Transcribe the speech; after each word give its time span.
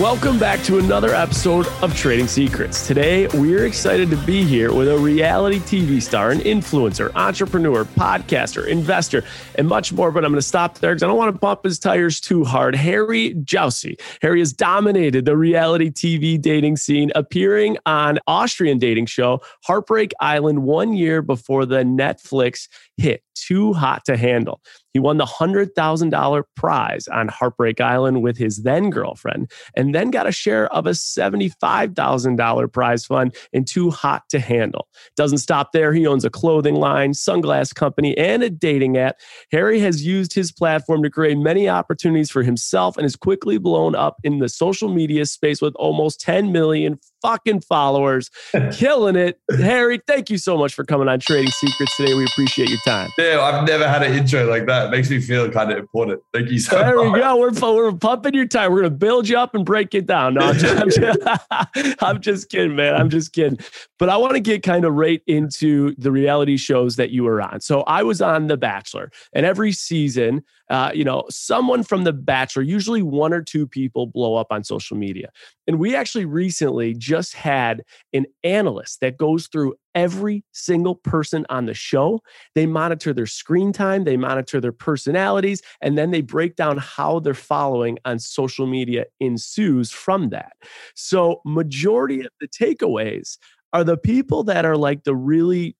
Welcome 0.00 0.38
back 0.38 0.62
to 0.62 0.78
another 0.78 1.14
episode 1.14 1.66
of 1.82 1.94
Trading 1.94 2.26
Secrets. 2.26 2.86
Today, 2.86 3.26
we're 3.34 3.66
excited 3.66 4.08
to 4.08 4.16
be 4.16 4.44
here 4.44 4.72
with 4.72 4.88
a 4.88 4.96
reality 4.96 5.58
TV 5.58 6.00
star, 6.00 6.30
an 6.30 6.38
influencer, 6.38 7.14
entrepreneur, 7.14 7.84
podcaster, 7.84 8.66
investor, 8.66 9.24
and 9.56 9.68
much 9.68 9.92
more. 9.92 10.10
But 10.10 10.24
I'm 10.24 10.30
going 10.30 10.40
to 10.40 10.46
stop 10.46 10.78
there 10.78 10.92
because 10.92 11.02
I 11.02 11.06
don't 11.06 11.18
want 11.18 11.34
to 11.34 11.38
bump 11.38 11.64
his 11.64 11.78
tires 11.78 12.18
too 12.18 12.44
hard. 12.44 12.74
Harry 12.74 13.34
Jowsey. 13.34 14.00
Harry 14.22 14.38
has 14.38 14.54
dominated 14.54 15.26
the 15.26 15.36
reality 15.36 15.90
TV 15.90 16.40
dating 16.40 16.78
scene, 16.78 17.12
appearing 17.14 17.76
on 17.84 18.18
Austrian 18.26 18.78
dating 18.78 19.04
show 19.04 19.42
Heartbreak 19.64 20.12
Island 20.18 20.62
one 20.62 20.94
year 20.94 21.20
before 21.20 21.66
the 21.66 21.82
Netflix 21.82 22.68
hit 22.96 23.22
Too 23.34 23.74
Hot 23.74 24.06
to 24.06 24.16
Handle. 24.16 24.62
He 24.92 24.98
won 24.98 25.18
the 25.18 25.24
$100,000 25.24 26.42
prize 26.56 27.08
on 27.08 27.28
Heartbreak 27.28 27.80
Island 27.80 28.22
with 28.22 28.36
his 28.36 28.62
then 28.62 28.90
girlfriend, 28.90 29.50
and 29.76 29.94
then 29.94 30.10
got 30.10 30.26
a 30.26 30.32
share 30.32 30.72
of 30.72 30.86
a 30.86 30.90
$75,000 30.90 32.72
prize 32.72 33.04
fund 33.04 33.34
in 33.52 33.64
Too 33.64 33.90
Hot 33.90 34.22
to 34.30 34.40
Handle. 34.40 34.88
Doesn't 35.16 35.38
stop 35.38 35.72
there. 35.72 35.92
He 35.92 36.06
owns 36.06 36.24
a 36.24 36.30
clothing 36.30 36.74
line, 36.74 37.12
sunglass 37.12 37.74
company, 37.74 38.16
and 38.18 38.42
a 38.42 38.50
dating 38.50 38.96
app. 38.96 39.16
Harry 39.52 39.78
has 39.80 40.04
used 40.04 40.32
his 40.32 40.52
platform 40.52 41.02
to 41.02 41.10
create 41.10 41.38
many 41.38 41.68
opportunities 41.68 42.30
for 42.30 42.42
himself 42.42 42.96
and 42.96 43.04
has 43.04 43.16
quickly 43.16 43.58
blown 43.58 43.94
up 43.94 44.16
in 44.24 44.38
the 44.38 44.48
social 44.48 44.88
media 44.92 45.26
space 45.26 45.60
with 45.62 45.74
almost 45.76 46.20
10 46.20 46.52
million 46.52 46.98
fucking 47.22 47.60
followers, 47.62 48.30
killing 48.72 49.16
it. 49.16 49.40
Harry, 49.58 50.00
thank 50.06 50.30
you 50.30 50.38
so 50.38 50.56
much 50.56 50.74
for 50.74 50.84
coming 50.84 51.08
on 51.08 51.20
Trading 51.20 51.50
Secrets 51.50 51.96
today. 51.96 52.14
We 52.14 52.24
appreciate 52.24 52.68
your 52.68 52.78
time. 52.84 53.10
Yeah, 53.18 53.40
I've 53.40 53.66
never 53.66 53.88
had 53.88 54.02
an 54.02 54.12
intro 54.12 54.48
like 54.48 54.66
that. 54.66 54.86
It 54.86 54.90
makes 54.90 55.10
me 55.10 55.20
feel 55.20 55.50
kind 55.50 55.70
of 55.70 55.78
important. 55.78 56.20
Thank 56.32 56.50
you 56.50 56.58
so 56.58 56.76
there 56.76 56.96
much. 56.96 57.04
There 57.04 57.12
we 57.12 57.18
go. 57.20 57.36
We're, 57.36 57.74
we're 57.74 57.92
pumping 57.92 58.34
your 58.34 58.46
time. 58.46 58.72
We're 58.72 58.80
going 58.80 58.92
to 58.92 58.98
build 58.98 59.28
you 59.28 59.38
up 59.38 59.54
and 59.54 59.64
break 59.64 59.94
it 59.94 60.06
down. 60.06 60.34
No, 60.34 60.40
I'm 60.42 60.58
just, 60.58 60.80
I'm, 60.80 60.90
just, 60.90 62.02
I'm 62.02 62.20
just 62.20 62.48
kidding, 62.50 62.76
man. 62.76 62.94
I'm 62.94 63.10
just 63.10 63.32
kidding. 63.32 63.58
But 63.98 64.08
I 64.08 64.16
want 64.16 64.34
to 64.34 64.40
get 64.40 64.62
kind 64.62 64.84
of 64.84 64.94
right 64.94 65.22
into 65.26 65.94
the 65.96 66.10
reality 66.10 66.56
shows 66.56 66.96
that 66.96 67.10
you 67.10 67.24
were 67.24 67.40
on. 67.40 67.60
So 67.60 67.82
I 67.82 68.02
was 68.02 68.20
on 68.22 68.46
The 68.46 68.56
Bachelor, 68.56 69.10
and 69.32 69.44
every 69.44 69.72
season, 69.72 70.42
uh, 70.70 70.92
you 70.94 71.02
know, 71.02 71.24
someone 71.28 71.82
from 71.82 72.04
The 72.04 72.12
Bachelor, 72.12 72.62
usually 72.62 73.02
one 73.02 73.32
or 73.32 73.42
two 73.42 73.66
people 73.66 74.06
blow 74.06 74.36
up 74.36 74.46
on 74.50 74.62
social 74.62 74.96
media. 74.96 75.30
And 75.66 75.80
we 75.80 75.96
actually 75.96 76.24
recently 76.24 76.94
just 76.94 77.34
had 77.34 77.82
an 78.12 78.26
analyst 78.44 79.00
that 79.00 79.16
goes 79.16 79.48
through 79.48 79.74
every 79.96 80.44
single 80.52 80.94
person 80.94 81.44
on 81.50 81.66
the 81.66 81.74
show. 81.74 82.20
They 82.54 82.66
monitor 82.66 83.12
their 83.12 83.26
screen 83.26 83.72
time, 83.72 84.04
they 84.04 84.16
monitor 84.16 84.60
their 84.60 84.72
personalities, 84.72 85.60
and 85.80 85.98
then 85.98 86.12
they 86.12 86.22
break 86.22 86.54
down 86.54 86.78
how 86.78 87.18
they're 87.18 87.34
following 87.34 87.98
on 88.04 88.20
social 88.20 88.68
media 88.68 89.06
ensues 89.18 89.90
from 89.90 90.30
that. 90.30 90.52
So, 90.94 91.40
majority 91.44 92.20
of 92.20 92.30
the 92.40 92.46
takeaways 92.46 93.38
are 93.72 93.84
the 93.84 93.96
people 93.96 94.44
that 94.44 94.64
are 94.64 94.76
like 94.76 95.04
the 95.04 95.14
really 95.14 95.76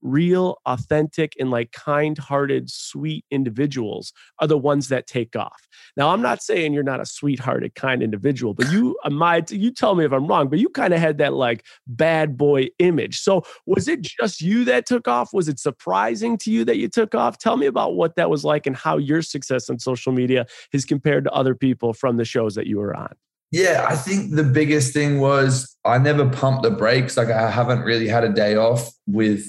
real, 0.00 0.58
authentic, 0.66 1.34
and 1.38 1.50
like 1.50 1.72
kind 1.72 2.16
hearted, 2.16 2.70
sweet 2.70 3.24
individuals 3.30 4.12
are 4.38 4.46
the 4.46 4.58
ones 4.58 4.88
that 4.88 5.06
take 5.06 5.36
off. 5.36 5.66
Now, 5.96 6.10
I'm 6.10 6.22
not 6.22 6.42
saying 6.42 6.72
you're 6.72 6.82
not 6.82 7.00
a 7.00 7.06
sweethearted, 7.06 7.74
kind 7.74 8.02
individual, 8.02 8.54
but 8.54 8.70
you, 8.70 8.96
uh, 9.04 9.10
my, 9.10 9.44
you 9.50 9.70
tell 9.70 9.94
me 9.94 10.04
if 10.04 10.12
I'm 10.12 10.26
wrong, 10.26 10.48
but 10.48 10.58
you 10.58 10.68
kind 10.68 10.94
of 10.94 11.00
had 11.00 11.18
that 11.18 11.34
like 11.34 11.64
bad 11.86 12.36
boy 12.36 12.68
image. 12.78 13.20
So, 13.20 13.44
was 13.66 13.88
it 13.88 14.02
just 14.02 14.40
you 14.40 14.64
that 14.64 14.86
took 14.86 15.08
off? 15.08 15.32
Was 15.32 15.48
it 15.48 15.58
surprising 15.58 16.38
to 16.38 16.50
you 16.50 16.64
that 16.64 16.78
you 16.78 16.88
took 16.88 17.14
off? 17.14 17.38
Tell 17.38 17.56
me 17.56 17.66
about 17.66 17.94
what 17.94 18.16
that 18.16 18.30
was 18.30 18.44
like 18.44 18.66
and 18.66 18.76
how 18.76 18.96
your 18.96 19.22
success 19.22 19.68
on 19.68 19.78
social 19.78 20.12
media 20.12 20.46
is 20.72 20.84
compared 20.84 21.24
to 21.24 21.32
other 21.32 21.54
people 21.54 21.92
from 21.92 22.16
the 22.16 22.24
shows 22.24 22.54
that 22.54 22.66
you 22.66 22.78
were 22.78 22.96
on. 22.96 23.14
Yeah, 23.52 23.86
I 23.86 23.96
think 23.96 24.34
the 24.34 24.44
biggest 24.44 24.94
thing 24.94 25.20
was 25.20 25.76
I 25.84 25.98
never 25.98 26.28
pumped 26.28 26.62
the 26.62 26.70
brakes. 26.70 27.18
Like 27.18 27.28
I 27.28 27.50
haven't 27.50 27.82
really 27.82 28.08
had 28.08 28.24
a 28.24 28.32
day 28.32 28.56
off 28.56 28.90
with 29.06 29.44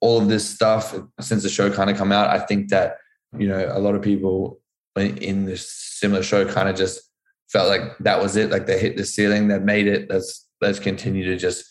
all 0.00 0.20
of 0.20 0.28
this 0.28 0.48
stuff 0.48 0.94
since 1.20 1.42
the 1.42 1.48
show 1.48 1.70
kind 1.70 1.90
of 1.90 1.96
come 1.96 2.12
out. 2.12 2.28
I 2.28 2.38
think 2.38 2.68
that 2.68 2.96
you 3.36 3.48
know 3.48 3.70
a 3.72 3.80
lot 3.80 3.94
of 3.94 4.02
people 4.02 4.60
in 4.96 5.44
this 5.44 5.70
similar 5.70 6.22
show 6.22 6.46
kind 6.46 6.68
of 6.68 6.76
just 6.76 7.00
felt 7.48 7.68
like 7.68 7.96
that 7.98 8.20
was 8.20 8.36
it. 8.36 8.50
Like 8.50 8.66
they 8.66 8.78
hit 8.78 8.96
the 8.96 9.04
ceiling, 9.04 9.48
they 9.48 9.58
made 9.58 9.86
it. 9.86 10.10
Let's 10.10 10.48
let's 10.60 10.78
continue 10.78 11.24
to 11.24 11.36
just 11.36 11.64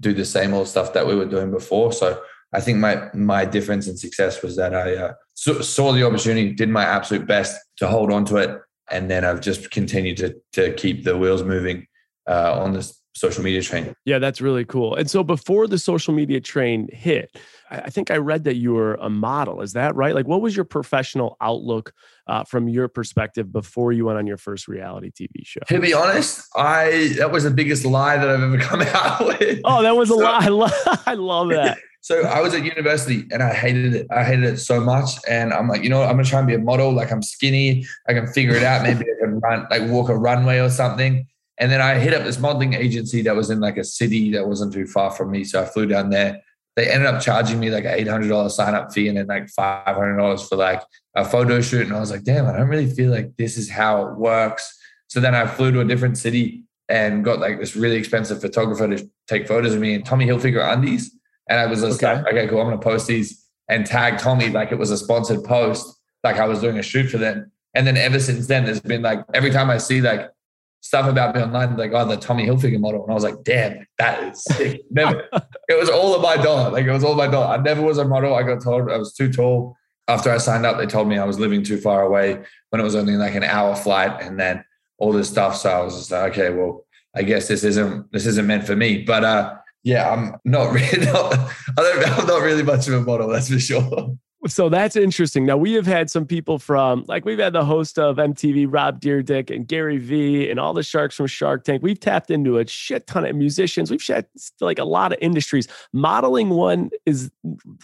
do 0.00 0.12
the 0.12 0.24
same 0.24 0.52
old 0.52 0.68
stuff 0.68 0.92
that 0.94 1.06
we 1.06 1.14
were 1.14 1.26
doing 1.26 1.50
before. 1.50 1.92
So 1.92 2.22
I 2.52 2.60
think 2.60 2.78
my 2.78 3.08
my 3.14 3.44
difference 3.44 3.88
in 3.88 3.96
success 3.96 4.42
was 4.42 4.56
that 4.56 4.74
I 4.74 4.94
uh, 4.96 5.12
saw 5.34 5.92
the 5.92 6.04
opportunity, 6.04 6.52
did 6.52 6.68
my 6.68 6.84
absolute 6.84 7.26
best 7.26 7.58
to 7.78 7.88
hold 7.88 8.12
on 8.12 8.24
to 8.26 8.36
it, 8.36 8.60
and 8.90 9.10
then 9.10 9.24
I've 9.24 9.40
just 9.40 9.70
continued 9.70 10.18
to 10.18 10.34
to 10.52 10.72
keep 10.74 11.04
the 11.04 11.16
wheels 11.16 11.42
moving 11.42 11.86
uh, 12.28 12.60
on 12.60 12.72
this 12.72 13.01
social 13.14 13.42
media 13.42 13.62
train. 13.62 13.94
Yeah, 14.04 14.18
that's 14.18 14.40
really 14.40 14.64
cool. 14.64 14.94
And 14.94 15.10
so 15.10 15.22
before 15.22 15.66
the 15.66 15.78
social 15.78 16.14
media 16.14 16.40
train 16.40 16.88
hit, 16.92 17.36
I 17.70 17.90
think 17.90 18.10
I 18.10 18.16
read 18.16 18.44
that 18.44 18.56
you 18.56 18.74
were 18.74 18.94
a 18.94 19.08
model. 19.08 19.62
Is 19.62 19.72
that 19.72 19.94
right? 19.94 20.14
Like, 20.14 20.26
what 20.26 20.42
was 20.42 20.54
your 20.54 20.64
professional 20.64 21.36
outlook 21.40 21.94
uh, 22.26 22.44
from 22.44 22.68
your 22.68 22.88
perspective 22.88 23.50
before 23.50 23.92
you 23.92 24.04
went 24.06 24.18
on 24.18 24.26
your 24.26 24.36
first 24.36 24.68
reality 24.68 25.10
TV 25.10 25.44
show? 25.44 25.60
To 25.68 25.80
be 25.80 25.94
honest, 25.94 26.46
I 26.54 27.14
that 27.18 27.32
was 27.32 27.44
the 27.44 27.50
biggest 27.50 27.84
lie 27.84 28.16
that 28.16 28.28
I've 28.28 28.42
ever 28.42 28.58
come 28.60 28.82
out 28.82 29.26
with. 29.26 29.60
Oh, 29.64 29.82
that 29.82 29.96
was 29.96 30.10
a 30.10 30.14
so, 30.14 30.18
lie. 30.18 30.38
I 30.42 30.48
love, 30.48 30.72
I 31.06 31.14
love 31.14 31.48
that. 31.50 31.78
So 32.02 32.22
I 32.22 32.40
was 32.40 32.52
at 32.52 32.64
university 32.64 33.24
and 33.30 33.42
I 33.42 33.54
hated 33.54 33.94
it. 33.94 34.06
I 34.10 34.24
hated 34.24 34.44
it 34.44 34.58
so 34.58 34.80
much. 34.80 35.10
And 35.28 35.52
I'm 35.52 35.68
like, 35.68 35.84
you 35.84 35.88
know 35.88 36.00
what? 36.00 36.08
I'm 36.08 36.16
gonna 36.16 36.24
try 36.24 36.40
and 36.40 36.48
be 36.48 36.54
a 36.54 36.58
model. 36.58 36.92
Like 36.92 37.12
I'm 37.12 37.22
skinny. 37.22 37.86
I 38.08 38.12
can 38.12 38.26
figure 38.26 38.56
it 38.56 38.64
out. 38.64 38.82
Maybe 38.82 39.04
I 39.04 39.24
can 39.24 39.38
run, 39.38 39.66
like 39.70 39.88
walk 39.88 40.08
a 40.08 40.16
runway 40.16 40.58
or 40.58 40.68
something. 40.68 41.26
And 41.62 41.70
then 41.70 41.80
I 41.80 41.94
hit 42.00 42.12
up 42.12 42.24
this 42.24 42.40
modeling 42.40 42.74
agency 42.74 43.22
that 43.22 43.36
was 43.36 43.48
in 43.48 43.60
like 43.60 43.76
a 43.76 43.84
city 43.84 44.32
that 44.32 44.48
wasn't 44.48 44.72
too 44.72 44.84
far 44.84 45.12
from 45.12 45.30
me. 45.30 45.44
So 45.44 45.62
I 45.62 45.64
flew 45.64 45.86
down 45.86 46.10
there. 46.10 46.42
They 46.74 46.90
ended 46.90 47.06
up 47.06 47.22
charging 47.22 47.60
me 47.60 47.70
like 47.70 47.84
an 47.84 48.04
$800 48.04 48.50
sign 48.50 48.74
up 48.74 48.92
fee 48.92 49.06
and 49.06 49.16
then 49.16 49.28
like 49.28 49.46
$500 49.46 50.48
for 50.48 50.56
like 50.56 50.82
a 51.14 51.24
photo 51.24 51.60
shoot. 51.60 51.86
And 51.86 51.94
I 51.94 52.00
was 52.00 52.10
like, 52.10 52.24
damn, 52.24 52.48
I 52.48 52.56
don't 52.56 52.66
really 52.66 52.90
feel 52.90 53.12
like 53.12 53.36
this 53.36 53.56
is 53.56 53.70
how 53.70 54.04
it 54.08 54.16
works. 54.16 54.76
So 55.06 55.20
then 55.20 55.36
I 55.36 55.46
flew 55.46 55.70
to 55.70 55.82
a 55.82 55.84
different 55.84 56.18
city 56.18 56.64
and 56.88 57.24
got 57.24 57.38
like 57.38 57.60
this 57.60 57.76
really 57.76 57.94
expensive 57.94 58.40
photographer 58.40 58.96
to 58.96 59.08
take 59.28 59.46
photos 59.46 59.72
of 59.72 59.80
me 59.80 59.94
and 59.94 60.04
Tommy 60.04 60.26
Hilfiger 60.26 60.68
undies. 60.68 61.16
And 61.48 61.60
I 61.60 61.66
was 61.66 61.82
just 61.82 62.02
okay. 62.02 62.16
like, 62.16 62.26
okay, 62.26 62.48
cool. 62.48 62.60
I'm 62.60 62.66
going 62.66 62.80
to 62.80 62.82
post 62.82 63.06
these 63.06 63.46
and 63.68 63.86
tag 63.86 64.18
Tommy 64.18 64.48
like 64.48 64.72
it 64.72 64.78
was 64.78 64.90
a 64.90 64.98
sponsored 64.98 65.44
post, 65.44 65.96
like 66.24 66.38
I 66.38 66.48
was 66.48 66.60
doing 66.60 66.80
a 66.80 66.82
shoot 66.82 67.08
for 67.08 67.18
them. 67.18 67.52
And 67.72 67.86
then 67.86 67.96
ever 67.96 68.18
since 68.18 68.48
then, 68.48 68.64
there's 68.64 68.80
been 68.80 69.02
like 69.02 69.24
every 69.32 69.50
time 69.50 69.70
I 69.70 69.78
see 69.78 70.00
like 70.00 70.28
stuff 70.82 71.08
about 71.08 71.34
me 71.34 71.40
online, 71.40 71.76
like, 71.76 71.92
oh, 71.94 72.06
the 72.06 72.16
Tommy 72.16 72.46
Hilfiger 72.46 72.78
model. 72.78 73.02
And 73.02 73.10
I 73.10 73.14
was 73.14 73.24
like, 73.24 73.42
damn, 73.44 73.86
that 73.98 74.22
is 74.32 74.44
sick. 74.44 74.82
Never, 74.90 75.26
it 75.68 75.78
was 75.78 75.88
all 75.88 76.14
of 76.14 76.20
my 76.20 76.36
dollar. 76.36 76.70
Like, 76.70 76.84
it 76.84 76.92
was 76.92 77.04
all 77.04 77.14
my 77.14 77.28
dollar. 77.28 77.46
I 77.46 77.56
never 77.56 77.80
was 77.80 77.98
a 77.98 78.04
model. 78.04 78.34
I 78.34 78.42
got 78.42 78.62
told 78.62 78.90
I 78.90 78.98
was 78.98 79.14
too 79.14 79.32
tall. 79.32 79.76
After 80.08 80.30
I 80.30 80.38
signed 80.38 80.66
up, 80.66 80.78
they 80.78 80.86
told 80.86 81.08
me 81.08 81.16
I 81.16 81.24
was 81.24 81.38
living 81.38 81.62
too 81.62 81.78
far 81.78 82.02
away 82.02 82.42
when 82.70 82.80
it 82.80 82.84
was 82.84 82.96
only 82.96 83.14
like 83.14 83.34
an 83.34 83.44
hour 83.44 83.74
flight 83.76 84.20
and 84.20 84.38
then 84.38 84.64
all 84.98 85.12
this 85.12 85.30
stuff. 85.30 85.56
So 85.56 85.70
I 85.70 85.82
was 85.82 85.96
just 85.96 86.10
like, 86.10 86.32
okay, 86.32 86.50
well, 86.50 86.84
I 87.14 87.22
guess 87.22 87.46
this 87.46 87.62
isn't 87.62 88.10
this 88.12 88.26
isn't 88.26 88.46
meant 88.46 88.66
for 88.66 88.74
me. 88.74 89.02
But 89.02 89.24
uh 89.24 89.54
yeah, 89.84 90.10
I'm 90.10 90.36
not 90.44 90.72
really 90.72 91.06
not, 91.06 91.38
I 91.78 92.18
am 92.18 92.26
not 92.26 92.42
really 92.42 92.62
much 92.62 92.88
of 92.88 92.94
a 92.94 93.00
model, 93.00 93.28
that's 93.28 93.48
for 93.48 93.58
sure. 93.58 94.16
So 94.48 94.68
that's 94.68 94.96
interesting. 94.96 95.46
Now 95.46 95.56
we 95.56 95.74
have 95.74 95.86
had 95.86 96.10
some 96.10 96.26
people 96.26 96.58
from, 96.58 97.04
like 97.06 97.24
we've 97.24 97.38
had 97.38 97.52
the 97.52 97.64
host 97.64 97.96
of 97.96 98.16
MTV, 98.16 98.66
Rob 98.68 99.00
Dyrdek 99.00 99.54
and 99.54 99.68
Gary 99.68 99.98
Vee, 99.98 100.50
and 100.50 100.58
all 100.58 100.74
the 100.74 100.82
sharks 100.82 101.14
from 101.14 101.28
Shark 101.28 101.62
Tank. 101.62 101.80
We've 101.80 102.00
tapped 102.00 102.28
into 102.28 102.58
a 102.58 102.66
shit 102.66 103.06
ton 103.06 103.24
of 103.24 103.36
musicians. 103.36 103.88
We've 103.88 104.02
shed 104.02 104.26
like 104.60 104.80
a 104.80 104.84
lot 104.84 105.12
of 105.12 105.18
industries. 105.20 105.68
Modeling 105.92 106.48
one 106.48 106.90
is 107.06 107.30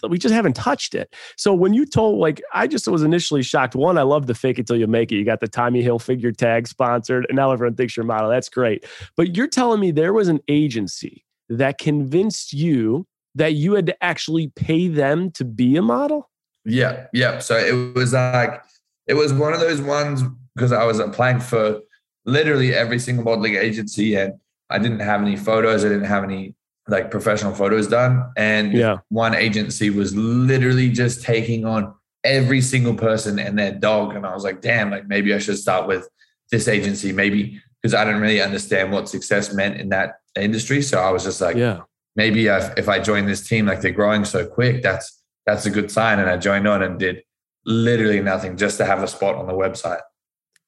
we 0.07 0.17
just 0.17 0.33
haven't 0.33 0.57
touched 0.57 0.95
it. 0.95 1.15
So 1.37 1.53
when 1.53 1.73
you 1.73 1.85
told, 1.85 2.19
like, 2.19 2.41
I 2.53 2.67
just 2.67 2.89
was 2.89 3.03
initially 3.03 3.41
shocked. 3.41 3.73
One, 3.73 3.97
I 3.97 4.01
love 4.01 4.27
the 4.27 4.35
fake 4.35 4.59
it 4.59 4.67
till 4.67 4.75
you 4.75 4.87
make 4.87 5.13
it. 5.13 5.15
You 5.15 5.23
got 5.23 5.39
the 5.39 5.47
Tommy 5.47 5.81
Hilfiger 5.81 6.35
tag 6.35 6.67
sponsored, 6.67 7.25
and 7.29 7.37
now 7.37 7.51
everyone 7.51 7.75
thinks 7.75 7.95
you're 7.95 8.03
a 8.03 8.07
model. 8.07 8.29
That's 8.29 8.49
great. 8.49 8.85
But 9.15 9.37
you're 9.37 9.47
telling 9.47 9.79
me 9.79 9.91
there 9.91 10.13
was 10.13 10.27
an 10.27 10.41
agency 10.49 11.25
that 11.47 11.77
convinced 11.77 12.51
you 12.51 13.07
that 13.35 13.53
you 13.53 13.73
had 13.73 13.85
to 13.85 14.03
actually 14.03 14.51
pay 14.55 14.87
them 14.89 15.31
to 15.31 15.45
be 15.45 15.77
a 15.77 15.81
model? 15.81 16.29
Yeah, 16.65 17.07
yeah. 17.13 17.39
So 17.39 17.57
it 17.57 17.95
was 17.95 18.13
like 18.13 18.63
it 19.07 19.13
was 19.13 19.33
one 19.33 19.53
of 19.53 19.59
those 19.59 19.81
ones 19.81 20.23
because 20.55 20.71
I 20.71 20.85
was 20.85 20.99
applying 20.99 21.39
for 21.39 21.81
literally 22.25 22.73
every 22.73 22.99
single 22.99 23.23
modeling 23.23 23.55
agency 23.55 24.15
and 24.15 24.33
I 24.69 24.77
didn't 24.77 24.99
have 24.99 25.21
any 25.21 25.35
photos. 25.35 25.83
I 25.83 25.89
didn't 25.89 26.05
have 26.05 26.23
any 26.23 26.55
like 26.87 27.11
professional 27.11 27.53
photos 27.53 27.87
done. 27.87 28.31
And 28.37 28.73
yeah. 28.73 28.97
one 29.09 29.35
agency 29.35 29.89
was 29.89 30.15
literally 30.15 30.89
just 30.89 31.23
taking 31.23 31.65
on 31.65 31.93
every 32.23 32.61
single 32.61 32.95
person 32.95 33.39
and 33.39 33.57
their 33.57 33.71
dog. 33.71 34.15
And 34.15 34.25
I 34.25 34.33
was 34.33 34.43
like, 34.43 34.61
damn, 34.61 34.91
like 34.91 35.07
maybe 35.07 35.33
I 35.33 35.39
should 35.39 35.57
start 35.57 35.87
with 35.87 36.07
this 36.51 36.67
agency. 36.67 37.11
Maybe 37.11 37.61
because 37.81 37.93
I 37.93 38.03
didn't 38.05 38.21
really 38.21 38.41
understand 38.41 38.91
what 38.91 39.07
success 39.07 39.53
meant 39.53 39.79
in 39.79 39.89
that 39.89 40.19
industry. 40.35 40.81
So 40.81 40.99
I 40.99 41.11
was 41.11 41.23
just 41.23 41.39
like, 41.41 41.55
Yeah. 41.55 41.81
maybe 42.15 42.47
if, 42.47 42.77
if 42.77 42.89
I 42.89 42.99
join 42.99 43.25
this 43.25 43.47
team, 43.47 43.65
like 43.65 43.81
they're 43.81 43.91
growing 43.91 44.25
so 44.25 44.45
quick, 44.45 44.81
that's 44.83 45.18
that's 45.45 45.65
a 45.65 45.69
good 45.69 45.91
sign. 45.91 46.19
And 46.19 46.29
I 46.29 46.37
joined 46.37 46.67
on 46.67 46.81
and 46.81 46.99
did 46.99 47.23
literally 47.65 48.21
nothing 48.21 48.57
just 48.57 48.77
to 48.77 48.85
have 48.85 49.03
a 49.03 49.07
spot 49.07 49.35
on 49.35 49.47
the 49.47 49.53
website. 49.53 50.01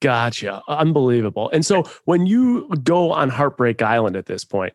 Gotcha. 0.01 0.63
Unbelievable. 0.67 1.51
And 1.53 1.63
so 1.63 1.83
when 2.05 2.25
you 2.25 2.67
go 2.83 3.11
on 3.11 3.29
Heartbreak 3.29 3.83
Island 3.83 4.15
at 4.15 4.25
this 4.25 4.43
point, 4.43 4.73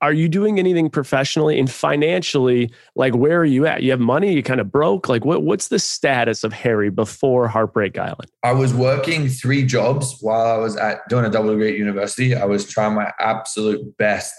are 0.00 0.12
you 0.12 0.28
doing 0.28 0.58
anything 0.58 0.90
professionally 0.90 1.60
and 1.60 1.70
financially? 1.70 2.72
Like, 2.96 3.14
where 3.14 3.38
are 3.38 3.44
you 3.44 3.66
at? 3.66 3.84
You 3.84 3.92
have 3.92 4.00
money? 4.00 4.32
You 4.32 4.42
kind 4.42 4.60
of 4.60 4.72
broke? 4.72 5.08
Like, 5.08 5.24
what, 5.24 5.44
what's 5.44 5.68
the 5.68 5.78
status 5.78 6.42
of 6.42 6.52
Harry 6.52 6.90
before 6.90 7.46
Heartbreak 7.46 7.96
Island? 7.96 8.28
I 8.42 8.50
was 8.50 8.74
working 8.74 9.28
three 9.28 9.64
jobs 9.64 10.16
while 10.20 10.46
I 10.46 10.56
was 10.56 10.76
at 10.76 11.08
doing 11.08 11.24
a 11.24 11.30
double 11.30 11.50
degree 11.50 11.70
at 11.70 11.78
university. 11.78 12.34
I 12.34 12.44
was 12.44 12.68
trying 12.68 12.94
my 12.94 13.12
absolute 13.20 13.96
best 13.96 14.34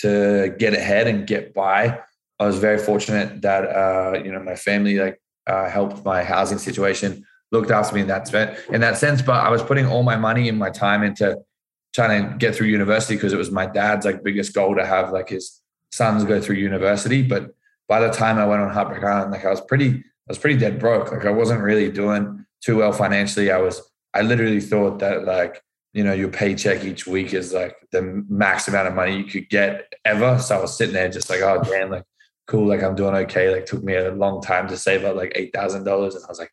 to 0.00 0.54
get 0.58 0.74
ahead 0.74 1.06
and 1.06 1.26
get 1.26 1.54
by. 1.54 2.00
I 2.40 2.46
was 2.46 2.58
very 2.58 2.78
fortunate 2.78 3.42
that 3.42 3.64
uh, 3.64 4.18
you 4.24 4.32
know 4.32 4.42
my 4.42 4.56
family 4.56 4.98
like 4.98 5.20
uh, 5.46 5.68
helped 5.68 6.04
my 6.04 6.24
housing 6.24 6.58
situation, 6.58 7.24
looked 7.52 7.70
after 7.70 7.94
me 7.94 8.00
in 8.00 8.06
that 8.08 8.32
in 8.72 8.80
that 8.80 8.96
sense. 8.96 9.20
But 9.20 9.44
I 9.44 9.50
was 9.50 9.62
putting 9.62 9.86
all 9.86 10.02
my 10.02 10.16
money 10.16 10.48
and 10.48 10.58
my 10.58 10.70
time 10.70 11.02
into 11.02 11.36
trying 11.94 12.22
to 12.22 12.36
get 12.38 12.54
through 12.54 12.68
university 12.68 13.14
because 13.14 13.32
it 13.32 13.36
was 13.36 13.50
my 13.50 13.66
dad's 13.66 14.06
like 14.06 14.24
biggest 14.24 14.54
goal 14.54 14.74
to 14.76 14.86
have 14.86 15.12
like 15.12 15.28
his 15.28 15.60
sons 15.92 16.24
go 16.24 16.40
through 16.40 16.56
university. 16.56 17.22
But 17.22 17.50
by 17.88 18.00
the 18.00 18.10
time 18.10 18.38
I 18.38 18.46
went 18.46 18.62
on 18.62 18.70
Heartbreak 18.70 19.04
Island, 19.04 19.32
like 19.32 19.44
I 19.44 19.50
was 19.50 19.60
pretty, 19.60 19.90
I 19.90 20.28
was 20.28 20.38
pretty 20.38 20.58
dead 20.58 20.78
broke. 20.78 21.12
Like 21.12 21.26
I 21.26 21.30
wasn't 21.30 21.60
really 21.60 21.90
doing 21.90 22.46
too 22.64 22.78
well 22.78 22.92
financially. 22.92 23.50
I 23.50 23.58
was, 23.58 23.82
I 24.14 24.22
literally 24.22 24.60
thought 24.60 25.00
that 25.00 25.24
like 25.24 25.62
you 25.92 26.04
know 26.04 26.12
your 26.12 26.28
paycheck 26.28 26.84
each 26.84 27.06
week 27.06 27.34
is 27.34 27.52
like 27.52 27.74
the 27.90 28.24
max 28.28 28.68
amount 28.68 28.88
of 28.88 28.94
money 28.94 29.16
you 29.16 29.24
could 29.24 29.48
get 29.50 29.92
ever. 30.04 30.38
So 30.38 30.56
I 30.56 30.60
was 30.60 30.78
sitting 30.78 30.94
there 30.94 31.08
just 31.08 31.28
like, 31.28 31.40
oh 31.40 31.62
damn, 31.64 31.90
like 31.90 32.04
cool, 32.50 32.66
like 32.66 32.82
I'm 32.82 32.96
doing 32.96 33.14
okay. 33.14 33.50
Like 33.54 33.64
took 33.64 33.82
me 33.82 33.94
a 33.94 34.12
long 34.12 34.42
time 34.42 34.68
to 34.68 34.76
save 34.76 35.04
up 35.04 35.16
like 35.16 35.32
eight 35.36 35.52
thousand 35.54 35.84
dollars, 35.84 36.14
and 36.14 36.24
I 36.24 36.28
was 36.28 36.38
like, 36.38 36.52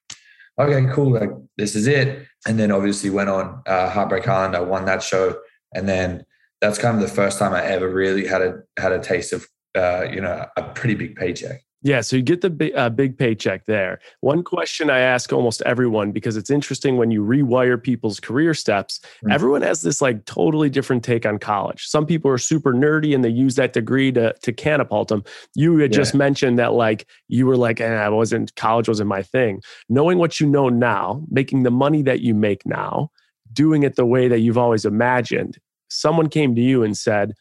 okay, 0.60 0.88
cool, 0.94 1.12
like 1.12 1.32
this 1.58 1.76
is 1.76 1.88
it. 1.88 2.26
And 2.48 2.60
then 2.60 2.72
obviously 2.72 3.10
went 3.10 3.30
on 3.30 3.64
uh, 3.66 3.90
Heartbreak 3.90 4.28
Island. 4.28 4.56
I 4.56 4.62
won 4.62 4.86
that 4.86 5.02
show, 5.02 5.36
and 5.74 5.90
then 5.90 6.24
that's 6.62 6.78
kind 6.78 6.96
of 6.96 7.02
the 7.02 7.14
first 7.14 7.40
time 7.40 7.54
I 7.54 7.64
ever 7.66 7.90
really 7.90 8.28
had 8.28 8.42
a 8.42 8.60
had 8.78 8.92
a 8.92 9.00
taste 9.00 9.34
of 9.34 9.48
uh, 9.76 10.06
you 10.12 10.22
know 10.22 10.46
a 10.56 10.64
pretty 10.64 10.96
big 10.96 11.16
paycheck. 11.16 11.64
Yeah, 11.84 12.02
so 12.02 12.16
you 12.16 12.24
get 12.24 12.42
the 12.42 12.50
big, 12.50 12.76
uh, 12.76 12.90
big 12.90 13.18
paycheck 13.18 13.66
there. 13.66 14.00
One 14.22 14.44
question 14.44 14.90
I 14.90 15.00
ask 15.00 15.32
almost 15.32 15.62
everyone 15.62 16.12
because 16.12 16.36
it's 16.36 16.50
interesting 16.50 16.98
when 16.98 17.12
you 17.12 17.24
rewire 17.24 17.82
people's 17.82 18.20
career 18.20 18.56
steps. 18.56 19.00
Mm. 19.24 19.32
Everyone 19.32 19.62
has 19.62 19.84
this 19.84 20.02
like 20.02 20.26
totally 20.26 20.72
different 20.72 21.04
take 21.04 21.26
on 21.26 21.38
college. 21.38 21.86
Some 21.86 22.08
people 22.08 22.32
are 22.32 22.40
super 22.40 22.74
nerdy 22.74 23.14
and 23.14 23.24
they 23.24 23.30
use 23.30 23.56
that 23.56 23.74
degree 23.74 24.12
to 24.14 24.34
to 24.34 24.52
catapult 24.52 25.10
them. 25.10 25.24
You 25.54 25.78
had 25.78 25.92
just 25.92 26.16
mentioned 26.16 26.58
that 26.58 26.74
like 26.74 27.08
you 27.28 27.46
were 27.46 27.58
like, 27.58 27.80
eh, 27.80 27.86
I 27.86 28.10
wasn't 28.10 28.56
college 28.56 28.88
wasn't 28.88 29.10
my 29.10 29.22
thing. 29.22 29.62
Knowing 29.88 30.18
what 30.18 30.40
you 30.40 30.48
know 30.48 30.70
now, 30.70 31.24
making 31.30 31.62
the 31.62 31.72
money 31.72 32.02
that 32.02 32.22
you 32.22 32.34
make 32.34 32.66
now, 32.66 33.12
doing 33.54 33.84
it 33.84 33.96
the 33.96 34.06
way 34.06 34.28
that 34.28 34.40
you've 34.40 34.58
always 34.58 34.84
imagined. 34.84 35.60
Someone 35.90 36.28
came 36.28 36.56
to 36.56 36.62
you 36.62 36.84
and 36.84 36.98
said, 36.98 37.34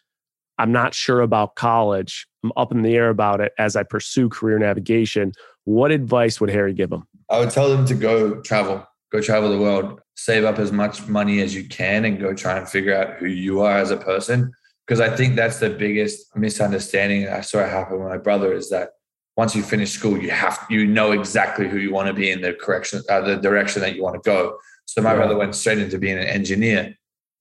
I'm 0.58 0.72
not 0.72 0.94
sure 0.94 1.20
about 1.20 1.56
college. 1.56 2.26
I'm 2.46 2.52
up 2.62 2.72
in 2.72 2.82
the 2.82 2.94
air 2.94 3.08
about 3.08 3.40
it 3.40 3.52
as 3.58 3.74
I 3.76 3.82
pursue 3.82 4.28
career 4.28 4.58
navigation. 4.58 5.32
What 5.64 5.90
advice 5.90 6.40
would 6.40 6.50
Harry 6.50 6.72
give 6.72 6.90
them? 6.90 7.06
I 7.28 7.40
would 7.40 7.50
tell 7.50 7.68
them 7.68 7.84
to 7.86 7.94
go 7.94 8.40
travel, 8.42 8.86
go 9.10 9.20
travel 9.20 9.50
the 9.50 9.58
world, 9.58 10.00
save 10.14 10.44
up 10.44 10.58
as 10.58 10.70
much 10.70 11.06
money 11.08 11.40
as 11.40 11.54
you 11.54 11.64
can, 11.68 12.04
and 12.04 12.20
go 12.20 12.34
try 12.34 12.56
and 12.58 12.68
figure 12.68 12.94
out 12.94 13.14
who 13.16 13.26
you 13.26 13.62
are 13.62 13.78
as 13.78 13.90
a 13.90 13.96
person. 13.96 14.52
Because 14.86 15.00
I 15.00 15.14
think 15.16 15.34
that's 15.34 15.58
the 15.58 15.70
biggest 15.70 16.36
misunderstanding 16.36 17.28
I 17.28 17.40
saw 17.40 17.58
it 17.58 17.68
happen 17.68 17.98
with 17.98 18.08
my 18.08 18.18
brother 18.18 18.52
is 18.52 18.70
that 18.70 18.90
once 19.36 19.56
you 19.56 19.62
finish 19.62 19.90
school, 19.90 20.16
you 20.16 20.30
have 20.30 20.64
you 20.70 20.86
know 20.86 21.10
exactly 21.10 21.68
who 21.68 21.78
you 21.78 21.92
want 21.92 22.06
to 22.06 22.14
be 22.14 22.30
in 22.30 22.40
the 22.40 22.54
correction, 22.54 23.02
uh, 23.10 23.20
the 23.20 23.36
direction 23.36 23.82
that 23.82 23.96
you 23.96 24.02
want 24.04 24.14
to 24.14 24.20
go. 24.24 24.56
So 24.86 25.02
my 25.02 25.10
Yeah. 25.10 25.16
brother 25.16 25.36
went 25.36 25.56
straight 25.56 25.78
into 25.78 25.98
being 25.98 26.16
an 26.16 26.24
engineer, 26.24 26.94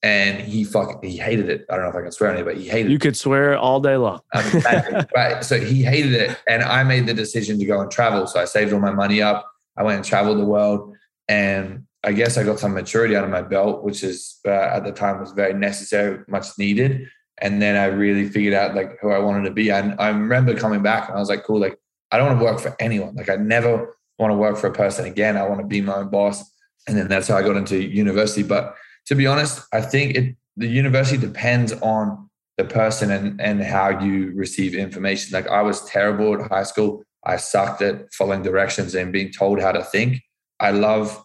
and 0.05 0.39
he 0.39 0.63
fuck 0.63 1.03
he 1.03 1.17
hated 1.17 1.49
it. 1.49 1.65
I 1.67 1.75
don't 1.75 1.85
know 1.85 1.89
if 1.89 1.95
I 1.95 2.03
can 2.03 2.11
swear 2.11 2.29
on 2.29 2.37
it, 2.37 2.45
but 2.45 2.57
he 2.57 2.69
hated 2.69 2.85
it. 2.85 2.89
You 2.91 2.97
it. 2.97 3.01
could 3.01 3.17
swear 3.17 3.57
all 3.57 3.79
day 3.79 3.97
long. 3.97 4.21
Um, 4.35 4.43
right. 5.15 5.43
So 5.43 5.59
he 5.59 5.81
hated 5.81 6.13
it. 6.13 6.39
And 6.47 6.61
I 6.61 6.83
made 6.83 7.07
the 7.07 7.13
decision 7.15 7.57
to 7.57 7.65
go 7.65 7.81
and 7.81 7.89
travel. 7.89 8.27
So 8.27 8.39
I 8.39 8.45
saved 8.45 8.71
all 8.71 8.79
my 8.79 8.91
money 8.91 9.23
up. 9.23 9.51
I 9.75 9.81
went 9.81 9.95
and 9.95 10.05
traveled 10.05 10.37
the 10.37 10.45
world. 10.45 10.95
And 11.27 11.87
I 12.03 12.11
guess 12.11 12.37
I 12.37 12.43
got 12.43 12.59
some 12.59 12.75
maturity 12.75 13.15
out 13.15 13.23
of 13.23 13.31
my 13.31 13.41
belt, 13.41 13.83
which 13.83 14.03
is 14.03 14.37
uh, 14.45 14.51
at 14.51 14.83
the 14.83 14.91
time 14.91 15.19
was 15.19 15.31
very 15.31 15.55
necessary, 15.55 16.19
much 16.27 16.49
needed. 16.59 17.09
And 17.39 17.59
then 17.59 17.75
I 17.75 17.85
really 17.85 18.29
figured 18.29 18.53
out 18.53 18.75
like 18.75 18.99
who 19.01 19.09
I 19.09 19.17
wanted 19.17 19.45
to 19.45 19.51
be. 19.51 19.71
And 19.71 19.95
I 19.99 20.09
remember 20.09 20.55
coming 20.55 20.83
back 20.83 21.09
and 21.09 21.17
I 21.17 21.19
was 21.19 21.29
like, 21.29 21.45
cool, 21.45 21.59
like 21.59 21.79
I 22.11 22.17
don't 22.17 22.27
want 22.27 22.39
to 22.39 22.45
work 22.45 22.59
for 22.59 22.75
anyone. 22.79 23.15
Like 23.15 23.29
I 23.29 23.37
never 23.37 23.97
want 24.19 24.29
to 24.29 24.37
work 24.37 24.57
for 24.57 24.67
a 24.67 24.73
person 24.73 25.05
again. 25.05 25.35
I 25.35 25.49
want 25.49 25.61
to 25.61 25.67
be 25.67 25.81
my 25.81 25.95
own 25.95 26.09
boss. 26.09 26.43
And 26.87 26.95
then 26.95 27.07
that's 27.07 27.27
how 27.27 27.37
I 27.37 27.41
got 27.41 27.57
into 27.57 27.81
university. 27.81 28.43
But 28.43 28.75
to 29.07 29.15
be 29.15 29.27
honest, 29.27 29.61
I 29.73 29.81
think 29.81 30.15
it 30.15 30.35
the 30.57 30.67
university 30.67 31.17
depends 31.17 31.73
on 31.73 32.29
the 32.57 32.65
person 32.65 33.11
and 33.11 33.39
and 33.41 33.61
how 33.61 33.99
you 33.99 34.31
receive 34.35 34.75
information. 34.75 35.33
Like 35.33 35.47
I 35.47 35.61
was 35.61 35.83
terrible 35.85 36.41
at 36.41 36.49
high 36.49 36.63
school. 36.63 37.03
I 37.25 37.37
sucked 37.37 37.81
at 37.81 38.13
following 38.13 38.43
directions 38.43 38.95
and 38.95 39.11
being 39.11 39.31
told 39.31 39.59
how 39.59 39.71
to 39.71 39.83
think. 39.83 40.21
I 40.59 40.71
love 40.71 41.21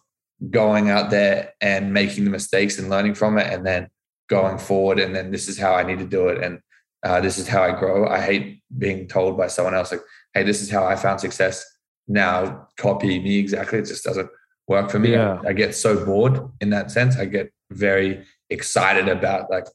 going 0.48 0.88
out 0.88 1.10
there 1.10 1.52
and 1.60 1.92
making 1.92 2.24
the 2.24 2.30
mistakes 2.30 2.78
and 2.78 2.88
learning 2.88 3.14
from 3.14 3.36
it 3.38 3.52
and 3.52 3.66
then 3.66 3.88
going 4.28 4.58
forward 4.58 4.98
and 4.98 5.14
then 5.14 5.30
this 5.30 5.48
is 5.48 5.58
how 5.58 5.74
I 5.74 5.82
need 5.82 5.98
to 5.98 6.06
do 6.06 6.28
it 6.28 6.42
and 6.42 6.60
uh, 7.02 7.20
this 7.20 7.38
is 7.38 7.48
how 7.48 7.62
I 7.62 7.78
grow. 7.78 8.08
I 8.08 8.20
hate 8.20 8.62
being 8.76 9.08
told 9.08 9.36
by 9.36 9.46
someone 9.46 9.74
else 9.74 9.90
like, 9.92 10.02
"Hey, 10.34 10.42
this 10.42 10.60
is 10.60 10.70
how 10.70 10.84
I 10.84 10.96
found 10.96 11.20
success." 11.20 11.64
Now 12.08 12.68
copy 12.76 13.18
me 13.20 13.38
exactly. 13.38 13.78
It 13.78 13.86
just 13.86 14.04
doesn't 14.04 14.28
work 14.70 14.88
for 14.88 15.00
me. 15.00 15.12
Yeah. 15.12 15.42
I 15.46 15.52
get 15.52 15.74
so 15.74 16.02
bored 16.04 16.40
in 16.60 16.70
that 16.70 16.90
sense. 16.92 17.18
I 17.18 17.24
get 17.26 17.52
very 17.70 18.24
excited 18.48 19.08
about 19.08 19.50
like 19.50 19.66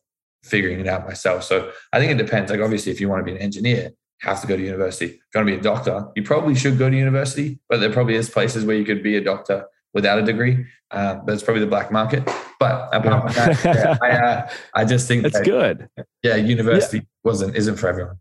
figuring 0.44 0.80
it 0.80 0.88
out 0.88 1.06
myself. 1.06 1.44
So 1.44 1.72
I 1.92 2.00
think 2.00 2.12
it 2.14 2.18
depends. 2.18 2.50
Like 2.50 2.62
obviously, 2.62 2.92
if 2.94 3.02
you 3.02 3.10
want 3.10 3.20
to 3.20 3.26
be 3.26 3.34
an 3.38 3.38
engineer, 3.38 3.92
you 3.92 4.30
have 4.30 4.40
to 4.42 4.48
go 4.48 4.56
to 4.56 4.64
university. 4.64 5.06
If 5.06 5.12
you 5.12 5.40
want 5.40 5.50
to 5.50 5.54
be 5.54 5.60
a 5.60 5.62
doctor, 5.62 6.08
you 6.16 6.24
probably 6.24 6.56
should 6.56 6.80
go 6.80 6.90
to 6.90 6.98
university. 6.98 7.60
But 7.70 7.82
there 7.82 7.92
probably 7.92 8.16
is 8.16 8.30
places 8.30 8.64
where 8.64 8.78
you 8.78 8.86
could 8.86 9.04
be 9.04 9.18
a 9.18 9.22
doctor 9.22 9.66
without 9.94 10.18
a 10.18 10.24
degree. 10.24 10.66
Um, 10.92 11.26
but 11.26 11.34
it's 11.34 11.44
probably 11.44 11.62
the 11.62 11.68
black 11.68 11.92
market. 11.92 12.24
But 12.58 12.90
apart 12.94 13.34
from 13.34 13.34
that, 13.34 13.66
yeah, 13.66 13.98
I, 14.02 14.10
uh, 14.12 14.50
I 14.74 14.86
just 14.86 15.10
think 15.10 15.24
That's 15.24 15.40
that, 15.40 15.46
good. 15.46 15.90
yeah, 16.24 16.38
university 16.38 17.06
wasn't 17.26 17.58
isn't 17.58 17.76
for 17.76 17.90
everyone. 17.90 18.18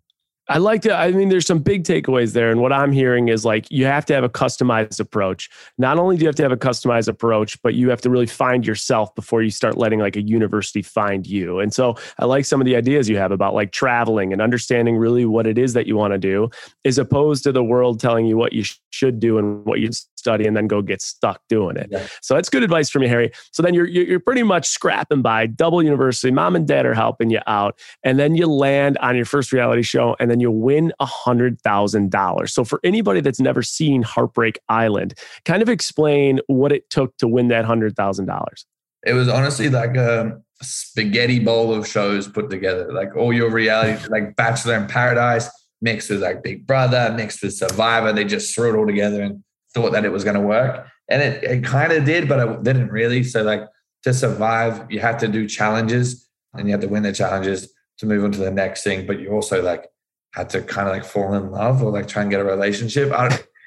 I 0.49 0.59
like 0.59 0.83
to, 0.83 0.95
I 0.95 1.11
mean, 1.11 1.31
there's 1.31 1.47
some 1.47 1.61
big 1.61 1.85
takeaways 1.85 2.35
there. 2.35 2.51
And 2.51 2.61
what 2.61 2.73
I'm 2.73 2.93
hearing 2.93 3.29
is 3.29 3.47
like, 3.47 3.67
you 3.71 3.87
have 3.87 4.05
to 4.07 4.15
have 4.15 4.25
a 4.25 4.29
customized 4.29 5.01
approach. 5.01 5.49
Not 5.79 5.99
only 5.99 6.17
do 6.17 6.23
you 6.23 6.29
have 6.29 6.35
to 6.37 6.43
have 6.43 6.53
a 6.53 6.57
customized 6.57 7.09
approach, 7.09 7.61
but 7.63 7.75
you 7.75 7.89
have 7.89 8.03
to 8.03 8.11
really 8.11 8.27
find 8.27 8.67
yourself 8.67 9.15
before 9.15 9.43
you 9.43 9.51
start 9.51 9.79
letting 9.79 10.01
like 10.01 10.17
a 10.17 10.23
university 10.23 10.83
find 10.83 11.27
you. 11.27 11.61
And 11.61 11.73
so 11.73 11.97
I 12.19 12.27
like 12.27 12.45
some 12.45 12.61
of 12.61 12.67
the 12.67 12.77
ideas 12.77 13.09
you 13.09 13.17
have 13.17 13.33
about 13.33 13.55
like 13.55 13.73
traveling 13.73 14.35
and 14.35 14.43
understanding 14.43 14.99
really 14.99 15.25
what 15.25 15.47
it 15.47 15.57
is 15.57 15.73
that 15.73 15.87
you 15.87 15.97
want 15.97 16.13
to 16.13 16.19
do, 16.19 16.51
as 16.85 16.99
opposed 16.99 17.43
to 17.45 17.53
the 17.53 17.65
world 17.65 17.99
telling 17.99 18.27
you 18.27 18.37
what 18.37 18.53
you 18.53 18.65
sh- 18.65 18.79
should 18.91 19.21
do 19.21 19.39
and 19.39 19.65
what 19.65 19.81
you 19.81 19.89
study 20.25 20.47
and 20.47 20.57
then 20.57 20.67
go 20.67 20.81
get 20.81 21.03
stuck 21.03 21.41
doing 21.51 21.77
it. 21.77 21.89
Yeah. 21.91 22.07
So 22.23 22.35
that's 22.35 22.49
good 22.49 22.63
advice 22.63 22.89
from 22.89 23.03
you, 23.03 23.09
Harry. 23.09 23.31
So 23.53 23.63
then 23.63 23.75
you're, 23.75 23.87
you're 23.87 24.07
you're 24.07 24.21
pretty 24.21 24.43
much 24.43 24.67
scrapping 24.67 25.21
by 25.21 25.47
double 25.47 25.83
university. 25.83 26.31
Mom 26.31 26.57
and 26.57 26.67
dad 26.67 26.87
are 26.87 26.95
helping 26.95 27.29
you 27.29 27.41
out. 27.47 27.79
And 28.03 28.19
then 28.19 28.35
you 28.35 28.47
land 28.47 28.97
on 28.99 29.17
your 29.17 29.27
first 29.27 29.53
reality 29.53 29.83
show 29.83 30.17
and 30.19 30.31
then 30.31 30.41
you 30.41 30.51
win 30.51 30.93
a 30.99 31.05
hundred 31.05 31.61
thousand 31.61 32.11
dollars. 32.11 32.55
So 32.55 32.65
for 32.65 32.81
anybody 32.83 33.21
that's 33.21 33.41
never 33.41 33.63
seen 33.63 34.03
Heartbreak 34.03 34.59
Island, 34.71 35.13
kind 35.45 35.61
of 35.63 35.69
explain 35.69 36.41
what 36.47 36.73
it 36.73 36.89
took 36.89 37.17
to 37.19 37.29
win 37.29 37.49
that 37.49 37.67
hundred 37.67 37.97
thousand 37.97 38.27
dollars. 38.27 38.65
It 39.07 39.13
was 39.13 39.29
honestly 39.29 39.69
like 39.69 39.97
a 39.97 40.41
spaghetti 40.63 41.39
bowl 41.39 41.75
of 41.75 41.87
shows 41.87 42.27
put 42.27 42.49
together, 42.49 42.91
like 42.93 43.15
all 43.15 43.35
your 43.35 43.51
reality, 43.51 44.03
like 44.09 44.37
Bachelor 44.37 44.77
in 44.77 44.87
Paradise 44.87 45.51
mixed 45.85 46.09
with 46.09 46.23
like 46.23 46.43
Big 46.43 46.67
Brother, 46.67 47.13
mixed 47.15 47.43
with 47.43 47.53
Survivor. 47.53 48.13
They 48.13 48.25
just 48.25 48.55
threw 48.55 48.75
it 48.75 48.79
all 48.79 48.87
together 48.87 49.23
and 49.23 49.45
thought 49.75 49.93
that 49.93 50.05
it 50.05 50.13
was 50.13 50.25
going 50.25 50.37
to 50.37 50.41
work. 50.41 50.87
And 51.09 51.21
it, 51.21 51.45
it 51.45 51.65
kind 51.65 51.93
of 51.93 52.05
did, 52.05 52.29
but 52.29 52.39
it 52.39 52.63
didn't 52.63 52.89
really. 52.89 53.23
So, 53.23 53.43
like 53.43 53.63
to 54.05 54.15
survive, 54.15 54.91
you 54.91 55.01
had 55.01 55.19
to 55.19 55.29
do 55.29 55.49
challenges 55.49 56.29
and 56.55 56.67
you 56.67 56.73
had 56.73 56.81
to 56.81 56.89
win 56.89 57.03
the 57.03 57.13
challenges 57.13 57.73
to 57.99 58.07
move 58.07 58.25
on 58.25 58.33
to 58.33 58.39
the 58.39 58.51
next 58.51 58.85
thing. 58.85 59.07
But 59.07 59.21
you 59.21 59.31
also 59.31 59.63
like 59.63 59.87
had 60.33 60.51
to 60.51 60.63
kind 60.63 60.89
of 60.89 60.95
like 60.95 61.05
fall 61.05 61.35
in 61.35 61.51
love 61.51 61.83
or 61.83 61.91
like 61.91 62.09
try 62.09 62.23
and 62.23 62.31
get 62.31 62.41
a 62.41 62.45
relationship. 62.45 63.13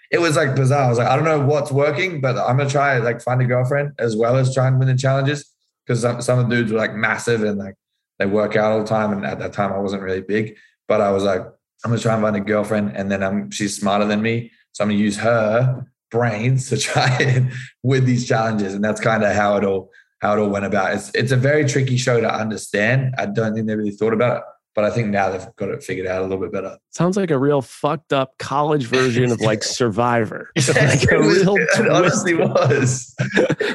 It 0.10 0.20
was 0.20 0.36
like 0.36 0.56
bizarre. 0.56 0.86
I 0.86 0.90
was 0.90 0.98
like, 0.98 1.08
I 1.08 1.16
don't 1.16 1.26
know 1.26 1.46
what's 1.46 1.72
working, 1.72 2.22
but 2.22 2.38
I'm 2.38 2.58
gonna 2.58 2.70
try 2.70 2.98
like 3.00 3.22
find 3.22 3.42
a 3.42 3.46
girlfriend 3.46 3.92
as 4.00 4.16
well 4.16 4.38
as 4.38 4.54
try 4.54 4.68
and 4.68 4.80
win 4.80 4.88
the 4.88 4.96
challenges 4.96 5.54
because 5.86 6.02
some, 6.02 6.22
some 6.22 6.40
of 6.40 6.50
the 6.50 6.56
dudes 6.56 6.72
were 6.72 6.78
like 6.78 6.94
massive 6.94 7.44
and 7.44 7.58
like 7.58 7.76
they 8.20 8.26
work 8.26 8.56
out 8.56 8.72
all 8.72 8.80
the 8.80 8.88
time. 8.88 9.12
And 9.12 9.26
at 9.26 9.40
that 9.40 9.54
time, 9.54 9.74
I 9.74 9.80
wasn't 9.80 10.04
really 10.04 10.22
big, 10.22 10.56
but 10.88 11.02
I 11.02 11.12
was 11.12 11.24
like, 11.24 11.42
I'm 11.42 11.92
gonna 11.92 12.00
try 12.00 12.14
and 12.14 12.24
find 12.24 12.36
a 12.36 12.40
girlfriend, 12.40 12.96
and 12.96 13.12
then 13.12 13.22
I'm 13.22 13.52
she's 13.52 13.78
smarter 13.78 14.06
than 14.06 14.22
me, 14.22 14.52
so 14.72 14.84
I'm 14.84 14.90
gonna 14.90 15.00
use 15.00 15.18
her 15.18 15.86
brains 16.12 16.70
to 16.70 16.78
try 16.78 17.10
and 17.20 17.52
with 17.84 18.06
these 18.06 18.28
challenges, 18.28 18.74
and 18.74 18.84
that's 18.84 19.02
kind 19.02 19.24
of 19.24 19.34
how 19.34 19.58
it 19.58 19.64
all 19.64 19.92
how 20.22 20.36
it 20.36 20.40
all 20.40 20.50
went 20.50 20.66
about. 20.66 20.94
It's 20.94 21.12
it's 21.14 21.32
a 21.32 21.38
very 21.38 21.66
tricky 21.66 21.98
show 21.98 22.20
to 22.22 22.34
understand. 22.34 23.14
I 23.18 23.26
don't 23.28 23.54
think 23.54 23.68
they 23.68 23.76
really 23.76 23.92
thought 23.92 24.14
about 24.14 24.38
it, 24.38 24.44
but 24.74 24.84
I 24.84 24.90
think 24.90 25.10
now 25.10 25.30
they've 25.30 25.46
got 25.58 25.70
it 25.70 25.84
figured 25.84 26.08
out 26.08 26.22
a 26.22 26.24
little 26.24 26.40
bit 26.40 26.52
better. 26.52 26.78
Sounds 26.92 27.18
like 27.18 27.30
a 27.32 27.38
real 27.38 27.62
fucked 27.62 28.14
up 28.14 28.32
college 28.40 28.86
version 28.86 29.32
of 29.32 29.42
like 29.42 29.64
Survivor. 29.64 30.50
like 30.76 31.12
a 31.12 31.20
real 31.20 31.56
it 31.58 31.90
honestly 31.90 32.34
was. 32.34 33.14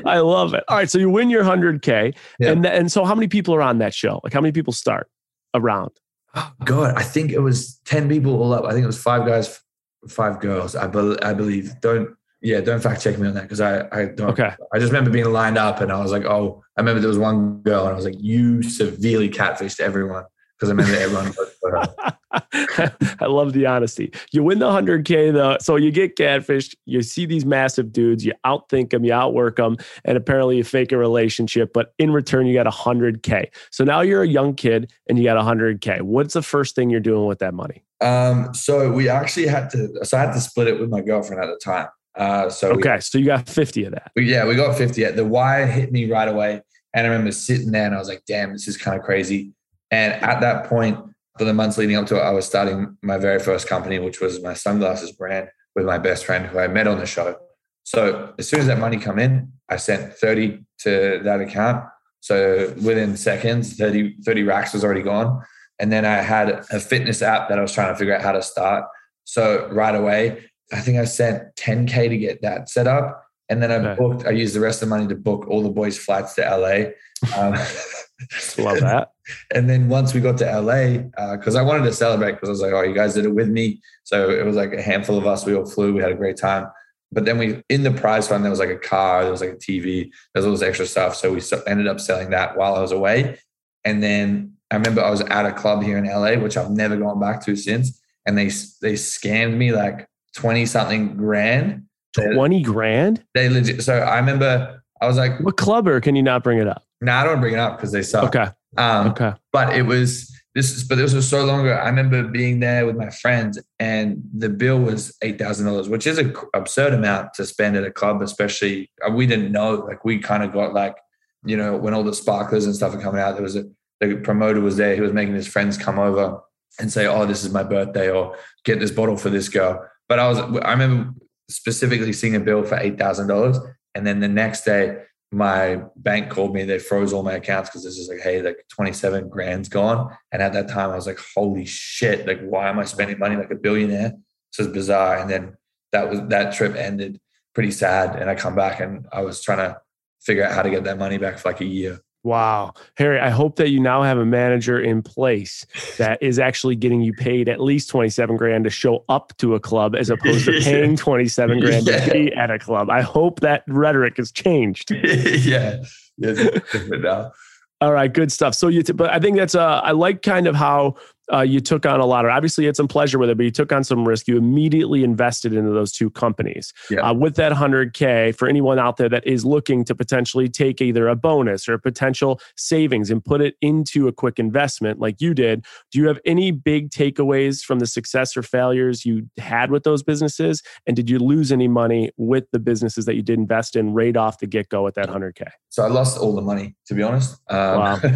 I 0.04 0.18
love 0.18 0.54
it. 0.54 0.64
All 0.68 0.76
right, 0.76 0.90
so 0.90 0.98
you 0.98 1.10
win 1.10 1.30
your 1.30 1.44
100k 1.44 2.14
Yeah. 2.40 2.50
and 2.50 2.62
th- 2.64 2.74
and 2.76 2.90
so 2.90 3.04
how 3.04 3.14
many 3.14 3.28
people 3.28 3.54
are 3.54 3.62
on 3.62 3.78
that 3.78 3.94
show? 3.94 4.20
Like 4.24 4.32
how 4.32 4.40
many 4.40 4.52
people 4.52 4.72
start 4.72 5.08
around? 5.54 5.90
Oh 6.34 6.50
God, 6.64 6.94
I 6.96 7.02
think 7.02 7.30
it 7.30 7.40
was 7.40 7.78
ten 7.84 8.08
people 8.08 8.34
all 8.42 8.52
up. 8.54 8.64
I 8.64 8.72
think 8.72 8.84
it 8.84 8.86
was 8.86 9.00
five 9.00 9.26
guys, 9.26 9.60
five 10.08 10.40
girls. 10.40 10.74
I, 10.74 10.86
bel 10.86 11.16
I 11.22 11.34
believe. 11.34 11.78
Don't 11.82 12.08
yeah, 12.42 12.60
don't 12.60 12.82
fact 12.82 13.02
check 13.02 13.18
me 13.18 13.28
on 13.28 13.34
that 13.34 13.42
because 13.42 13.60
I 13.60 13.86
I 13.92 14.06
don't. 14.06 14.30
Okay. 14.30 14.52
I 14.72 14.78
just 14.78 14.92
remember 14.92 15.10
being 15.10 15.30
lined 15.32 15.58
up 15.58 15.80
and 15.80 15.92
I 15.92 16.00
was 16.00 16.10
like, 16.10 16.24
oh, 16.24 16.62
I 16.76 16.80
remember 16.80 17.00
there 17.00 17.08
was 17.08 17.18
one 17.18 17.62
girl 17.62 17.84
and 17.84 17.92
I 17.92 17.96
was 17.96 18.04
like, 18.04 18.20
you 18.20 18.62
severely 18.62 19.30
catfished 19.30 19.80
everyone 19.80 20.24
because 20.58 20.70
I 20.70 20.72
remember 20.72 20.98
everyone 20.98 21.32
voted 21.32 21.54
for 21.60 21.70
her. 21.70 22.96
I 23.20 23.26
love 23.26 23.52
the 23.52 23.66
honesty. 23.66 24.12
You 24.32 24.42
win 24.42 24.58
the 24.58 24.68
100K 24.68 25.32
though. 25.32 25.56
So 25.60 25.76
you 25.76 25.92
get 25.92 26.16
catfished. 26.16 26.74
You 26.84 27.02
see 27.02 27.26
these 27.26 27.44
massive 27.44 27.92
dudes. 27.92 28.24
You 28.24 28.32
outthink 28.44 28.90
them, 28.90 29.04
you 29.04 29.12
outwork 29.12 29.56
them, 29.56 29.76
and 30.04 30.16
apparently 30.16 30.56
you 30.56 30.64
fake 30.64 30.90
a 30.90 30.96
relationship. 30.96 31.72
But 31.72 31.94
in 31.98 32.12
return, 32.12 32.46
you 32.46 32.54
got 32.54 32.66
100K. 32.66 33.52
So 33.70 33.84
now 33.84 34.00
you're 34.00 34.22
a 34.22 34.28
young 34.28 34.54
kid 34.54 34.92
and 35.08 35.18
you 35.18 35.24
got 35.24 35.36
100K. 35.36 36.02
What's 36.02 36.34
the 36.34 36.42
first 36.42 36.74
thing 36.74 36.90
you're 36.90 37.00
doing 37.00 37.26
with 37.26 37.38
that 37.40 37.54
money? 37.54 37.84
Um, 38.00 38.52
so 38.52 38.90
we 38.90 39.08
actually 39.08 39.46
had 39.46 39.70
to. 39.70 40.04
So 40.04 40.16
I 40.16 40.22
had 40.22 40.32
to 40.32 40.40
split 40.40 40.66
it 40.66 40.80
with 40.80 40.90
my 40.90 41.02
girlfriend 41.02 41.42
at 41.42 41.46
the 41.46 41.60
time. 41.62 41.88
Uh, 42.14 42.48
so 42.50 42.74
we- 42.74 42.82
Okay. 42.82 43.00
So 43.00 43.18
you 43.18 43.26
got 43.26 43.48
50 43.48 43.84
of 43.86 43.92
that. 43.92 44.10
we, 44.16 44.30
yeah, 44.30 44.44
we 44.46 44.54
got 44.54 44.76
fifty. 44.76 45.04
The 45.04 45.24
wire 45.24 45.66
hit 45.66 45.92
me 45.92 46.10
right 46.10 46.28
away, 46.28 46.60
and 46.94 47.06
I 47.06 47.10
remember 47.10 47.32
sitting 47.32 47.70
there 47.72 47.86
and 47.86 47.94
I 47.94 47.98
was 47.98 48.08
like, 48.08 48.22
"Damn, 48.26 48.52
this 48.52 48.68
is 48.68 48.76
kind 48.76 48.98
of 48.98 49.04
crazy." 49.04 49.52
And 49.90 50.12
at 50.22 50.40
that 50.40 50.66
point, 50.66 50.98
for 51.38 51.44
the 51.44 51.54
months 51.54 51.78
leading 51.78 51.96
up 51.96 52.06
to 52.06 52.16
it, 52.16 52.20
I 52.20 52.30
was 52.30 52.46
starting 52.46 52.96
my 53.02 53.18
very 53.18 53.38
first 53.38 53.66
company, 53.66 53.98
which 53.98 54.20
was 54.20 54.42
my 54.42 54.54
sunglasses 54.54 55.12
brand 55.12 55.48
with 55.74 55.86
my 55.86 55.98
best 55.98 56.24
friend 56.26 56.46
who 56.46 56.58
I 56.58 56.68
met 56.68 56.86
on 56.86 56.98
the 56.98 57.06
show. 57.06 57.36
So 57.84 58.34
as 58.38 58.48
soon 58.48 58.60
as 58.60 58.66
that 58.66 58.78
money 58.78 58.96
come 58.98 59.18
in, 59.18 59.50
I 59.68 59.76
sent 59.76 60.12
30 60.14 60.64
to 60.80 61.20
that 61.24 61.40
account. 61.40 61.84
So 62.20 62.72
within 62.82 63.16
seconds, 63.16 63.74
30, 63.76 64.16
30 64.24 64.42
racks 64.44 64.72
was 64.74 64.84
already 64.84 65.02
gone. 65.02 65.42
And 65.78 65.90
then 65.90 66.04
I 66.04 66.16
had 66.18 66.50
a 66.70 66.78
fitness 66.78 67.22
app 67.22 67.48
that 67.48 67.58
I 67.58 67.62
was 67.62 67.72
trying 67.72 67.92
to 67.92 67.98
figure 67.98 68.14
out 68.14 68.22
how 68.22 68.32
to 68.32 68.42
start. 68.42 68.84
So 69.24 69.68
right 69.72 69.94
away, 69.94 70.44
I 70.72 70.80
think 70.80 70.98
I 70.98 71.04
sent 71.04 71.54
10K 71.56 72.08
to 72.08 72.16
get 72.16 72.42
that 72.42 72.68
set 72.68 72.86
up. 72.86 73.24
And 73.48 73.62
then 73.62 73.70
I 73.70 73.76
Okay. 73.76 73.94
booked, 73.98 74.26
I 74.26 74.30
used 74.30 74.54
the 74.54 74.60
rest 74.60 74.82
of 74.82 74.88
the 74.88 74.94
money 74.94 75.06
to 75.08 75.14
book 75.14 75.46
all 75.48 75.62
the 75.62 75.68
boys' 75.68 75.98
flights 75.98 76.34
to 76.34 76.42
LA. 76.42 76.92
Um, 77.36 77.52
Love 78.58 78.80
that. 78.80 79.10
and 79.54 79.68
then 79.68 79.88
once 79.88 80.14
we 80.14 80.20
got 80.20 80.38
to 80.38 80.60
LA, 80.60 80.98
because 81.36 81.54
I 81.56 81.62
wanted 81.62 81.84
to 81.84 81.92
celebrate, 81.92 82.32
because 82.32 82.48
I 82.48 82.52
was 82.52 82.62
like, 82.62 82.72
oh, 82.72 82.82
you 82.82 82.94
guys 82.94 83.14
did 83.14 83.26
it 83.26 83.34
with 83.34 83.48
me. 83.48 83.80
So 84.04 84.30
it 84.30 84.44
was 84.44 84.56
like 84.56 84.72
a 84.72 84.80
handful 84.82 85.18
of 85.18 85.26
us. 85.26 85.44
We 85.44 85.54
all 85.54 85.66
flew. 85.66 85.92
We 85.92 86.00
had 86.00 86.12
a 86.12 86.16
great 86.16 86.36
time. 86.36 86.66
But 87.10 87.26
then 87.26 87.36
we, 87.36 87.62
in 87.68 87.82
the 87.82 87.90
prize 87.90 88.26
fund, 88.26 88.42
there 88.42 88.50
was 88.50 88.58
like 88.58 88.70
a 88.70 88.78
car, 88.78 89.22
there 89.22 89.30
was 89.30 89.42
like 89.42 89.50
a 89.50 89.56
TV, 89.56 90.10
there 90.32 90.42
was 90.42 90.46
all 90.46 90.52
this 90.52 90.62
extra 90.62 90.86
stuff. 90.86 91.14
So 91.14 91.30
we 91.32 91.42
ended 91.66 91.86
up 91.86 92.00
selling 92.00 92.30
that 92.30 92.56
while 92.56 92.74
I 92.74 92.80
was 92.80 92.92
away. 92.92 93.38
And 93.84 94.02
then 94.02 94.54
I 94.70 94.76
remember 94.76 95.02
I 95.02 95.10
was 95.10 95.20
at 95.20 95.44
a 95.44 95.52
club 95.52 95.82
here 95.82 95.98
in 95.98 96.06
LA, 96.06 96.36
which 96.36 96.56
I've 96.56 96.70
never 96.70 96.96
gone 96.96 97.20
back 97.20 97.44
to 97.44 97.54
since. 97.56 98.00
And 98.24 98.38
they 98.38 98.46
they 98.80 98.94
scammed 98.94 99.56
me 99.56 99.72
like 99.72 100.06
20 100.36 100.66
something 100.66 101.16
grand. 101.16 101.84
20 102.14 102.62
grand? 102.62 103.24
They 103.34 103.48
legit. 103.48 103.82
So 103.82 103.98
I 103.98 104.18
remember 104.18 104.82
I 105.00 105.06
was 105.06 105.16
like, 105.16 105.40
What 105.40 105.56
club 105.56 105.88
or 105.88 106.00
can 106.00 106.14
you 106.16 106.22
not 106.22 106.42
bring 106.44 106.58
it 106.58 106.68
up? 106.68 106.84
nah, 107.00 107.20
I 107.22 107.24
don't 107.24 107.40
bring 107.40 107.54
it 107.54 107.58
up 107.58 107.76
because 107.76 107.90
they 107.92 108.02
suck. 108.02 108.24
Okay. 108.34 108.50
Um, 108.76 109.08
Okay. 109.08 109.32
but 109.52 109.76
it 109.76 109.82
was 109.82 110.30
this 110.54 110.70
is 110.76 110.84
but 110.84 110.96
this 110.96 111.14
was 111.14 111.26
so 111.28 111.44
long 111.44 111.60
ago. 111.60 111.72
I 111.72 111.86
remember 111.88 112.22
being 112.24 112.60
there 112.60 112.84
with 112.86 112.96
my 112.96 113.08
friends 113.10 113.58
and 113.78 114.22
the 114.36 114.48
bill 114.50 114.78
was 114.78 115.16
eight 115.22 115.38
thousand 115.38 115.66
dollars, 115.66 115.88
which 115.88 116.06
is 116.06 116.18
an 116.18 116.34
absurd 116.54 116.92
amount 116.92 117.34
to 117.34 117.46
spend 117.46 117.76
at 117.76 117.84
a 117.84 117.90
club, 117.90 118.20
especially 118.22 118.90
uh, 119.06 119.10
we 119.10 119.26
didn't 119.26 119.50
know. 119.50 119.74
Like 119.76 120.04
we 120.04 120.18
kind 120.18 120.42
of 120.42 120.52
got 120.52 120.74
like, 120.74 120.96
you 121.44 121.56
know, 121.56 121.76
when 121.76 121.94
all 121.94 122.04
the 122.04 122.14
sparklers 122.14 122.66
and 122.66 122.74
stuff 122.76 122.94
are 122.94 123.00
coming 123.00 123.20
out, 123.20 123.32
there 123.34 123.42
was 123.42 123.56
a 123.56 123.64
the 124.00 124.16
promoter 124.16 124.60
was 124.60 124.76
there, 124.76 124.94
he 124.94 125.00
was 125.00 125.12
making 125.12 125.34
his 125.34 125.46
friends 125.46 125.78
come 125.78 125.98
over 125.98 126.38
and 126.78 126.92
say, 126.92 127.06
Oh, 127.06 127.24
this 127.24 127.44
is 127.44 127.52
my 127.52 127.62
birthday, 127.62 128.10
or 128.10 128.36
get 128.64 128.78
this 128.78 128.90
bottle 128.90 129.16
for 129.16 129.30
this 129.30 129.48
girl. 129.48 129.88
But 130.08 130.18
I 130.18 130.28
was 130.28 130.38
I 130.38 130.72
remember 130.72 131.14
specifically 131.48 132.12
seeing 132.12 132.36
a 132.36 132.40
bill 132.40 132.64
for 132.64 132.76
eight 132.76 132.98
thousand 132.98 133.28
dollars. 133.28 133.58
And 133.94 134.06
then 134.06 134.20
the 134.20 134.28
next 134.28 134.64
day 134.64 135.02
my 135.32 135.82
bank 135.96 136.30
called 136.30 136.54
me. 136.54 136.64
They 136.64 136.78
froze 136.78 137.12
all 137.12 137.22
my 137.22 137.32
accounts 137.32 137.70
because 137.70 137.84
this 137.84 137.96
is 137.96 138.08
like, 138.08 138.20
hey, 138.20 138.42
like 138.42 138.64
27 138.68 139.30
grand's 139.30 139.68
gone. 139.68 140.14
And 140.30 140.42
at 140.42 140.52
that 140.52 140.68
time, 140.68 140.90
I 140.90 140.94
was 140.94 141.06
like, 141.06 141.18
holy 141.34 141.64
shit, 141.64 142.26
like, 142.26 142.40
why 142.42 142.68
am 142.68 142.78
I 142.78 142.84
spending 142.84 143.18
money 143.18 143.36
like 143.36 143.50
a 143.50 143.56
billionaire? 143.56 144.12
This 144.56 144.66
is 144.66 144.72
bizarre. 144.72 145.16
And 145.16 145.30
then 145.30 145.56
that 145.92 146.08
was 146.08 146.20
that 146.28 146.54
trip 146.54 146.76
ended 146.76 147.18
pretty 147.54 147.70
sad. 147.70 148.16
And 148.16 148.28
I 148.28 148.34
come 148.34 148.54
back 148.54 148.80
and 148.80 149.06
I 149.10 149.22
was 149.22 149.40
trying 149.40 149.58
to 149.58 149.80
figure 150.20 150.44
out 150.44 150.52
how 150.52 150.62
to 150.62 150.70
get 150.70 150.84
that 150.84 150.98
money 150.98 151.16
back 151.16 151.38
for 151.38 151.48
like 151.48 151.62
a 151.62 151.66
year. 151.66 152.00
Wow. 152.24 152.74
Harry, 152.96 153.18
I 153.18 153.30
hope 153.30 153.56
that 153.56 153.70
you 153.70 153.80
now 153.80 154.02
have 154.02 154.16
a 154.18 154.24
manager 154.24 154.80
in 154.80 155.02
place 155.02 155.66
that 155.98 156.22
is 156.22 156.38
actually 156.38 156.76
getting 156.76 157.00
you 157.00 157.12
paid 157.12 157.48
at 157.48 157.60
least 157.60 157.90
27 157.90 158.36
grand 158.36 158.64
to 158.64 158.70
show 158.70 159.04
up 159.08 159.36
to 159.38 159.54
a 159.56 159.60
club 159.60 159.96
as 159.96 160.08
opposed 160.08 160.44
to 160.44 160.60
paying 160.62 160.96
27 160.96 161.58
grand 161.60 161.86
Yeah. 161.86 162.04
to 162.04 162.12
be 162.12 162.32
at 162.32 162.50
a 162.50 162.58
club. 162.60 162.90
I 162.90 163.00
hope 163.02 163.40
that 163.40 163.64
rhetoric 163.66 164.18
has 164.18 164.30
changed. 164.30 164.90
yeah. 164.92 165.82
Yeah. 166.16 166.30
it's 166.30 166.70
different 166.72 167.02
now. 167.02 167.32
All 167.80 167.92
right, 167.92 168.12
good 168.12 168.30
stuff. 168.30 168.54
So 168.54 168.68
you, 168.68 168.84
t- 168.84 168.92
but 168.92 169.10
I 169.10 169.18
think 169.18 169.36
that's 169.36 169.56
uh, 169.56 169.80
I 169.82 169.90
like 169.90 170.22
kind 170.22 170.46
of 170.46 170.54
how 170.54 170.94
uh, 171.32 171.40
you 171.40 171.60
took 171.60 171.86
on 171.86 172.00
a 172.00 172.06
lot 172.06 172.24
of. 172.24 172.30
Obviously, 172.30 172.64
you 172.64 172.68
had 172.68 172.76
some 172.76 172.88
pleasure 172.88 173.18
with 173.18 173.30
it, 173.30 173.36
but 173.36 173.44
you 173.44 173.50
took 173.50 173.72
on 173.72 173.84
some 173.84 174.06
risk. 174.06 174.26
You 174.26 174.36
immediately 174.36 175.04
invested 175.04 175.52
into 175.52 175.70
those 175.70 175.92
two 175.92 176.10
companies. 176.10 176.72
Yeah. 176.90 177.00
Uh, 177.00 177.14
with 177.14 177.36
that 177.36 177.52
100k, 177.52 178.34
for 178.36 178.48
anyone 178.48 178.78
out 178.78 178.96
there 178.96 179.08
that 179.08 179.26
is 179.26 179.44
looking 179.44 179.84
to 179.84 179.94
potentially 179.94 180.48
take 180.48 180.80
either 180.80 181.08
a 181.08 181.14
bonus 181.16 181.68
or 181.68 181.74
a 181.74 181.78
potential 181.78 182.40
savings 182.56 183.10
and 183.10 183.24
put 183.24 183.40
it 183.40 183.54
into 183.60 184.08
a 184.08 184.12
quick 184.12 184.38
investment, 184.38 184.98
like 184.98 185.20
you 185.20 185.34
did, 185.34 185.64
do 185.90 186.00
you 186.00 186.08
have 186.08 186.18
any 186.24 186.50
big 186.50 186.90
takeaways 186.90 187.62
from 187.62 187.78
the 187.78 187.86
success 187.86 188.36
or 188.36 188.42
failures 188.42 189.04
you 189.04 189.28
had 189.38 189.70
with 189.70 189.84
those 189.84 190.02
businesses? 190.02 190.62
And 190.86 190.96
did 190.96 191.08
you 191.08 191.18
lose 191.18 191.52
any 191.52 191.68
money 191.68 192.10
with 192.16 192.44
the 192.52 192.58
businesses 192.58 193.04
that 193.06 193.14
you 193.14 193.22
did 193.22 193.38
invest 193.38 193.76
in 193.76 193.92
right 193.92 194.16
off 194.16 194.38
the 194.38 194.46
get 194.46 194.68
go 194.68 194.86
at 194.86 194.94
that 194.94 195.08
100k? 195.08 195.48
So 195.72 195.82
I 195.82 195.88
lost 195.88 196.18
all 196.18 196.34
the 196.34 196.42
money, 196.42 196.76
to 196.84 196.94
be 196.94 197.02
honest. 197.02 197.40
Um, 197.48 197.78
Wow. 197.78 197.94
I 198.04 198.08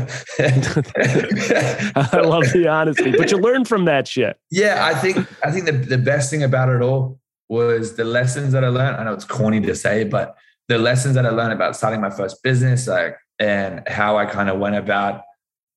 love 2.23 2.53
the 2.53 2.67
honesty, 2.69 3.13
but 3.13 3.31
you 3.31 3.39
learn 3.39 3.65
from 3.65 3.87
that 3.87 4.07
shit. 4.07 4.39
Yeah, 4.51 4.85
I 4.85 4.93
think 4.93 5.27
I 5.43 5.51
think 5.51 5.65
the, 5.65 5.73
the 5.73 5.97
best 5.97 6.31
thing 6.31 6.43
about 6.43 6.69
it 6.69 6.83
all 6.83 7.19
was 7.49 7.97
the 7.97 8.05
lessons 8.05 8.53
that 8.53 8.63
I 8.63 8.69
learned. 8.69 8.99
I 8.99 9.05
know 9.05 9.15
it's 9.15 9.25
corny 9.25 9.63
to 9.63 9.75
say, 9.75 10.05
but 10.05 10.37
the 10.69 10.77
lessons 10.77 11.15
that 11.15 11.25
I 11.25 11.31
learned 11.31 11.55
about 11.55 11.77
starting 11.77 12.03
my 12.03 12.11
first 12.11 12.43
business, 12.43 12.87
like 12.87 13.17
and 13.39 13.89
how 13.89 14.19
I 14.19 14.27
kind 14.27 14.51
of 14.51 14.59
went 14.59 14.77
about 14.77 15.23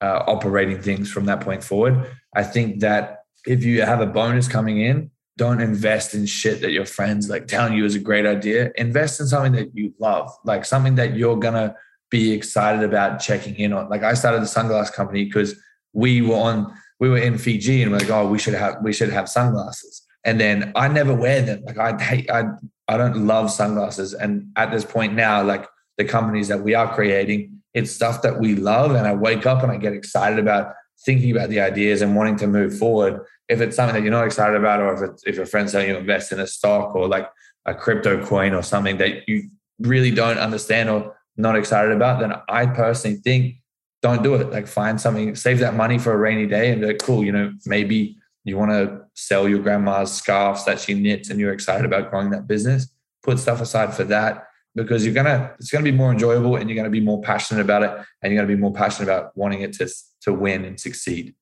uh, 0.02 0.24
operating 0.28 0.82
things 0.82 1.10
from 1.10 1.28
that 1.28 1.40
point 1.40 1.64
forward. 1.64 2.06
I 2.36 2.44
think 2.44 2.82
that 2.82 3.20
if 3.46 3.64
you 3.64 3.84
have 3.84 4.02
a 4.02 4.06
bonus 4.06 4.50
coming 4.50 4.82
in, 4.82 5.12
don't 5.40 5.62
invest 5.62 6.14
in 6.14 6.26
shit 6.26 6.60
that 6.60 6.72
your 6.72 6.86
friends 6.86 7.30
like 7.30 7.48
telling 7.48 7.72
you 7.72 7.86
is 7.86 7.96
a 7.96 8.00
great 8.00 8.26
idea. 8.26 8.72
Invest 8.76 9.22
in 9.22 9.28
something 9.28 9.54
that 9.54 9.74
you 9.74 9.94
love, 9.98 10.30
like 10.44 10.66
something 10.66 10.96
that 10.96 11.16
you're 11.16 11.38
gonna 11.38 11.74
be 12.12 12.34
excited 12.34 12.84
about 12.84 13.22
checking 13.22 13.56
in 13.56 13.72
on. 13.72 13.88
Like 13.88 14.04
I 14.04 14.16
started 14.16 14.42
the 14.42 14.48
sunglass 14.48 14.92
company 14.92 15.24
because 15.24 15.58
we 15.94 16.22
were 16.22 16.36
on 16.36 16.74
we 17.00 17.08
were 17.08 17.18
in 17.18 17.38
Fiji 17.38 17.82
and 17.82 17.94
we're 17.94 18.00
like, 18.00 18.10
oh, 18.10 18.28
we 18.28 18.38
should 18.38 18.54
have 18.54 18.76
we 18.84 18.92
should 18.92 19.12
have 19.12 19.30
sunglasses. 19.30 20.02
And 20.26 20.42
then 20.42 20.74
I 20.76 20.90
never 20.90 21.14
wear 21.14 21.42
them. 21.42 21.64
Like 21.64 21.78
I 21.78 21.98
hate 21.98 22.30
I 22.30 22.44
I 22.90 22.98
don't 22.98 23.26
love 23.26 23.50
sunglasses. 23.50 24.14
And 24.14 24.52
at 24.58 24.72
this 24.72 24.84
point 24.84 25.14
now, 25.14 25.42
like 25.42 25.66
the 25.98 26.04
companies 26.04 26.50
that 26.50 26.62
we 26.62 26.76
are 26.76 26.94
creating, 26.94 27.62
it's 27.74 27.92
stuff 27.92 28.24
that 28.24 28.42
we 28.42 28.56
love. 28.56 28.92
And 28.92 29.08
I 29.08 29.14
wake 29.14 29.46
up 29.46 29.64
and 29.64 29.72
I 29.72 29.78
get 29.78 29.94
excited 29.94 30.38
about 30.38 30.74
thinking 31.06 31.32
about 31.32 31.50
the 31.50 31.60
ideas 31.60 32.02
and 32.02 32.16
wanting 32.16 32.38
to 32.38 32.48
move 32.48 32.78
forward. 32.78 33.22
If 33.48 33.62
it's 33.62 33.76
something 33.76 33.96
that 33.96 34.04
you're 34.04 34.12
not 34.12 34.26
excited 34.26 34.56
about, 34.56 34.80
or 34.82 34.94
if 34.94 35.10
it's, 35.10 35.24
if 35.26 35.36
your 35.36 35.46
friends 35.46 35.72
telling 35.72 35.90
you 35.90 35.98
invest 35.98 36.32
in 36.32 36.40
a 36.40 36.48
stock 36.48 36.96
or 36.96 37.08
like 37.08 37.30
a 37.66 37.74
crypto 37.74 38.26
coin 38.26 38.54
or 38.54 38.62
something 38.62 38.98
that 38.98 39.28
you 39.28 39.50
really 39.80 40.12
don't 40.12 40.38
understand 40.38 40.90
or 40.90 41.16
not 41.38 41.56
excited 41.56 41.92
about, 41.92 42.20
then 42.20 42.34
I 42.50 42.66
personally 42.66 43.18
think 43.18 43.56
don't 44.02 44.24
do 44.24 44.36
it. 44.36 44.52
Like 44.52 44.68
find 44.68 45.00
something, 45.00 45.36
save 45.36 45.60
that 45.60 45.76
money 45.76 45.98
for 45.98 46.14
a 46.14 46.18
rainy 46.18 46.46
day 46.46 46.72
and 46.72 46.82
be 46.82 46.88
like, 46.88 47.00
cool, 47.00 47.24
you 47.24 47.32
know, 47.32 47.54
maybe 47.66 48.18
you 48.44 48.58
want 48.58 48.72
to 48.72 49.02
sell 49.14 49.48
your 49.48 49.60
grandma's 49.60 50.12
scarves 50.12 50.66
that 50.66 50.80
she 50.80 50.94
knits 50.94 51.30
and 51.30 51.40
you're 51.40 51.54
excited 51.54 51.86
about 51.86 52.10
growing 52.10 52.30
that 52.32 52.48
business. 52.48 52.92
Put 53.24 53.40
stuff 53.40 53.62
aside 53.62 53.94
for 53.94 54.06
that 54.06 54.48
because 54.76 55.06
you're 55.06 55.14
gonna 55.14 55.54
it's 55.60 55.72
gonna 55.72 55.84
be 55.84 55.92
more 55.92 56.12
enjoyable 56.12 56.56
and 56.56 56.70
you're 56.70 56.76
gonna 56.78 56.90
be 56.90 57.02
more 57.02 57.22
passionate 57.22 57.62
about 57.62 57.84
it 57.84 57.92
and 58.22 58.32
you're 58.32 58.42
gonna 58.42 58.54
be 58.54 58.60
more 58.60 58.74
passionate 58.74 59.10
about 59.10 59.36
wanting 59.36 59.62
it 59.62 59.74
to 59.74 59.90
to 60.22 60.34
win 60.34 60.66
and 60.66 60.80
succeed. 60.80 61.36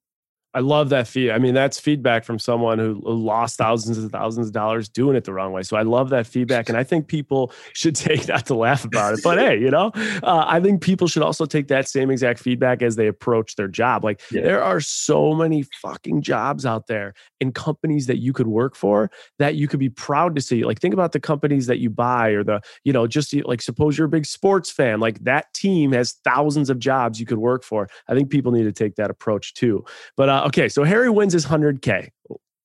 I 0.54 0.60
love 0.62 0.90
that 0.90 1.08
feed. 1.08 1.32
I 1.32 1.38
mean, 1.38 1.54
that's 1.54 1.80
feedback 1.80 2.24
from 2.24 2.40
someone 2.40 2.80
who 2.80 3.00
lost 3.04 3.58
thousands 3.58 3.98
and 3.98 4.12
thousands 4.12 4.48
of 4.48 4.54
dollars 4.54 4.90
doing 4.90 5.16
it 5.16 5.26
the 5.26 5.34
wrong 5.34 5.52
way. 5.52 5.62
So 5.62 5.78
I 5.78 5.84
love 5.84 6.10
that 6.10 6.26
feedback. 6.26 6.70
And 6.70 6.78
I 6.78 6.84
think 6.84 7.08
people 7.08 7.52
should 7.74 7.96
take 8.08 8.28
not 8.28 8.46
to 8.48 8.56
laugh 8.56 8.86
about 8.86 9.14
it, 9.14 9.20
but 9.24 9.38
hey, 9.40 9.60
you 9.60 9.70
know, 9.70 9.92
uh, 10.24 10.46
I 10.48 10.60
think 10.60 10.82
people 10.82 11.08
should 11.08 11.22
also 11.22 11.46
take 11.46 11.68
that 11.68 11.88
same 11.88 12.10
exact 12.10 12.40
feedback 12.40 12.82
as 12.82 12.96
they 12.96 13.08
approach 13.08 13.56
their 13.56 13.68
job. 13.68 14.04
Like 14.04 14.22
yeah. 14.32 14.42
there 14.42 14.64
are 14.64 14.80
so 14.80 15.36
many 15.36 15.64
fucking 15.82 16.22
jobs 16.22 16.66
out 16.66 16.88
there 16.88 17.14
in 17.40 17.52
companies 17.52 18.08
that 18.08 18.18
you 18.18 18.34
could 18.34 18.48
work 18.48 18.76
for 18.76 19.12
that 19.40 19.56
you 19.56 19.68
could 19.68 19.80
be 19.80 19.90
proud 19.90 20.34
to 20.36 20.42
see. 20.42 20.64
Like 20.64 20.80
think 20.80 20.94
about 20.94 21.12
the 21.12 21.20
companies 21.20 21.68
that 21.68 21.80
you 21.80 21.90
buy 21.90 22.30
or 22.30 22.44
the, 22.44 22.62
you 22.84 22.94
know, 22.94 23.06
just 23.06 23.34
like 23.46 23.62
suppose 23.62 23.98
you're 23.98 24.08
a 24.08 24.10
big 24.10 24.26
sports 24.26 24.72
fan, 24.72 25.00
like 25.00 25.20
that 25.26 25.54
team 25.54 25.92
has 25.92 26.14
thousands 26.24 26.70
of 26.70 26.80
jobs 26.80 27.20
you 27.20 27.26
could 27.26 27.38
work 27.38 27.64
for. 27.64 27.90
I 28.08 28.16
think 28.16 28.30
people 28.30 28.52
need 28.52 28.64
to 28.64 28.72
take 28.72 28.96
that 28.96 29.12
approach 29.12 29.54
too. 29.54 29.86
But 30.16 30.30
uh, 30.30 30.37
okay, 30.46 30.70
so 30.70 30.84
Harry 30.84 31.10
wins 31.10 31.34
his 31.34 31.46
100K, 31.46 32.10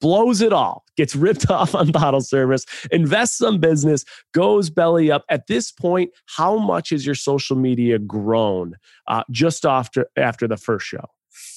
blows 0.00 0.40
it 0.40 0.52
all, 0.52 0.84
gets 0.96 1.16
ripped 1.16 1.50
off 1.50 1.74
on 1.74 1.90
bottle 1.90 2.20
service, 2.20 2.66
invests 2.90 3.38
some 3.38 3.58
business, 3.58 4.04
goes 4.34 4.68
belly 4.68 5.10
up. 5.10 5.24
At 5.30 5.46
this 5.46 5.72
point, 5.72 6.10
how 6.26 6.58
much 6.58 6.90
has 6.90 7.06
your 7.06 7.14
social 7.14 7.56
media 7.56 7.98
grown 7.98 8.74
uh, 9.08 9.22
just 9.30 9.64
after 9.64 10.06
after 10.16 10.46
the 10.46 10.56
first 10.56 10.86
show? 10.86 11.06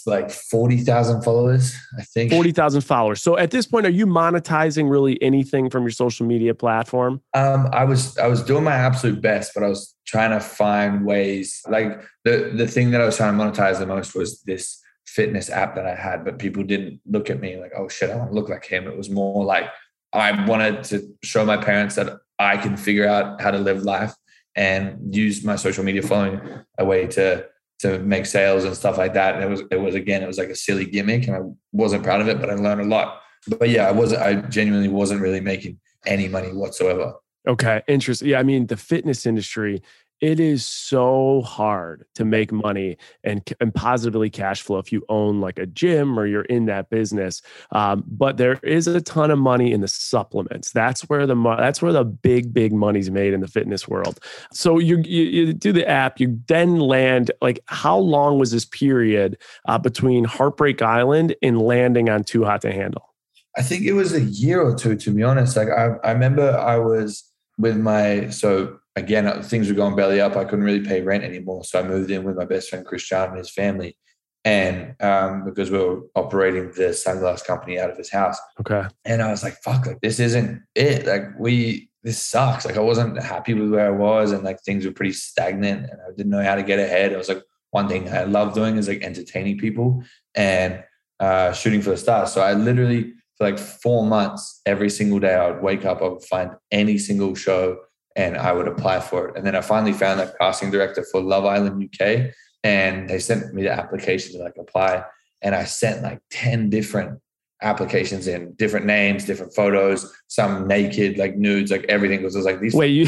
Like 0.08 0.30
40,000 0.30 1.24
followers, 1.24 1.76
I 1.98 2.04
think. 2.04 2.32
40,000 2.32 2.82
followers. 2.82 3.22
So 3.22 3.38
at 3.38 3.50
this 3.50 3.66
point, 3.66 3.88
are 3.88 3.92
you 3.92 4.06
monetizing 4.06 4.90
really 4.90 5.22
anything 5.22 5.70
from 5.70 5.84
your 5.84 5.92
social 5.92 6.28
media 6.28 6.54
platform? 6.54 7.22
Um, 7.34 7.68
I 7.74 7.86
was 7.86 8.16
I 8.20 8.28
was 8.28 8.44
doing 8.44 8.64
my 8.64 8.74
absolute 8.74 9.20
best, 9.20 9.52
but 9.56 9.64
I 9.64 9.68
was 9.68 9.96
trying 10.06 10.30
to 10.30 10.40
find 10.40 11.06
ways. 11.06 11.60
Like 11.68 12.02
the 12.24 12.52
the 12.56 12.68
thing 12.68 12.92
that 12.92 13.02
I 13.02 13.06
was 13.06 13.18
trying 13.18 13.36
to 13.36 13.44
monetize 13.44 13.80
the 13.80 13.88
most 13.88 14.16
was 14.16 14.42
this 14.44 14.80
fitness 15.16 15.50
app 15.50 15.76
that 15.76 15.86
I 15.86 15.96
had, 15.96 16.26
but 16.26 16.40
people 16.40 16.64
didn't 16.64 17.00
look 17.06 17.30
at 17.30 17.40
me 17.40 17.58
like, 17.58 17.72
oh 17.78 17.88
shit, 17.88 18.10
I 18.10 18.16
want 18.16 18.32
to 18.32 18.36
look 18.36 18.50
like 18.50 18.66
him. 18.66 18.88
It 18.88 18.98
was 18.98 19.10
more 19.10 19.46
like 19.46 19.70
I 20.12 20.46
wanted 20.46 20.84
to 20.86 21.08
show 21.24 21.46
my 21.46 21.58
parents 21.58 21.96
that 21.96 22.18
I 22.38 22.58
can 22.58 22.76
figure 22.76 23.08
out 23.08 23.42
how 23.42 23.52
to 23.52 23.58
live 23.58 23.84
life 23.84 24.14
and 24.56 25.16
use 25.16 25.44
my 25.44 25.56
social 25.56 25.84
media 25.84 26.02
following 26.02 26.40
a 26.78 26.86
way 26.86 27.08
to 27.08 27.46
to 27.80 28.00
make 28.00 28.26
sales 28.26 28.64
and 28.64 28.76
stuff 28.76 28.98
like 28.98 29.14
that. 29.14 29.36
And 29.36 29.44
it 29.44 29.50
was 29.50 29.62
it 29.72 29.78
was 29.78 29.96
again, 29.96 30.22
it 30.22 30.28
was 30.28 30.38
like 30.38 30.50
a 30.50 30.56
silly 30.56 30.86
gimmick 30.86 31.28
and 31.28 31.36
I 31.36 31.42
wasn't 31.72 32.04
proud 32.04 32.22
of 32.22 32.28
it, 32.28 32.40
but 32.40 32.50
I 32.50 32.56
learned 32.56 32.82
a 32.82 32.86
lot. 32.86 33.22
But 33.48 33.70
yeah, 33.70 33.88
I 33.88 33.92
wasn't 33.92 34.22
I 34.22 34.36
genuinely 34.50 34.90
wasn't 34.90 35.22
really 35.22 35.42
making 35.42 35.80
any 36.06 36.28
money 36.28 36.50
whatsoever. 36.50 37.14
Okay, 37.48 37.82
interesting. 37.88 38.30
Yeah, 38.30 38.40
I 38.40 38.44
mean 38.44 38.68
the 38.68 38.78
fitness 38.78 39.26
industry 39.26 39.82
it 40.22 40.40
is 40.40 40.66
so 40.66 41.42
hard 41.42 42.06
to 42.16 42.26
make 42.26 42.52
money 42.52 42.98
and, 43.24 43.44
and 43.60 43.74
positively 43.74 44.30
cash 44.30 44.62
flow 44.62 44.80
if 44.80 44.92
you 44.92 45.04
own 45.10 45.42
like 45.42 45.60
a 45.60 45.66
gym 45.66 46.18
or 46.18 46.26
you're 46.26 46.44
in 46.44 46.66
that 46.66 46.90
business. 46.90 47.42
Um, 47.72 48.04
but 48.08 48.38
there 48.38 48.60
is 48.64 48.88
a 48.88 49.02
ton 49.02 49.32
of 49.32 49.40
money 49.40 49.72
in 49.72 49.82
the 49.82 49.88
supplements. 49.88 50.72
That's 50.72 51.02
where 51.02 51.28
the 51.28 51.36
that's 51.58 51.82
where 51.82 51.94
the 51.94 52.06
big 52.06 52.54
big 52.54 52.74
money's 52.74 53.12
made 53.12 53.34
in 53.34 53.42
the 53.42 53.48
fitness 53.48 53.88
world. 53.88 54.20
So 54.54 54.80
you 54.80 55.00
you, 55.00 55.24
you 55.24 55.54
do 55.54 55.74
the 55.74 55.88
app, 55.88 56.20
you 56.20 56.40
then 56.48 56.80
land. 56.80 57.32
Like 57.42 57.60
how 57.68 57.98
long 57.98 58.40
was 58.40 58.52
this 58.52 58.66
period 58.66 59.38
uh, 59.68 59.78
between 59.78 60.24
Heartbreak 60.24 60.82
Island 60.82 61.36
and 61.42 61.62
landing 61.62 62.10
on 62.10 62.24
Too 62.24 62.46
Hot 62.46 62.62
to 62.62 62.72
Handle? 62.72 63.14
I 63.58 63.62
think 63.62 63.84
it 63.84 63.94
was 63.94 64.14
a 64.14 64.22
year 64.22 64.62
or 64.62 64.76
two, 64.76 64.96
to 64.98 65.12
be 65.12 65.24
honest. 65.24 65.56
Like 65.56 65.70
I, 65.70 65.96
I 66.04 66.12
remember 66.12 66.58
I 66.58 66.78
was 66.78 67.25
with 67.58 67.78
my 67.78 68.30
so 68.30 68.80
again, 68.96 69.42
things 69.44 69.68
were 69.68 69.76
going 69.76 69.96
belly 69.96 70.22
up. 70.22 70.36
I 70.36 70.46
couldn't 70.46 70.66
really 70.66 70.86
pay 70.86 71.02
rent 71.02 71.24
anymore. 71.24 71.64
So 71.64 71.80
I 71.80 71.84
moved 71.84 72.12
in 72.12 72.24
with 72.24 72.36
my 72.36 72.46
best 72.46 72.70
friend, 72.70 72.86
Christian, 72.86 73.30
and 73.30 73.38
his 73.38 73.52
family. 73.52 73.98
And 74.44 74.96
um, 75.02 75.44
because 75.44 75.72
we 75.72 75.80
were 75.80 76.02
operating 76.16 76.72
the 76.72 76.94
sunglass 76.94 77.44
company 77.44 77.80
out 77.80 77.90
of 77.90 77.98
his 77.98 78.12
house. 78.12 78.38
Okay. 78.60 78.88
And 79.04 79.22
I 79.22 79.32
was 79.32 79.44
like, 79.44 79.56
fuck, 79.64 79.88
like 79.88 80.02
this 80.02 80.20
isn't 80.20 80.62
it. 80.76 81.08
Like 81.08 81.24
we, 81.40 81.90
this 82.04 82.22
sucks. 82.22 82.66
Like 82.66 82.78
I 82.78 82.82
wasn't 82.82 83.22
happy 83.22 83.56
with 83.56 83.72
where 83.72 83.88
I 83.88 83.98
was 83.98 84.32
and 84.32 84.44
like 84.44 84.62
things 84.62 84.86
were 84.86 84.92
pretty 84.92 85.14
stagnant 85.14 85.90
and 85.90 86.00
I 86.00 86.12
didn't 86.16 86.30
know 86.30 86.44
how 86.44 86.56
to 86.56 86.62
get 86.62 86.78
ahead. 86.78 87.12
I 87.12 87.18
was 87.18 87.28
like, 87.28 87.42
one 87.72 87.90
thing 87.90 88.08
I 88.08 88.24
love 88.24 88.54
doing 88.54 88.78
is 88.78 88.88
like 88.88 89.02
entertaining 89.02 89.58
people 89.58 90.04
and 90.36 90.84
uh, 91.20 91.52
shooting 91.52 91.82
for 91.82 91.90
the 91.90 91.98
stars. 91.98 92.32
So 92.32 92.42
I 92.42 92.54
literally, 92.54 93.14
for 93.38 93.50
like 93.50 93.60
four 93.60 94.06
months, 94.06 94.62
every 94.66 94.90
single 94.90 95.20
day, 95.20 95.34
I 95.34 95.52
would 95.52 95.62
wake 95.62 95.86
up, 95.86 96.02
I 96.02 96.08
would 96.08 96.24
find 96.24 96.52
any 96.72 96.98
single 96.98 97.36
show 97.36 97.78
and 98.16 98.38
I 98.38 98.54
would 98.54 98.68
apply 98.68 99.02
for 99.02 99.28
it. 99.28 99.36
And 99.36 99.46
then 99.46 99.56
I 99.56 99.62
finally 99.62 99.94
found 99.94 100.20
that 100.20 100.38
casting 100.40 100.72
director 100.72 101.06
for 101.12 101.22
Love 101.22 101.46
Island 101.46 101.84
UK, 101.84 102.32
and 102.64 103.10
they 103.10 103.20
sent 103.20 103.54
me 103.54 103.64
the 103.64 103.72
application 103.72 104.34
to 104.34 104.44
like 104.44 104.56
apply. 104.58 105.04
And 105.42 105.54
I 105.54 105.66
sent 105.66 106.02
like 106.02 106.20
10 106.32 106.70
different 106.70 107.20
applications 107.62 108.28
in 108.28 108.54
different 108.54 108.86
names, 108.86 109.26
different 109.26 109.54
photos, 109.54 110.12
some 110.28 110.68
naked, 110.68 111.18
like 111.18 111.36
nudes, 111.36 111.72
like 111.72 111.86
everything. 111.90 112.20
Because 112.20 112.36
I 112.36 112.40
was 112.40 112.46
like, 112.46 112.62
these. 112.62 112.74
Wait, 112.74 112.88
you. 112.88 113.06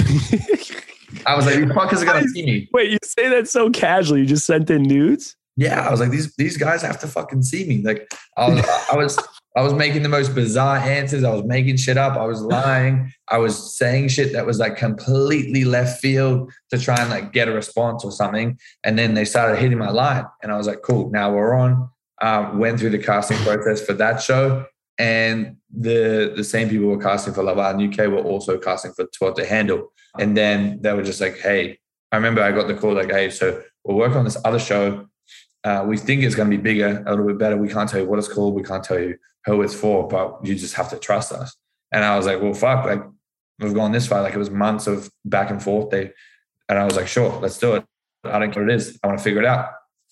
I 1.26 1.36
was 1.36 1.46
like, 1.46 1.56
these 1.56 1.66
fuckers 1.70 2.02
are 2.02 2.06
gonna 2.06 2.28
see 2.28 2.46
me. 2.46 2.70
Wait, 2.74 2.92
you 2.92 2.98
say 3.04 3.30
that 3.30 3.48
so 3.48 3.70
casually? 3.70 4.22
You 4.22 4.26
just 4.26 4.46
sent 4.46 4.70
in 4.70 4.84
nudes? 4.84 5.36
Yeah, 5.56 5.88
I 5.88 5.90
was 5.90 6.00
like, 6.00 6.12
these 6.12 6.36
these 6.36 6.58
guys 6.58 6.82
have 6.84 7.00
to 7.00 7.08
fucking 7.08 7.42
see 7.42 7.68
me. 7.68 7.82
Like, 7.82 8.12
I 8.36 8.50
was, 8.50 8.66
I 8.92 8.96
was 8.96 9.18
I 9.58 9.62
was 9.62 9.74
making 9.74 10.04
the 10.04 10.10
most 10.10 10.36
bizarre 10.36 10.78
answers. 10.78 11.24
I 11.24 11.34
was 11.34 11.44
making 11.44 11.78
shit 11.78 11.98
up. 11.98 12.16
I 12.16 12.28
was 12.28 12.44
lying. 12.44 13.12
I 13.28 13.40
was 13.40 13.76
saying 13.76 14.10
shit 14.10 14.32
that 14.34 14.46
was 14.46 14.60
like 14.60 14.78
completely 14.78 15.66
left 15.66 16.00
field 16.00 16.54
to 16.70 16.78
try 16.78 16.96
and 17.02 17.10
like 17.10 17.34
get 17.34 17.48
a 17.48 17.52
response 17.52 18.06
or 18.06 18.12
something. 18.12 18.60
And 18.84 19.00
then 19.00 19.16
they 19.16 19.26
started 19.26 19.58
hitting 19.58 19.80
my 19.80 19.90
line. 19.90 20.26
And 20.44 20.52
I 20.52 20.58
was 20.58 20.68
like, 20.68 20.84
cool, 20.84 21.10
now 21.10 21.34
we're 21.34 21.56
on. 21.56 21.90
Um, 22.22 22.60
went 22.60 22.80
through 22.80 22.92
the 22.92 23.00
casting 23.00 23.38
process 23.40 23.84
for 23.84 23.94
that 23.94 24.22
show. 24.22 24.64
And 25.00 25.58
the 25.76 26.34
the 26.36 26.44
same 26.44 26.70
people 26.70 26.90
were 26.90 27.02
casting 27.02 27.34
for 27.34 27.42
Love 27.42 27.58
Island 27.58 28.00
UK 28.00 28.10
were 28.10 28.22
also 28.22 28.60
casting 28.60 28.94
for 28.94 29.06
Too 29.06 29.26
Hot 29.26 29.36
to 29.38 29.46
Handle. 29.46 29.92
And 30.20 30.38
then 30.38 30.80
they 30.82 30.94
were 30.94 31.04
just 31.04 31.20
like, 31.20 31.40
hey, 31.40 31.80
I 32.12 32.18
remember 32.18 32.44
I 32.44 32.52
got 32.52 32.68
the 32.68 32.76
call 32.76 32.94
like, 32.94 33.10
hey, 33.10 33.32
so 33.32 33.64
we're 33.84 33.96
working 33.96 34.18
on 34.18 34.26
this 34.26 34.38
other 34.46 34.60
show. 34.60 35.08
Uh, 35.64 35.84
we 35.86 35.98
think 35.98 36.22
it's 36.22 36.36
going 36.36 36.50
to 36.50 36.56
be 36.56 36.62
bigger, 36.62 37.04
a 37.08 37.10
little 37.10 37.26
bit 37.26 37.40
better. 37.40 37.58
We 37.58 37.70
can't 37.70 37.90
tell 37.90 38.00
you 38.00 38.08
what 38.08 38.20
it's 38.20 38.32
called. 38.32 38.54
We 38.54 38.62
can't 38.62 38.84
tell 38.84 39.00
you 39.00 39.18
who 39.48 39.62
it's 39.62 39.74
for, 39.74 40.08
but 40.08 40.40
you 40.44 40.54
just 40.54 40.76
have 40.76 40.90
to 40.90 40.98
trust 40.98 41.32
us. 41.32 41.56
And 41.92 42.04
I 42.04 42.18
was 42.18 42.26
like, 42.26 42.42
well, 42.42 42.54
fuck, 42.54 42.86
like 42.86 43.02
we've 43.60 43.74
gone 43.74 43.92
this 43.92 44.06
far. 44.06 44.22
Like 44.22 44.34
it 44.34 44.40
was 44.40 44.52
months 44.52 44.88
of 44.88 45.10
back 45.26 45.50
and 45.50 45.64
forth. 45.64 45.90
They, 45.90 46.12
and 46.70 46.78
I 46.78 46.84
was 46.84 46.96
like, 46.96 47.08
sure, 47.08 47.40
let's 47.40 47.58
do 47.58 47.76
it. 47.76 47.86
I 48.24 48.40
don't 48.40 48.52
care 48.52 48.64
what 48.64 48.72
it 48.72 48.76
is. 48.76 49.00
I 49.02 49.08
want 49.08 49.20
to 49.20 49.24
figure 49.24 49.42
it 49.42 49.48
out. 49.48 49.70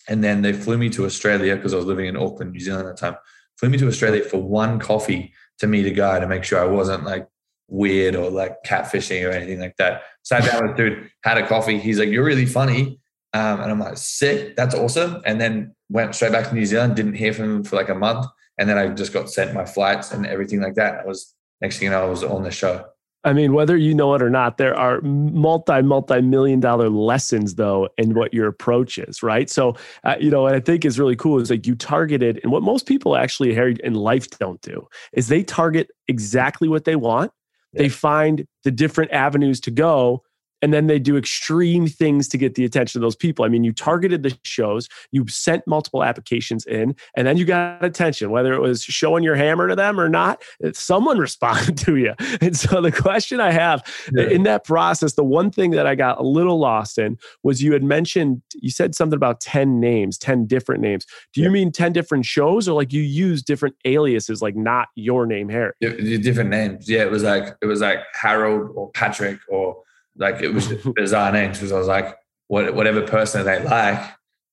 And 0.07 0.23
then 0.23 0.41
they 0.41 0.53
flew 0.53 0.77
me 0.77 0.89
to 0.91 1.05
Australia 1.05 1.55
because 1.55 1.73
I 1.73 1.77
was 1.77 1.85
living 1.85 2.05
in 2.05 2.15
Auckland, 2.15 2.53
New 2.53 2.59
Zealand 2.59 2.87
at 2.87 2.95
the 2.95 3.01
time. 3.01 3.17
Flew 3.57 3.69
me 3.69 3.77
to 3.79 3.87
Australia 3.87 4.23
for 4.23 4.41
one 4.41 4.79
coffee 4.79 5.33
to 5.59 5.67
meet 5.67 5.85
a 5.85 5.91
guy 5.91 6.19
to 6.19 6.27
make 6.27 6.43
sure 6.43 6.59
I 6.59 6.65
wasn't 6.65 7.03
like 7.03 7.27
weird 7.67 8.15
or 8.15 8.29
like 8.29 8.63
catfishing 8.63 9.27
or 9.27 9.31
anything 9.31 9.59
like 9.59 9.75
that. 9.77 10.03
Sat 10.23 10.45
down 10.45 10.67
with 10.67 10.77
dude, 10.77 11.09
had 11.23 11.37
a 11.37 11.47
coffee. 11.47 11.79
He's 11.79 11.99
like, 11.99 12.09
"You're 12.09 12.25
really 12.25 12.45
funny," 12.45 12.99
um, 13.33 13.61
and 13.61 13.71
I'm 13.71 13.79
like, 13.79 13.97
"Sick, 13.97 14.55
that's 14.55 14.75
awesome." 14.75 15.21
And 15.25 15.39
then 15.39 15.73
went 15.89 16.13
straight 16.15 16.31
back 16.31 16.49
to 16.49 16.55
New 16.55 16.65
Zealand. 16.65 16.95
Didn't 16.95 17.15
hear 17.15 17.33
from 17.33 17.45
him 17.45 17.63
for 17.63 17.75
like 17.75 17.89
a 17.89 17.95
month. 17.95 18.27
And 18.57 18.69
then 18.69 18.77
I 18.77 18.87
just 18.87 19.13
got 19.13 19.29
sent 19.29 19.53
my 19.53 19.65
flights 19.65 20.11
and 20.11 20.25
everything 20.25 20.61
like 20.61 20.75
that. 20.75 20.99
I 20.99 21.05
was 21.05 21.33
next 21.61 21.77
thing 21.77 21.85
you 21.85 21.91
know, 21.91 22.03
I 22.03 22.09
was 22.09 22.23
on 22.23 22.43
the 22.43 22.51
show. 22.51 22.85
I 23.25 23.33
mean, 23.33 23.53
whether 23.53 23.75
you 23.75 23.95
know 23.95 24.13
it 24.13 24.21
or 24.21 24.29
not, 24.29 24.57
there 24.57 24.77
are 24.77 25.01
multi, 25.01 25.81
multi 25.81 26.21
million 26.21 26.59
dollar 26.59 26.89
lessons 26.89 27.55
though 27.55 27.89
in 27.97 28.13
what 28.13 28.35
your 28.35 28.47
approach 28.47 28.99
is, 28.99 29.23
right? 29.23 29.49
So, 29.49 29.75
uh, 30.03 30.15
you 30.19 30.29
know, 30.29 30.43
what 30.43 30.53
I 30.53 30.59
think 30.59 30.85
is 30.85 30.99
really 30.99 31.15
cool 31.15 31.41
is 31.41 31.49
like 31.49 31.65
you 31.65 31.75
targeted, 31.75 32.39
and 32.43 32.51
what 32.51 32.61
most 32.61 32.85
people 32.85 33.17
actually 33.17 33.57
in 33.83 33.95
life 33.95 34.29
don't 34.37 34.61
do 34.61 34.87
is 35.13 35.27
they 35.27 35.43
target 35.43 35.89
exactly 36.07 36.67
what 36.67 36.85
they 36.85 36.95
want. 36.95 37.31
Yeah. 37.73 37.83
They 37.83 37.89
find 37.89 38.47
the 38.63 38.71
different 38.71 39.11
avenues 39.11 39.59
to 39.61 39.71
go 39.71 40.21
and 40.65 40.73
then 40.73 40.87
they 40.87 40.97
do 40.97 41.15
extreme 41.15 41.85
things 41.85 42.27
to 42.27 42.39
get 42.39 42.55
the 42.55 42.65
attention 42.65 42.97
of 42.97 43.03
those 43.03 43.15
people. 43.15 43.45
I 43.45 43.49
mean, 43.49 43.63
you 43.63 43.71
targeted 43.71 44.23
the 44.23 44.35
shows, 44.41 44.89
you 45.11 45.27
sent 45.27 45.67
multiple 45.67 46.03
applications 46.03 46.65
in, 46.65 46.95
and 47.15 47.27
then 47.27 47.37
you 47.37 47.45
got 47.45 47.85
attention, 47.85 48.31
whether 48.31 48.51
it 48.51 48.59
was 48.59 48.81
showing 48.81 49.23
your 49.23 49.35
hammer 49.35 49.67
to 49.67 49.75
them 49.75 49.99
or 49.99 50.09
not, 50.09 50.41
eh, 50.63 50.71
someone 50.73 51.19
responded 51.29 51.77
to 51.77 51.97
you. 51.97 52.15
And 52.41 52.57
so 52.57 52.81
the 52.81 52.91
question 52.91 53.39
I 53.39 53.51
have 53.51 53.81
eh, 54.17 54.23
yeah. 54.23 54.29
in 54.29 54.41
that 54.43 54.63
process, 54.63 55.13
the 55.13 55.23
one 55.23 55.51
thing 55.51 55.69
that 55.69 55.85
I 55.85 55.93
got 55.93 56.19
a 56.19 56.23
little 56.23 56.57
lost 56.57 56.97
in 56.97 57.19
was 57.43 57.61
you 57.61 57.71
had 57.73 57.83
mentioned, 57.83 58.41
you 58.55 58.71
said 58.71 58.95
something 58.95 59.15
about 59.17 59.41
10 59.41 59.79
names, 59.79 60.17
10 60.17 60.47
different 60.47 60.81
names. 60.81 61.05
Do 61.31 61.41
you 61.41 61.47
yeah. 61.47 61.53
mean 61.53 61.71
10 61.71 61.93
different 61.93 62.25
shows 62.25 62.67
or 62.67 62.73
like 62.73 62.91
you 62.91 63.03
use 63.03 63.43
different 63.43 63.75
aliases, 63.85 64.41
like 64.41 64.55
not 64.55 64.87
your 64.95 65.27
name, 65.27 65.47
Harry? 65.47 65.73
Different 65.79 66.49
names. 66.49 66.89
Yeah, 66.89 67.03
it 67.03 67.11
was 67.11 67.21
like, 67.21 67.55
it 67.61 67.67
was 67.67 67.81
like 67.81 67.99
Harold 68.19 68.71
or 68.73 68.89
Patrick 68.93 69.37
or 69.47 69.75
like 70.17 70.41
it 70.41 70.49
was 70.53 70.67
bizarre 70.95 71.31
names 71.31 71.57
because 71.57 71.71
I 71.71 71.77
was 71.77 71.87
like, 71.87 72.15
what, 72.47 72.73
whatever 72.75 73.01
person 73.01 73.45
they 73.45 73.63
like, 73.63 73.99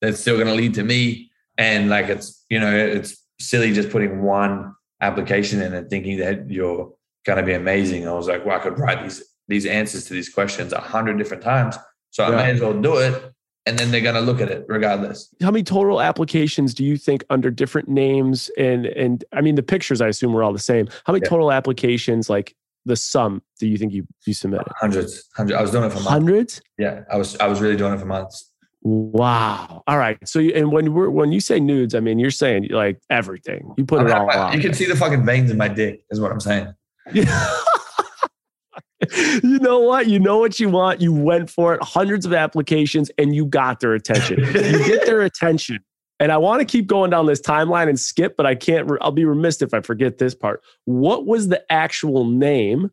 that's 0.01 0.21
still 0.21 0.37
going 0.37 0.49
to 0.49 0.55
lead 0.55 0.75
to 0.75 0.83
me. 0.83 1.31
And 1.59 1.91
like 1.91 2.09
it's 2.09 2.45
you 2.51 2.59
know 2.59 2.75
it's 2.75 3.17
silly 3.41 3.73
just 3.73 3.91
putting 3.91 4.23
one 4.23 4.75
application 5.01 5.61
in 5.61 5.75
and 5.75 5.89
thinking 5.91 6.19
that 6.19 6.49
you're 6.51 6.93
going 7.27 7.39
to 7.39 7.43
be 7.45 7.53
amazing. 7.53 8.09
I 8.09 8.13
was 8.13 8.29
like, 8.29 8.45
well, 8.47 8.59
I 8.59 8.63
could 8.63 8.79
write 8.79 9.03
these 9.03 9.23
these 9.49 9.67
answers 9.67 10.07
to 10.07 10.15
these 10.15 10.29
questions 10.29 10.73
a 10.73 10.81
hundred 10.81 11.19
different 11.19 11.43
times, 11.43 11.77
so 12.11 12.25
I 12.25 12.31
may 12.31 12.51
as 12.53 12.61
well 12.61 12.73
do 12.81 12.97
it. 12.99 13.33
and 13.67 13.79
then 13.79 13.91
they're 13.93 14.01
going 14.01 14.15
to 14.17 14.21
look 14.21 14.41
at 14.41 14.51
it 14.51 14.65
regardless. 14.69 15.33
How 15.41 15.51
many 15.51 15.63
total 15.63 16.01
applications 16.01 16.75
do 16.75 16.85
you 16.85 16.97
think 16.97 17.23
under 17.31 17.51
different 17.51 17.89
names 17.89 18.51
and 18.57 18.87
and 18.87 19.25
I 19.33 19.41
mean 19.41 19.57
the 19.57 19.63
pictures 19.63 20.01
I 20.01 20.09
assume 20.09 20.33
were 20.33 20.43
all 20.43 20.53
the 20.55 20.59
same. 20.59 20.89
How 21.05 21.13
many 21.13 21.23
Yeah. 21.25 21.29
total 21.29 21.53
applications 21.53 22.31
like 22.31 22.55
the 22.85 22.97
sum 22.97 23.43
do 23.61 23.67
you 23.69 23.77
think 23.77 23.93
you 23.93 24.07
you 24.27 24.35
submitted? 24.35 24.67
Hundreds, 24.81 25.29
hundreds. 25.37 25.59
I 25.59 25.63
was 25.63 25.71
doing 25.71 25.85
it 25.85 25.89
for 25.91 25.97
months. 25.97 26.09
Hundreds? 26.11 26.61
Yeah, 26.79 27.03
I 27.11 27.17
was 27.17 27.37
I 27.39 27.47
was 27.47 27.61
really 27.61 27.77
doing 27.77 27.93
it 27.95 27.99
for 28.01 28.07
months. 28.07 28.51
Wow. 28.85 29.85
All 29.87 29.97
right. 29.99 30.19
So 30.27 30.41
you, 30.41 30.53
and 30.55 30.73
when 30.73 30.93
we're 30.93 31.09
when 31.11 31.31
you 31.31 31.41
say 31.41 31.61
nudes, 31.61 31.95
I 31.95 32.01
mean 32.01 32.19
you're 32.19 32.31
saying 32.33 32.69
like 32.71 32.99
everything. 33.11 33.73
You 33.77 33.85
put 33.85 34.01
I 34.01 34.07
it 34.07 34.11
all 34.13 34.29
I- 34.31 34.55
you 34.55 34.61
can 34.61 34.75
see 34.75 34.87
the 34.87 34.97
fucking 34.97 35.25
veins 35.25 35.51
in 35.51 35.57
my 35.57 35.69
dick, 35.69 36.05
is 36.11 36.21
what 36.21 36.33
I'm 36.33 36.41
saying. 36.41 36.73
Yeah. 37.13 37.59
you 39.43 39.59
know 39.59 39.81
what? 39.81 40.07
You 40.09 40.19
know 40.19 40.39
what 40.39 40.59
you 40.61 40.69
want. 40.69 41.01
You 41.01 41.13
went 41.13 41.51
for 41.51 41.75
it. 41.75 41.83
Hundreds 41.83 42.25
of 42.27 42.33
applications 42.33 43.11
and 43.19 43.35
you 43.35 43.47
got 43.47 43.81
their 43.81 43.95
attention. 43.95 44.41
you 44.41 44.85
get 44.85 45.07
their 45.07 45.21
attention. 45.31 45.79
And 46.23 46.31
I 46.31 46.37
want 46.37 46.61
to 46.61 46.65
keep 46.65 46.87
going 46.87 47.11
down 47.11 47.27
this 47.27 47.41
timeline 47.41 47.89
and 47.89 47.99
skip, 47.99 48.37
but 48.37 48.47
I 48.47 48.55
can't. 48.55 48.89
I'll 49.01 49.11
be 49.11 49.25
remiss 49.25 49.61
if 49.61 49.75
I 49.75 49.81
forget 49.81 50.19
this 50.19 50.37
part. 50.37 50.63
What 50.85 51.27
was 51.27 51.49
the 51.49 51.61
actual 51.71 52.25
name 52.25 52.93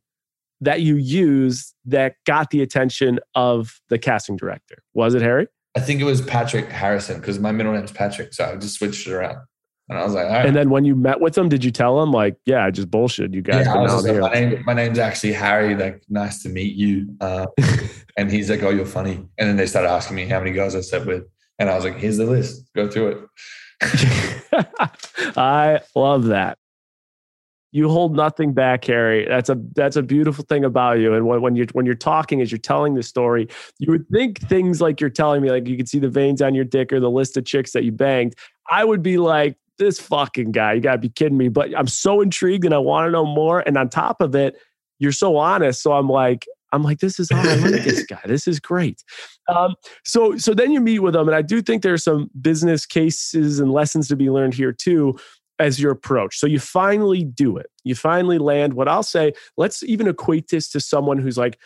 that 0.62 0.82
you 0.82 0.96
used 0.96 1.76
that 1.86 2.16
got 2.26 2.50
the 2.50 2.64
attention 2.64 3.20
of 3.36 3.80
the 3.90 4.00
casting 4.00 4.36
director? 4.36 4.82
Was 4.96 5.14
it 5.14 5.22
Harry? 5.22 5.48
I 5.76 5.80
think 5.80 6.02
it 6.02 6.06
was 6.06 6.22
Patrick 6.22 6.70
Harrison 6.70 7.20
because 7.20 7.38
my 7.38 7.52
middle 7.52 7.72
name's 7.72 7.92
Patrick, 7.92 8.34
so 8.34 8.46
I 8.46 8.56
just 8.56 8.80
switched 8.80 9.06
it 9.06 9.14
around. 9.14 9.38
And 9.90 10.00
I 10.00 10.04
was 10.04 10.16
like, 10.16 10.26
all 10.26 10.32
right. 10.32 10.46
And 10.48 10.56
then 10.56 10.72
when 10.72 10.84
you 10.84 10.96
met 10.96 11.22
with 11.22 11.36
them, 11.36 11.50
did 11.50 11.64
you 11.64 11.70
tell 11.70 12.00
them 12.00 12.12
like, 12.12 12.36
"Yeah, 12.48 12.66
I 12.66 12.72
just 12.72 12.90
bullshit 12.90 13.32
you 13.32 13.44
guys"? 13.44 13.68
yeah, 13.68 13.76
I 13.76 13.82
was 13.82 13.92
just 13.92 14.08
like, 14.08 14.22
my, 14.22 14.34
name, 14.34 14.64
my 14.66 14.74
name's 14.74 14.98
actually 14.98 15.34
Harry. 15.34 15.76
Like, 15.76 16.02
nice 16.10 16.42
to 16.42 16.50
meet 16.50 16.76
you. 16.76 17.16
Uh, 17.22 17.46
and 18.18 18.32
he's 18.32 18.50
like, 18.50 18.64
oh, 18.64 18.72
you're 18.72 18.88
funny. 18.88 19.14
And 19.38 19.50
then 19.50 19.56
they 19.56 19.68
started 19.68 19.90
asking 19.90 20.16
me 20.16 20.26
how 20.26 20.40
many 20.40 20.52
girls 20.52 20.74
I 20.74 20.82
slept 20.82 21.06
with. 21.06 21.26
And 21.60 21.70
I 21.70 21.76
was 21.76 21.84
like, 21.84 21.98
here's 21.98 22.18
the 22.18 22.26
list. 22.26 22.64
Go 22.74 22.90
through 22.90 23.30
it. 23.82 24.68
I 25.38 25.82
love 25.96 26.26
that. 26.26 26.58
You 27.72 27.88
hold 27.90 28.16
nothing 28.16 28.54
back, 28.54 28.86
Harry. 28.86 29.26
That's 29.28 29.50
a 29.50 29.62
that's 29.76 29.96
a 29.96 30.02
beautiful 30.02 30.44
thing 30.44 30.66
about 30.66 31.00
you. 31.00 31.14
And 31.14 31.28
when, 31.28 31.42
when 31.42 31.56
you're 31.56 31.68
when 31.74 31.86
you're 31.86 31.94
talking, 31.94 32.42
as 32.42 32.52
you're 32.52 32.58
telling 32.58 32.96
the 32.96 33.04
story, 33.04 33.48
you 33.78 33.92
would 33.92 34.08
think 34.10 34.40
things 34.40 34.82
like 34.82 35.00
you're 35.00 35.12
telling 35.12 35.42
me, 35.44 35.52
like 35.52 35.68
you 35.68 35.78
could 35.78 35.88
see 35.88 36.00
the 36.00 36.10
veins 36.10 36.42
on 36.42 36.56
your 36.56 36.66
dick 36.66 36.92
or 36.92 37.00
the 37.00 37.12
list 37.12 37.38
of 37.38 37.46
chicks 37.46 37.74
that 37.74 37.84
you 37.84 37.92
banged. 37.92 38.34
I 38.72 38.86
would 38.86 39.04
be 39.04 39.18
like, 39.20 39.56
this 39.78 40.00
fucking 40.00 40.52
guy, 40.52 40.74
you 40.74 40.82
gotta 40.82 40.98
be 40.98 41.10
kidding 41.10 41.38
me. 41.38 41.48
But 41.48 41.78
I'm 41.78 41.88
so 41.88 42.22
intrigued 42.22 42.66
and 42.66 42.74
I 42.74 42.80
want 42.80 43.08
to 43.08 43.12
know 43.12 43.26
more. 43.26 43.60
And 43.60 43.78
on 43.78 43.88
top 43.90 44.20
of 44.20 44.34
it, 44.34 44.56
you're 44.98 45.12
so 45.12 45.38
honest. 45.38 45.84
So 45.84 45.94
I'm 45.94 46.10
like, 46.10 46.48
I'm 46.72 46.84
like, 46.84 47.00
this 47.00 47.20
is 47.20 47.30
how 47.32 47.42
I 47.42 47.56
like 47.56 47.84
this 47.84 48.06
guy. 48.10 48.22
This 48.26 48.48
is 48.48 48.60
great. 48.60 49.04
Um, 49.48 49.76
so 50.06 50.38
so 50.38 50.54
then 50.54 50.72
you 50.72 50.80
meet 50.80 51.00
with 51.00 51.14
them, 51.14 51.28
and 51.28 51.36
I 51.36 51.42
do 51.42 51.62
think 51.62 51.84
there's 51.84 52.04
some 52.04 52.30
business 52.40 52.86
cases 52.86 53.60
and 53.60 53.72
lessons 53.72 54.08
to 54.10 54.16
be 54.16 54.30
learned 54.30 54.54
here 54.54 54.72
too 54.72 55.18
as 55.60 55.80
your 55.80 55.92
approach. 55.92 56.38
So 56.38 56.48
you 56.48 56.60
finally 56.60 57.26
do 57.26 57.58
it. 57.58 57.68
You 57.84 57.94
finally 57.94 58.38
land 58.38 58.74
what 58.74 58.88
I'll 58.88 59.04
say, 59.04 59.34
let's 59.58 59.84
even 59.84 60.08
equate 60.08 60.48
this 60.50 60.70
to 60.70 60.80
someone 60.80 61.18
who's 61.18 61.38
like 61.38 61.60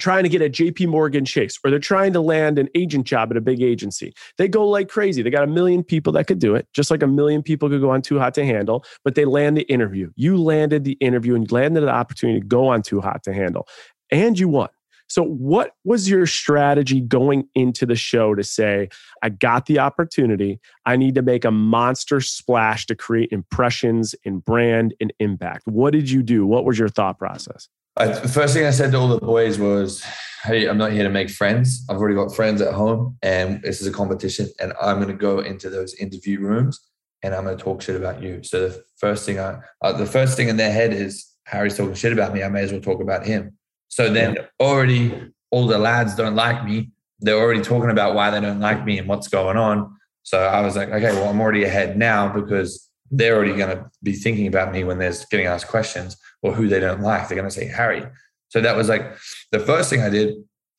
trying 0.00 0.24
to 0.24 0.28
get 0.28 0.42
a 0.42 0.50
JP 0.50 0.88
Morgan 0.88 1.24
Chase 1.24 1.58
or 1.62 1.70
they're 1.70 1.78
trying 1.78 2.12
to 2.14 2.20
land 2.20 2.58
an 2.58 2.68
agent 2.74 3.06
job 3.06 3.30
at 3.30 3.36
a 3.36 3.40
big 3.40 3.62
agency. 3.62 4.12
They 4.38 4.48
go 4.48 4.68
like 4.68 4.88
crazy. 4.88 5.22
They 5.22 5.30
got 5.30 5.44
a 5.44 5.48
million 5.48 5.84
people 5.84 6.12
that 6.14 6.26
could 6.26 6.40
do 6.40 6.54
it, 6.54 6.66
just 6.74 6.90
like 6.90 7.02
a 7.02 7.06
million 7.06 7.42
people 7.42 7.68
could 7.68 7.80
go 7.80 7.90
on 7.90 8.02
Too 8.02 8.18
Hot 8.18 8.34
to 8.34 8.44
Handle, 8.44 8.84
but 9.04 9.14
they 9.14 9.24
land 9.24 9.56
the 9.56 9.62
interview. 9.62 10.10
You 10.16 10.36
landed 10.36 10.84
the 10.84 10.92
interview 10.94 11.34
and 11.34 11.48
you 11.48 11.54
landed 11.54 11.82
the 11.82 11.90
opportunity 11.90 12.40
to 12.40 12.46
go 12.46 12.66
on 12.68 12.82
Too 12.82 13.00
Hot 13.00 13.22
to 13.24 13.32
Handle 13.32 13.68
and 14.14 14.38
you 14.38 14.48
won. 14.48 14.68
So, 15.06 15.22
what 15.22 15.72
was 15.84 16.08
your 16.08 16.26
strategy 16.26 17.00
going 17.00 17.48
into 17.54 17.86
the 17.86 17.94
show 17.94 18.34
to 18.34 18.42
say, 18.42 18.88
I 19.22 19.28
got 19.28 19.66
the 19.66 19.78
opportunity. 19.78 20.60
I 20.86 20.96
need 20.96 21.14
to 21.16 21.22
make 21.22 21.44
a 21.44 21.50
monster 21.50 22.20
splash 22.20 22.86
to 22.86 22.94
create 22.94 23.30
impressions 23.30 24.14
and 24.24 24.44
brand 24.44 24.94
and 25.00 25.12
impact? 25.18 25.66
What 25.66 25.92
did 25.92 26.10
you 26.10 26.22
do? 26.22 26.46
What 26.46 26.64
was 26.64 26.78
your 26.78 26.88
thought 26.88 27.18
process? 27.18 27.68
I, 27.96 28.06
the 28.06 28.28
first 28.28 28.54
thing 28.54 28.66
I 28.66 28.70
said 28.70 28.92
to 28.92 28.98
all 28.98 29.08
the 29.08 29.18
boys 29.18 29.58
was, 29.58 30.04
Hey, 30.42 30.66
I'm 30.66 30.78
not 30.78 30.92
here 30.92 31.04
to 31.04 31.10
make 31.10 31.30
friends. 31.30 31.86
I've 31.88 31.96
already 31.96 32.16
got 32.16 32.34
friends 32.34 32.60
at 32.60 32.74
home 32.74 33.16
and 33.22 33.62
this 33.62 33.80
is 33.80 33.86
a 33.86 33.92
competition. 33.92 34.48
And 34.60 34.74
I'm 34.82 34.96
going 34.96 35.08
to 35.08 35.14
go 35.14 35.38
into 35.38 35.70
those 35.70 35.94
interview 35.94 36.40
rooms 36.40 36.80
and 37.22 37.34
I'm 37.34 37.44
going 37.44 37.56
to 37.56 37.62
talk 37.62 37.80
shit 37.80 37.96
about 37.96 38.20
you. 38.22 38.42
So 38.42 38.68
the 38.68 38.84
first 38.98 39.24
thing 39.24 39.38
I, 39.38 39.60
uh, 39.80 39.92
the 39.92 40.04
first 40.04 40.36
thing 40.36 40.48
in 40.48 40.56
their 40.56 40.72
head 40.72 40.92
is 40.92 41.24
Harry's 41.46 41.76
talking 41.76 41.94
shit 41.94 42.12
about 42.12 42.34
me. 42.34 42.42
I 42.42 42.48
may 42.48 42.62
as 42.62 42.72
well 42.72 42.80
talk 42.80 43.00
about 43.00 43.24
him. 43.24 43.56
So 43.94 44.10
then 44.10 44.38
already 44.58 45.30
all 45.52 45.68
the 45.68 45.78
lads 45.78 46.16
don't 46.16 46.34
like 46.34 46.64
me. 46.64 46.90
They're 47.20 47.38
already 47.38 47.60
talking 47.60 47.90
about 47.90 48.16
why 48.16 48.28
they 48.28 48.40
don't 48.40 48.58
like 48.58 48.84
me 48.84 48.98
and 48.98 49.06
what's 49.06 49.28
going 49.28 49.56
on. 49.56 49.96
So 50.24 50.40
I 50.40 50.62
was 50.62 50.74
like, 50.74 50.88
okay, 50.88 51.12
well, 51.12 51.28
I'm 51.28 51.40
already 51.40 51.62
ahead 51.62 51.96
now 51.96 52.26
because 52.26 52.90
they're 53.12 53.36
already 53.36 53.54
going 53.54 53.76
to 53.76 53.88
be 54.02 54.12
thinking 54.12 54.48
about 54.48 54.72
me 54.72 54.82
when 54.82 54.98
they're 54.98 55.14
getting 55.30 55.46
asked 55.46 55.68
questions 55.68 56.16
or 56.42 56.52
who 56.52 56.66
they 56.66 56.80
don't 56.80 57.02
like. 57.02 57.28
They're 57.28 57.36
going 57.36 57.48
to 57.48 57.54
say 57.54 57.66
Harry. 57.66 58.02
So 58.48 58.60
that 58.62 58.76
was 58.76 58.88
like 58.88 59.16
the 59.52 59.60
first 59.60 59.90
thing 59.90 60.02
I 60.02 60.10
did. 60.10 60.34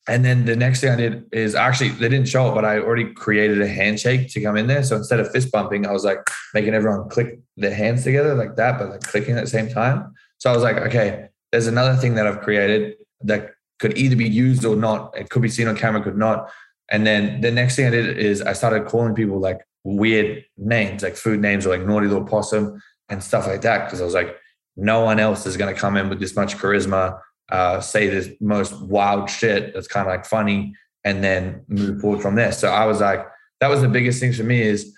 And 0.06 0.22
then 0.22 0.44
the 0.44 0.54
next 0.54 0.82
thing 0.82 0.90
I 0.90 0.96
did 0.96 1.24
is 1.32 1.54
actually 1.54 1.88
they 1.88 2.10
didn't 2.10 2.28
show 2.28 2.50
it, 2.50 2.54
but 2.54 2.66
I 2.66 2.80
already 2.80 3.14
created 3.14 3.62
a 3.62 3.66
handshake 3.66 4.30
to 4.32 4.42
come 4.42 4.58
in 4.58 4.66
there. 4.66 4.82
So 4.82 4.94
instead 4.94 5.20
of 5.20 5.32
fist 5.32 5.50
bumping, 5.50 5.86
I 5.86 5.92
was 5.92 6.04
like 6.04 6.18
making 6.52 6.74
everyone 6.74 7.08
click 7.08 7.38
their 7.56 7.74
hands 7.74 8.04
together 8.04 8.34
like 8.34 8.56
that, 8.56 8.78
but 8.78 8.90
like 8.90 9.00
clicking 9.04 9.38
at 9.38 9.44
the 9.44 9.50
same 9.50 9.70
time. 9.70 10.12
So 10.36 10.50
I 10.50 10.54
was 10.54 10.62
like, 10.62 10.76
okay, 10.76 11.30
there's 11.50 11.66
another 11.66 11.96
thing 11.96 12.16
that 12.16 12.26
I've 12.26 12.42
created 12.42 12.96
that 13.22 13.54
could 13.78 13.96
either 13.96 14.16
be 14.16 14.28
used 14.28 14.64
or 14.64 14.76
not. 14.76 15.16
It 15.16 15.30
could 15.30 15.42
be 15.42 15.48
seen 15.48 15.68
on 15.68 15.76
camera, 15.76 16.02
could 16.02 16.16
not. 16.16 16.50
And 16.90 17.06
then 17.06 17.40
the 17.40 17.50
next 17.50 17.76
thing 17.76 17.86
I 17.86 17.90
did 17.90 18.18
is 18.18 18.42
I 18.42 18.52
started 18.52 18.86
calling 18.86 19.14
people 19.14 19.40
like 19.40 19.60
weird 19.84 20.44
names, 20.56 21.02
like 21.02 21.16
food 21.16 21.40
names 21.40 21.66
or 21.66 21.70
like 21.70 21.86
naughty 21.86 22.06
little 22.06 22.24
possum 22.24 22.80
and 23.08 23.22
stuff 23.22 23.46
like 23.46 23.62
that. 23.62 23.90
Cause 23.90 24.00
I 24.00 24.04
was 24.04 24.14
like, 24.14 24.36
no 24.76 25.00
one 25.04 25.18
else 25.18 25.46
is 25.46 25.56
going 25.56 25.74
to 25.74 25.80
come 25.80 25.96
in 25.96 26.08
with 26.08 26.20
this 26.20 26.36
much 26.36 26.56
charisma, 26.56 27.18
uh, 27.50 27.80
say 27.80 28.08
this 28.08 28.30
most 28.40 28.78
wild 28.82 29.30
shit 29.30 29.72
that's 29.74 29.88
kind 29.88 30.06
of 30.06 30.12
like 30.12 30.26
funny, 30.26 30.74
and 31.04 31.24
then 31.24 31.64
move 31.68 32.00
forward 32.00 32.20
from 32.20 32.34
there. 32.34 32.52
So 32.52 32.68
I 32.68 32.84
was 32.84 33.00
like, 33.00 33.26
that 33.60 33.68
was 33.68 33.80
the 33.80 33.88
biggest 33.88 34.20
thing 34.20 34.32
for 34.32 34.42
me 34.42 34.60
is 34.60 34.94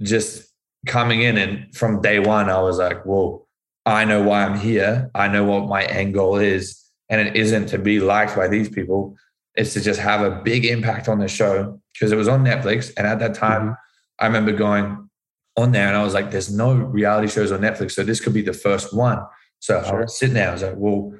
just 0.00 0.48
coming 0.86 1.22
in 1.22 1.36
and 1.36 1.74
from 1.74 2.00
day 2.00 2.20
one, 2.20 2.48
I 2.48 2.60
was 2.60 2.78
like, 2.78 3.04
whoa, 3.04 3.46
I 3.84 4.04
know 4.04 4.22
why 4.22 4.44
I'm 4.44 4.58
here. 4.58 5.10
I 5.14 5.28
know 5.28 5.44
what 5.44 5.68
my 5.68 5.84
end 5.84 6.14
goal 6.14 6.36
is. 6.36 6.82
And 7.08 7.26
it 7.26 7.36
isn't 7.36 7.66
to 7.68 7.78
be 7.78 8.00
liked 8.00 8.36
by 8.36 8.48
these 8.48 8.68
people. 8.68 9.16
It's 9.54 9.72
to 9.74 9.80
just 9.80 10.00
have 10.00 10.20
a 10.20 10.42
big 10.42 10.64
impact 10.64 11.08
on 11.08 11.18
the 11.18 11.28
show 11.28 11.80
because 11.92 12.12
it 12.12 12.16
was 12.16 12.28
on 12.28 12.44
Netflix. 12.44 12.92
And 12.96 13.06
at 13.06 13.18
that 13.20 13.34
time, 13.34 13.62
mm-hmm. 13.62 13.72
I 14.20 14.26
remember 14.26 14.52
going 14.52 15.08
on 15.56 15.72
there 15.72 15.88
and 15.88 15.96
I 15.96 16.02
was 16.02 16.14
like, 16.14 16.30
there's 16.30 16.52
no 16.52 16.74
reality 16.74 17.28
shows 17.28 17.50
on 17.50 17.60
Netflix. 17.60 17.92
So 17.92 18.04
this 18.04 18.20
could 18.20 18.34
be 18.34 18.42
the 18.42 18.52
first 18.52 18.94
one. 18.94 19.20
So 19.60 19.78
I 19.78 19.92
was 19.92 20.18
sitting 20.18 20.34
there. 20.34 20.50
I 20.50 20.52
was 20.52 20.62
like, 20.62 20.76
well, 20.76 21.12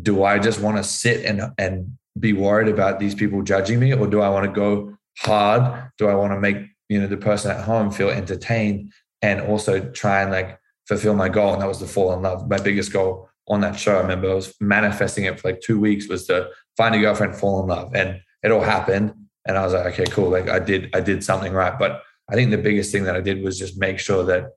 do 0.00 0.24
I 0.24 0.38
just 0.38 0.60
want 0.60 0.76
to 0.76 0.84
sit 0.84 1.24
and 1.24 1.42
and 1.58 1.96
be 2.18 2.32
worried 2.32 2.68
about 2.68 3.00
these 3.00 3.14
people 3.14 3.42
judging 3.42 3.80
me? 3.80 3.92
Or 3.92 4.06
do 4.06 4.20
I 4.20 4.28
want 4.28 4.46
to 4.46 4.52
go 4.52 4.96
hard? 5.18 5.90
Do 5.98 6.08
I 6.08 6.14
want 6.14 6.32
to 6.32 6.40
make, 6.40 6.58
you 6.88 7.00
know, 7.00 7.06
the 7.06 7.16
person 7.16 7.50
at 7.50 7.64
home 7.64 7.90
feel 7.90 8.10
entertained 8.10 8.92
and 9.22 9.40
also 9.40 9.80
try 9.90 10.22
and 10.22 10.30
like 10.30 10.58
fulfill 10.86 11.14
my 11.14 11.28
goal? 11.28 11.52
And 11.52 11.62
that 11.62 11.68
was 11.68 11.78
to 11.78 11.86
fall 11.86 12.12
in 12.12 12.22
love. 12.22 12.48
My 12.48 12.58
biggest 12.58 12.92
goal 12.92 13.29
on 13.48 13.60
that 13.62 13.78
show. 13.78 13.96
I 13.96 14.00
remember 14.00 14.30
I 14.30 14.34
was 14.34 14.54
manifesting 14.60 15.24
it 15.24 15.40
for 15.40 15.48
like 15.48 15.60
two 15.60 15.80
weeks 15.80 16.08
was 16.08 16.26
to 16.26 16.50
find 16.76 16.94
a 16.94 16.98
girlfriend, 16.98 17.36
fall 17.36 17.60
in 17.62 17.68
love. 17.68 17.94
And 17.94 18.20
it 18.42 18.50
all 18.50 18.60
happened. 18.60 19.14
And 19.46 19.56
I 19.56 19.64
was 19.64 19.72
like, 19.72 19.86
okay, 19.94 20.10
cool. 20.10 20.30
Like 20.30 20.48
I 20.48 20.58
did, 20.58 20.90
I 20.94 21.00
did 21.00 21.24
something 21.24 21.52
right. 21.52 21.78
But 21.78 22.02
I 22.30 22.34
think 22.34 22.50
the 22.50 22.58
biggest 22.58 22.92
thing 22.92 23.04
that 23.04 23.16
I 23.16 23.20
did 23.20 23.42
was 23.42 23.58
just 23.58 23.78
make 23.78 23.98
sure 23.98 24.24
that 24.24 24.50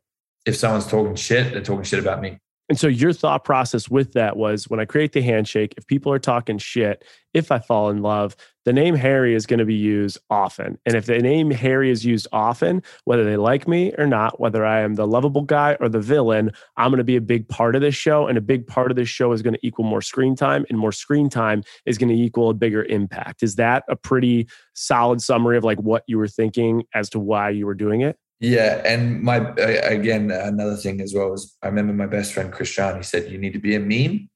if 0.45 0.55
someone's 0.55 0.87
talking 0.87 1.15
shit, 1.15 1.53
they're 1.53 1.61
talking 1.61 1.83
shit 1.83 1.99
about 1.99 2.21
me. 2.21 2.39
And 2.69 2.79
so 2.79 2.87
your 2.87 3.11
thought 3.11 3.43
process 3.43 3.89
with 3.89 4.13
that 4.13 4.37
was 4.37 4.69
when 4.69 4.79
I 4.79 4.85
create 4.85 5.11
the 5.11 5.21
handshake, 5.21 5.73
if 5.77 5.85
people 5.85 6.11
are 6.13 6.19
talking 6.19 6.57
shit, 6.57 7.03
if 7.33 7.51
I 7.51 7.59
fall 7.59 7.89
in 7.89 8.01
love, 8.01 8.37
the 8.63 8.71
name 8.71 8.95
Harry 8.95 9.35
is 9.35 9.45
going 9.45 9.59
to 9.59 9.65
be 9.65 9.75
used 9.75 10.17
often. 10.29 10.77
And 10.85 10.95
if 10.95 11.05
the 11.05 11.19
name 11.19 11.51
Harry 11.51 11.89
is 11.89 12.05
used 12.05 12.27
often, 12.31 12.81
whether 13.03 13.25
they 13.25 13.35
like 13.35 13.67
me 13.67 13.93
or 13.97 14.07
not, 14.07 14.39
whether 14.39 14.65
I 14.65 14.79
am 14.79 14.95
the 14.95 15.05
lovable 15.05 15.41
guy 15.41 15.75
or 15.81 15.89
the 15.89 15.99
villain, 15.99 16.51
I'm 16.77 16.89
going 16.89 16.99
to 16.99 17.03
be 17.03 17.17
a 17.17 17.21
big 17.21 17.49
part 17.49 17.75
of 17.75 17.81
this 17.81 17.95
show. 17.95 18.27
And 18.27 18.37
a 18.37 18.41
big 18.41 18.65
part 18.65 18.91
of 18.91 18.95
this 18.95 19.09
show 19.09 19.33
is 19.33 19.41
going 19.41 19.55
to 19.55 19.67
equal 19.67 19.83
more 19.83 20.01
screen 20.01 20.35
time, 20.35 20.65
and 20.69 20.79
more 20.79 20.93
screen 20.93 21.29
time 21.29 21.63
is 21.85 21.97
going 21.97 22.09
to 22.09 22.15
equal 22.15 22.49
a 22.49 22.53
bigger 22.53 22.85
impact. 22.85 23.43
Is 23.43 23.55
that 23.55 23.83
a 23.89 23.97
pretty 23.97 24.47
solid 24.73 25.21
summary 25.21 25.57
of 25.57 25.65
like 25.65 25.79
what 25.79 26.03
you 26.07 26.17
were 26.17 26.29
thinking 26.29 26.83
as 26.93 27.09
to 27.09 27.19
why 27.19 27.49
you 27.49 27.65
were 27.65 27.75
doing 27.75 28.01
it? 28.01 28.17
Yeah, 28.43 28.81
and 28.83 29.21
my 29.23 29.37
again 29.55 30.29
another 30.29 30.75
thing 30.75 30.99
as 30.99 31.13
well 31.13 31.31
is 31.31 31.55
I 31.63 31.67
remember 31.67 31.93
my 31.93 32.07
best 32.07 32.33
friend 32.33 32.51
Christian. 32.51 32.97
He 32.97 33.03
said 33.03 33.31
you 33.31 33.37
need 33.37 33.53
to 33.53 33.59
be 33.59 33.73
a 33.75 33.79
meme, 33.79 34.29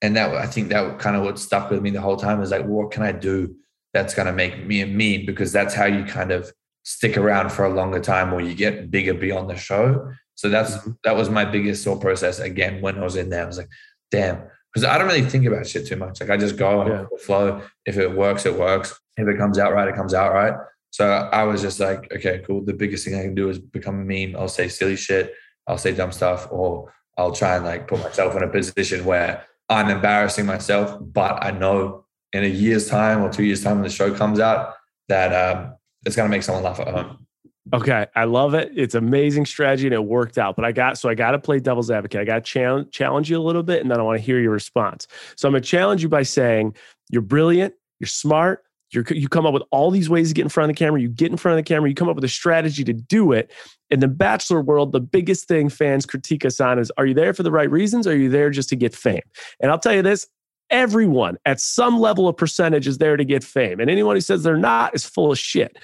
and 0.00 0.16
that 0.16 0.34
I 0.34 0.46
think 0.46 0.70
that 0.70 0.98
kind 0.98 1.14
of 1.14 1.24
what 1.24 1.38
stuck 1.38 1.68
with 1.70 1.82
me 1.82 1.90
the 1.90 2.00
whole 2.00 2.16
time 2.16 2.40
is 2.40 2.50
like, 2.50 2.64
what 2.64 2.90
can 2.90 3.02
I 3.02 3.12
do 3.12 3.54
that's 3.92 4.14
going 4.14 4.24
to 4.24 4.32
make 4.32 4.66
me 4.66 4.80
a 4.80 4.86
meme? 4.86 5.26
Because 5.26 5.52
that's 5.52 5.74
how 5.74 5.84
you 5.84 6.04
kind 6.04 6.32
of 6.32 6.50
stick 6.84 7.18
around 7.18 7.52
for 7.52 7.66
a 7.66 7.68
longer 7.74 8.00
time, 8.00 8.32
or 8.32 8.40
you 8.40 8.54
get 8.54 8.90
bigger 8.90 9.12
beyond 9.12 9.50
the 9.50 9.56
show. 9.56 10.10
So 10.36 10.48
that's 10.48 10.78
Mhm. 10.78 10.96
that 11.04 11.14
was 11.16 11.28
my 11.28 11.44
biggest 11.44 11.84
thought 11.84 12.00
process. 12.00 12.38
Again, 12.38 12.80
when 12.80 12.96
I 12.96 13.02
was 13.04 13.16
in 13.16 13.28
there, 13.28 13.42
I 13.42 13.46
was 13.46 13.58
like, 13.58 13.68
damn, 14.10 14.38
because 14.72 14.88
I 14.88 14.96
don't 14.96 15.06
really 15.06 15.28
think 15.28 15.44
about 15.44 15.66
shit 15.66 15.86
too 15.86 15.96
much. 15.96 16.18
Like 16.22 16.30
I 16.30 16.38
just 16.38 16.56
go 16.56 16.80
and 16.80 16.90
Yeah. 16.90 17.04
flow. 17.26 17.60
If 17.84 17.98
it 17.98 18.10
works, 18.16 18.46
it 18.46 18.58
works. 18.58 18.98
If 19.18 19.28
it 19.28 19.36
comes 19.36 19.58
out 19.58 19.74
right, 19.74 19.86
it 19.86 19.94
comes 19.94 20.14
out 20.14 20.32
right. 20.32 20.54
So 20.90 21.08
I 21.08 21.44
was 21.44 21.62
just 21.62 21.80
like, 21.80 22.12
okay, 22.12 22.42
cool. 22.46 22.64
The 22.64 22.72
biggest 22.72 23.04
thing 23.04 23.14
I 23.14 23.22
can 23.22 23.34
do 23.34 23.48
is 23.48 23.58
become 23.58 24.00
a 24.00 24.04
meme. 24.04 24.36
I'll 24.36 24.48
say 24.48 24.68
silly 24.68 24.96
shit. 24.96 25.34
I'll 25.66 25.78
say 25.78 25.94
dumb 25.94 26.12
stuff, 26.12 26.48
or 26.50 26.92
I'll 27.16 27.32
try 27.32 27.56
and 27.56 27.64
like 27.64 27.86
put 27.86 28.00
myself 28.00 28.34
in 28.36 28.42
a 28.42 28.48
position 28.48 29.04
where 29.04 29.44
I'm 29.68 29.88
embarrassing 29.88 30.46
myself, 30.46 30.98
but 31.00 31.44
I 31.44 31.52
know 31.52 32.04
in 32.32 32.44
a 32.44 32.48
year's 32.48 32.88
time 32.88 33.22
or 33.22 33.30
two 33.30 33.44
years' 33.44 33.62
time 33.62 33.76
when 33.76 33.84
the 33.84 33.90
show 33.90 34.12
comes 34.12 34.40
out 34.40 34.74
that 35.08 35.32
um, 35.32 35.74
it's 36.04 36.16
going 36.16 36.28
to 36.28 36.30
make 36.30 36.42
someone 36.42 36.64
laugh 36.64 36.80
at 36.80 36.88
home. 36.88 37.26
Okay, 37.72 38.06
I 38.16 38.24
love 38.24 38.54
it. 38.54 38.72
It's 38.74 38.96
amazing 38.96 39.46
strategy 39.46 39.86
and 39.86 39.94
it 39.94 40.04
worked 40.04 40.38
out. 40.38 40.56
But 40.56 40.64
I 40.64 40.72
got 40.72 40.98
so 40.98 41.08
I 41.08 41.14
got 41.14 41.32
to 41.32 41.38
play 41.38 41.60
devil's 41.60 41.90
advocate. 41.90 42.20
I 42.20 42.24
got 42.24 42.34
to 42.36 42.40
challenge 42.40 42.90
challenge 42.90 43.30
you 43.30 43.38
a 43.38 43.42
little 43.42 43.62
bit, 43.62 43.80
and 43.80 43.90
then 43.90 44.00
I 44.00 44.02
want 44.02 44.18
to 44.18 44.24
hear 44.24 44.40
your 44.40 44.50
response. 44.50 45.06
So 45.36 45.46
I'm 45.46 45.52
going 45.52 45.62
to 45.62 45.68
challenge 45.68 46.02
you 46.02 46.08
by 46.08 46.24
saying 46.24 46.74
you're 47.10 47.22
brilliant, 47.22 47.74
you're 48.00 48.08
smart, 48.08 48.64
you're, 48.90 49.04
you 49.10 49.28
come 49.28 49.46
up 49.46 49.54
with 49.54 49.62
all 49.70 49.90
these 49.90 50.10
ways 50.10 50.28
to 50.28 50.34
get 50.34 50.42
in 50.42 50.48
front 50.48 50.70
of 50.70 50.76
the 50.76 50.78
camera. 50.78 51.00
You 51.00 51.08
get 51.08 51.30
in 51.30 51.36
front 51.36 51.58
of 51.58 51.64
the 51.64 51.68
camera. 51.68 51.88
You 51.88 51.94
come 51.94 52.08
up 52.08 52.16
with 52.16 52.24
a 52.24 52.28
strategy 52.28 52.84
to 52.84 52.92
do 52.92 53.32
it. 53.32 53.52
In 53.90 54.00
the 54.00 54.08
bachelor 54.08 54.60
world, 54.60 54.92
the 54.92 55.00
biggest 55.00 55.46
thing 55.46 55.68
fans 55.68 56.06
critique 56.06 56.44
us 56.44 56.60
on 56.60 56.78
is: 56.78 56.90
Are 56.96 57.06
you 57.06 57.14
there 57.14 57.32
for 57.34 57.42
the 57.42 57.52
right 57.52 57.70
reasons? 57.70 58.06
Are 58.06 58.16
you 58.16 58.28
there 58.28 58.50
just 58.50 58.68
to 58.70 58.76
get 58.76 58.94
fame? 58.94 59.22
And 59.60 59.70
I'll 59.70 59.78
tell 59.78 59.94
you 59.94 60.02
this: 60.02 60.26
everyone 60.70 61.36
at 61.44 61.60
some 61.60 61.98
level 61.98 62.28
of 62.28 62.36
percentage 62.36 62.86
is 62.86 62.98
there 62.98 63.16
to 63.16 63.24
get 63.24 63.44
fame. 63.44 63.80
And 63.80 63.90
anyone 63.90 64.16
who 64.16 64.20
says 64.20 64.42
they're 64.42 64.56
not 64.56 64.94
is 64.94 65.04
full 65.04 65.32
of 65.32 65.38
shit. 65.38 65.76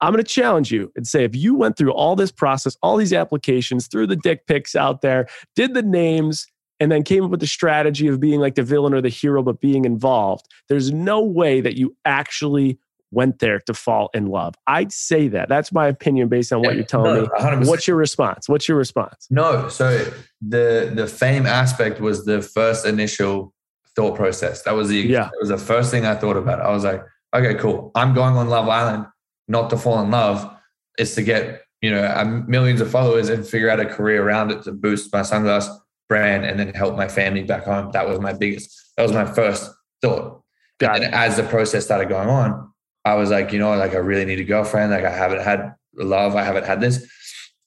I'm 0.00 0.12
going 0.12 0.22
to 0.22 0.30
challenge 0.30 0.70
you 0.70 0.92
and 0.94 1.06
say 1.06 1.24
if 1.24 1.34
you 1.34 1.54
went 1.54 1.78
through 1.78 1.92
all 1.92 2.16
this 2.16 2.30
process, 2.30 2.76
all 2.82 2.96
these 2.98 3.14
applications, 3.14 3.86
threw 3.86 4.06
the 4.06 4.16
dick 4.16 4.46
pics 4.46 4.76
out 4.76 5.00
there, 5.00 5.26
did 5.54 5.72
the 5.72 5.82
names, 5.82 6.46
and 6.80 6.92
then 6.92 7.02
came 7.02 7.24
up 7.24 7.30
with 7.30 7.40
the 7.40 7.46
strategy 7.46 8.06
of 8.06 8.20
being 8.20 8.40
like 8.40 8.54
the 8.54 8.62
villain 8.62 8.92
or 8.92 9.00
the 9.00 9.08
hero, 9.08 9.42
but 9.42 9.60
being 9.60 9.84
involved, 9.84 10.46
there's 10.68 10.92
no 10.92 11.22
way 11.22 11.60
that 11.60 11.76
you 11.76 11.96
actually 12.04 12.78
went 13.10 13.38
there 13.38 13.60
to 13.60 13.72
fall 13.72 14.10
in 14.14 14.26
love. 14.26 14.54
I'd 14.66 14.92
say 14.92 15.28
that. 15.28 15.48
That's 15.48 15.72
my 15.72 15.86
opinion 15.86 16.28
based 16.28 16.52
on 16.52 16.60
what 16.60 16.74
you're 16.74 16.84
telling 16.84 17.14
no, 17.14 17.20
me. 17.22 17.28
100%. 17.38 17.66
What's 17.66 17.86
your 17.86 17.96
response? 17.96 18.48
What's 18.48 18.68
your 18.68 18.76
response? 18.76 19.26
No, 19.30 19.68
so 19.68 20.04
the 20.46 20.92
the 20.94 21.06
fame 21.06 21.46
aspect 21.46 22.00
was 22.00 22.24
the 22.24 22.42
first 22.42 22.84
initial 22.84 23.54
thought 23.94 24.16
process. 24.16 24.62
That 24.62 24.74
was 24.74 24.88
the 24.88 24.96
Yeah. 24.96 25.24
that 25.24 25.38
was 25.40 25.48
the 25.48 25.58
first 25.58 25.90
thing 25.90 26.04
I 26.04 26.14
thought 26.14 26.36
about. 26.36 26.60
I 26.60 26.70
was 26.70 26.84
like, 26.84 27.02
okay, 27.34 27.54
cool. 27.54 27.90
I'm 27.94 28.12
going 28.12 28.36
on 28.36 28.48
Love 28.48 28.68
Island 28.68 29.06
not 29.48 29.70
to 29.70 29.78
fall 29.78 30.00
in 30.02 30.10
love. 30.10 30.52
It's 30.98 31.14
to 31.14 31.22
get 31.22 31.62
you 31.80 31.90
know 31.90 32.44
millions 32.48 32.80
of 32.80 32.90
followers 32.90 33.28
and 33.28 33.46
figure 33.46 33.70
out 33.70 33.80
a 33.80 33.86
career 33.86 34.22
around 34.26 34.50
it 34.50 34.64
to 34.64 34.72
boost 34.72 35.12
my 35.12 35.20
sunglass 35.20 35.68
brand 36.08 36.44
and 36.44 36.58
then 36.58 36.72
help 36.74 36.96
my 36.96 37.08
family 37.08 37.42
back 37.42 37.64
home. 37.64 37.90
That 37.92 38.08
was 38.08 38.20
my 38.20 38.32
biggest. 38.32 38.92
That 38.96 39.02
was 39.02 39.12
my 39.12 39.26
first 39.26 39.70
thought. 40.02 40.42
Got 40.78 41.02
and 41.02 41.14
as 41.14 41.36
the 41.36 41.42
process 41.42 41.84
started 41.84 42.08
going 42.08 42.28
on, 42.28 42.70
I 43.04 43.14
was 43.14 43.30
like, 43.30 43.52
you 43.52 43.58
know, 43.58 43.74
like 43.76 43.94
I 43.94 43.98
really 43.98 44.24
need 44.24 44.40
a 44.40 44.44
girlfriend. 44.44 44.92
Like 44.92 45.04
I 45.04 45.10
haven't 45.10 45.42
had 45.42 45.74
love. 45.94 46.36
I 46.36 46.42
haven't 46.42 46.66
had 46.66 46.80
this. 46.80 47.06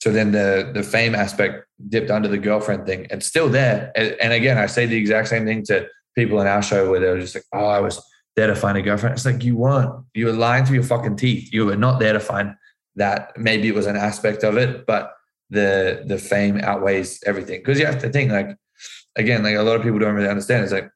So 0.02 0.12
then 0.12 0.32
the 0.32 0.72
the 0.74 0.84
fame 0.84 1.16
aspect 1.16 1.66
dipped 1.90 2.12
under 2.12 2.28
the 2.28 2.38
girlfriend 2.38 2.86
thing. 2.86 3.08
It's 3.10 3.26
still 3.26 3.50
there. 3.50 3.92
And, 3.96 4.16
and 4.22 4.34
again, 4.34 4.58
I 4.58 4.68
say 4.68 4.86
the 4.86 4.98
exact 4.98 5.28
same 5.28 5.46
thing 5.46 5.64
to 5.66 5.88
people 6.16 6.40
in 6.42 6.48
our 6.48 6.62
show 6.62 6.90
where 6.90 7.00
they're 7.00 7.20
just 7.20 7.36
like, 7.36 7.46
oh, 7.54 7.66
I 7.66 7.80
was 7.80 8.02
there 8.36 8.48
to 8.48 8.56
find 8.56 8.78
a 8.78 8.82
girlfriend. 8.82 9.14
It's 9.14 9.26
like 9.26 9.44
you 9.44 9.58
weren't. 9.58 10.06
You 10.14 10.28
were 10.28 10.34
lying 10.34 10.66
through 10.66 10.76
your 10.76 10.84
fucking 10.84 11.18
teeth. 11.18 11.52
You 11.52 11.66
were 11.66 11.76
not 11.76 12.00
there 12.00 12.14
to 12.14 12.20
find 12.20 12.56
that. 12.96 13.38
Maybe 13.38 13.68
it 13.68 13.76
was 13.76 13.88
an 13.88 13.98
aspect 13.98 14.44
of 14.44 14.58
it, 14.58 14.86
but 14.86 15.14
the 15.50 16.04
the 16.06 16.18
fame 16.18 16.58
outweighs 16.58 17.22
everything. 17.26 17.60
Because 17.60 17.80
you 17.80 17.86
have 17.86 18.02
to 18.02 18.10
think 18.10 18.32
like, 18.32 18.56
again, 19.16 19.44
like 19.44 19.56
a 19.56 19.64
lot 19.64 19.76
of 19.76 19.84
people 19.84 20.00
don't 20.00 20.16
really 20.16 20.30
understand. 20.30 20.64
It's 20.64 20.74
like 20.74 20.90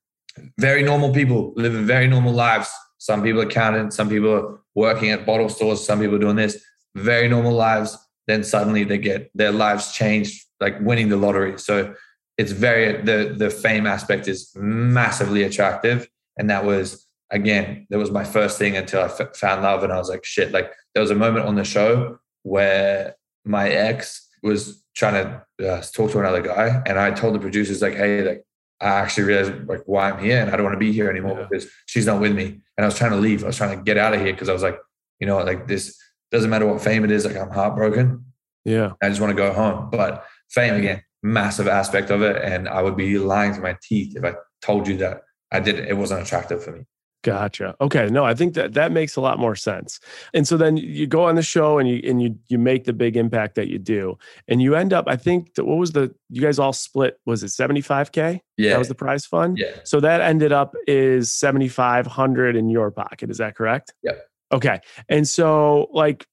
very 0.59 0.83
normal 0.83 1.13
people 1.13 1.53
living 1.55 1.85
very 1.85 2.07
normal 2.07 2.33
lives. 2.33 2.69
Some 2.97 3.21
people 3.21 3.41
are 3.41 3.49
counting, 3.49 3.91
some 3.91 4.09
people 4.09 4.31
are 4.31 4.59
working 4.75 5.11
at 5.11 5.25
bottle 5.25 5.49
stores, 5.49 5.85
some 5.85 5.99
people 5.99 6.15
are 6.15 6.19
doing 6.19 6.37
this, 6.37 6.63
very 6.95 7.27
normal 7.27 7.53
lives. 7.53 7.97
Then 8.27 8.43
suddenly 8.43 8.85
they 8.85 8.97
get 8.97 9.29
their 9.35 9.51
lives 9.51 9.91
changed, 9.91 10.45
like 10.61 10.79
winning 10.79 11.09
the 11.09 11.17
lottery. 11.17 11.59
So 11.59 11.93
it's 12.37 12.51
very 12.51 13.01
the 13.01 13.35
the 13.37 13.49
fame 13.49 13.85
aspect 13.85 14.27
is 14.27 14.51
massively 14.55 15.43
attractive. 15.43 16.07
And 16.37 16.49
that 16.49 16.65
was 16.65 17.05
again, 17.31 17.87
that 17.89 17.97
was 17.97 18.11
my 18.11 18.23
first 18.23 18.57
thing 18.57 18.77
until 18.77 19.01
I 19.01 19.05
f- 19.05 19.35
found 19.35 19.63
love. 19.63 19.83
And 19.83 19.91
I 19.91 19.97
was 19.97 20.09
like, 20.09 20.23
shit, 20.23 20.51
like 20.51 20.71
there 20.93 21.01
was 21.01 21.11
a 21.11 21.15
moment 21.15 21.45
on 21.45 21.55
the 21.55 21.63
show 21.63 22.19
where 22.43 23.15
my 23.43 23.69
ex 23.69 24.22
was 24.43 24.83
trying 24.95 25.13
to 25.59 25.67
uh, 25.69 25.81
talk 25.81 26.11
to 26.11 26.19
another 26.19 26.41
guy. 26.41 26.81
And 26.85 26.99
I 26.99 27.11
told 27.11 27.33
the 27.35 27.39
producers 27.39 27.81
like, 27.81 27.95
Hey, 27.95 28.21
like, 28.21 28.43
I 28.81 28.87
actually 28.87 29.23
realized 29.23 29.67
like 29.67 29.81
why 29.85 30.11
I'm 30.11 30.19
here 30.23 30.41
and 30.41 30.49
I 30.51 30.55
don't 30.57 30.65
want 30.65 30.73
to 30.75 30.79
be 30.79 30.91
here 30.91 31.09
anymore 31.09 31.39
Yeah. 31.39 31.47
because 31.49 31.69
she's 31.85 32.05
not 32.05 32.19
with 32.19 32.35
me. 32.35 32.43
And 32.77 32.83
I 32.83 32.85
was 32.85 32.97
trying 32.97 33.11
to 33.11 33.17
leave. 33.17 33.43
I 33.43 33.47
was 33.47 33.55
trying 33.57 33.77
to 33.77 33.83
get 33.83 33.97
out 33.97 34.13
of 34.13 34.19
here 34.19 34.33
because 34.33 34.49
I 34.49 34.53
was 34.53 34.63
like, 34.63 34.77
you 35.19 35.27
know, 35.27 35.37
like 35.37 35.67
this 35.67 35.97
doesn't 36.31 36.49
matter 36.49 36.67
what 36.67 36.81
fame 36.81 37.05
it 37.05 37.11
is. 37.11 37.25
Like 37.25 37.37
I'm 37.37 37.49
heartbroken. 37.49 38.25
Yeah. 38.65 38.93
I 39.01 39.07
just 39.09 39.21
want 39.21 39.31
to 39.31 39.37
go 39.37 39.53
home. 39.53 39.89
But 39.89 40.25
fame 40.49 40.73
again, 40.73 41.01
massive 41.21 41.67
aspect 41.67 42.09
of 42.11 42.21
it. 42.21 42.41
And 42.43 42.67
I 42.67 42.81
would 42.81 42.97
be 42.97 43.17
lying 43.17 43.53
to 43.53 43.61
my 43.61 43.77
teeth 43.81 44.17
if 44.17 44.23
I 44.25 44.33
told 44.61 44.87
you 44.87 44.97
that 44.97 45.21
I 45.51 45.59
didn't, 45.61 45.87
it 45.87 45.97
wasn't 45.97 46.21
attractive 46.21 46.63
for 46.63 46.71
me. 46.71 46.85
Gotcha. 47.23 47.75
Okay. 47.79 48.07
No, 48.07 48.25
I 48.25 48.33
think 48.33 48.53
that 48.55 48.73
that 48.73 48.91
makes 48.91 49.15
a 49.15 49.21
lot 49.21 49.39
more 49.39 49.55
sense. 49.55 49.99
And 50.33 50.47
so 50.47 50.57
then 50.57 50.75
you 50.77 51.07
go 51.07 51.23
on 51.23 51.35
the 51.35 51.41
show 51.41 51.79
and 51.79 51.87
you 51.89 52.01
and 52.03 52.21
you 52.21 52.37
you 52.49 52.59
make 52.59 52.83
the 52.83 52.91
big 52.93 53.15
impact 53.15 53.55
that 53.55 53.69
you 53.69 53.79
do, 53.79 54.17
and 54.47 54.61
you 54.61 54.75
end 54.75 54.91
up. 54.91 55.05
I 55.07 55.15
think 55.15 55.55
that 55.55 55.63
what 55.65 55.77
was 55.77 55.93
the 55.93 56.13
you 56.29 56.41
guys 56.41 56.59
all 56.59 56.73
split? 56.73 57.19
Was 57.25 57.41
it 57.41 57.49
seventy 57.49 57.79
five 57.81 58.11
k? 58.11 58.41
Yeah. 58.57 58.71
That 58.71 58.79
was 58.79 58.89
the 58.89 58.95
prize 58.95 59.25
fund. 59.25 59.57
yeah. 59.57 59.77
So 59.85 59.99
that 60.01 60.19
ended 60.21 60.51
up 60.51 60.75
is 60.85 61.31
seventy 61.33 61.69
five 61.69 62.05
hundred 62.05 62.55
in 62.57 62.69
your 62.69 62.91
pocket. 62.91 63.29
Is 63.29 63.37
that 63.37 63.55
correct? 63.55 63.93
Yep. 64.03 64.21
Okay. 64.51 64.79
And 65.07 65.27
so 65.27 65.87
like 65.93 66.27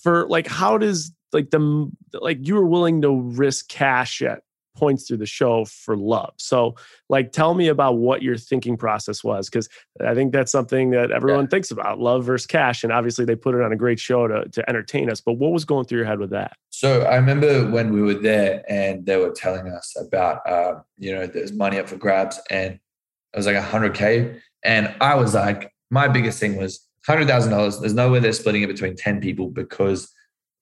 for 0.00 0.28
like 0.28 0.46
how 0.46 0.78
does 0.78 1.12
like 1.32 1.50
the 1.50 1.90
like 2.14 2.46
you 2.46 2.54
were 2.54 2.66
willing 2.66 3.02
to 3.02 3.10
risk 3.10 3.68
cash 3.68 4.22
at 4.22 4.42
points 4.76 5.06
through 5.06 5.16
the 5.16 5.26
show 5.26 5.64
for 5.64 5.96
love. 5.96 6.34
So 6.36 6.76
like 7.08 7.32
tell 7.32 7.54
me 7.54 7.68
about 7.68 7.96
what 7.96 8.22
your 8.22 8.36
thinking 8.36 8.76
process 8.76 9.24
was 9.24 9.48
because 9.48 9.68
I 10.04 10.14
think 10.14 10.32
that's 10.32 10.52
something 10.52 10.90
that 10.90 11.10
everyone 11.10 11.48
thinks 11.48 11.70
about 11.70 11.98
love 11.98 12.24
versus 12.24 12.46
cash 12.46 12.84
and 12.84 12.92
obviously 12.92 13.24
they 13.24 13.36
put 13.36 13.54
it 13.54 13.62
on 13.62 13.72
a 13.72 13.76
great 13.76 13.98
show 13.98 14.28
to 14.28 14.48
to 14.48 14.68
entertain 14.68 15.10
us. 15.10 15.20
But 15.20 15.34
what 15.34 15.52
was 15.52 15.64
going 15.64 15.86
through 15.86 15.98
your 15.98 16.06
head 16.06 16.18
with 16.18 16.30
that? 16.30 16.56
So 16.70 17.02
I 17.02 17.16
remember 17.16 17.70
when 17.70 17.92
we 17.92 18.02
were 18.02 18.14
there 18.14 18.62
and 18.68 19.06
they 19.06 19.16
were 19.16 19.30
telling 19.30 19.68
us 19.68 19.96
about, 19.98 20.46
uh, 20.46 20.80
you 20.98 21.14
know, 21.14 21.26
there's 21.26 21.52
money 21.52 21.78
up 21.78 21.88
for 21.88 21.96
grabs 21.96 22.38
and 22.50 22.74
it 22.74 23.36
was 23.36 23.46
like 23.46 23.56
100K. 23.56 24.40
And 24.62 24.94
I 25.00 25.14
was 25.14 25.34
like, 25.34 25.72
my 25.90 26.08
biggest 26.08 26.38
thing 26.38 26.56
was 26.56 26.86
$100,000. 27.08 27.80
There's 27.80 27.94
no 27.94 28.10
way 28.10 28.18
they're 28.18 28.32
splitting 28.32 28.62
it 28.62 28.66
between 28.66 28.96
10 28.96 29.20
people 29.20 29.48
because 29.48 30.12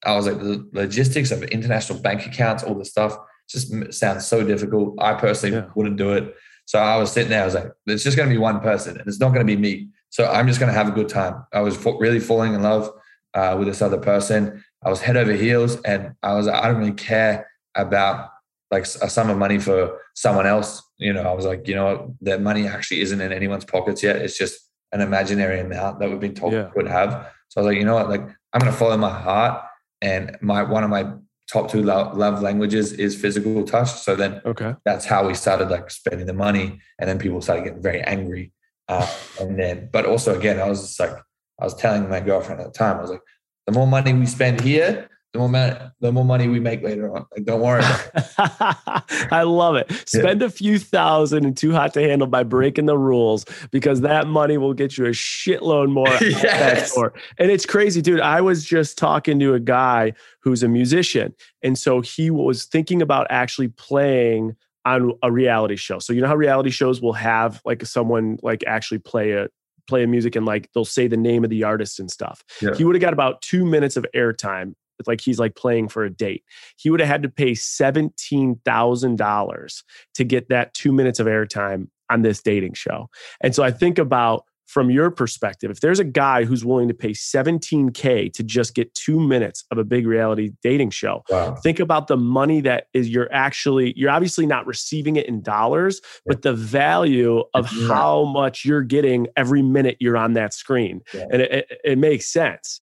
I 0.05 0.14
was 0.14 0.27
like, 0.27 0.38
the 0.38 0.68
logistics 0.72 1.31
of 1.31 1.42
international 1.44 1.98
bank 2.00 2.27
accounts, 2.27 2.62
all 2.62 2.74
the 2.74 2.85
stuff 2.85 3.16
just 3.48 3.92
sounds 3.92 4.26
so 4.26 4.44
difficult. 4.44 4.94
I 5.00 5.14
personally 5.14 5.57
Yeah. 5.57 5.66
wouldn't 5.74 5.96
do 5.96 6.12
it. 6.12 6.35
So 6.66 6.78
I 6.78 6.96
was 6.96 7.12
sitting 7.12 7.30
there, 7.30 7.42
I 7.42 7.44
was 7.44 7.54
like, 7.54 7.70
it's 7.87 8.02
just 8.02 8.16
going 8.16 8.28
to 8.28 8.35
be 8.35 8.38
one 8.38 8.61
person 8.61 8.96
and 8.98 9.07
it's 9.07 9.20
not 9.20 9.28
going 9.35 9.46
to 9.46 9.57
be 9.57 9.61
me. 9.61 9.88
So 10.11 10.26
I'm 10.30 10.46
just 10.46 10.61
going 10.61 10.72
to 10.72 10.78
have 10.78 10.88
a 10.88 10.92
good 10.92 11.09
time. 11.09 11.44
I 11.52 11.61
was 11.61 11.76
really 11.85 12.20
falling 12.20 12.54
in 12.54 12.62
love 12.62 12.90
uh, 13.35 13.57
with 13.59 13.68
this 13.68 13.83
other 13.83 13.98
person. 13.98 14.64
I 14.83 14.88
was 14.88 15.00
head 15.00 15.16
over 15.16 15.33
heels 15.33 15.76
and 15.83 16.14
I 16.22 16.35
was, 16.35 16.48
I 16.48 16.66
don't 16.68 16.78
really 16.78 16.92
care 16.92 17.50
about 17.74 18.30
like 18.70 18.85
a 18.85 19.11
sum 19.11 19.28
of 19.28 19.37
money 19.37 19.59
for 19.59 19.98
someone 20.14 20.46
else. 20.46 20.83
You 20.98 21.12
know, 21.12 21.22
I 21.22 21.33
was 21.35 21.44
like, 21.44 21.68
you 21.68 21.74
know, 21.74 22.14
that 22.22 22.40
money 22.40 22.66
actually 22.66 23.00
isn't 23.02 23.20
in 23.20 23.33
anyone's 23.33 23.64
pockets 23.64 24.02
yet. 24.02 24.16
It's 24.16 24.38
just 24.38 24.59
an 24.92 25.00
imaginary 25.00 25.61
amount 25.61 25.98
that 26.00 26.09
we've 26.09 26.20
been 26.20 26.35
told 26.35 26.52
Yeah. 26.52 26.66
we 26.66 26.70
could 26.72 26.88
have. 26.88 27.26
So 27.48 27.61
I 27.61 27.64
was 27.64 27.72
like, 27.72 27.78
you 27.78 27.85
know 27.85 27.94
what, 27.94 28.09
like 28.09 28.22
I'm 28.52 28.61
going 28.61 28.72
to 28.72 28.78
follow 28.78 28.96
my 28.96 29.11
heart. 29.11 29.62
And 30.00 30.37
my, 30.40 30.62
one 30.62 30.85
of 30.85 30.90
my 30.90 31.12
top 31.52 31.70
two 31.70 31.83
love, 31.83 32.16
love 32.16 32.42
languages 32.42 32.92
is 32.92 33.14
physical 33.14 33.64
touch. 33.64 33.90
So 33.90 34.16
then 34.16 34.40
Okay. 34.44 34.74
that's 34.85 35.04
how 35.04 35.26
we 35.26 35.35
started 35.35 35.68
like 35.70 35.90
spending 35.90 36.26
the 36.26 36.33
money 36.33 36.80
and 36.98 37.09
then 37.09 37.18
people 37.18 37.40
started 37.40 37.64
getting 37.64 37.83
very 37.83 38.00
angry 38.02 38.52
uh, 38.88 39.07
and 39.40 39.59
then 39.59 39.88
but 39.92 40.04
also 40.07 40.37
again 40.37 40.61
i 40.61 40.68
was 40.68 40.80
just 40.83 41.00
like 41.00 41.16
i 41.61 41.64
was 41.64 41.74
telling 41.74 42.09
my 42.09 42.20
girlfriend 42.20 42.61
at 42.61 42.66
the 42.66 42.78
time 42.78 42.98
i 42.98 43.00
was 43.00 43.11
like 43.11 43.20
the 43.66 43.72
more 43.72 43.87
money 43.87 44.12
we 44.12 44.26
spend 44.26 44.61
here 44.61 45.09
the 45.34 45.40
more 45.40 45.48
money 45.48 45.76
the 46.00 46.12
more 46.12 46.24
money 46.24 46.46
we 46.46 46.60
make 46.60 46.80
later 46.82 47.14
on 47.14 47.26
like 47.32 47.44
don't 47.44 47.60
worry. 47.60 47.82
I 48.38 49.42
love 49.42 49.74
it. 49.74 49.90
Spend 50.08 50.42
a 50.42 50.48
few 50.48 50.78
thousand 50.78 51.44
and 51.44 51.56
too 51.56 51.72
hot 51.72 51.92
to 51.94 52.02
handle 52.02 52.28
by 52.28 52.44
breaking 52.44 52.86
the 52.86 52.96
rules 52.96 53.44
because 53.72 54.00
that 54.02 54.28
money 54.28 54.58
will 54.58 54.74
get 54.74 54.96
you 54.96 55.06
a 55.06 55.10
shitload 55.10 55.90
more. 55.90 56.08
Yes. 56.44 56.96
And 57.38 57.50
it's 57.50 57.66
crazy, 57.66 58.00
dude. 58.00 58.20
I 58.20 58.40
was 58.40 58.64
just 58.64 58.96
talking 58.96 59.38
to 59.40 59.54
a 59.54 59.60
guy 59.60 60.12
who's 60.40 60.62
a 60.62 60.68
musician. 60.68 61.34
And 61.62 61.78
so 61.78 62.00
he 62.00 62.30
was 62.30 62.64
thinking 62.64 63.02
about 63.02 63.26
actually 63.30 63.68
playing 63.68 64.56
on 64.84 65.12
a 65.22 65.32
reality 65.32 65.76
show. 65.76 65.98
So 65.98 66.12
you 66.12 66.20
know 66.20 66.28
how 66.28 66.36
reality 66.36 66.70
shows 66.70 67.00
will 67.00 67.12
have 67.14 67.60
like 67.64 67.84
someone 67.84 68.38
like 68.42 68.62
actually 68.66 68.98
play 68.98 69.32
a 69.32 69.48
play 69.86 70.02
a 70.02 70.06
music 70.06 70.36
and 70.36 70.46
like 70.46 70.70
they'll 70.72 70.84
say 70.84 71.08
the 71.08 71.16
name 71.16 71.44
of 71.44 71.50
the 71.50 71.64
artist 71.64 71.98
and 71.98 72.10
stuff. 72.10 72.44
Yeah. 72.60 72.74
He 72.74 72.84
would 72.84 72.94
have 72.94 73.02
got 73.02 73.12
about 73.12 73.42
two 73.42 73.64
minutes 73.64 73.96
of 73.96 74.06
airtime. 74.14 74.74
It's 74.98 75.09
like 75.09 75.20
he's 75.20 75.38
like 75.38 75.57
playing 75.57 75.88
for 75.88 76.04
a 76.04 76.11
date. 76.11 76.44
He 76.76 76.90
would 76.90 77.00
have 77.00 77.09
had 77.09 77.22
to 77.22 77.28
pay 77.28 77.54
seventeen 77.54 78.61
thousand 78.64 79.16
dollars 79.16 79.85
to 80.14 80.24
get 80.24 80.48
that 80.48 80.74
two 80.74 80.92
minutes 80.92 81.20
of 81.20 81.26
airtime 81.26 81.88
on 82.11 82.22
this 82.22 82.42
dating 82.42 82.74
show. 82.74 83.09
And 83.40 83.54
so 83.54 83.62
I 83.62 83.70
think 83.70 83.98
about 83.98 84.44
from 84.66 84.90
your 84.90 85.11
perspective, 85.11 85.70
if 85.70 85.80
there's 85.80 85.98
a 86.00 86.04
guy 86.04 86.44
who's 86.44 86.64
willing 86.64 86.88
to 86.88 86.94
pay 86.94 87.11
17K 87.11 88.33
to 88.33 88.42
just 88.42 88.74
get 88.74 88.92
two 88.94 89.20
minutes 89.20 89.64
of 89.70 89.78
a 89.78 89.85
big 89.85 90.07
reality 90.07 90.50
dating 90.62 90.90
show, 90.90 91.22
Wow. 91.30 91.54
think 91.57 91.78
about 91.80 92.09
the 92.09 92.16
money 92.16 92.61
that 92.62 92.87
is 92.94 93.09
you're 93.09 93.33
actually, 93.33 93.92
you're 93.96 94.11
obviously 94.11 94.46
not 94.46 94.66
receiving 94.66 95.16
it 95.16 95.26
in 95.26 95.42
dollars, 95.42 96.00
but 96.26 96.42
the 96.42 96.54
value 96.54 97.42
of 97.52 97.70
Yeah. 97.72 97.88
how 97.88 98.24
much 98.24 98.64
you're 98.64 98.83
getting 98.83 99.26
every 99.37 99.62
minute 99.62 99.96
you're 100.00 100.16
on 100.16 100.33
that 100.33 100.54
screen. 100.54 101.02
Yeah. 101.12 101.26
And 101.30 101.42
it, 101.42 101.52
it, 101.52 101.78
it 101.85 101.98
makes 101.98 102.26
sense. 102.33 102.80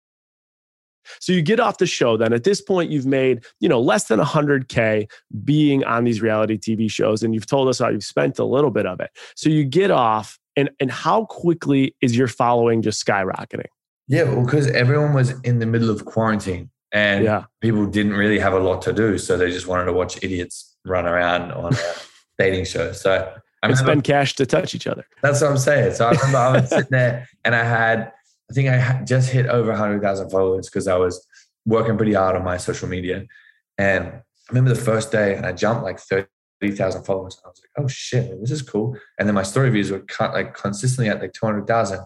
So 1.21 1.33
you 1.33 1.43
get 1.43 1.61
off 1.61 1.79
the 1.79 1.87
show, 1.87 2.17
then 2.17 2.33
at 2.33 2.45
this 2.45 2.61
point, 2.61 2.91
you've 2.91 3.07
made, 3.07 3.45
you 3.61 3.69
know, 3.69 3.81
less 3.81 4.05
than 4.05 4.19
100K 4.21 5.09
being 5.45 5.85
on 5.85 6.05
these 6.05 6.21
reality 6.23 6.59
TV 6.59 6.91
shows. 6.91 7.23
And 7.23 7.35
you've 7.35 7.47
told 7.47 7.69
us 7.69 7.79
how 7.79 7.89
you've 7.89 8.05
spent 8.05 8.39
a 8.39 8.45
little 8.45 8.71
bit 8.71 8.87
of 8.87 9.01
it. 9.01 9.11
So 9.37 9.49
you 9.49 9.65
get 9.65 9.91
off, 9.91 10.39
and, 10.57 10.71
and 10.81 10.91
how 10.91 11.25
quickly 11.27 11.95
is 12.03 12.17
your 12.17 12.29
following 12.29 12.83
just 12.83 13.05
skyrocketing? 13.05 13.67
Yeah, 14.09 14.25
well, 14.25 14.45
because 14.45 14.67
everyone 14.69 15.15
was 15.15 15.31
in 15.43 15.59
the 15.61 15.67
middle 15.67 15.89
of 15.91 16.05
quarantine 16.05 16.69
and 16.93 17.25
Yeah. 17.25 17.45
people 17.63 17.87
didn't 17.87 18.13
really 18.13 18.39
have 18.39 18.53
a 18.53 18.59
lot 18.59 18.83
to 18.83 18.93
do. 18.93 19.17
So 19.17 19.39
they 19.39 19.51
just 19.51 19.67
wanted 19.67 19.87
to 19.87 19.93
watch 19.95 20.23
idiots 20.23 20.77
run 20.85 21.07
around 21.07 21.53
on 21.53 21.73
a 21.73 21.79
dating 22.39 22.67
show. 22.67 22.93
So 22.93 23.33
I 23.63 23.67
And 23.69 23.79
spend 23.79 24.05
cash 24.05 24.35
to 24.35 24.45
touch 24.45 24.75
each 24.75 24.87
other. 24.87 25.07
that's 25.23 25.41
what 25.41 25.51
I'm 25.53 25.57
saying. 25.57 25.95
So 25.95 26.07
I 26.07 26.11
remember 26.11 26.37
I 26.39 26.61
was 26.61 26.69
sitting 26.69 26.89
there 26.91 27.29
and 27.45 27.55
I 27.55 27.65
had, 27.65 28.13
I 28.53 28.55
think 28.55 28.69
I 28.69 29.03
just 29.05 29.31
hit 29.31 29.47
over 29.47 29.71
100,000 29.71 30.29
followers 30.29 30.69
because 30.69 30.87
I 30.87 30.97
was 30.97 31.27
working 31.65 31.97
pretty 31.97 32.13
hard 32.13 32.37
on 32.37 32.45
my 32.45 32.59
social 32.59 32.87
media. 32.87 33.25
And 33.79 34.09
I 34.09 34.23
remember 34.51 34.75
the 34.75 34.81
first 34.81 35.11
day 35.11 35.35
and 35.35 35.47
I 35.47 35.53
jumped 35.53 35.85
like 35.85 35.99
30,000 35.99 37.03
followers. 37.05 37.41
I 37.43 37.49
was 37.49 37.63
like, 37.63 37.83
oh 37.83 37.89
shit, 37.89 38.39
this 38.43 38.51
is 38.51 38.61
cool. 38.61 38.95
And 39.19 39.27
then 39.27 39.35
my 39.35 39.43
story 39.43 39.71
views 39.71 39.91
were 39.91 40.05
like 40.21 40.53
consistently 40.53 41.09
at 41.09 41.23
like 41.23 41.33
200,000. 41.33 42.01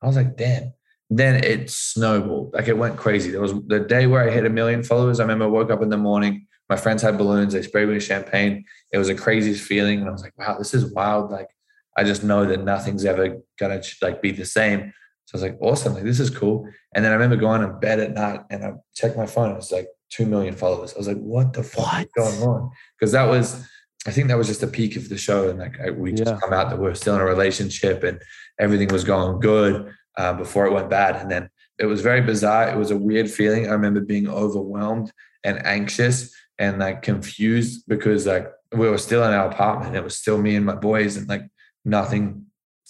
I 0.00 0.06
was 0.06 0.16
like, 0.16 0.38
damn. 0.38 0.72
Then 1.10 1.44
it 1.44 1.68
snowballed. 1.68 2.54
Like 2.54 2.68
it 2.68 2.78
went 2.78 2.96
crazy. 2.96 3.30
There 3.30 3.42
was 3.42 3.52
the 3.66 3.80
day 3.80 4.06
where 4.06 4.26
I 4.26 4.32
hit 4.32 4.46
a 4.46 4.50
million 4.50 4.82
followers. 4.82 5.20
I 5.20 5.24
remember 5.24 5.44
I 5.44 5.48
woke 5.48 5.70
up 5.70 5.82
in 5.82 5.90
the 5.90 5.98
morning. 5.98 6.46
My 6.70 6.76
friends 6.76 7.02
had 7.02 7.18
balloons. 7.18 7.52
They 7.52 7.60
sprayed 7.60 7.88
me 7.88 7.94
with 7.94 8.04
champagne. 8.04 8.64
It 8.90 8.96
was 8.96 9.10
a 9.10 9.14
craziest 9.14 9.62
feeling. 9.62 10.00
And 10.00 10.08
I 10.08 10.12
was 10.12 10.22
like, 10.22 10.38
wow, 10.38 10.56
this 10.56 10.72
is 10.72 10.94
wild. 10.94 11.30
Like 11.30 11.48
I 11.94 12.04
just 12.04 12.24
know 12.24 12.46
that 12.46 12.64
nothing's 12.64 13.04
ever 13.04 13.36
gonna 13.58 13.82
like 14.00 14.22
be 14.22 14.30
the 14.30 14.46
same. 14.46 14.94
So 15.30 15.38
I 15.38 15.42
was 15.42 15.42
like, 15.42 15.58
awesome, 15.60 15.94
like 15.94 16.02
this 16.02 16.18
is 16.18 16.28
cool. 16.28 16.68
And 16.92 17.04
then 17.04 17.12
I 17.12 17.14
remember 17.14 17.36
going 17.36 17.60
to 17.60 17.68
bed 17.68 18.00
at 18.00 18.14
night 18.14 18.40
and 18.50 18.64
I 18.64 18.72
checked 18.96 19.16
my 19.16 19.26
phone. 19.26 19.52
It 19.52 19.56
was 19.56 19.70
like 19.70 19.86
two 20.08 20.26
million 20.26 20.56
followers. 20.56 20.92
I 20.92 20.98
was 20.98 21.06
like, 21.06 21.18
what 21.18 21.52
the 21.52 21.62
fuck 21.62 21.84
What? 21.86 22.02
is 22.02 22.10
going 22.16 22.42
on? 22.48 22.70
Because 22.98 23.12
that 23.12 23.28
was, 23.28 23.64
I 24.08 24.10
think 24.10 24.26
that 24.26 24.36
was 24.36 24.48
just 24.48 24.60
the 24.60 24.66
peak 24.66 24.96
of 24.96 25.08
the 25.08 25.16
show. 25.16 25.48
And 25.48 25.60
like 25.60 25.78
I, 25.80 25.90
we 25.90 26.10
just 26.12 26.32
Yeah. 26.32 26.40
come 26.40 26.52
out 26.52 26.68
that 26.70 26.80
we 26.80 26.88
are 26.88 26.96
still 26.96 27.14
in 27.14 27.20
a 27.20 27.24
relationship 27.24 28.02
and 28.02 28.20
everything 28.58 28.88
was 28.88 29.04
going 29.04 29.38
good 29.38 29.92
uh, 30.16 30.32
before 30.32 30.66
it 30.66 30.72
went 30.72 30.90
bad. 30.90 31.14
And 31.14 31.30
then 31.30 31.48
it 31.78 31.86
was 31.86 32.00
very 32.00 32.22
bizarre. 32.22 32.68
It 32.68 32.76
was 32.76 32.90
a 32.90 32.96
weird 32.96 33.30
feeling. 33.30 33.68
I 33.68 33.70
remember 33.72 34.00
being 34.00 34.28
overwhelmed 34.28 35.12
and 35.44 35.64
anxious 35.64 36.34
and 36.58 36.80
like 36.80 37.02
confused 37.02 37.84
because 37.86 38.26
like 38.26 38.50
we 38.72 38.88
were 38.90 38.98
still 38.98 39.22
in 39.22 39.32
our 39.32 39.48
apartment. 39.48 39.94
It 39.94 40.02
was 40.02 40.16
still 40.18 40.38
me 40.38 40.56
and 40.56 40.66
my 40.66 40.74
boys 40.74 41.16
and 41.16 41.28
like 41.28 41.44
nothing 41.84 42.46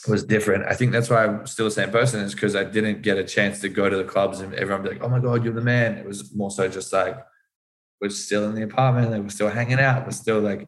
was 0.08 0.24
different. 0.24 0.64
I 0.64 0.74
think 0.74 0.92
that's 0.92 1.10
why 1.10 1.24
I'm 1.24 1.46
still 1.46 1.66
the 1.66 1.70
same 1.70 1.90
person 1.90 2.20
is 2.20 2.34
because 2.34 2.56
I 2.56 2.64
didn't 2.64 3.02
get 3.02 3.18
a 3.18 3.24
chance 3.24 3.60
to 3.60 3.68
go 3.68 3.88
to 3.88 3.96
the 3.96 4.04
clubs 4.04 4.40
and 4.40 4.54
everyone 4.54 4.82
be 4.82 4.90
like, 4.90 5.02
oh 5.02 5.08
my 5.08 5.18
God, 5.18 5.44
you're 5.44 5.52
the 5.52 5.60
man. 5.60 5.98
It 5.98 6.06
was 6.06 6.34
more 6.34 6.50
so 6.50 6.68
just 6.68 6.92
like, 6.92 7.18
we're 8.00 8.08
still 8.10 8.48
in 8.48 8.54
the 8.54 8.62
apartment, 8.62 9.10
we're 9.10 9.28
still 9.28 9.50
hanging 9.50 9.78
out, 9.78 10.06
we're 10.06 10.12
still 10.12 10.40
like 10.40 10.66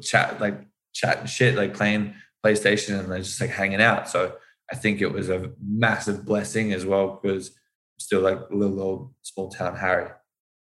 chat, 0.00 0.40
like 0.40 0.66
chatting 0.92 1.26
shit, 1.26 1.56
like 1.56 1.74
playing 1.74 2.14
PlayStation 2.44 2.98
and 2.98 3.08
like 3.08 3.24
just 3.24 3.40
like 3.40 3.50
hanging 3.50 3.82
out. 3.82 4.08
So 4.08 4.36
I 4.70 4.76
think 4.76 5.00
it 5.00 5.12
was 5.12 5.28
a 5.28 5.50
massive 5.60 6.24
blessing 6.24 6.72
as 6.72 6.86
well 6.86 7.18
because 7.20 7.48
I'm 7.48 8.00
still 8.00 8.20
like 8.20 8.38
little 8.50 8.80
old 8.80 9.14
small 9.22 9.48
town 9.48 9.76
Harry. 9.76 10.10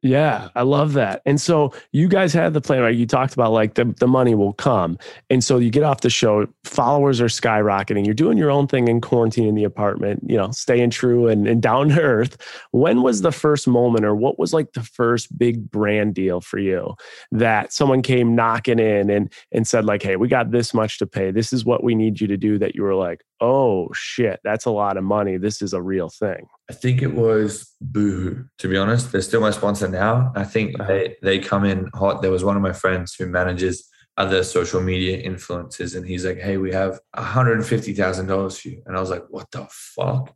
Yeah, 0.04 0.50
I 0.54 0.62
love 0.64 0.92
that. 0.92 1.22
And 1.24 1.40
so 1.40 1.72
you 1.92 2.08
guys 2.08 2.34
had 2.34 2.52
the 2.52 2.60
plan, 2.60 2.82
right? 2.82 2.94
You 2.94 3.06
talked 3.06 3.32
about 3.32 3.52
like 3.52 3.72
the, 3.72 3.86
the 3.86 4.06
money 4.06 4.34
will 4.34 4.52
come. 4.52 4.98
And 5.30 5.42
so 5.42 5.56
you 5.56 5.70
get 5.70 5.82
off 5.82 6.02
the 6.02 6.10
show, 6.10 6.46
followers 6.62 7.22
are 7.22 7.28
skyrocketing. 7.28 8.04
You're 8.04 8.12
doing 8.12 8.36
your 8.36 8.50
own 8.50 8.66
thing 8.66 8.86
in 8.88 9.00
quarantine 9.00 9.48
in 9.48 9.54
the 9.54 9.64
apartment, 9.64 10.22
you 10.28 10.36
know, 10.36 10.50
staying 10.50 10.90
true 10.90 11.26
and, 11.28 11.48
and 11.48 11.62
down 11.62 11.88
to 11.88 12.02
earth. 12.02 12.36
When 12.70 13.00
was 13.00 13.22
the 13.22 13.32
first 13.32 13.66
moment 13.66 14.04
or 14.04 14.14
what 14.14 14.38
was 14.38 14.52
like 14.52 14.74
the 14.74 14.82
first 14.82 15.38
big 15.38 15.70
brand 15.70 16.12
deal 16.14 16.42
for 16.42 16.58
you 16.58 16.96
that 17.32 17.72
someone 17.72 18.02
came 18.02 18.34
knocking 18.34 18.78
in 18.78 19.08
and 19.08 19.32
and 19.52 19.66
said, 19.66 19.86
like, 19.86 20.02
hey, 20.02 20.16
we 20.16 20.28
got 20.28 20.50
this 20.50 20.74
much 20.74 20.98
to 20.98 21.06
pay. 21.06 21.30
This 21.30 21.50
is 21.50 21.64
what 21.64 21.82
we 21.82 21.94
need 21.94 22.20
you 22.20 22.26
to 22.26 22.36
do 22.36 22.58
that 22.58 22.74
you 22.74 22.82
were 22.82 22.94
like, 22.94 23.22
oh 23.44 23.88
shit, 23.92 24.40
that's 24.44 24.64
a 24.64 24.70
lot 24.70 24.96
of 24.96 25.04
money. 25.04 25.36
This 25.36 25.60
is 25.62 25.72
a 25.74 25.82
real 25.82 26.08
thing. 26.08 26.46
I 26.70 26.72
think 26.72 27.02
it 27.02 27.14
was 27.14 27.70
Boohoo, 27.80 28.44
to 28.60 28.68
be 28.68 28.76
honest. 28.76 29.12
They're 29.12 29.20
still 29.30 29.40
my 29.42 29.50
sponsor 29.50 29.88
now. 29.88 30.32
I 30.34 30.44
think 30.44 30.80
Uh-huh. 30.80 30.88
they, 30.92 31.16
they 31.22 31.38
come 31.38 31.64
in 31.64 31.90
hot. 31.94 32.22
There 32.22 32.30
was 32.30 32.44
one 32.44 32.56
of 32.56 32.62
my 32.62 32.72
friends 32.72 33.14
who 33.16 33.26
manages 33.26 33.76
other 34.16 34.42
social 34.44 34.80
media 34.80 35.14
influencers, 35.30 35.96
and 35.96 36.06
he's 36.06 36.24
like, 36.24 36.38
Hey, 36.38 36.56
we 36.56 36.72
have 36.72 37.00
$150,000 37.16 38.60
for 38.60 38.68
you. 38.68 38.82
And 38.86 38.96
I 38.96 39.00
was 39.00 39.10
like, 39.10 39.24
What 39.28 39.50
the 39.50 39.66
fuck? 39.70 40.32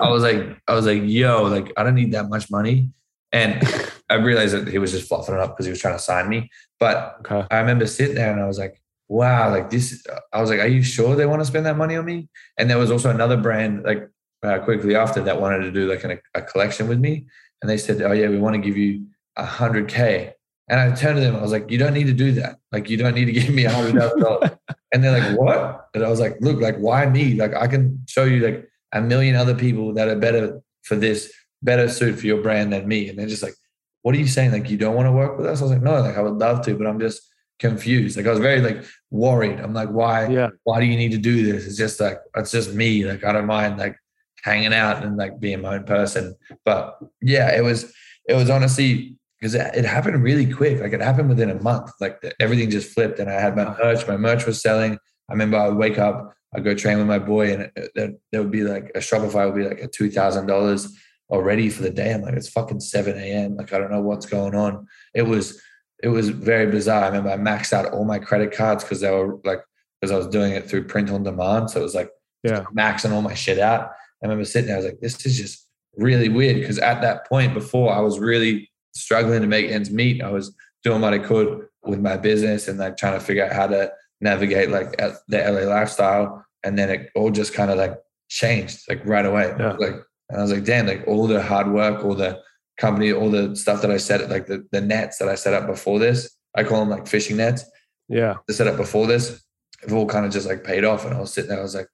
I 0.00 0.10
was- 0.10 0.22
like, 0.22 0.42
I 0.68 0.74
was 0.74 0.86
like, 0.86 1.02
yo, 1.04 1.44
like, 1.44 1.72
I 1.76 1.82
don't 1.84 1.94
need 1.94 2.12
that 2.12 2.28
much 2.28 2.50
money. 2.50 2.90
And 3.32 3.62
I 4.10 4.14
realized 4.14 4.54
that 4.54 4.68
he 4.68 4.78
was 4.78 4.92
just 4.92 5.08
fluffing 5.08 5.34
it 5.34 5.40
up 5.40 5.50
because 5.52 5.66
he 5.66 5.70
was 5.70 5.80
trying 5.80 5.96
to 5.96 6.02
sign 6.02 6.28
me. 6.28 6.50
But 6.80 7.16
Okay. 7.20 7.46
I 7.50 7.58
remember 7.60 7.86
sitting 7.86 8.14
there 8.16 8.32
and 8.32 8.40
I 8.40 8.46
was 8.46 8.58
like, 8.58 8.80
wow, 9.08 9.50
like 9.50 9.70
this, 9.70 10.04
I 10.32 10.40
was 10.40 10.50
like, 10.50 10.60
are 10.60 10.66
you 10.66 10.82
sure 10.82 11.14
they 11.14 11.26
want 11.26 11.40
to 11.40 11.46
spend 11.46 11.66
that 11.66 11.76
money 11.76 11.96
on 11.96 12.04
me? 12.04 12.28
And 12.58 12.68
there 12.68 12.78
was 12.78 12.90
also 12.90 13.10
another 13.10 13.36
brand 13.36 13.84
like 13.84 14.08
uh, 14.42 14.58
quickly 14.60 14.96
after 14.96 15.22
that 15.22 15.40
wanted 15.40 15.60
to 15.60 15.72
do 15.72 15.88
like 15.88 16.04
an, 16.04 16.18
a 16.34 16.42
collection 16.42 16.88
with 16.88 16.98
me. 16.98 17.26
And 17.62 17.70
they 17.70 17.78
said, 17.78 18.02
oh 18.02 18.12
yeah, 18.12 18.28
we 18.28 18.38
want 18.38 18.54
to 18.54 18.60
give 18.60 18.76
you 18.76 19.06
a 19.36 19.44
hundred 19.44 19.88
K. 19.88 20.34
And 20.68 20.80
I 20.80 20.94
turned 20.94 21.16
to 21.16 21.20
them, 21.22 21.36
I 21.36 21.42
was 21.42 21.52
like, 21.52 21.70
you 21.70 21.78
don't 21.78 21.94
need 21.94 22.08
to 22.08 22.12
do 22.12 22.32
that. 22.32 22.58
Like, 22.72 22.90
you 22.90 22.96
don't 22.96 23.14
need 23.14 23.26
to 23.26 23.32
give 23.32 23.50
me 23.50 23.64
a 23.64 23.70
hundred 23.70 23.94
thousand 24.00 24.20
dollars. 24.20 24.50
And 24.92 25.02
they're 25.02 25.18
like, 25.18 25.38
what? 25.38 25.88
And 25.94 26.04
I 26.04 26.08
was 26.08 26.20
like, 26.20 26.36
look, 26.40 26.60
like, 26.60 26.76
why 26.78 27.04
me? 27.06 27.34
Like, 27.34 27.54
I 27.54 27.66
can 27.66 28.00
show 28.06 28.24
you 28.24 28.40
like 28.40 28.68
a 28.92 29.00
million 29.02 29.34
other 29.34 29.54
people 29.54 29.92
that 29.94 30.08
are 30.08 30.16
better 30.16 30.62
for 30.84 30.94
this, 30.94 31.30
better 31.60 31.88
suit 31.88 32.18
for 32.18 32.26
your 32.26 32.40
brand 32.40 32.72
than 32.72 32.88
me. 32.88 33.08
And 33.08 33.18
they're 33.18 33.26
just 33.26 33.42
like, 33.42 33.54
what 34.02 34.14
are 34.14 34.18
you 34.18 34.28
saying? 34.28 34.52
Like, 34.52 34.70
you 34.70 34.78
don't 34.78 34.94
want 34.94 35.06
to 35.06 35.12
work 35.12 35.36
with 35.36 35.46
us? 35.46 35.60
I 35.60 35.64
was 35.64 35.72
like, 35.72 35.82
no, 35.82 36.00
like, 36.00 36.16
I 36.16 36.22
would 36.22 36.38
love 36.38 36.64
to, 36.64 36.76
but 36.76 36.86
I'm 36.86 37.00
just 37.00 37.20
confused. 37.58 38.16
Like, 38.16 38.26
I 38.26 38.30
was 38.30 38.40
very 38.40 38.60
like 38.60 38.84
worried. 39.10 39.60
I'm 39.60 39.74
like, 39.74 39.88
why? 39.88 40.28
Yeah. 40.28 40.50
Why 40.64 40.80
do 40.80 40.86
you 40.86 40.96
need 40.96 41.12
to 41.12 41.18
do 41.18 41.50
this? 41.50 41.66
It's 41.66 41.76
just 41.76 42.00
like, 42.00 42.18
it's 42.36 42.50
just 42.50 42.72
me. 42.72 43.04
Like, 43.04 43.24
I 43.24 43.32
don't 43.32 43.46
mind 43.46 43.78
like 43.78 43.96
hanging 44.42 44.74
out 44.74 45.04
and 45.04 45.16
like 45.16 45.40
being 45.40 45.62
my 45.62 45.76
own 45.76 45.84
person. 45.84 46.34
But 46.64 46.98
yeah, 47.20 47.56
it 47.56 47.62
was, 47.62 47.92
it 48.28 48.34
was 48.34 48.50
honestly, 48.50 49.16
because 49.40 49.54
it, 49.54 49.74
it 49.74 49.84
happened 49.84 50.22
really 50.22 50.50
quick. 50.50 50.80
Like 50.80 50.92
it 50.92 51.00
happened 51.00 51.28
within 51.28 51.50
a 51.50 51.62
month. 51.62 51.90
Like 52.00 52.20
the, 52.22 52.32
everything 52.40 52.70
just 52.70 52.92
flipped, 52.92 53.18
and 53.18 53.30
I 53.30 53.40
had 53.40 53.54
my 53.54 53.76
merch. 53.76 54.06
My 54.08 54.16
merch 54.16 54.46
was 54.46 54.62
selling. 54.62 54.94
I 55.28 55.32
remember 55.32 55.58
I 55.58 55.68
would 55.68 55.76
wake 55.76 55.98
up, 55.98 56.32
I'd 56.54 56.64
go 56.64 56.74
train 56.74 56.98
with 56.98 57.06
my 57.06 57.18
boy, 57.18 57.52
and 57.52 57.62
it, 57.76 57.90
it, 57.94 58.20
there 58.32 58.42
would 58.42 58.50
be 58.50 58.62
like 58.62 58.90
a 58.94 59.00
Shopify 59.00 59.44
would 59.44 59.54
be 59.54 59.68
like 59.68 59.80
a 59.80 59.88
two 59.88 60.10
thousand 60.10 60.46
dollars 60.46 60.88
already 61.28 61.68
for 61.68 61.82
the 61.82 61.90
day. 61.90 62.14
I'm 62.14 62.22
like, 62.22 62.34
it's 62.34 62.48
fucking 62.48 62.80
seven 62.80 63.18
a.m. 63.18 63.56
Like 63.56 63.72
I 63.72 63.78
don't 63.78 63.90
know 63.90 64.00
what's 64.00 64.26
going 64.26 64.54
on. 64.54 64.86
It 65.14 65.22
was 65.22 65.60
it 66.02 66.08
was 66.08 66.28
very 66.28 66.70
bizarre. 66.70 67.04
I 67.04 67.06
remember 67.08 67.30
I 67.30 67.36
maxed 67.36 67.72
out 67.72 67.92
all 67.92 68.04
my 68.04 68.18
credit 68.18 68.52
cards 68.52 68.84
because 68.84 69.00
they 69.00 69.10
were 69.10 69.38
like 69.44 69.60
because 70.00 70.12
I 70.12 70.16
was 70.18 70.26
doing 70.28 70.52
it 70.52 70.68
through 70.68 70.84
print 70.84 71.10
on 71.10 71.22
demand. 71.22 71.70
So 71.70 71.80
it 71.80 71.84
was 71.84 71.94
like 71.94 72.10
Yeah. 72.42 72.64
maxing 72.76 73.12
all 73.12 73.22
my 73.22 73.34
shit 73.34 73.58
out. 73.58 73.90
I 74.22 74.26
remember 74.26 74.44
sitting 74.44 74.66
there, 74.68 74.76
I 74.76 74.78
was 74.80 74.86
like, 74.86 75.00
this 75.00 75.24
is 75.24 75.36
just 75.38 75.66
really 75.96 76.28
weird. 76.28 76.56
Because 76.56 76.78
at 76.78 77.00
that 77.00 77.26
point 77.28 77.54
before, 77.54 77.92
I 77.92 78.00
was 78.00 78.18
really 78.18 78.70
struggling 78.94 79.40
to 79.40 79.46
make 79.46 79.70
ends 79.70 79.90
meet. 79.90 80.22
I 80.22 80.30
was 80.30 80.54
doing 80.84 81.00
what 81.00 81.14
I 81.14 81.18
could 81.18 81.66
with 81.84 82.00
my 82.00 82.16
business 82.16 82.68
and 82.68 82.78
like 82.78 82.96
trying 82.96 83.18
to 83.18 83.24
figure 83.24 83.44
out 83.46 83.52
how 83.52 83.66
to 83.68 83.90
navigate 84.20 84.70
like 84.70 84.96
the 84.96 85.38
LA 85.38 85.62
lifestyle. 85.68 86.44
And 86.62 86.78
then 86.78 86.90
it 86.90 87.10
all 87.14 87.30
just 87.30 87.54
kind 87.54 87.70
of 87.70 87.78
like 87.78 87.94
changed 88.28 88.80
like 88.88 89.00
right 89.06 89.24
away. 89.24 89.54
Yeah. 89.58 89.72
Like, 89.72 89.94
and 90.28 90.38
I 90.38 90.42
was 90.42 90.52
like, 90.52 90.64
damn, 90.64 90.86
like 90.86 91.04
all 91.06 91.26
the 91.26 91.42
hard 91.42 91.70
work, 91.72 92.04
all 92.04 92.14
the 92.14 92.40
company, 92.76 93.12
all 93.12 93.30
the 93.30 93.56
stuff 93.56 93.82
that 93.82 93.90
I 93.90 93.96
set, 93.96 94.20
up, 94.20 94.30
like 94.30 94.46
the, 94.46 94.66
the 94.72 94.80
nets 94.80 95.18
that 95.18 95.28
I 95.28 95.34
set 95.34 95.54
up 95.54 95.66
before 95.66 95.98
this, 95.98 96.36
I 96.54 96.64
call 96.64 96.80
them 96.80 96.90
like 96.90 97.06
fishing 97.06 97.36
nets. 97.36 97.64
Yeah. 98.08 98.36
The 98.46 98.54
set 98.54 98.66
up 98.66 98.76
before 98.76 99.06
this, 99.06 99.42
have 99.82 99.92
all 99.92 100.06
kind 100.06 100.26
of 100.26 100.32
just 100.32 100.46
like 100.46 100.64
paid 100.64 100.84
off. 100.84 101.04
And 101.04 101.14
I 101.14 101.20
was 101.20 101.32
sitting 101.32 101.50
there, 101.50 101.60
I 101.60 101.62
was 101.62 101.74
like, 101.74 101.88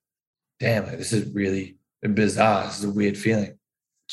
damn, 0.61 0.87
like, 0.87 0.99
this 0.99 1.12
is 1.12 1.33
really 1.35 1.79
bizarre. 2.02 2.67
This 2.67 2.79
is 2.79 2.85
a 2.85 2.90
weird 2.90 3.17
feeling. 3.17 3.59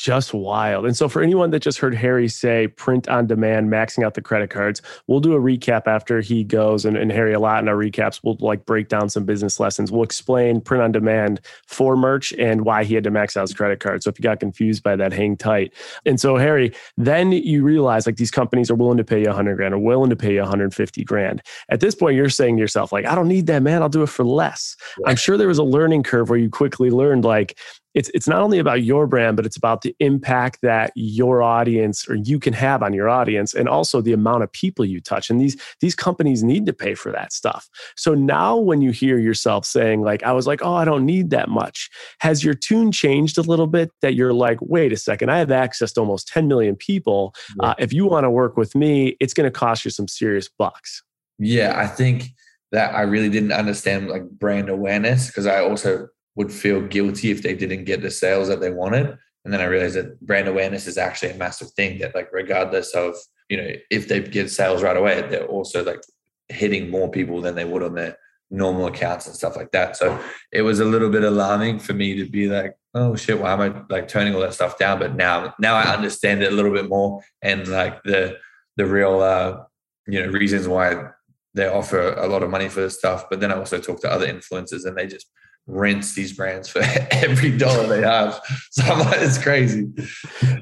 Just 0.00 0.32
wild. 0.32 0.86
And 0.86 0.96
so, 0.96 1.10
for 1.10 1.20
anyone 1.20 1.50
that 1.50 1.60
just 1.60 1.78
heard 1.78 1.94
Harry 1.94 2.26
say 2.26 2.68
print 2.68 3.06
on 3.08 3.26
demand, 3.26 3.70
maxing 3.70 4.02
out 4.02 4.14
the 4.14 4.22
credit 4.22 4.48
cards, 4.48 4.80
we'll 5.06 5.20
do 5.20 5.34
a 5.34 5.38
recap 5.38 5.86
after 5.86 6.22
he 6.22 6.42
goes. 6.42 6.86
And, 6.86 6.96
and 6.96 7.12
Harry, 7.12 7.34
a 7.34 7.38
lot 7.38 7.62
in 7.62 7.68
our 7.68 7.76
recaps, 7.76 8.20
we'll 8.24 8.38
like 8.40 8.64
break 8.64 8.88
down 8.88 9.10
some 9.10 9.26
business 9.26 9.60
lessons. 9.60 9.92
We'll 9.92 10.02
explain 10.02 10.62
print 10.62 10.82
on 10.82 10.90
demand 10.90 11.42
for 11.66 11.98
merch 11.98 12.32
and 12.38 12.64
why 12.64 12.84
he 12.84 12.94
had 12.94 13.04
to 13.04 13.10
max 13.10 13.36
out 13.36 13.42
his 13.42 13.52
credit 13.52 13.80
card. 13.80 14.02
So, 14.02 14.08
if 14.08 14.18
you 14.18 14.22
got 14.22 14.40
confused 14.40 14.82
by 14.82 14.96
that, 14.96 15.12
hang 15.12 15.36
tight. 15.36 15.74
And 16.06 16.18
so, 16.18 16.38
Harry, 16.38 16.72
then 16.96 17.32
you 17.32 17.62
realize 17.62 18.06
like 18.06 18.16
these 18.16 18.30
companies 18.30 18.70
are 18.70 18.76
willing 18.76 18.96
to 18.96 19.04
pay 19.04 19.20
you 19.20 19.26
100 19.26 19.56
grand 19.56 19.74
or 19.74 19.78
willing 19.78 20.08
to 20.08 20.16
pay 20.16 20.32
you 20.32 20.40
150 20.40 21.04
grand. 21.04 21.42
At 21.68 21.80
this 21.80 21.94
point, 21.94 22.16
you're 22.16 22.30
saying 22.30 22.56
to 22.56 22.60
yourself, 22.60 22.90
like, 22.90 23.04
I 23.04 23.14
don't 23.14 23.28
need 23.28 23.46
that, 23.48 23.62
man. 23.62 23.82
I'll 23.82 23.90
do 23.90 24.02
it 24.02 24.08
for 24.08 24.24
less. 24.24 24.76
I'm 25.04 25.16
sure 25.16 25.36
there 25.36 25.48
was 25.48 25.58
a 25.58 25.62
learning 25.62 26.04
curve 26.04 26.30
where 26.30 26.38
you 26.38 26.48
quickly 26.48 26.90
learned, 26.90 27.24
like, 27.24 27.58
it's 27.94 28.10
it's 28.10 28.28
not 28.28 28.40
only 28.40 28.58
about 28.58 28.82
your 28.82 29.06
brand 29.06 29.36
but 29.36 29.46
it's 29.46 29.56
about 29.56 29.82
the 29.82 29.94
impact 30.00 30.58
that 30.62 30.92
your 30.94 31.42
audience 31.42 32.08
or 32.08 32.14
you 32.14 32.38
can 32.38 32.52
have 32.52 32.82
on 32.82 32.92
your 32.92 33.08
audience 33.08 33.54
and 33.54 33.68
also 33.68 34.00
the 34.00 34.12
amount 34.12 34.42
of 34.42 34.52
people 34.52 34.84
you 34.84 35.00
touch. 35.00 35.30
And 35.30 35.40
these 35.40 35.60
these 35.80 35.94
companies 35.94 36.42
need 36.42 36.66
to 36.66 36.72
pay 36.72 36.94
for 36.94 37.10
that 37.12 37.32
stuff. 37.32 37.68
So 37.96 38.14
now 38.14 38.56
when 38.56 38.80
you 38.80 38.90
hear 38.90 39.18
yourself 39.18 39.64
saying 39.64 40.02
like 40.02 40.22
i 40.22 40.32
was 40.32 40.46
like 40.46 40.62
oh 40.62 40.74
i 40.74 40.84
don't 40.84 41.04
need 41.04 41.30
that 41.30 41.48
much 41.48 41.90
has 42.20 42.44
your 42.44 42.54
tune 42.54 42.92
changed 42.92 43.38
a 43.38 43.42
little 43.42 43.66
bit 43.66 43.90
that 44.02 44.14
you're 44.14 44.32
like 44.32 44.58
wait 44.60 44.92
a 44.92 44.96
second 44.96 45.30
i 45.30 45.38
have 45.38 45.50
access 45.50 45.92
to 45.92 46.00
almost 46.00 46.28
10 46.28 46.48
million 46.48 46.76
people. 46.76 47.34
Uh, 47.60 47.74
if 47.78 47.92
you 47.92 48.06
want 48.06 48.24
to 48.24 48.30
work 48.30 48.56
with 48.56 48.74
me 48.74 49.16
it's 49.20 49.34
going 49.34 49.44
to 49.44 49.50
cost 49.50 49.84
you 49.84 49.90
some 49.90 50.08
serious 50.08 50.48
bucks. 50.48 51.02
Yeah 51.38 51.74
i 51.76 51.86
think 51.86 52.30
that 52.72 52.94
i 52.94 53.02
really 53.02 53.28
didn't 53.28 53.52
understand 53.52 54.08
like 54.08 54.28
brand 54.30 54.68
awareness 54.68 55.26
because 55.26 55.46
i 55.46 55.60
also 55.60 56.08
would 56.36 56.52
feel 56.52 56.80
guilty 56.80 57.30
if 57.30 57.42
they 57.42 57.54
didn't 57.54 57.84
get 57.84 58.02
the 58.02 58.10
sales 58.10 58.48
that 58.48 58.60
they 58.60 58.70
wanted. 58.70 59.16
And 59.44 59.52
then 59.52 59.60
I 59.60 59.64
realized 59.64 59.96
that 59.96 60.20
brand 60.20 60.48
awareness 60.48 60.86
is 60.86 60.98
actually 60.98 61.32
a 61.32 61.36
massive 61.36 61.70
thing 61.72 61.98
that 61.98 62.14
like 62.14 62.28
regardless 62.32 62.94
of, 62.94 63.14
you 63.48 63.56
know, 63.56 63.70
if 63.90 64.08
they 64.08 64.20
get 64.20 64.50
sales 64.50 64.82
right 64.82 64.96
away, 64.96 65.22
they're 65.22 65.46
also 65.46 65.82
like 65.82 66.00
hitting 66.48 66.90
more 66.90 67.10
people 67.10 67.40
than 67.40 67.54
they 67.54 67.64
would 67.64 67.82
on 67.82 67.94
their 67.94 68.16
normal 68.50 68.86
accounts 68.86 69.26
and 69.26 69.34
stuff 69.34 69.56
like 69.56 69.70
that. 69.70 69.96
So 69.96 70.18
it 70.52 70.62
was 70.62 70.80
a 70.80 70.84
little 70.84 71.08
bit 71.08 71.24
alarming 71.24 71.78
for 71.78 71.94
me 71.94 72.16
to 72.16 72.28
be 72.28 72.48
like, 72.48 72.74
oh 72.94 73.14
shit, 73.16 73.40
why 73.40 73.52
am 73.52 73.60
I 73.60 73.82
like 73.88 74.08
turning 74.08 74.34
all 74.34 74.40
that 74.40 74.54
stuff 74.54 74.78
down? 74.78 74.98
But 74.98 75.16
now 75.16 75.54
now 75.60 75.76
I 75.76 75.94
understand 75.94 76.42
it 76.42 76.52
a 76.52 76.54
little 76.54 76.72
bit 76.72 76.88
more 76.88 77.22
and 77.42 77.66
like 77.68 78.02
the 78.02 78.38
the 78.76 78.86
real 78.86 79.20
uh, 79.20 79.62
you 80.06 80.22
know, 80.22 80.30
reasons 80.30 80.66
why 80.66 81.10
they 81.54 81.66
offer 81.66 82.14
a 82.14 82.26
lot 82.26 82.42
of 82.42 82.50
money 82.50 82.68
for 82.68 82.80
this 82.80 82.98
stuff. 82.98 83.26
But 83.28 83.40
then 83.40 83.52
I 83.52 83.56
also 83.56 83.80
talk 83.80 84.00
to 84.00 84.10
other 84.10 84.26
influencers 84.26 84.84
and 84.84 84.96
they 84.96 85.06
just 85.06 85.26
rinse 85.70 86.14
these 86.14 86.32
brands 86.32 86.68
for 86.68 86.80
every 87.10 87.56
dollar 87.56 87.86
they 87.86 88.02
have. 88.02 88.40
So 88.72 88.84
like, 88.94 89.20
it's 89.20 89.36
crazy. 89.36 89.88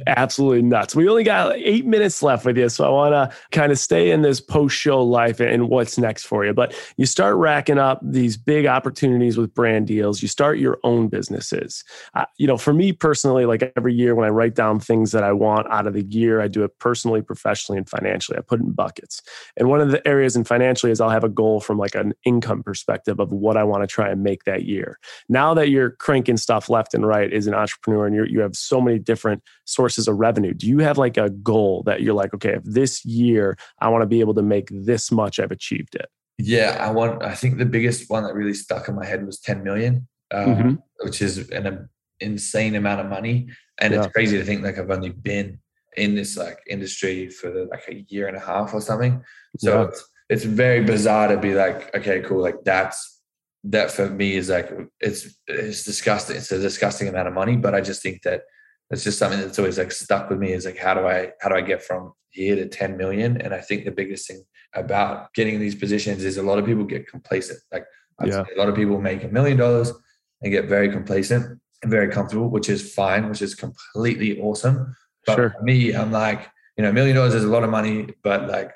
Absolutely 0.06 0.62
nuts. 0.62 0.94
We 0.94 1.08
only 1.10 1.24
got 1.24 1.56
eight 1.56 1.84
minutes 1.84 2.22
left 2.22 2.46
with 2.46 2.56
you. 2.56 2.68
So 2.70 2.86
I 2.86 2.88
want 2.88 3.12
to 3.12 3.36
kind 3.52 3.70
of 3.70 3.78
stay 3.78 4.10
in 4.10 4.22
this 4.22 4.40
post 4.40 4.74
show 4.74 5.02
life 5.02 5.40
and 5.40 5.68
what's 5.68 5.98
next 5.98 6.24
for 6.24 6.44
you. 6.44 6.54
But 6.54 6.74
you 6.96 7.04
start 7.04 7.36
racking 7.36 7.78
up 7.78 8.00
these 8.02 8.38
big 8.38 8.64
opportunities 8.64 9.36
with 9.36 9.52
brand 9.52 9.88
deals. 9.88 10.22
You 10.22 10.28
start 10.28 10.58
your 10.58 10.78
own 10.84 11.08
businesses. 11.08 11.84
Uh, 12.14 12.24
you 12.38 12.46
know, 12.46 12.56
for 12.56 12.72
me 12.72 12.92
personally, 12.92 13.44
like 13.44 13.72
every 13.76 13.94
year 13.94 14.14
when 14.14 14.26
I 14.26 14.30
write 14.30 14.54
down 14.54 14.80
things 14.80 15.12
that 15.12 15.22
I 15.22 15.32
want 15.32 15.70
out 15.70 15.86
of 15.86 15.92
the 15.92 16.04
year, 16.04 16.40
I 16.40 16.48
do 16.48 16.64
it 16.64 16.78
personally, 16.78 17.20
professionally, 17.20 17.76
and 17.76 17.88
financially. 17.88 18.38
I 18.38 18.40
put 18.40 18.60
it 18.60 18.64
in 18.64 18.72
buckets. 18.72 19.20
And 19.56 19.68
one 19.68 19.82
of 19.82 19.90
the 19.90 20.06
areas 20.08 20.34
in 20.34 20.44
financially 20.44 20.92
is 20.92 21.00
I'll 21.00 21.10
have 21.10 21.24
a 21.24 21.28
goal 21.28 21.60
from 21.60 21.76
like 21.76 21.94
an 21.94 22.14
income 22.24 22.62
perspective 22.62 23.20
of 23.20 23.32
what 23.32 23.58
I 23.58 23.64
want 23.64 23.82
to 23.82 23.86
try 23.86 24.08
and 24.08 24.22
make 24.22 24.44
that 24.44 24.64
year. 24.64 24.97
Now 25.28 25.54
that 25.54 25.68
you're 25.68 25.90
cranking 25.90 26.36
stuff 26.36 26.68
left 26.68 26.94
and 26.94 27.06
right 27.06 27.32
as 27.32 27.46
an 27.46 27.54
entrepreneur 27.54 28.06
and 28.06 28.14
you 28.14 28.24
you 28.24 28.40
have 28.40 28.54
so 28.54 28.80
many 28.80 28.98
different 28.98 29.42
sources 29.64 30.08
of 30.08 30.16
revenue, 30.16 30.54
do 30.54 30.66
you 30.66 30.78
have 30.78 30.98
like 30.98 31.16
a 31.16 31.30
goal 31.30 31.82
that 31.86 32.02
you're 32.02 32.14
like, 32.14 32.34
okay, 32.34 32.54
if 32.54 32.64
this 32.64 33.04
year 33.04 33.56
I 33.80 33.88
want 33.88 34.02
to 34.02 34.06
be 34.06 34.20
able 34.20 34.34
to 34.34 34.42
make 34.42 34.68
this 34.70 35.10
much, 35.10 35.38
I've 35.38 35.50
achieved 35.50 35.94
it? 35.94 36.06
Yeah, 36.38 36.76
I 36.80 36.90
want. 36.90 37.22
I 37.22 37.34
think 37.34 37.58
the 37.58 37.66
biggest 37.66 38.08
one 38.08 38.22
that 38.22 38.34
really 38.34 38.54
stuck 38.54 38.88
in 38.88 38.94
my 38.94 39.04
head 39.04 39.26
was 39.26 39.40
10 39.40 39.64
million, 39.64 40.06
um, 40.30 40.46
mm-hmm. 40.46 40.74
which 41.00 41.20
is 41.20 41.50
an 41.50 41.88
insane 42.20 42.76
amount 42.76 43.00
of 43.00 43.06
money, 43.06 43.48
and 43.78 43.92
yeah. 43.92 44.04
it's 44.04 44.12
crazy 44.12 44.38
to 44.38 44.44
think 44.44 44.62
like 44.62 44.78
I've 44.78 44.90
only 44.90 45.10
been 45.10 45.58
in 45.96 46.14
this 46.14 46.36
like 46.36 46.60
industry 46.68 47.28
for 47.28 47.66
like 47.66 47.82
a 47.88 48.04
year 48.08 48.28
and 48.28 48.36
a 48.36 48.40
half 48.40 48.72
or 48.72 48.80
something. 48.80 49.22
So 49.58 49.82
yeah. 49.82 49.88
it's, 49.88 50.08
it's 50.30 50.44
very 50.44 50.84
bizarre 50.84 51.28
to 51.28 51.36
be 51.36 51.54
like, 51.54 51.94
okay, 51.96 52.20
cool, 52.20 52.40
like 52.40 52.62
that's 52.64 53.17
that 53.70 53.90
for 53.90 54.08
me 54.08 54.36
is 54.36 54.48
like 54.48 54.70
it's 55.00 55.38
it's 55.46 55.84
disgusting. 55.84 56.36
It's 56.36 56.52
a 56.52 56.58
disgusting 56.58 57.08
amount 57.08 57.28
of 57.28 57.34
money, 57.34 57.56
but 57.56 57.74
I 57.74 57.80
just 57.80 58.02
think 58.02 58.22
that 58.22 58.42
it's 58.90 59.04
just 59.04 59.18
something 59.18 59.40
that's 59.40 59.58
always 59.58 59.78
like 59.78 59.92
stuck 59.92 60.30
with 60.30 60.38
me 60.38 60.52
is 60.52 60.64
like 60.64 60.78
how 60.78 60.94
do 60.94 61.06
I 61.06 61.32
how 61.40 61.48
do 61.48 61.54
I 61.54 61.60
get 61.60 61.82
from 61.82 62.12
here 62.30 62.56
to 62.56 62.66
10 62.66 62.96
million? 62.96 63.40
And 63.40 63.52
I 63.52 63.60
think 63.60 63.84
the 63.84 63.90
biggest 63.90 64.26
thing 64.26 64.42
about 64.74 65.32
getting 65.34 65.60
these 65.60 65.74
positions 65.74 66.24
is 66.24 66.36
a 66.36 66.42
lot 66.42 66.58
of 66.58 66.64
people 66.64 66.84
get 66.84 67.08
complacent. 67.08 67.58
Like 67.70 67.84
yeah. 68.24 68.44
a 68.54 68.58
lot 68.58 68.68
of 68.68 68.74
people 68.74 69.00
make 69.00 69.24
a 69.24 69.28
million 69.28 69.56
dollars 69.56 69.92
and 70.42 70.52
get 70.52 70.66
very 70.66 70.90
complacent 70.90 71.60
and 71.82 71.90
very 71.90 72.10
comfortable, 72.10 72.48
which 72.48 72.68
is 72.68 72.94
fine, 72.94 73.28
which 73.28 73.42
is 73.42 73.54
completely 73.54 74.40
awesome. 74.40 74.94
But 75.26 75.36
sure. 75.36 75.50
for 75.50 75.62
me, 75.62 75.94
I'm 75.94 76.12
like, 76.12 76.48
you 76.76 76.82
know, 76.82 76.90
a 76.90 76.92
million 76.92 77.16
dollars 77.16 77.34
is 77.34 77.44
a 77.44 77.48
lot 77.48 77.64
of 77.64 77.70
money, 77.70 78.08
but 78.22 78.48
like 78.48 78.72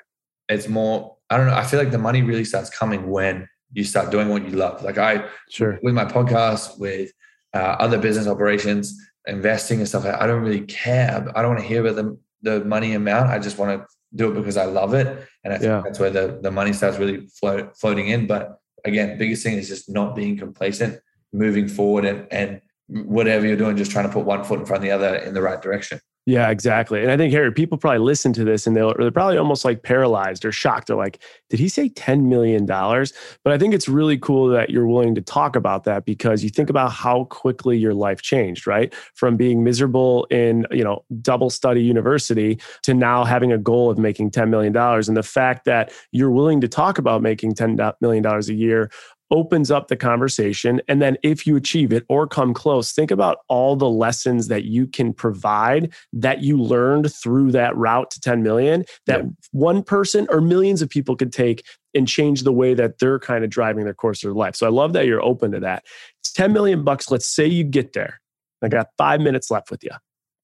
it's 0.49 0.67
more, 0.67 1.17
I 1.29 1.37
don't 1.37 1.47
know. 1.47 1.55
I 1.55 1.63
feel 1.63 1.79
like 1.79 1.91
the 1.91 1.97
money 1.97 2.21
really 2.21 2.45
starts 2.45 2.69
coming 2.69 3.09
when 3.09 3.47
you 3.73 3.83
start 3.83 4.11
doing 4.11 4.29
what 4.29 4.47
you 4.47 4.55
love. 4.55 4.83
Like 4.83 4.97
I, 4.97 5.25
sure, 5.49 5.79
with 5.83 5.93
my 5.93 6.05
podcast, 6.05 6.79
with 6.79 7.11
uh, 7.53 7.75
other 7.79 7.97
business 7.97 8.27
operations, 8.27 8.99
investing 9.27 9.79
and 9.79 9.87
stuff. 9.87 10.05
I 10.05 10.27
don't 10.27 10.41
really 10.41 10.61
care. 10.61 11.25
I 11.35 11.41
don't 11.41 11.51
want 11.51 11.61
to 11.61 11.67
hear 11.67 11.85
about 11.85 11.95
the 11.95 12.17
the 12.41 12.65
money 12.65 12.93
amount. 12.93 13.29
I 13.29 13.39
just 13.39 13.57
want 13.57 13.79
to 13.79 13.87
do 14.15 14.31
it 14.31 14.35
because 14.35 14.57
I 14.57 14.65
love 14.65 14.93
it, 14.93 15.07
and 15.43 15.53
I 15.53 15.57
think 15.57 15.69
yeah. 15.69 15.81
that's 15.83 15.99
where 15.99 16.09
the 16.09 16.39
the 16.41 16.51
money 16.51 16.73
starts 16.73 16.97
really 16.97 17.27
float, 17.27 17.77
floating 17.77 18.07
in. 18.09 18.27
But 18.27 18.59
again, 18.85 19.17
biggest 19.17 19.43
thing 19.43 19.57
is 19.57 19.69
just 19.69 19.89
not 19.89 20.15
being 20.15 20.37
complacent, 20.37 20.99
moving 21.31 21.67
forward, 21.67 22.05
and 22.05 22.27
and 22.31 22.61
whatever 22.87 23.47
you're 23.47 23.57
doing, 23.57 23.77
just 23.77 23.91
trying 23.91 24.07
to 24.07 24.13
put 24.13 24.25
one 24.25 24.43
foot 24.43 24.59
in 24.59 24.65
front 24.65 24.83
of 24.83 24.87
the 24.87 24.91
other 24.91 25.15
in 25.15 25.33
the 25.33 25.41
right 25.41 25.61
direction. 25.61 25.99
Yeah, 26.25 26.49
exactly. 26.51 27.01
And 27.01 27.11
I 27.11 27.17
think 27.17 27.33
Harry, 27.33 27.51
people 27.51 27.77
probably 27.77 27.99
listen 27.99 28.31
to 28.33 28.45
this 28.45 28.65
and 28.65 28.77
they're, 28.77 29.11
probably 29.11 29.37
almost 29.37 29.65
like 29.65 29.83
paralyzed 29.83 30.45
or 30.45 30.53
shocked. 30.53 30.87
They're 30.87 30.95
like, 30.95 31.21
did 31.49 31.59
he 31.59 31.67
say 31.67 31.89
$10 31.89 32.23
million? 32.27 32.65
But 32.65 33.51
I 33.53 33.57
think 33.57 33.73
it's 33.73 33.89
really 33.89 34.17
cool 34.17 34.47
that 34.47 34.69
you're 34.69 34.87
willing 34.87 35.15
to 35.15 35.21
talk 35.21 35.57
about 35.57 35.83
that 35.83 36.05
because 36.05 36.41
you 36.41 36.49
think 36.49 36.69
about 36.69 36.93
how 36.93 37.25
quickly 37.25 37.77
your 37.77 37.93
life 37.93 38.21
changed, 38.21 38.65
right? 38.67 38.93
From 39.15 39.35
being 39.35 39.65
miserable 39.65 40.23
in, 40.31 40.65
you 40.71 40.83
know, 40.85 41.03
double 41.21 41.49
study 41.49 41.83
university 41.83 42.57
to 42.83 42.93
now 42.93 43.25
having 43.25 43.51
a 43.51 43.57
goal 43.57 43.91
of 43.91 43.97
making 43.97 44.31
$10 44.31 44.47
million. 44.49 44.75
And 44.77 45.17
the 45.17 45.23
fact 45.23 45.65
that 45.65 45.91
you're 46.13 46.31
willing 46.31 46.61
to 46.61 46.69
talk 46.69 46.97
about 46.97 47.21
making 47.21 47.55
$10 47.55 47.93
million 47.99 48.25
a 48.25 48.39
year 48.53 48.89
opens 49.33 49.71
up 49.71 49.87
the 49.87 49.97
conversation. 49.97 50.79
And 50.87 51.01
then 51.01 51.17
if 51.23 51.47
you 51.47 51.55
achieve 51.55 51.91
it 51.91 52.05
or 52.07 52.27
come 52.27 52.53
close, 52.53 52.91
think 52.91 53.09
about 53.09 53.39
all 53.49 53.75
the 53.75 53.89
lessons 53.89 54.47
that 54.47 54.65
you 54.65 54.85
can 54.85 55.11
provide 55.11 55.91
that 56.13 56.43
you 56.43 56.55
learned 56.55 57.11
through 57.11 57.51
that 57.51 57.75
route 57.75 58.11
to 58.11 58.21
10 58.21 58.43
million 58.43 58.85
that 59.07 59.23
yeah. 59.23 59.29
one 59.51 59.81
person 59.81 60.27
or 60.29 60.39
millions 60.39 60.83
of 60.83 60.89
people 60.89 61.15
could 61.15 61.33
take 61.33 61.65
and 61.95 62.07
change 62.07 62.43
the 62.43 62.53
way 62.53 62.75
that 62.75 62.99
they're 62.99 63.19
kind 63.19 63.43
of 63.43 63.49
driving 63.49 63.85
their 63.85 63.93
course 63.95 64.23
of 64.23 64.27
their 64.27 64.35
life. 64.35 64.55
So 64.55 64.67
I 64.67 64.69
love 64.69 64.93
that 64.93 65.07
you're 65.07 65.23
open 65.23 65.51
to 65.51 65.59
that. 65.61 65.83
It's 66.21 66.31
10 66.31 66.53
million 66.53 66.83
bucks. 66.83 67.09
Let's 67.09 67.27
say 67.27 67.47
you 67.47 67.63
get 67.63 67.93
there. 67.93 68.21
I 68.61 68.69
got 68.69 68.87
five 68.99 69.19
minutes 69.19 69.49
left 69.49 69.71
with 69.71 69.83
you. 69.83 69.91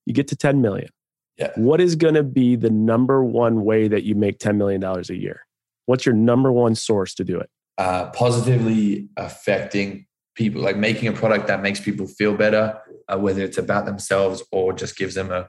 You 0.07 0.13
get 0.13 0.27
to 0.29 0.35
10 0.35 0.61
million. 0.61 0.89
Yeah. 1.37 1.51
What 1.55 1.79
is 1.79 1.95
going 1.95 2.15
to 2.15 2.23
be 2.23 2.55
the 2.55 2.71
number 2.71 3.23
one 3.23 3.63
way 3.63 3.87
that 3.87 4.03
you 4.03 4.15
make 4.15 4.39
$10 4.39 4.57
million 4.57 4.83
a 4.83 5.13
year? 5.13 5.45
What's 5.85 6.05
your 6.07 6.15
number 6.15 6.51
one 6.51 6.73
source 6.73 7.13
to 7.15 7.23
do 7.23 7.39
it? 7.39 7.49
Uh, 7.79 8.09
positively 8.11 9.07
affecting 9.15 10.05
people, 10.35 10.61
like 10.61 10.75
making 10.75 11.07
a 11.07 11.13
product 11.13 11.47
that 11.47 11.61
makes 11.61 11.79
people 11.79 12.05
feel 12.05 12.35
better, 12.35 12.77
uh, 13.07 13.17
whether 13.17 13.41
it's 13.41 13.57
about 13.57 13.85
themselves 13.85 14.43
or 14.51 14.73
just 14.73 14.97
gives 14.97 15.15
them 15.15 15.31
a, 15.31 15.47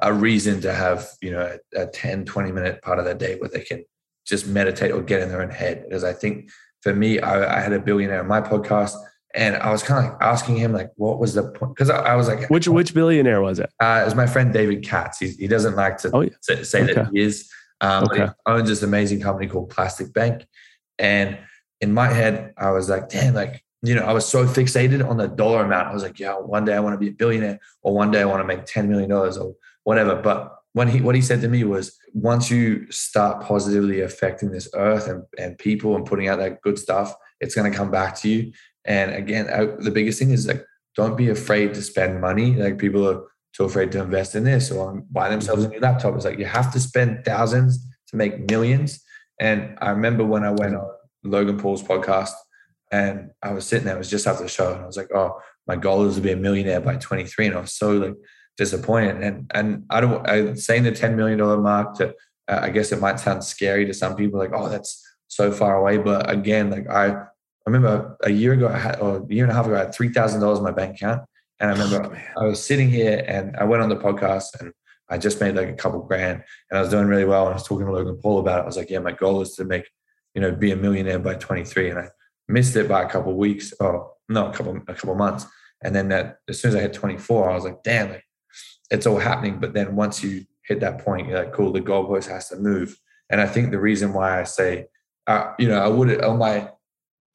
a 0.00 0.12
reason 0.12 0.60
to 0.60 0.72
have, 0.72 1.08
you 1.20 1.32
know, 1.32 1.58
a, 1.76 1.82
a 1.82 1.86
10, 1.88 2.24
20 2.24 2.52
minute 2.52 2.80
part 2.80 3.00
of 3.00 3.04
their 3.04 3.14
day 3.14 3.36
where 3.38 3.50
they 3.50 3.60
can 3.60 3.84
just 4.24 4.46
meditate 4.46 4.92
or 4.92 5.02
get 5.02 5.20
in 5.20 5.28
their 5.28 5.42
own 5.42 5.50
head. 5.50 5.82
Because 5.82 6.04
I 6.04 6.12
think 6.12 6.48
for 6.80 6.94
me, 6.94 7.18
I, 7.18 7.58
I 7.58 7.60
had 7.60 7.72
a 7.72 7.80
billionaire 7.80 8.20
on 8.20 8.28
my 8.28 8.40
podcast 8.40 8.94
and 9.34 9.56
I 9.56 9.72
was 9.72 9.82
kind 9.82 10.06
of 10.06 10.12
like 10.12 10.22
asking 10.22 10.56
him 10.56 10.72
like, 10.72 10.92
what 10.94 11.18
was 11.18 11.34
the 11.34 11.42
point? 11.42 11.74
Because 11.74 11.90
I, 11.90 12.12
I, 12.12 12.14
was 12.14 12.28
like, 12.28 12.48
which 12.50 12.68
which 12.68 12.94
billionaire 12.94 13.42
was 13.42 13.58
it? 13.58 13.68
Uh, 13.82 13.98
it 14.00 14.04
was 14.04 14.14
my 14.14 14.26
friend 14.26 14.52
David 14.52 14.84
Katz. 14.84 15.18
He, 15.18 15.30
he 15.30 15.48
doesn't 15.48 15.74
like 15.74 15.98
to 15.98 16.10
oh, 16.14 16.20
yeah. 16.20 16.30
say, 16.40 16.62
say 16.62 16.84
okay. 16.84 16.94
that 16.94 17.08
he 17.12 17.20
is. 17.20 17.50
Um, 17.80 18.04
okay. 18.04 18.26
He 18.26 18.32
owns 18.46 18.68
this 18.68 18.84
amazing 18.84 19.20
company 19.20 19.48
called 19.48 19.70
Plastic 19.70 20.12
Bank, 20.12 20.46
and 21.00 21.36
in 21.84 21.92
my 21.92 22.08
head, 22.08 22.54
I 22.56 22.70
was 22.70 22.88
like, 22.88 23.10
damn, 23.10 23.34
like, 23.34 23.62
you 23.82 23.94
know, 23.94 24.04
I 24.04 24.12
was 24.14 24.26
so 24.26 24.46
fixated 24.46 25.06
on 25.06 25.18
the 25.18 25.28
dollar 25.28 25.62
amount. 25.64 25.88
I 25.88 25.92
was 25.92 26.02
like, 26.02 26.18
yeah, 26.18 26.32
one 26.32 26.64
day 26.64 26.74
I 26.74 26.80
want 26.80 26.94
to 26.94 26.98
be 26.98 27.08
a 27.08 27.12
billionaire 27.12 27.60
or 27.82 27.94
one 27.94 28.10
day 28.10 28.22
I 28.22 28.24
want 28.24 28.40
to 28.40 28.46
make 28.46 28.64
$10 28.64 28.88
million 28.88 29.12
or 29.12 29.54
whatever. 29.82 30.16
But 30.16 30.56
when 30.72 30.88
he, 30.88 31.02
what 31.02 31.14
he 31.14 31.20
said 31.20 31.42
to 31.42 31.48
me 31.48 31.62
was, 31.64 31.94
once 32.14 32.50
you 32.50 32.90
start 32.90 33.44
positively 33.44 34.00
affecting 34.00 34.50
this 34.50 34.68
earth 34.74 35.06
and, 35.08 35.24
and 35.38 35.58
people 35.58 35.94
and 35.94 36.06
putting 36.06 36.28
out 36.28 36.38
that 36.38 36.62
good 36.62 36.78
stuff, 36.78 37.14
it's 37.40 37.54
going 37.54 37.70
to 37.70 37.76
come 37.76 37.90
back 37.90 38.16
to 38.20 38.28
you. 38.30 38.52
And 38.86 39.14
again, 39.14 39.50
I, 39.50 39.66
the 39.66 39.90
biggest 39.90 40.18
thing 40.18 40.30
is 40.30 40.46
like, 40.46 40.64
don't 40.96 41.16
be 41.16 41.28
afraid 41.28 41.74
to 41.74 41.82
spend 41.82 42.20
money. 42.20 42.54
Like 42.54 42.78
people 42.78 43.06
are 43.06 43.24
too 43.52 43.64
afraid 43.64 43.92
to 43.92 44.02
invest 44.02 44.34
in 44.34 44.44
this 44.44 44.70
or 44.70 45.02
buy 45.10 45.28
themselves 45.28 45.64
a 45.64 45.66
mm-hmm. 45.66 45.74
new 45.74 45.80
laptop. 45.80 46.14
It's 46.16 46.24
like 46.24 46.38
you 46.38 46.46
have 46.46 46.72
to 46.72 46.80
spend 46.80 47.24
thousands 47.26 47.86
to 48.08 48.16
make 48.16 48.50
millions. 48.50 49.04
And 49.38 49.76
I 49.82 49.90
remember 49.90 50.24
when 50.24 50.44
I 50.44 50.50
went 50.50 50.72
mm-hmm. 50.72 50.86
on 50.86 50.93
Logan 51.24 51.58
Paul's 51.58 51.82
podcast 51.82 52.32
and 52.92 53.30
I 53.42 53.52
was 53.52 53.66
sitting 53.66 53.86
there, 53.86 53.96
it 53.96 53.98
was 53.98 54.10
just 54.10 54.26
after 54.26 54.44
the 54.44 54.48
show, 54.48 54.72
and 54.72 54.82
I 54.82 54.86
was 54.86 54.96
like, 54.96 55.12
oh, 55.12 55.40
my 55.66 55.76
goal 55.76 56.04
is 56.04 56.14
to 56.16 56.20
be 56.20 56.32
a 56.32 56.36
millionaire 56.36 56.80
by 56.80 56.96
23. 56.96 57.46
And 57.46 57.56
I 57.56 57.60
was 57.60 57.72
so 57.72 57.92
like 57.92 58.14
disappointed. 58.56 59.22
And 59.22 59.50
and 59.52 59.84
I 59.90 60.00
don't 60.00 60.28
I 60.28 60.54
saying 60.54 60.84
the 60.84 60.92
$10 60.92 61.16
million 61.16 61.38
mark 61.62 61.96
to 61.96 62.14
uh, 62.48 62.60
I 62.62 62.70
guess 62.70 62.92
it 62.92 63.00
might 63.00 63.18
sound 63.18 63.42
scary 63.42 63.86
to 63.86 63.94
some 63.94 64.16
people, 64.16 64.38
like, 64.38 64.52
oh, 64.54 64.68
that's 64.68 65.02
so 65.28 65.50
far 65.50 65.76
away. 65.76 65.96
But 65.96 66.30
again, 66.30 66.70
like 66.70 66.88
I, 66.88 67.06
I 67.08 67.26
remember 67.66 68.16
a 68.22 68.30
year 68.30 68.52
ago, 68.52 68.68
I 68.68 68.78
had, 68.78 69.00
or 69.00 69.16
a 69.18 69.34
year 69.34 69.44
and 69.44 69.52
a 69.52 69.54
half 69.54 69.66
ago, 69.66 69.76
I 69.76 69.80
had 69.80 69.94
three 69.94 70.10
thousand 70.10 70.40
dollars 70.40 70.58
in 70.58 70.64
my 70.64 70.70
bank 70.70 70.96
account, 70.96 71.22
and 71.58 71.70
I 71.70 71.72
remember 71.72 72.14
oh, 72.36 72.42
I 72.42 72.46
was 72.46 72.64
sitting 72.64 72.90
here 72.90 73.24
and 73.26 73.56
I 73.56 73.64
went 73.64 73.82
on 73.82 73.88
the 73.88 73.96
podcast 73.96 74.60
and 74.60 74.72
I 75.08 75.18
just 75.18 75.40
made 75.40 75.54
like 75.54 75.68
a 75.68 75.74
couple 75.74 76.00
grand, 76.02 76.42
and 76.70 76.78
I 76.78 76.80
was 76.82 76.90
doing 76.90 77.06
really 77.06 77.24
well. 77.24 77.46
And 77.46 77.52
I 77.52 77.54
was 77.54 77.66
talking 77.66 77.86
to 77.86 77.92
Logan 77.92 78.18
Paul 78.22 78.40
about 78.40 78.60
it. 78.60 78.62
I 78.62 78.66
was 78.66 78.76
like, 78.76 78.90
yeah, 78.90 78.98
my 78.98 79.12
goal 79.12 79.40
is 79.40 79.54
to 79.56 79.64
make, 79.64 79.88
you 80.34 80.40
know, 80.40 80.52
be 80.52 80.72
a 80.72 80.76
millionaire 80.76 81.18
by 81.18 81.34
twenty 81.34 81.64
three, 81.64 81.90
and 81.90 81.98
I 81.98 82.08
missed 82.48 82.76
it 82.76 82.88
by 82.88 83.02
a 83.02 83.08
couple 83.08 83.34
weeks, 83.36 83.72
or 83.80 84.12
no, 84.28 84.48
a 84.48 84.52
couple 84.52 84.76
a 84.88 84.94
couple 84.94 85.14
months. 85.14 85.46
And 85.82 85.94
then 85.94 86.08
that 86.08 86.38
as 86.48 86.60
soon 86.60 86.70
as 86.70 86.76
I 86.76 86.80
hit 86.80 86.94
24, 86.94 87.50
I 87.50 87.54
was 87.54 87.64
like, 87.64 87.82
damn, 87.82 88.10
like, 88.10 88.24
it's 88.90 89.06
all 89.06 89.18
happening. 89.18 89.60
But 89.60 89.74
then 89.74 89.96
once 89.96 90.24
you 90.24 90.46
hit 90.62 90.80
that 90.80 90.98
point, 90.98 91.28
you're 91.28 91.38
like, 91.38 91.52
cool, 91.52 91.72
the 91.72 91.80
goalpost 91.80 92.28
has 92.28 92.48
to 92.48 92.56
move. 92.56 92.98
And 93.30 93.40
I 93.40 93.46
think 93.46 93.70
the 93.70 93.78
reason 93.78 94.14
why 94.14 94.40
I 94.40 94.44
say, 94.44 94.86
uh, 95.26 95.52
you 95.58 95.68
know, 95.68 95.78
I 95.78 95.88
would 95.88 96.22
on 96.24 96.38
my, 96.38 96.70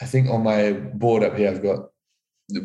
I 0.01 0.05
think 0.05 0.29
on 0.29 0.43
my 0.43 0.73
board 0.73 1.23
up 1.23 1.37
here, 1.37 1.49
I've 1.49 1.61
got 1.63 1.89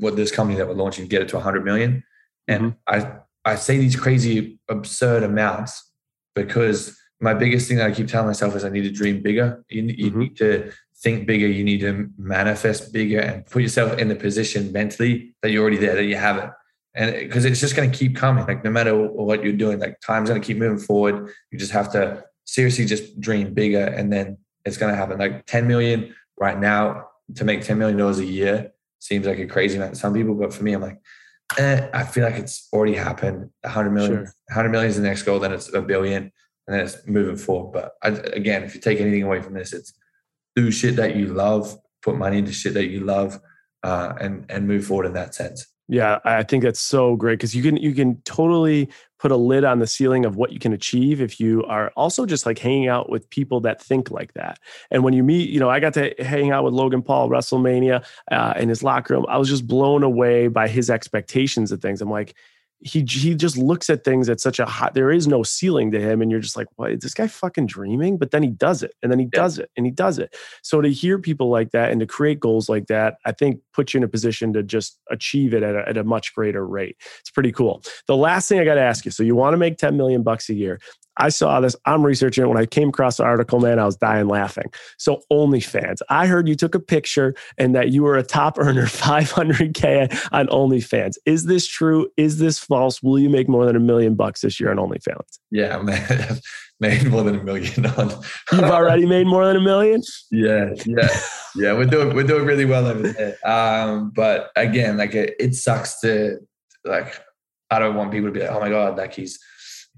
what 0.00 0.16
this 0.16 0.30
company 0.30 0.58
that 0.58 0.66
we're 0.66 0.74
launching, 0.74 1.06
get 1.06 1.22
it 1.22 1.28
to 1.28 1.36
100 1.36 1.64
million. 1.64 2.02
And 2.48 2.74
mm-hmm. 2.88 3.08
I, 3.46 3.52
I 3.52 3.54
say 3.56 3.76
these 3.76 3.96
crazy, 3.96 4.58
absurd 4.68 5.22
amounts 5.22 5.90
because 6.34 6.98
my 7.20 7.34
biggest 7.34 7.68
thing 7.68 7.78
that 7.78 7.90
I 7.90 7.94
keep 7.94 8.08
telling 8.08 8.26
myself 8.26 8.54
is 8.56 8.64
I 8.64 8.68
need 8.68 8.82
to 8.82 8.90
dream 8.90 9.22
bigger. 9.22 9.64
You, 9.68 9.82
you 9.82 10.10
mm-hmm. 10.10 10.18
need 10.18 10.36
to 10.38 10.72
think 10.96 11.26
bigger. 11.26 11.46
You 11.46 11.64
need 11.64 11.80
to 11.80 12.10
manifest 12.18 12.92
bigger 12.92 13.20
and 13.20 13.46
put 13.46 13.62
yourself 13.62 13.98
in 13.98 14.08
the 14.08 14.16
position 14.16 14.72
mentally 14.72 15.34
that 15.42 15.50
you're 15.50 15.62
already 15.62 15.78
there, 15.78 15.94
that 15.94 16.04
you 16.04 16.16
have 16.16 16.38
it 16.38 16.50
and 16.94 17.14
because 17.14 17.44
it's 17.44 17.60
just 17.60 17.76
going 17.76 17.90
to 17.90 17.96
keep 17.96 18.16
coming 18.16 18.46
like 18.46 18.64
no 18.64 18.70
matter 18.70 18.94
what 18.96 19.42
you're 19.42 19.52
doing 19.52 19.78
like 19.78 20.00
time's 20.00 20.28
going 20.28 20.40
to 20.40 20.46
keep 20.46 20.56
moving 20.56 20.78
forward 20.78 21.28
you 21.50 21.58
just 21.58 21.72
have 21.72 21.90
to 21.92 22.22
seriously 22.44 22.84
just 22.84 23.20
dream 23.20 23.52
bigger 23.52 23.84
and 23.84 24.12
then 24.12 24.38
it's 24.64 24.76
going 24.76 24.90
to 24.90 24.96
happen 24.96 25.18
like 25.18 25.44
10 25.46 25.66
million 25.66 26.14
right 26.38 26.58
now 26.58 27.08
to 27.34 27.44
make 27.44 27.62
10 27.62 27.78
million 27.78 27.98
dollars 27.98 28.18
a 28.18 28.24
year 28.24 28.70
seems 29.00 29.26
like 29.26 29.38
a 29.38 29.46
crazy 29.46 29.76
amount 29.76 29.94
to 29.94 30.00
some 30.00 30.14
people 30.14 30.34
but 30.34 30.52
for 30.52 30.62
me 30.62 30.72
i'm 30.72 30.82
like 30.82 31.00
eh, 31.58 31.88
i 31.92 32.04
feel 32.04 32.24
like 32.24 32.36
it's 32.36 32.68
already 32.72 32.94
happened 32.94 33.50
100 33.62 33.90
million 33.90 34.12
sure. 34.12 34.34
100 34.48 34.68
million 34.70 34.90
is 34.90 34.96
the 34.96 35.02
next 35.02 35.22
goal 35.22 35.38
then 35.38 35.52
it's 35.52 35.72
a 35.74 35.82
billion 35.82 36.30
and 36.66 36.76
then 36.76 36.84
it's 36.84 37.06
moving 37.06 37.36
forward 37.36 37.72
but 37.72 37.94
I, 38.02 38.08
again 38.32 38.62
if 38.62 38.74
you 38.74 38.80
take 38.80 39.00
anything 39.00 39.22
away 39.22 39.40
from 39.40 39.54
this 39.54 39.72
it's 39.72 39.92
do 40.56 40.70
shit 40.70 40.96
that 40.96 41.16
you 41.16 41.26
love 41.26 41.76
put 42.02 42.16
money 42.16 42.38
into 42.38 42.52
shit 42.52 42.74
that 42.74 42.88
you 42.88 43.00
love 43.00 43.40
uh, 43.82 44.14
and 44.20 44.46
and 44.48 44.66
move 44.66 44.86
forward 44.86 45.06
in 45.06 45.14
that 45.14 45.34
sense 45.34 45.66
yeah, 45.86 46.18
I 46.24 46.42
think 46.44 46.62
that's 46.62 46.80
so 46.80 47.14
great 47.14 47.34
because 47.34 47.54
you 47.54 47.62
can 47.62 47.76
you 47.76 47.92
can 47.92 48.22
totally 48.22 48.88
put 49.18 49.30
a 49.30 49.36
lid 49.36 49.64
on 49.64 49.80
the 49.80 49.86
ceiling 49.86 50.24
of 50.24 50.36
what 50.36 50.50
you 50.50 50.58
can 50.58 50.72
achieve 50.72 51.20
if 51.20 51.38
you 51.38 51.62
are 51.64 51.92
also 51.94 52.24
just 52.24 52.46
like 52.46 52.58
hanging 52.58 52.88
out 52.88 53.10
with 53.10 53.28
people 53.28 53.60
that 53.60 53.82
think 53.82 54.10
like 54.10 54.32
that. 54.32 54.58
And 54.90 55.04
when 55.04 55.12
you 55.12 55.22
meet, 55.22 55.50
you 55.50 55.60
know, 55.60 55.68
I 55.68 55.80
got 55.80 55.92
to 55.94 56.14
hang 56.20 56.50
out 56.50 56.64
with 56.64 56.72
Logan 56.72 57.02
Paul 57.02 57.28
WrestleMania 57.28 58.02
uh, 58.32 58.54
in 58.56 58.70
his 58.70 58.82
locker 58.82 59.14
room. 59.14 59.26
I 59.28 59.36
was 59.36 59.48
just 59.48 59.66
blown 59.66 60.02
away 60.02 60.48
by 60.48 60.68
his 60.68 60.88
expectations 60.88 61.70
of 61.70 61.82
things. 61.82 62.00
I'm 62.00 62.10
like, 62.10 62.34
he 62.84 63.00
he 63.00 63.34
just 63.34 63.56
looks 63.56 63.88
at 63.88 64.04
things 64.04 64.28
at 64.28 64.40
such 64.40 64.58
a 64.60 64.66
hot 64.66 64.92
there 64.92 65.10
is 65.10 65.26
no 65.26 65.42
ceiling 65.42 65.90
to 65.90 65.98
him 65.98 66.20
and 66.20 66.30
you're 66.30 66.40
just 66.40 66.56
like 66.56 66.66
what 66.76 66.92
is 66.92 67.00
this 67.00 67.14
guy 67.14 67.26
fucking 67.26 67.66
dreaming? 67.66 68.18
But 68.18 68.30
then 68.30 68.42
he 68.42 68.50
does 68.50 68.82
it 68.82 68.94
and 69.02 69.10
then 69.10 69.18
he 69.18 69.24
yeah. 69.32 69.40
does 69.40 69.58
it 69.58 69.70
and 69.76 69.86
he 69.86 69.90
does 69.90 70.18
it. 70.18 70.36
So 70.62 70.82
to 70.82 70.90
hear 70.90 71.18
people 71.18 71.48
like 71.48 71.70
that 71.70 71.90
and 71.90 72.00
to 72.00 72.06
create 72.06 72.38
goals 72.38 72.68
like 72.68 72.86
that 72.86 73.16
i 73.24 73.32
think 73.32 73.60
puts 73.72 73.94
you 73.94 73.98
in 73.98 74.04
a 74.04 74.08
position 74.08 74.52
to 74.52 74.62
just 74.62 75.00
achieve 75.10 75.54
it 75.54 75.62
at 75.62 75.74
a, 75.74 75.88
at 75.88 75.96
a 75.96 76.04
much 76.04 76.34
greater 76.34 76.66
rate. 76.66 76.96
It's 77.20 77.30
pretty 77.30 77.52
cool. 77.52 77.82
The 78.06 78.16
last 78.16 78.48
thing 78.48 78.60
i 78.60 78.64
got 78.64 78.74
to 78.74 78.82
ask 78.82 79.04
you 79.04 79.10
so 79.10 79.22
you 79.22 79.34
want 79.34 79.54
to 79.54 79.58
make 79.58 79.78
10 79.78 79.96
million 79.96 80.22
bucks 80.22 80.50
a 80.50 80.54
year 80.54 80.78
I 81.16 81.28
saw 81.28 81.60
this. 81.60 81.76
I'm 81.86 82.04
researching 82.04 82.44
it. 82.44 82.48
When 82.48 82.58
I 82.58 82.66
came 82.66 82.88
across 82.88 83.18
the 83.18 83.24
article, 83.24 83.60
man, 83.60 83.78
I 83.78 83.84
was 83.84 83.96
dying 83.96 84.28
laughing. 84.28 84.70
So, 84.98 85.22
OnlyFans. 85.32 85.98
I 86.08 86.26
heard 86.26 86.48
you 86.48 86.54
took 86.54 86.74
a 86.74 86.80
picture 86.80 87.34
and 87.58 87.74
that 87.74 87.90
you 87.90 88.02
were 88.02 88.16
a 88.16 88.22
top 88.22 88.58
earner, 88.58 88.86
500K 88.86 90.28
on 90.32 90.46
OnlyFans. 90.48 91.14
Is 91.26 91.44
this 91.44 91.66
true? 91.66 92.08
Is 92.16 92.38
this 92.38 92.58
false? 92.58 93.02
Will 93.02 93.18
you 93.18 93.30
make 93.30 93.48
more 93.48 93.66
than 93.66 93.76
a 93.76 93.80
million 93.80 94.14
bucks 94.14 94.40
this 94.40 94.58
year 94.58 94.70
on 94.70 94.76
OnlyFans? 94.76 95.38
Yeah, 95.50 95.78
man. 95.82 96.40
made 96.80 97.08
more 97.08 97.22
than 97.22 97.38
a 97.38 97.44
million 97.44 97.86
on. 97.86 98.10
You've 98.52 98.64
already 98.64 99.06
made 99.06 99.26
more 99.26 99.46
than 99.46 99.56
a 99.56 99.60
million? 99.60 100.02
Yeah, 100.30 100.70
yeah. 100.84 101.08
Yeah, 101.56 101.72
we're 101.74 101.86
doing 101.86 102.14
we're 102.14 102.24
doing 102.26 102.44
really 102.44 102.64
well 102.64 102.86
over 102.86 103.12
there. 103.12 103.36
Um, 103.48 104.10
but 104.14 104.50
again, 104.56 104.96
like 104.96 105.14
it, 105.14 105.34
it 105.38 105.54
sucks 105.54 106.00
to 106.00 106.38
like 106.84 107.20
I 107.70 107.78
don't 107.78 107.94
want 107.94 108.10
people 108.10 108.28
to 108.28 108.32
be 108.32 108.40
like, 108.40 108.50
oh 108.50 108.60
my 108.60 108.68
God, 108.68 108.96
like 108.96 109.14
he's 109.14 109.38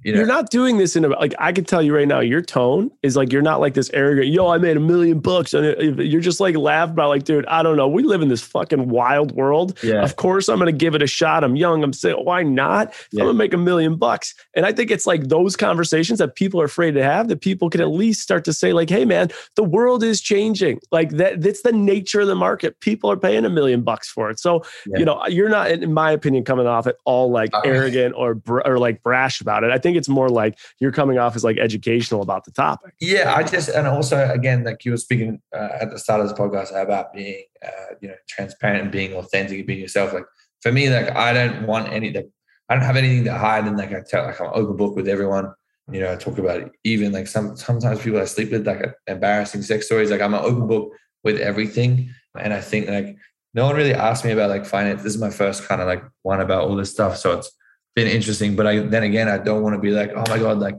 you 0.02 0.12
know? 0.12 0.18
You're 0.18 0.26
not 0.26 0.50
doing 0.50 0.78
this 0.78 0.94
in 0.94 1.04
a 1.04 1.08
like 1.08 1.34
I 1.38 1.52
can 1.52 1.64
tell 1.64 1.82
you 1.82 1.94
right 1.94 2.06
now, 2.06 2.20
your 2.20 2.42
tone 2.42 2.90
is 3.02 3.16
like 3.16 3.32
you're 3.32 3.42
not 3.42 3.60
like 3.60 3.74
this 3.74 3.90
arrogant, 3.92 4.28
yo, 4.28 4.48
I 4.48 4.58
made 4.58 4.76
a 4.76 4.80
million 4.80 5.20
bucks. 5.20 5.54
And 5.54 5.98
you're 5.98 6.20
just 6.20 6.38
like 6.38 6.54
laugh 6.56 6.90
about 6.90 7.08
like, 7.08 7.24
dude, 7.24 7.46
I 7.46 7.62
don't 7.62 7.76
know. 7.76 7.88
We 7.88 8.02
live 8.02 8.22
in 8.22 8.28
this 8.28 8.42
fucking 8.42 8.88
wild 8.88 9.32
world. 9.32 9.78
Yeah. 9.82 10.02
Of 10.02 10.16
course, 10.16 10.48
I'm 10.48 10.58
gonna 10.58 10.72
give 10.72 10.94
it 10.94 11.02
a 11.02 11.06
shot. 11.06 11.44
I'm 11.44 11.56
young. 11.56 11.82
I'm 11.82 11.92
saying, 11.92 12.16
why 12.24 12.42
not? 12.42 12.94
Yeah. 13.10 13.22
I'm 13.22 13.28
gonna 13.28 13.38
make 13.38 13.54
a 13.54 13.58
million 13.58 13.96
bucks. 13.96 14.34
And 14.54 14.66
I 14.66 14.72
think 14.72 14.90
it's 14.90 15.06
like 15.06 15.28
those 15.28 15.56
conversations 15.56 16.18
that 16.18 16.34
people 16.34 16.60
are 16.60 16.66
afraid 16.66 16.92
to 16.92 17.02
have 17.02 17.28
that 17.28 17.40
people 17.40 17.70
can 17.70 17.80
at 17.80 17.88
least 17.88 18.20
start 18.20 18.44
to 18.44 18.52
say, 18.52 18.72
like, 18.72 18.90
hey 18.90 19.04
man, 19.04 19.30
the 19.54 19.64
world 19.64 20.04
is 20.04 20.20
changing. 20.20 20.78
Like 20.92 21.10
that, 21.12 21.40
that's 21.40 21.62
the 21.62 21.72
nature 21.72 22.20
of 22.20 22.26
the 22.26 22.34
market. 22.34 22.78
People 22.80 23.10
are 23.10 23.16
paying 23.16 23.44
a 23.44 23.50
million 23.50 23.82
bucks 23.82 24.08
for 24.08 24.30
it. 24.30 24.38
So, 24.38 24.62
yeah. 24.86 24.98
you 24.98 25.04
know, 25.04 25.26
you're 25.26 25.48
not, 25.48 25.70
in 25.70 25.92
my 25.92 26.10
opinion, 26.10 26.44
coming 26.44 26.66
off 26.66 26.86
at 26.86 26.96
all 27.04 27.30
like 27.30 27.52
uh-huh. 27.54 27.62
arrogant 27.64 28.14
or 28.16 28.40
or 28.64 28.78
like 28.78 29.02
brash 29.02 29.40
about 29.40 29.64
it. 29.64 29.70
I 29.70 29.78
think 29.78 29.85
it's 29.94 30.08
more 30.08 30.28
like 30.28 30.58
you're 30.80 30.90
coming 30.90 31.18
off 31.18 31.36
as 31.36 31.44
like 31.44 31.58
educational 31.58 32.22
about 32.22 32.44
the 32.44 32.50
topic. 32.50 32.94
Yeah, 33.00 33.34
I 33.34 33.42
just 33.42 33.68
and 33.68 33.86
also 33.86 34.30
again, 34.30 34.64
like 34.64 34.84
you 34.84 34.92
were 34.92 34.96
speaking 34.96 35.40
uh, 35.54 35.68
at 35.80 35.90
the 35.90 35.98
start 35.98 36.20
of 36.20 36.28
this 36.28 36.38
podcast 36.38 36.74
about 36.74 37.12
being, 37.12 37.44
uh, 37.62 37.94
you 38.00 38.08
know, 38.08 38.14
transparent 38.28 38.82
and 38.82 38.90
being 38.90 39.12
authentic 39.12 39.58
and 39.58 39.66
being 39.66 39.80
yourself. 39.80 40.12
Like 40.12 40.24
for 40.62 40.72
me, 40.72 40.88
like 40.88 41.14
I 41.14 41.32
don't 41.32 41.66
want 41.66 41.92
any, 41.92 42.12
like 42.12 42.28
I 42.68 42.74
don't 42.74 42.84
have 42.84 42.96
anything 42.96 43.24
to 43.24 43.34
hide, 43.34 43.66
and 43.66 43.76
like 43.76 43.92
I 43.92 44.00
tell, 44.00 44.24
like 44.24 44.40
I'm 44.40 44.50
open 44.54 44.76
book 44.76 44.96
with 44.96 45.08
everyone. 45.08 45.52
You 45.92 46.00
know, 46.00 46.12
I 46.12 46.16
talk 46.16 46.38
about 46.38 46.60
it. 46.60 46.72
even 46.82 47.12
like 47.12 47.28
some 47.28 47.56
sometimes 47.56 48.00
people 48.02 48.20
I 48.20 48.24
sleep 48.24 48.50
with 48.50 48.66
like 48.66 48.82
embarrassing 49.06 49.62
sex 49.62 49.86
stories. 49.86 50.10
Like 50.10 50.20
I'm 50.20 50.34
an 50.34 50.42
open 50.42 50.66
book 50.66 50.92
with 51.22 51.38
everything, 51.38 52.10
and 52.38 52.52
I 52.52 52.60
think 52.60 52.88
like 52.88 53.16
no 53.54 53.66
one 53.66 53.76
really 53.76 53.94
asked 53.94 54.24
me 54.24 54.32
about 54.32 54.50
like 54.50 54.66
finance. 54.66 55.02
This 55.02 55.14
is 55.14 55.20
my 55.20 55.30
first 55.30 55.66
kind 55.68 55.80
of 55.80 55.86
like 55.86 56.02
one 56.22 56.40
about 56.40 56.68
all 56.68 56.74
this 56.74 56.90
stuff, 56.90 57.16
so 57.16 57.38
it's 57.38 57.50
been 57.96 58.06
interesting. 58.06 58.54
But 58.54 58.68
I 58.68 58.78
then 58.80 59.02
again, 59.02 59.28
I 59.28 59.38
don't 59.38 59.62
want 59.62 59.74
to 59.74 59.80
be 59.80 59.90
like, 59.90 60.12
oh 60.14 60.24
my 60.28 60.38
god, 60.38 60.58
like 60.58 60.76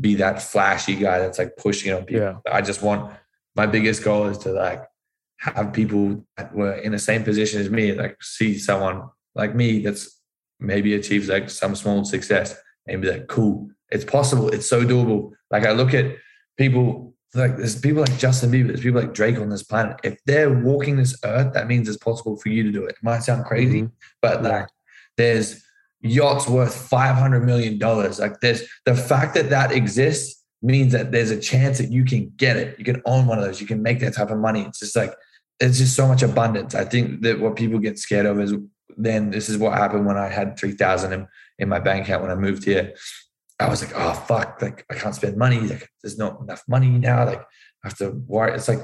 be 0.00 0.14
that 0.14 0.40
flashy 0.40 0.96
guy 0.96 1.18
that's 1.18 1.38
like 1.38 1.56
pushing 1.58 1.92
on 1.92 2.04
people. 2.04 2.22
Yeah. 2.22 2.38
I 2.50 2.62
just 2.62 2.82
want 2.82 3.12
my 3.54 3.66
biggest 3.66 4.02
goal 4.02 4.26
is 4.26 4.38
to 4.38 4.52
like 4.52 4.82
have 5.38 5.72
people 5.72 6.24
that 6.38 6.54
were 6.54 6.72
in 6.72 6.92
the 6.92 6.98
same 6.98 7.22
position 7.22 7.60
as 7.60 7.68
me, 7.68 7.92
like 7.92 8.16
see 8.22 8.56
someone 8.56 9.08
like 9.34 9.54
me 9.54 9.80
that's 9.80 10.18
maybe 10.58 10.94
achieves 10.94 11.28
like 11.28 11.50
some 11.50 11.76
small 11.76 12.04
success 12.04 12.56
and 12.86 13.02
be 13.02 13.10
like, 13.10 13.26
cool, 13.26 13.68
it's 13.90 14.04
possible, 14.04 14.48
it's 14.48 14.68
so 14.70 14.82
doable. 14.84 15.32
Like 15.50 15.66
I 15.66 15.72
look 15.72 15.92
at 15.92 16.16
people 16.56 17.14
like 17.34 17.56
there's 17.56 17.78
people 17.78 18.00
like 18.00 18.18
Justin 18.18 18.50
Bieber, 18.50 18.68
there's 18.68 18.80
people 18.80 19.00
like 19.00 19.12
Drake 19.12 19.38
on 19.38 19.50
this 19.50 19.62
planet. 19.62 19.98
If 20.04 20.18
they're 20.24 20.52
walking 20.52 20.96
this 20.96 21.18
earth, 21.24 21.52
that 21.54 21.66
means 21.66 21.88
it's 21.88 21.98
possible 21.98 22.36
for 22.36 22.48
you 22.48 22.62
to 22.62 22.72
do 22.72 22.84
it. 22.84 22.90
It 22.90 23.02
might 23.02 23.24
sound 23.24 23.44
crazy, 23.44 23.82
mm-hmm. 23.82 23.94
but 24.22 24.42
like 24.42 24.68
there's 25.16 25.65
yachts 26.02 26.48
worth 26.48 26.74
500 26.74 27.40
million 27.40 27.78
dollars. 27.78 28.18
Like 28.18 28.40
this 28.40 28.68
the 28.84 28.94
fact 28.94 29.34
that 29.34 29.50
that 29.50 29.72
exists 29.72 30.44
means 30.62 30.92
that 30.92 31.12
there's 31.12 31.30
a 31.30 31.40
chance 31.40 31.78
that 31.78 31.90
you 31.90 32.04
can 32.04 32.32
get 32.36 32.56
it. 32.56 32.78
You 32.78 32.84
can 32.84 33.02
own 33.04 33.26
one 33.26 33.38
of 33.38 33.44
those. 33.44 33.60
You 33.60 33.66
can 33.66 33.82
make 33.82 34.00
that 34.00 34.14
type 34.14 34.30
of 34.30 34.38
money. 34.38 34.62
It's 34.62 34.80
just 34.80 34.96
like 34.96 35.14
it's 35.60 35.78
just 35.78 35.96
so 35.96 36.06
much 36.06 36.22
abundance. 36.22 36.74
I 36.74 36.84
think 36.84 37.22
that 37.22 37.40
what 37.40 37.56
people 37.56 37.78
get 37.78 37.98
scared 37.98 38.26
of 38.26 38.40
is 38.40 38.54
then 38.96 39.30
this 39.30 39.48
is 39.48 39.58
what 39.58 39.74
happened 39.74 40.06
when 40.06 40.16
i 40.16 40.26
had 40.26 40.58
3000 40.58 41.12
in, 41.12 41.28
in 41.58 41.68
my 41.68 41.78
bank 41.78 42.04
account 42.04 42.22
when 42.22 42.30
i 42.30 42.34
moved 42.34 42.64
here. 42.64 42.94
I 43.58 43.68
was 43.68 43.82
like 43.82 43.92
oh 43.94 44.12
fuck. 44.12 44.60
Like 44.60 44.84
i 44.90 44.94
can't 44.94 45.14
spend 45.14 45.36
money. 45.36 45.60
Like 45.60 45.88
there's 46.02 46.18
not 46.18 46.40
enough 46.40 46.62
money 46.68 46.90
now. 46.90 47.26
Like 47.26 47.40
i 47.40 47.88
have 47.88 47.98
to 47.98 48.10
worry 48.26 48.54
it's 48.54 48.68
like 48.68 48.80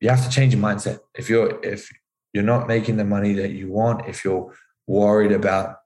you 0.00 0.08
have 0.08 0.24
to 0.24 0.30
change 0.30 0.54
your 0.54 0.62
mindset. 0.62 0.98
If 1.14 1.28
you're 1.28 1.64
if 1.64 1.90
you're 2.32 2.42
not 2.42 2.66
making 2.66 2.96
the 2.96 3.04
money 3.04 3.34
that 3.34 3.50
you 3.50 3.70
want 3.70 4.08
if 4.08 4.24
you're 4.24 4.54
worried 4.86 5.32
about 5.32 5.76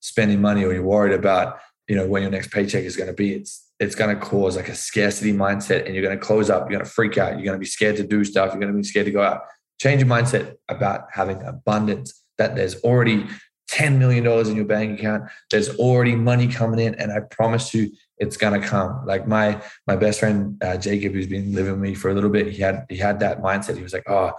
spending 0.00 0.40
money 0.40 0.64
or 0.64 0.72
you're 0.72 0.82
worried 0.82 1.12
about 1.12 1.58
you 1.88 1.96
know 1.96 2.06
when 2.06 2.22
your 2.22 2.30
next 2.30 2.50
paycheck 2.50 2.84
is 2.84 2.96
going 2.96 3.08
to 3.08 3.14
be 3.14 3.34
it's 3.34 3.68
it's 3.78 3.94
going 3.94 4.14
to 4.14 4.20
cause 4.20 4.56
like 4.56 4.68
a 4.68 4.74
scarcity 4.74 5.32
mindset 5.32 5.86
and 5.86 5.94
you're 5.94 6.04
going 6.04 6.18
to 6.18 6.24
close 6.24 6.50
up 6.50 6.62
you're 6.62 6.78
going 6.78 6.84
to 6.84 6.90
freak 6.90 7.18
out 7.18 7.34
you're 7.34 7.44
going 7.44 7.56
to 7.56 7.58
be 7.58 7.66
scared 7.66 7.96
to 7.96 8.06
do 8.06 8.24
stuff 8.24 8.52
you're 8.52 8.60
going 8.60 8.72
to 8.72 8.76
be 8.76 8.82
scared 8.82 9.06
to 9.06 9.12
go 9.12 9.22
out 9.22 9.42
change 9.80 10.00
your 10.00 10.10
mindset 10.10 10.56
about 10.68 11.06
having 11.12 11.42
abundance 11.42 12.22
that 12.38 12.54
there's 12.54 12.76
already 12.82 13.26
$10 13.70 13.98
million 13.98 14.26
in 14.26 14.56
your 14.56 14.64
bank 14.64 14.98
account. 14.98 15.24
There's 15.50 15.76
already 15.76 16.16
money 16.16 16.48
coming 16.48 16.80
in. 16.80 16.94
And 16.96 17.12
I 17.12 17.20
promise 17.20 17.72
you, 17.72 17.90
it's 18.18 18.36
gonna 18.36 18.60
come. 18.60 19.04
Like 19.06 19.26
my 19.26 19.62
my 19.86 19.96
best 19.96 20.20
friend 20.20 20.62
uh, 20.62 20.76
Jacob, 20.76 21.14
who's 21.14 21.26
been 21.26 21.54
living 21.54 21.72
with 21.72 21.80
me 21.80 21.94
for 21.94 22.10
a 22.10 22.14
little 22.14 22.30
bit, 22.30 22.48
he 22.48 22.60
had 22.60 22.84
he 22.88 22.96
had 22.96 23.20
that 23.20 23.40
mindset. 23.40 23.76
He 23.76 23.82
was 23.82 23.94
like, 23.94 24.08
oh, 24.08 24.32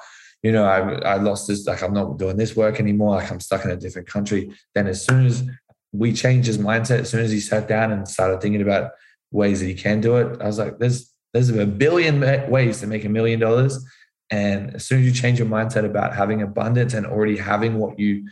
you 0.44 0.52
know, 0.52 0.66
I 0.66 1.14
I 1.14 1.16
lost 1.18 1.48
this. 1.48 1.66
Like 1.68 1.84
I'm 1.84 1.94
not 1.94 2.18
doing 2.18 2.38
this 2.38 2.56
work 2.56 2.80
anymore. 2.80 3.16
Like 3.16 3.32
I'm 3.32 3.40
stuck 3.40 3.64
in 3.66 3.72
a 3.72 3.76
different 3.76 4.08
country. 4.08 4.52
Then 4.74 4.88
as 4.88 5.06
soon 5.06 5.26
as 5.26 5.44
we 5.92 6.14
changed 6.14 6.48
his 6.48 6.58
mindset, 6.58 7.00
as 7.00 7.10
soon 7.10 7.22
as 7.22 7.32
he 7.32 7.40
sat 7.40 7.68
down 7.68 7.92
and 7.92 8.08
started 8.08 8.42
thinking 8.42 8.62
about 8.62 8.92
ways 9.32 9.60
that 9.60 9.68
he 9.68 9.76
can 9.76 10.02
do 10.02 10.18
it, 10.18 10.42
I 10.42 10.48
was 10.48 10.58
like, 10.58 10.80
there's 10.80 11.12
there's 11.34 11.50
a 11.50 11.66
billion 11.66 12.20
ways 12.50 12.82
to 12.82 12.88
make 12.88 13.06
a 13.06 13.10
million 13.10 13.40
dollars. 13.40 13.84
And 14.30 14.76
as 14.76 14.86
soon 14.86 15.00
as 15.00 15.06
you 15.06 15.12
change 15.12 15.40
your 15.40 15.48
mindset 15.48 15.86
about 15.86 16.16
having 16.16 16.42
abundance 16.42 16.94
and 16.94 17.06
already 17.06 17.38
having 17.38 17.76
what 17.76 18.00
you 18.00 18.28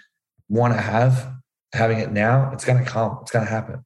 want 0.48 0.74
to 0.74 0.82
have, 0.82 1.34
having 1.74 2.00
it 2.00 2.12
now, 2.12 2.52
it's 2.54 2.66
going 2.66 2.84
to 2.84 2.90
come. 2.90 3.20
It's 3.22 3.32
going 3.32 3.46
to 3.46 3.52
happen. 3.52 3.86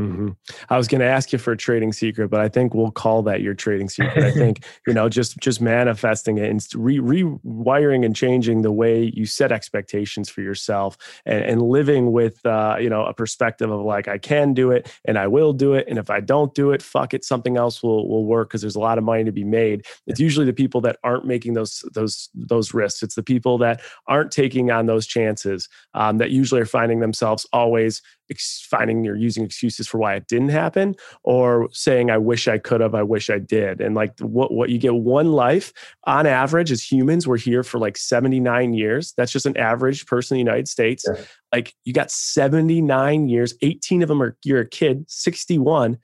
Mm-hmm. 0.00 0.28
I 0.70 0.78
was 0.78 0.88
going 0.88 1.00
to 1.00 1.06
ask 1.06 1.32
you 1.32 1.38
for 1.38 1.52
a 1.52 1.56
trading 1.56 1.92
secret, 1.92 2.28
but 2.28 2.40
I 2.40 2.48
think 2.48 2.74
we'll 2.74 2.90
call 2.90 3.22
that 3.24 3.42
your 3.42 3.54
trading 3.54 3.88
secret. 3.88 4.24
I 4.24 4.30
think 4.30 4.64
you 4.86 4.94
know 4.94 5.08
just 5.08 5.38
just 5.38 5.60
manifesting 5.60 6.38
it 6.38 6.48
and 6.48 6.66
re- 6.74 6.98
rewiring 7.44 8.04
and 8.04 8.16
changing 8.16 8.62
the 8.62 8.72
way 8.72 9.12
you 9.14 9.26
set 9.26 9.52
expectations 9.52 10.28
for 10.30 10.40
yourself, 10.40 10.96
and, 11.26 11.44
and 11.44 11.62
living 11.62 12.12
with 12.12 12.44
uh, 12.46 12.76
you 12.80 12.88
know 12.88 13.04
a 13.04 13.12
perspective 13.12 13.70
of 13.70 13.80
like 13.82 14.08
I 14.08 14.18
can 14.18 14.54
do 14.54 14.70
it 14.70 14.90
and 15.04 15.18
I 15.18 15.26
will 15.26 15.52
do 15.52 15.74
it, 15.74 15.86
and 15.88 15.98
if 15.98 16.08
I 16.08 16.20
don't 16.20 16.54
do 16.54 16.70
it, 16.70 16.82
fuck 16.82 17.12
it, 17.12 17.24
something 17.24 17.56
else 17.56 17.82
will 17.82 18.08
will 18.08 18.24
work 18.24 18.48
because 18.48 18.62
there's 18.62 18.76
a 18.76 18.80
lot 18.80 18.98
of 18.98 19.04
money 19.04 19.24
to 19.24 19.32
be 19.32 19.44
made. 19.44 19.84
It's 20.06 20.20
usually 20.20 20.46
the 20.46 20.52
people 20.52 20.80
that 20.82 20.96
aren't 21.04 21.26
making 21.26 21.54
those 21.54 21.84
those 21.92 22.30
those 22.34 22.72
risks. 22.72 23.02
It's 23.02 23.16
the 23.16 23.22
people 23.22 23.58
that 23.58 23.80
aren't 24.06 24.30
taking 24.30 24.70
on 24.70 24.86
those 24.86 25.06
chances 25.06 25.68
um, 25.94 26.18
that 26.18 26.30
usually 26.30 26.60
are 26.60 26.66
finding 26.66 27.00
themselves 27.00 27.46
always 27.52 28.00
ex- 28.30 28.66
finding 28.68 29.06
or 29.06 29.16
using 29.16 29.44
excuses 29.44 29.88
for 29.88 29.98
why 29.98 30.14
it 30.14 30.26
didn't 30.28 30.50
happen 30.50 30.94
or 31.24 31.68
saying 31.72 32.10
i 32.10 32.18
wish 32.18 32.48
i 32.48 32.58
could 32.58 32.80
have 32.80 32.94
i 32.94 33.02
wish 33.02 33.28
i 33.30 33.38
did. 33.38 33.80
And 33.80 33.94
like 33.94 34.18
what, 34.20 34.52
what 34.52 34.70
you 34.70 34.78
get 34.78 34.94
one 34.94 35.32
life 35.32 35.72
on 36.04 36.26
average 36.26 36.70
as 36.70 36.82
humans 36.82 37.26
we're 37.26 37.36
here 37.36 37.62
for 37.62 37.78
like 37.78 37.96
79 37.96 38.74
years. 38.74 39.12
That's 39.16 39.32
just 39.32 39.46
an 39.46 39.56
average 39.56 40.06
person 40.06 40.36
in 40.36 40.44
the 40.44 40.50
united 40.50 40.68
states. 40.68 41.04
Yeah. 41.06 41.22
like 41.52 41.74
you 41.84 41.92
got 41.92 42.10
79 42.10 43.28
years. 43.28 43.54
18 43.62 44.02
of 44.02 44.08
them 44.08 44.22
are 44.22 44.36
you're 44.44 44.60
a 44.60 44.68
kid. 44.68 45.04
61 45.08 45.98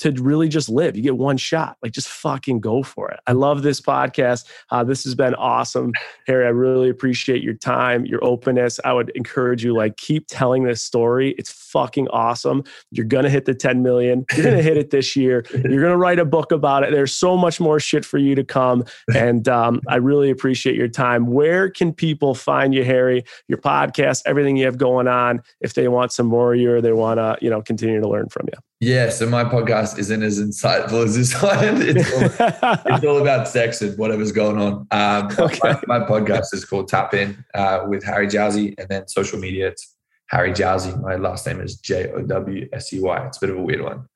to 0.00 0.12
really 0.12 0.48
just 0.48 0.68
live. 0.68 0.96
You 0.96 1.02
get 1.02 1.16
one 1.16 1.36
shot. 1.36 1.76
Like 1.82 1.92
just 1.92 2.08
fucking 2.08 2.60
go 2.60 2.82
for 2.82 3.10
it. 3.10 3.20
I 3.26 3.32
love 3.32 3.62
this 3.62 3.80
podcast. 3.80 4.46
Uh, 4.70 4.84
this 4.84 5.04
has 5.04 5.14
been 5.14 5.34
awesome, 5.34 5.92
Harry. 6.26 6.46
I 6.46 6.50
really 6.50 6.88
appreciate 6.88 7.42
your 7.42 7.54
time, 7.54 8.06
your 8.06 8.22
openness. 8.24 8.78
I 8.84 8.92
would 8.92 9.10
encourage 9.10 9.64
you 9.64 9.74
like 9.74 9.96
keep 9.96 10.26
telling 10.28 10.64
this 10.64 10.82
story. 10.82 11.34
It's 11.38 11.50
fucking 11.50 12.08
awesome. 12.08 12.64
You're 12.90 13.06
gonna 13.06 13.30
hit 13.30 13.44
the 13.44 13.54
10 13.54 13.82
million. 13.82 14.24
You're 14.34 14.44
gonna 14.44 14.62
hit 14.62 14.76
it 14.76 14.90
this 14.90 15.16
year. 15.16 15.44
You're 15.52 15.82
gonna 15.82 15.96
write 15.96 16.18
a 16.18 16.24
book 16.24 16.52
about 16.52 16.84
it. 16.84 16.90
There's 16.90 17.14
so 17.14 17.36
much 17.36 17.60
more 17.60 17.80
shit 17.80 18.04
for 18.04 18.18
you 18.18 18.34
to 18.34 18.44
come. 18.44 18.84
And 19.14 19.48
um, 19.48 19.80
I 19.88 19.96
really 19.96 20.30
appreciate 20.30 20.76
your 20.76 20.88
time. 20.88 21.26
Where 21.26 21.70
can 21.70 21.92
people 21.92 22.34
find 22.34 22.74
you, 22.74 22.84
Harry? 22.84 23.24
Your 23.48 23.58
podcast, 23.58 24.22
everything 24.26 24.56
you 24.56 24.64
have 24.66 24.78
going 24.78 25.08
on. 25.08 25.42
If 25.60 25.74
they 25.74 25.88
want 25.88 26.12
some 26.12 26.26
more 26.26 26.54
of 26.54 26.60
you, 26.60 26.72
or 26.72 26.80
they 26.80 26.92
want 26.92 27.18
to, 27.18 27.36
you 27.40 27.50
know, 27.50 27.62
continue 27.62 28.00
to 28.00 28.08
learn 28.08 28.28
from 28.28 28.46
you. 28.52 28.67
Yeah, 28.80 29.10
so 29.10 29.28
my 29.28 29.42
podcast 29.42 29.98
isn't 29.98 30.22
as 30.22 30.40
insightful 30.40 31.04
as 31.04 31.16
this 31.16 31.34
one. 31.42 31.82
It's 31.82 32.12
all, 32.12 32.94
it's 32.94 33.04
all 33.04 33.18
about 33.18 33.48
sex 33.48 33.82
and 33.82 33.98
whatever's 33.98 34.30
going 34.30 34.58
on. 34.58 34.86
Um, 34.92 35.28
okay. 35.38 35.58
my, 35.64 35.98
my, 35.98 36.06
podcast 36.06 36.54
is 36.54 36.64
called 36.64 36.86
Tap 36.86 37.12
In 37.12 37.44
uh, 37.54 37.84
with 37.88 38.04
Harry 38.04 38.28
Jowsey, 38.28 38.74
and 38.78 38.88
then 38.88 39.08
social 39.08 39.38
media, 39.38 39.68
it's 39.68 39.96
Harry 40.28 40.52
Jowsey. 40.52 41.00
My 41.02 41.16
last 41.16 41.44
name 41.46 41.60
is 41.60 41.76
J 41.76 42.10
O 42.12 42.22
W 42.22 42.68
S 42.72 42.92
E 42.92 43.00
Y. 43.00 43.26
It's 43.26 43.38
a 43.38 43.40
bit 43.40 43.50
of 43.50 43.56
a 43.56 43.62
weird 43.62 43.82
one. 43.82 44.08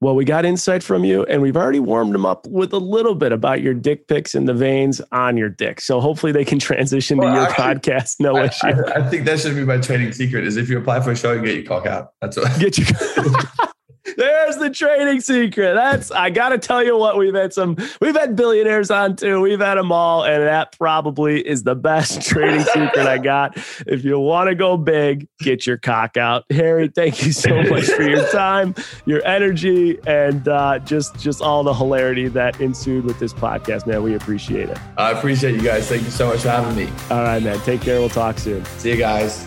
Well, 0.00 0.14
we 0.14 0.24
got 0.24 0.44
insight 0.44 0.82
from 0.82 1.04
you, 1.04 1.24
and 1.24 1.40
we've 1.40 1.56
already 1.56 1.80
warmed 1.80 2.14
them 2.14 2.26
up 2.26 2.46
with 2.46 2.72
a 2.72 2.78
little 2.78 3.14
bit 3.14 3.32
about 3.32 3.62
your 3.62 3.74
dick 3.74 4.06
pics 4.06 4.34
and 4.34 4.48
the 4.48 4.54
veins 4.54 5.00
on 5.10 5.36
your 5.36 5.48
dick. 5.48 5.80
So 5.80 6.00
hopefully 6.00 6.32
they 6.32 6.44
can 6.44 6.58
transition 6.58 7.18
well, 7.18 7.32
to 7.32 7.34
your 7.34 7.48
actually, 7.48 7.92
podcast. 7.92 8.16
No 8.18 8.36
I, 8.36 8.46
issue. 8.46 8.66
I, 8.66 9.00
I, 9.00 9.08
think 9.08 9.26
that 9.26 9.40
should 9.40 9.54
be 9.54 9.64
my 9.64 9.78
training 9.78 10.12
secret: 10.12 10.44
is 10.44 10.56
if 10.56 10.68
you 10.68 10.78
apply 10.78 11.00
for 11.02 11.12
a 11.12 11.16
show, 11.16 11.32
you 11.34 11.42
get 11.42 11.54
your 11.54 11.64
cock 11.64 11.86
out. 11.86 12.14
That's 12.20 12.36
what. 12.36 12.58
Get 12.58 12.78
your. 12.78 12.88
There's 14.18 14.56
the 14.56 14.68
trading 14.68 15.20
secret. 15.20 15.74
That's 15.74 16.10
I 16.10 16.30
gotta 16.30 16.58
tell 16.58 16.82
you 16.82 16.96
what 16.96 17.16
we've 17.16 17.36
had 17.36 17.52
some 17.54 17.76
we've 18.00 18.16
had 18.16 18.34
billionaires 18.34 18.90
on 18.90 19.14
too. 19.14 19.40
We've 19.40 19.60
had 19.60 19.76
them 19.76 19.92
all, 19.92 20.24
and 20.24 20.42
that 20.42 20.76
probably 20.76 21.40
is 21.46 21.62
the 21.62 21.76
best 21.76 22.22
trading 22.28 22.62
secret 22.62 23.06
I 23.06 23.18
got. 23.18 23.56
If 23.86 24.04
you 24.04 24.18
want 24.18 24.48
to 24.48 24.56
go 24.56 24.76
big, 24.76 25.28
get 25.38 25.68
your 25.68 25.76
cock 25.76 26.16
out. 26.16 26.44
Harry, 26.50 26.88
thank 26.88 27.24
you 27.24 27.30
so 27.30 27.62
much 27.62 27.84
for 27.84 28.02
your 28.02 28.28
time, 28.30 28.74
your 29.06 29.24
energy, 29.24 30.00
and 30.04 30.48
uh, 30.48 30.80
just 30.80 31.16
just 31.20 31.40
all 31.40 31.62
the 31.62 31.74
hilarity 31.74 32.26
that 32.26 32.60
ensued 32.60 33.04
with 33.04 33.20
this 33.20 33.32
podcast, 33.32 33.86
man. 33.86 34.02
We 34.02 34.16
appreciate 34.16 34.68
it. 34.68 34.78
I 34.96 35.12
appreciate 35.12 35.54
you 35.54 35.62
guys. 35.62 35.88
Thank 35.88 36.02
you 36.02 36.10
so 36.10 36.26
much 36.26 36.40
for 36.40 36.50
having 36.50 36.74
me. 36.74 36.90
All 37.08 37.22
right, 37.22 37.40
man. 37.40 37.60
Take 37.60 37.82
care. 37.82 38.00
We'll 38.00 38.08
talk 38.08 38.40
soon. 38.40 38.64
See 38.78 38.90
you 38.90 38.96
guys. 38.96 39.46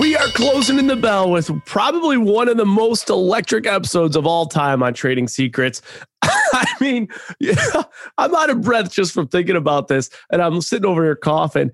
We 0.00 0.16
are 0.16 0.28
closing 0.28 0.78
in 0.78 0.86
the 0.86 0.96
bell 0.96 1.30
with 1.30 1.50
probably 1.66 2.16
one 2.16 2.48
of 2.48 2.56
the 2.56 2.64
most 2.64 3.10
electric 3.10 3.66
episodes 3.66 4.16
of 4.16 4.26
all 4.26 4.46
time 4.46 4.82
on 4.82 4.94
Trading 4.94 5.28
Secrets. 5.28 5.82
I 6.22 6.66
mean, 6.80 7.08
yeah, 7.38 7.82
I'm 8.18 8.34
out 8.34 8.50
of 8.50 8.62
breath 8.62 8.90
just 8.90 9.12
from 9.12 9.28
thinking 9.28 9.54
about 9.54 9.88
this. 9.88 10.08
And 10.32 10.40
I'm 10.40 10.60
sitting 10.62 10.86
over 10.86 11.04
here 11.04 11.14
coughing. 11.14 11.70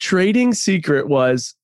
Trading 0.00 0.52
Secret 0.52 1.08
was 1.08 1.54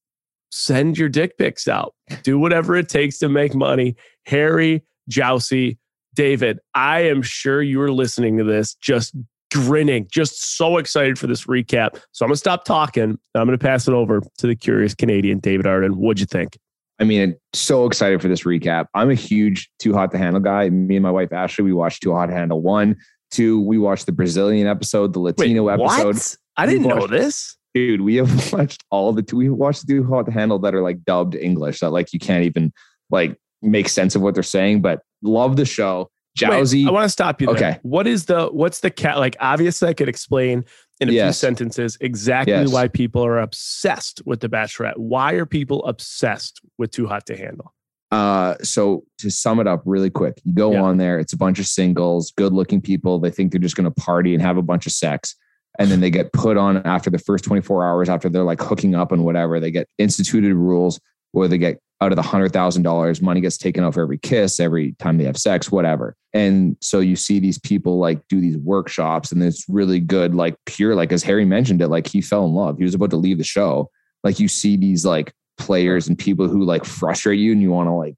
send 0.51 0.97
your 0.97 1.09
dick 1.09 1.37
pics 1.37 1.69
out, 1.69 1.95
do 2.23 2.39
whatever 2.39 2.75
it 2.75 2.89
takes 2.89 3.19
to 3.19 3.29
make 3.29 3.55
money. 3.55 3.95
Harry 4.27 4.83
Jowsey, 5.11 5.79
David, 6.15 6.59
I 6.75 7.01
am 7.01 7.23
sure 7.23 7.63
you 7.63 7.81
are 7.83 7.93
listening 7.93 8.39
to 8.39 8.45
this 8.45 8.75
just 8.75 9.15
grinning, 9.53 10.07
just 10.11 10.57
so 10.57 10.79
excited 10.79 11.19
for 11.19 11.27
this 11.27 11.45
recap. 11.45 12.01
So 12.13 12.25
I'm 12.25 12.29
going 12.29 12.35
to 12.35 12.39
stop 12.39 12.65
talking. 12.65 13.19
I'm 13.35 13.47
going 13.47 13.59
to 13.59 13.63
pass 13.63 13.87
it 13.87 13.95
over 13.95 14.23
to 14.39 14.47
the 14.47 14.57
curious 14.57 14.95
Canadian, 14.95 15.39
David 15.39 15.67
Arduin. 15.67 15.97
What'd 15.97 16.21
you 16.21 16.27
think? 16.27 16.59
I 17.01 17.05
mean, 17.05 17.37
so 17.53 17.87
excited 17.87 18.23
for 18.23 18.29
this 18.29 18.43
recap. 18.43 18.87
I'm 18.95 19.11
a 19.11 19.15
huge 19.15 19.71
Too 19.81 19.93
Hot 19.93 20.13
to 20.13 20.19
Handle 20.19 20.41
guy. 20.41 20.69
Me 20.71 20.97
and 20.97 21.03
my 21.03 21.11
wife 21.11 21.33
Ashley, 21.33 21.65
we 21.65 21.73
watched 21.73 22.03
Too 22.03 22.13
Hot 22.13 22.27
to 22.27 22.33
Handle 22.33 22.63
one, 22.63 22.97
two. 23.33 23.61
We 23.61 23.77
watched 23.77 24.07
the 24.07 24.13
Brazilian 24.13 24.69
episode, 24.69 25.13
the 25.13 25.19
Latino 25.19 25.65
Wait, 25.65 25.81
episode. 25.81 26.39
I 26.57 26.67
didn't 26.67 26.85
watched, 26.85 27.01
know 27.01 27.07
this. 27.09 27.57
Dude, 27.75 28.03
we 28.03 28.17
have 28.17 28.53
watched 28.53 28.85
all 28.91 29.13
the 29.13 29.25
we 29.35 29.49
watched 29.49 29.89
Too 29.89 30.05
Hot 30.05 30.27
to 30.27 30.33
Handle 30.33 30.61
that 30.61 30.77
are 30.77 30.83
like 30.83 31.05
dubbed 31.05 31.35
English 31.35 31.81
that 31.81 31.91
like 31.91 32.13
you 32.13 32.21
can't 32.21 32.45
even 32.45 32.73
like 33.11 33.37
make 33.63 33.89
sense 33.89 34.15
of 34.15 34.23
what 34.23 34.35
they're 34.35 34.45
saying. 34.45 34.83
But 34.83 35.01
love 35.23 35.57
the 35.57 35.65
show. 35.65 36.09
Jowsey. 36.39 36.85
Wait, 36.85 36.89
I 36.89 36.91
want 36.91 37.05
to 37.05 37.09
stop 37.11 37.41
you. 37.41 37.49
There. 37.49 37.57
Okay. 37.57 37.79
What 37.83 38.07
is 38.07 38.27
the 38.27 38.47
what's 38.47 38.81
the 38.81 38.91
cat 38.91 39.19
like? 39.19 39.37
Obviously, 39.41 39.89
I 39.89 39.95
could 39.95 40.09
explain 40.09 40.65
in 41.01 41.09
a 41.09 41.13
yes. 41.13 41.27
few 41.27 41.49
sentences 41.49 41.99
exactly 42.01 42.55
yes. 42.55 42.73
why 42.73 42.89
people 42.89 43.25
are 43.25 43.39
obsessed 43.39 44.23
with 44.25 44.41
the 44.41 44.49
Bachelorette. 44.49 44.97
Why 44.97 45.33
are 45.33 45.47
people 45.47 45.85
obsessed 45.85 46.61
with 46.79 46.91
Too 46.91 47.07
Hot 47.07 47.27
to 47.27 47.37
Handle? 47.37 47.75
Uh, 48.11 48.57
so 48.63 49.05
to 49.19 49.31
sum 49.31 49.59
it 49.59 49.67
up 49.67 49.83
really 49.87 50.11
quick, 50.11 50.41
you 50.45 50.53
go 50.55 50.73
yeah. 50.73 50.83
on 50.83 50.99
there. 50.99 51.19
It's 51.19 51.33
a 51.33 51.37
bunch 51.37 51.59
of 51.59 51.67
singles, 51.67 52.31
good-looking 52.37 52.83
people. 52.83 53.19
They 53.19 53.31
think 53.31 53.53
they're 53.53 53.61
just 53.61 53.75
going 53.75 53.91
to 53.91 54.03
party 54.03 54.35
and 54.35 54.43
have 54.43 54.59
a 54.59 54.63
bunch 54.63 54.87
of 54.87 54.93
sex, 54.93 55.35
and 55.79 55.91
then 55.91 56.01
they 56.01 56.11
get 56.11 56.33
put 56.33 56.57
on 56.57 56.79
after 56.85 57.09
the 57.09 57.19
first 57.19 57.45
24 57.45 57.87
hours 57.87 58.09
after 58.09 58.29
they're 58.29 58.43
like 58.43 58.61
hooking 58.61 58.95
up 58.95 59.13
and 59.13 59.25
whatever. 59.25 59.59
They 59.59 59.71
get 59.71 59.89
instituted 59.99 60.55
rules 60.55 61.01
where 61.33 61.49
they 61.49 61.59
get 61.59 61.81
out 62.03 62.11
of 62.11 62.17
the 62.17 62.23
hundred 62.23 62.53
thousand 62.53 62.83
dollars, 62.83 63.23
money 63.23 63.41
gets 63.41 63.57
taken 63.57 63.85
off 63.85 63.97
every 63.97 64.19
kiss, 64.19 64.59
every 64.59 64.95
time 64.99 65.19
they 65.19 65.25
have 65.25 65.37
sex, 65.37 65.71
whatever. 65.71 66.17
And 66.33 66.77
so 66.81 66.99
you 66.99 67.15
see 67.15 67.39
these 67.39 67.59
people 67.59 67.99
like 67.99 68.27
do 68.29 68.41
these 68.41 68.59
workshops, 68.59 69.31
and 69.31 69.43
it's 69.43 69.65
really 69.69 70.01
good, 70.01 70.35
like 70.35 70.57
pure, 70.67 70.95
like 70.95 71.13
as 71.13 71.23
Harry 71.23 71.45
mentioned 71.45 71.81
it, 71.81 71.89
like 71.89 72.07
he 72.07 72.21
fell 72.21 72.45
in 72.45 72.55
love. 72.55 72.79
He 72.79 72.85
was 72.85 72.95
about 72.95 73.11
to 73.11 73.17
leave 73.17 73.39
the 73.39 73.45
show. 73.45 73.89
Like 74.25 74.41
you 74.41 74.49
see 74.49 74.77
these 74.77 75.05
like 75.05 75.33
players 75.59 76.09
and 76.09 76.19
people 76.19 76.49
who 76.49 76.65
like 76.65 76.85
frustrate 76.85 77.39
you, 77.39 77.53
and 77.53 77.63
you 77.63 77.71
want 77.71 77.89
to 77.89 77.93
like, 77.93 78.17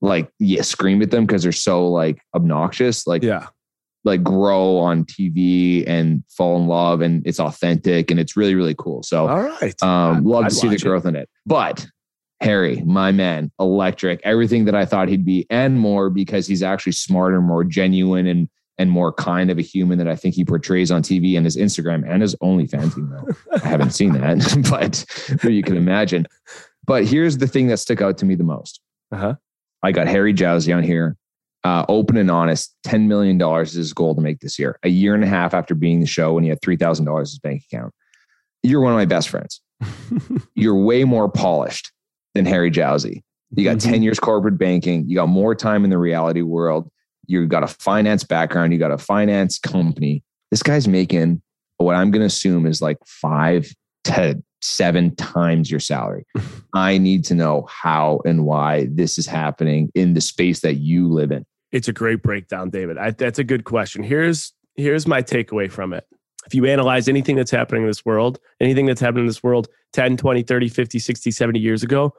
like 0.00 0.30
yeah, 0.40 0.62
scream 0.62 1.00
at 1.00 1.10
them 1.10 1.24
because 1.24 1.44
they're 1.44 1.52
so 1.52 1.88
like 1.88 2.20
obnoxious. 2.34 3.06
Like 3.06 3.22
yeah, 3.22 3.46
like 4.02 4.24
grow 4.24 4.78
on 4.78 5.04
TV 5.04 5.84
and 5.86 6.24
fall 6.30 6.56
in 6.56 6.66
love, 6.66 7.00
and 7.00 7.24
it's 7.24 7.38
authentic 7.38 8.10
and 8.10 8.18
it's 8.18 8.36
really 8.36 8.56
really 8.56 8.74
cool. 8.76 9.04
So 9.04 9.28
all 9.28 9.40
right, 9.40 9.80
um, 9.84 10.24
love 10.24 10.46
I'd 10.46 10.50
to 10.50 10.54
see 10.56 10.68
the 10.68 10.78
growth 10.78 11.04
it. 11.04 11.10
in 11.10 11.16
it, 11.16 11.28
but 11.46 11.86
Harry, 12.40 12.82
my 12.86 13.12
man, 13.12 13.50
electric, 13.60 14.20
everything 14.24 14.64
that 14.64 14.74
I 14.74 14.86
thought 14.86 15.08
he'd 15.08 15.24
be 15.24 15.46
and 15.50 15.78
more 15.78 16.08
because 16.08 16.46
he's 16.46 16.62
actually 16.62 16.92
smarter, 16.92 17.40
more 17.40 17.64
genuine 17.64 18.26
and 18.26 18.48
and 18.78 18.90
more 18.90 19.12
kind 19.12 19.50
of 19.50 19.58
a 19.58 19.62
human 19.62 19.98
that 19.98 20.08
I 20.08 20.16
think 20.16 20.34
he 20.34 20.42
portrays 20.42 20.90
on 20.90 21.02
TV 21.02 21.36
and 21.36 21.44
his 21.44 21.54
Instagram 21.54 22.02
and 22.08 22.22
his 22.22 22.34
OnlyFans 22.36 22.96
email. 22.96 23.28
I 23.62 23.68
haven't 23.68 23.90
seen 23.90 24.14
that, 24.14 25.04
but 25.42 25.52
you 25.52 25.62
can 25.62 25.76
imagine. 25.76 26.26
But 26.86 27.04
here's 27.04 27.36
the 27.36 27.46
thing 27.46 27.66
that 27.66 27.76
stuck 27.76 28.00
out 28.00 28.16
to 28.18 28.24
me 28.24 28.36
the 28.36 28.44
most. 28.44 28.80
Uh-huh. 29.12 29.34
I 29.82 29.92
got 29.92 30.08
Harry 30.08 30.32
Jowsey 30.32 30.74
on 30.74 30.82
here. 30.82 31.18
uh, 31.62 31.84
open 31.90 32.16
and 32.16 32.30
honest, 32.30 32.74
$10 32.86 33.06
million 33.06 33.38
is 33.60 33.74
his 33.74 33.92
goal 33.92 34.14
to 34.14 34.22
make 34.22 34.40
this 34.40 34.58
year. 34.58 34.78
A 34.82 34.88
year 34.88 35.14
and 35.14 35.24
a 35.24 35.26
half 35.26 35.52
after 35.52 35.74
being 35.74 36.00
the 36.00 36.06
show 36.06 36.32
when 36.32 36.44
he 36.44 36.48
had 36.48 36.62
$3,000 36.62 37.00
in 37.00 37.20
his 37.20 37.38
bank 37.38 37.62
account. 37.70 37.92
You're 38.62 38.80
one 38.80 38.92
of 38.92 38.96
my 38.96 39.04
best 39.04 39.28
friends. 39.28 39.60
You're 40.54 40.82
way 40.82 41.04
more 41.04 41.28
polished 41.28 41.92
than 42.34 42.46
Harry 42.46 42.70
Jowsey. 42.70 43.22
You 43.52 43.64
got 43.64 43.78
mm-hmm. 43.78 43.90
10 43.90 44.02
years 44.02 44.20
corporate 44.20 44.58
banking. 44.58 45.08
You 45.08 45.16
got 45.16 45.28
more 45.28 45.54
time 45.54 45.84
in 45.84 45.90
the 45.90 45.98
reality 45.98 46.42
world. 46.42 46.90
You've 47.26 47.48
got 47.48 47.62
a 47.62 47.68
finance 47.68 48.24
background. 48.24 48.72
You 48.72 48.78
got 48.78 48.92
a 48.92 48.98
finance 48.98 49.58
company. 49.58 50.22
This 50.50 50.62
guy's 50.62 50.88
making 50.88 51.42
what 51.78 51.96
I'm 51.96 52.10
going 52.10 52.20
to 52.20 52.26
assume 52.26 52.66
is 52.66 52.82
like 52.82 52.98
five 53.06 53.72
to 54.04 54.42
seven 54.62 55.14
times 55.16 55.70
your 55.70 55.80
salary. 55.80 56.26
I 56.74 56.98
need 56.98 57.24
to 57.26 57.34
know 57.34 57.66
how 57.68 58.20
and 58.24 58.44
why 58.44 58.88
this 58.90 59.18
is 59.18 59.26
happening 59.26 59.90
in 59.94 60.14
the 60.14 60.20
space 60.20 60.60
that 60.60 60.74
you 60.74 61.08
live 61.08 61.32
in. 61.32 61.44
It's 61.72 61.88
a 61.88 61.92
great 61.92 62.22
breakdown, 62.22 62.70
David. 62.70 62.98
I, 62.98 63.10
that's 63.12 63.38
a 63.38 63.44
good 63.44 63.64
question. 63.64 64.02
Here's 64.02 64.52
here's 64.76 65.06
my 65.06 65.22
takeaway 65.22 65.70
from 65.70 65.92
it. 65.92 66.04
If 66.50 66.54
you 66.56 66.66
analyze 66.66 67.06
anything 67.06 67.36
that's 67.36 67.52
happening 67.52 67.82
in 67.82 67.88
this 67.88 68.04
world, 68.04 68.40
anything 68.58 68.84
that's 68.84 69.00
happening 69.00 69.22
in 69.22 69.28
this 69.28 69.40
world 69.40 69.68
10, 69.92 70.16
20, 70.16 70.42
30, 70.42 70.68
50, 70.68 70.98
60, 70.98 71.30
70 71.30 71.60
years 71.60 71.84
ago, 71.84 72.12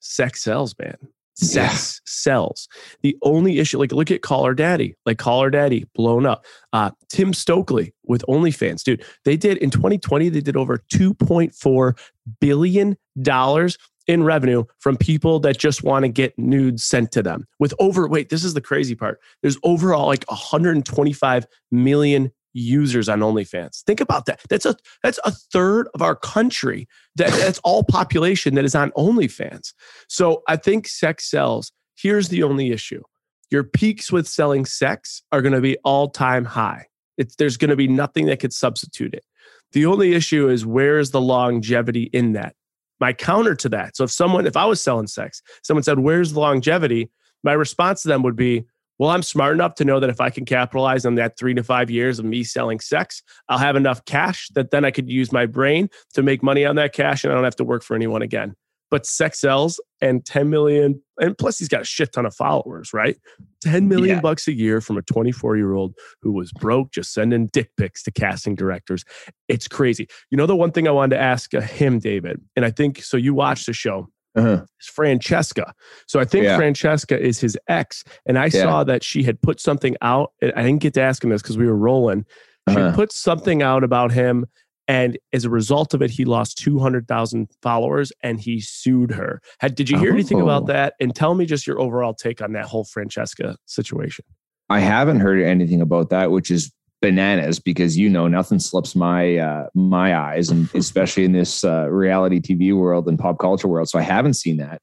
sex 0.00 0.42
sells, 0.42 0.74
man. 0.78 0.98
Sex 1.36 2.02
yeah. 2.04 2.10
sells. 2.10 2.68
The 3.00 3.16
only 3.22 3.60
issue, 3.60 3.78
like 3.78 3.92
look 3.92 4.10
at 4.10 4.20
Call 4.20 4.44
Her 4.44 4.52
Daddy, 4.52 4.94
like 5.06 5.16
Call 5.16 5.42
Her 5.42 5.48
Daddy 5.48 5.86
blown 5.94 6.26
up. 6.26 6.44
Uh, 6.74 6.90
Tim 7.08 7.32
Stokely 7.32 7.94
with 8.04 8.22
OnlyFans, 8.28 8.82
dude. 8.82 9.02
They 9.24 9.38
did 9.38 9.56
in 9.56 9.70
2020, 9.70 10.28
they 10.28 10.42
did 10.42 10.58
over 10.58 10.82
2.4 10.92 11.98
billion 12.42 12.94
dollars 13.22 13.78
in 14.06 14.22
revenue 14.22 14.64
from 14.80 14.98
people 14.98 15.40
that 15.40 15.56
just 15.56 15.82
want 15.82 16.02
to 16.02 16.08
get 16.10 16.38
nudes 16.38 16.84
sent 16.84 17.10
to 17.12 17.22
them. 17.22 17.46
With 17.58 17.72
over, 17.78 18.06
wait, 18.06 18.28
this 18.28 18.44
is 18.44 18.52
the 18.52 18.60
crazy 18.60 18.94
part. 18.94 19.18
There's 19.40 19.56
overall 19.62 20.08
like 20.08 20.24
125 20.28 21.46
million 21.70 22.32
users 22.52 23.08
on 23.08 23.20
OnlyFans. 23.20 23.82
Think 23.84 24.00
about 24.00 24.26
that. 24.26 24.40
That's 24.48 24.66
a 24.66 24.76
that's 25.02 25.18
a 25.24 25.30
third 25.30 25.88
of 25.94 26.02
our 26.02 26.16
country. 26.16 26.88
That, 27.16 27.30
that's 27.32 27.58
all 27.60 27.84
population 27.84 28.54
that 28.54 28.64
is 28.64 28.74
on 28.74 28.90
OnlyFans. 28.92 29.72
So 30.08 30.42
I 30.48 30.56
think 30.56 30.88
sex 30.88 31.30
sells. 31.30 31.72
Here's 31.96 32.28
the 32.28 32.42
only 32.42 32.70
issue: 32.70 33.02
your 33.50 33.64
peaks 33.64 34.10
with 34.10 34.26
selling 34.26 34.64
sex 34.64 35.22
are 35.32 35.42
going 35.42 35.54
to 35.54 35.60
be 35.60 35.76
all 35.84 36.08
time 36.08 36.44
high. 36.44 36.86
It's, 37.16 37.36
there's 37.36 37.56
going 37.56 37.70
to 37.70 37.76
be 37.76 37.88
nothing 37.88 38.26
that 38.26 38.40
could 38.40 38.52
substitute 38.52 39.12
it. 39.14 39.24
The 39.72 39.86
only 39.86 40.14
issue 40.14 40.48
is 40.48 40.64
where 40.64 40.98
is 40.98 41.10
the 41.10 41.20
longevity 41.20 42.04
in 42.12 42.32
that? 42.32 42.54
My 43.00 43.12
counter 43.12 43.54
to 43.56 43.68
that. 43.70 43.96
So 43.96 44.04
if 44.04 44.10
someone, 44.10 44.46
if 44.46 44.56
I 44.56 44.64
was 44.64 44.80
selling 44.80 45.06
sex, 45.06 45.42
someone 45.62 45.82
said, 45.82 45.98
"Where's 45.98 46.32
the 46.32 46.40
longevity?" 46.40 47.10
My 47.44 47.52
response 47.52 48.02
to 48.02 48.08
them 48.08 48.22
would 48.22 48.34
be, 48.34 48.64
well, 48.98 49.10
I'm 49.10 49.22
smart 49.22 49.54
enough 49.54 49.74
to 49.76 49.84
know 49.84 50.00
that 50.00 50.10
if 50.10 50.20
I 50.20 50.30
can 50.30 50.44
capitalize 50.44 51.06
on 51.06 51.14
that 51.16 51.38
three 51.38 51.54
to 51.54 51.62
five 51.62 51.90
years 51.90 52.18
of 52.18 52.24
me 52.24 52.42
selling 52.42 52.80
sex, 52.80 53.22
I'll 53.48 53.58
have 53.58 53.76
enough 53.76 54.04
cash 54.04 54.48
that 54.54 54.70
then 54.70 54.84
I 54.84 54.90
could 54.90 55.08
use 55.08 55.32
my 55.32 55.46
brain 55.46 55.88
to 56.14 56.22
make 56.22 56.42
money 56.42 56.64
on 56.64 56.76
that 56.76 56.92
cash 56.92 57.24
and 57.24 57.32
I 57.32 57.36
don't 57.36 57.44
have 57.44 57.56
to 57.56 57.64
work 57.64 57.82
for 57.82 57.94
anyone 57.94 58.22
again. 58.22 58.54
But 58.90 59.04
sex 59.04 59.40
sells 59.40 59.78
and 60.00 60.24
10 60.24 60.48
million, 60.48 61.02
and 61.20 61.36
plus 61.36 61.58
he's 61.58 61.68
got 61.68 61.82
a 61.82 61.84
shit 61.84 62.10
ton 62.10 62.24
of 62.24 62.34
followers, 62.34 62.94
right? 62.94 63.18
10 63.60 63.86
million 63.86 64.16
yeah. 64.16 64.20
bucks 64.22 64.48
a 64.48 64.52
year 64.52 64.80
from 64.80 64.96
a 64.96 65.02
24 65.02 65.58
year 65.58 65.74
old 65.74 65.94
who 66.22 66.32
was 66.32 66.50
broke, 66.52 66.90
just 66.90 67.12
sending 67.12 67.48
dick 67.48 67.70
pics 67.76 68.02
to 68.04 68.10
casting 68.10 68.54
directors. 68.54 69.04
It's 69.46 69.68
crazy. 69.68 70.08
You 70.30 70.38
know, 70.38 70.46
the 70.46 70.56
one 70.56 70.72
thing 70.72 70.88
I 70.88 70.92
wanted 70.92 71.16
to 71.16 71.22
ask 71.22 71.52
uh, 71.52 71.60
him, 71.60 71.98
David, 71.98 72.40
and 72.56 72.64
I 72.64 72.70
think 72.70 73.02
so 73.02 73.18
you 73.18 73.34
watched 73.34 73.66
the 73.66 73.74
show 73.74 74.08
uh-huh. 74.38 74.64
is 74.80 74.86
Francesca. 74.86 75.74
So 76.06 76.20
I 76.20 76.24
think 76.24 76.44
yeah. 76.44 76.56
Francesca 76.56 77.18
is 77.18 77.40
his 77.40 77.58
ex. 77.68 78.04
And 78.26 78.38
I 78.38 78.44
yeah. 78.44 78.62
saw 78.62 78.84
that 78.84 79.02
she 79.02 79.22
had 79.22 79.40
put 79.42 79.60
something 79.60 79.96
out. 80.02 80.32
I 80.42 80.62
didn't 80.62 80.78
get 80.78 80.94
to 80.94 81.02
ask 81.02 81.22
him 81.22 81.30
this 81.30 81.42
because 81.42 81.58
we 81.58 81.66
were 81.66 81.76
rolling. 81.76 82.24
She 82.70 82.76
uh-huh. 82.76 82.94
put 82.94 83.12
something 83.12 83.62
out 83.62 83.84
about 83.84 84.12
him. 84.12 84.46
And 84.86 85.18
as 85.34 85.44
a 85.44 85.50
result 85.50 85.92
of 85.92 86.00
it, 86.00 86.10
he 86.10 86.24
lost 86.24 86.56
200,000 86.58 87.48
followers 87.62 88.10
and 88.22 88.40
he 88.40 88.60
sued 88.60 89.10
her. 89.10 89.42
Had, 89.60 89.74
did 89.74 89.90
you 89.90 89.98
hear 89.98 90.10
oh. 90.10 90.14
anything 90.14 90.40
about 90.40 90.62
oh. 90.62 90.66
that? 90.66 90.94
And 90.98 91.14
tell 91.14 91.34
me 91.34 91.44
just 91.44 91.66
your 91.66 91.78
overall 91.78 92.14
take 92.14 92.40
on 92.40 92.52
that 92.52 92.64
whole 92.64 92.84
Francesca 92.84 93.56
situation. 93.66 94.24
I 94.70 94.80
haven't 94.80 95.20
heard 95.20 95.42
anything 95.42 95.80
about 95.80 96.10
that, 96.10 96.30
which 96.30 96.50
is 96.50 96.72
bananas 97.00 97.58
because 97.58 97.96
you 97.96 98.08
know 98.08 98.28
nothing 98.28 98.58
slips 98.58 98.94
my 98.94 99.36
uh, 99.36 99.66
my 99.74 100.16
eyes, 100.16 100.50
and 100.50 100.68
especially 100.74 101.24
in 101.24 101.32
this 101.32 101.64
uh, 101.64 101.88
reality 101.90 102.40
TV 102.40 102.76
world 102.76 103.08
and 103.08 103.18
pop 103.18 103.38
culture 103.38 103.68
world. 103.68 103.88
So 103.88 103.98
I 103.98 104.02
haven't 104.02 104.34
seen 104.34 104.56
that. 104.58 104.80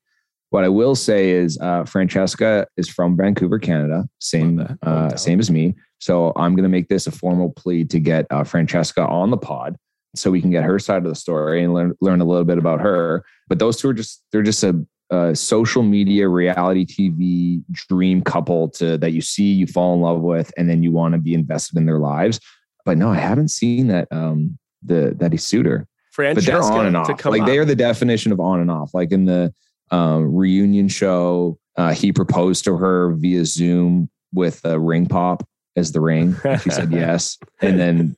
What 0.50 0.64
I 0.64 0.70
will 0.70 0.96
say 0.96 1.32
is 1.32 1.58
uh, 1.60 1.84
Francesca 1.86 2.68
is 2.78 2.88
from 2.88 3.18
Vancouver, 3.18 3.60
Canada, 3.60 4.08
same 4.20 4.78
uh, 4.84 5.16
same 5.16 5.40
as 5.40 5.52
me. 5.52 5.76
So 6.00 6.34
I'm 6.36 6.56
going 6.56 6.64
to 6.64 6.70
make 6.70 6.88
this 6.88 7.08
a 7.08 7.12
formal 7.12 7.52
plea 7.52 7.86
to 7.86 8.00
get 8.00 8.28
uh, 8.30 8.44
Francesca 8.44 9.06
on 9.08 9.32
the 9.32 9.38
pod 9.38 9.76
so 10.16 10.32
we 10.32 10.42
can 10.42 10.52
get 10.52 10.64
her 10.64 10.80
side 10.80 11.04
of 11.04 11.10
the 11.10 11.16
story 11.16 11.64
and 11.64 11.74
learn 11.74 11.94
learn 12.02 12.22
a 12.22 12.26
little 12.26 12.46
bit 12.46 12.58
about 12.58 12.80
her. 12.82 13.24
But 13.48 13.60
those 13.60 13.78
two 13.78 13.90
are 13.90 13.94
just 13.94 14.24
they're 14.32 14.44
just 14.44 14.64
a 14.64 14.86
a 15.10 15.36
social 15.36 15.84
media 15.84 16.28
reality 16.28 16.86
TV 16.86 17.64
dream 17.72 18.22
couple 18.22 18.70
to 18.70 18.98
that 18.98 19.12
you 19.12 19.22
see, 19.22 19.52
you 19.52 19.68
fall 19.68 19.94
in 19.94 20.02
love 20.02 20.22
with, 20.22 20.52
and 20.58 20.70
then 20.70 20.84
you 20.84 20.92
want 20.92 21.14
to 21.14 21.20
be 21.20 21.34
invested 21.34 21.78
in 21.78 21.86
their 21.86 22.00
lives. 22.00 22.40
But 22.86 22.98
no, 22.98 23.10
I 23.10 23.18
haven't 23.18 23.50
seen 23.50 23.88
that 23.88 24.08
um 24.12 24.58
the 24.84 25.16
that 25.20 25.32
he 25.32 25.38
her. 25.66 25.88
Francesca 26.12 26.52
but 26.52 26.62
they're 26.62 26.78
on 26.80 26.86
and 26.86 26.98
off. 26.98 27.26
Like 27.26 27.46
they 27.46 27.58
are 27.58 27.66
the 27.66 27.76
definition 27.76 28.32
of 28.32 28.40
on 28.40 28.62
and 28.62 28.72
off. 28.72 28.94
Like 28.94 29.12
in 29.12 29.26
the 29.26 29.54
um, 29.92 30.34
reunion 30.34 30.88
show, 30.88 31.60
uh, 31.76 31.94
he 31.94 32.14
proposed 32.14 32.64
to 32.66 32.78
her 32.78 33.12
via 33.12 33.46
Zoom 33.46 34.10
with 34.34 34.64
a 34.64 34.80
ring 34.80 35.08
pop 35.08 35.46
as 35.76 35.92
the 35.92 36.00
ring. 36.00 36.36
She 36.62 36.70
said 36.70 36.92
yes. 36.94 37.38
And 37.62 37.80
then 37.80 38.16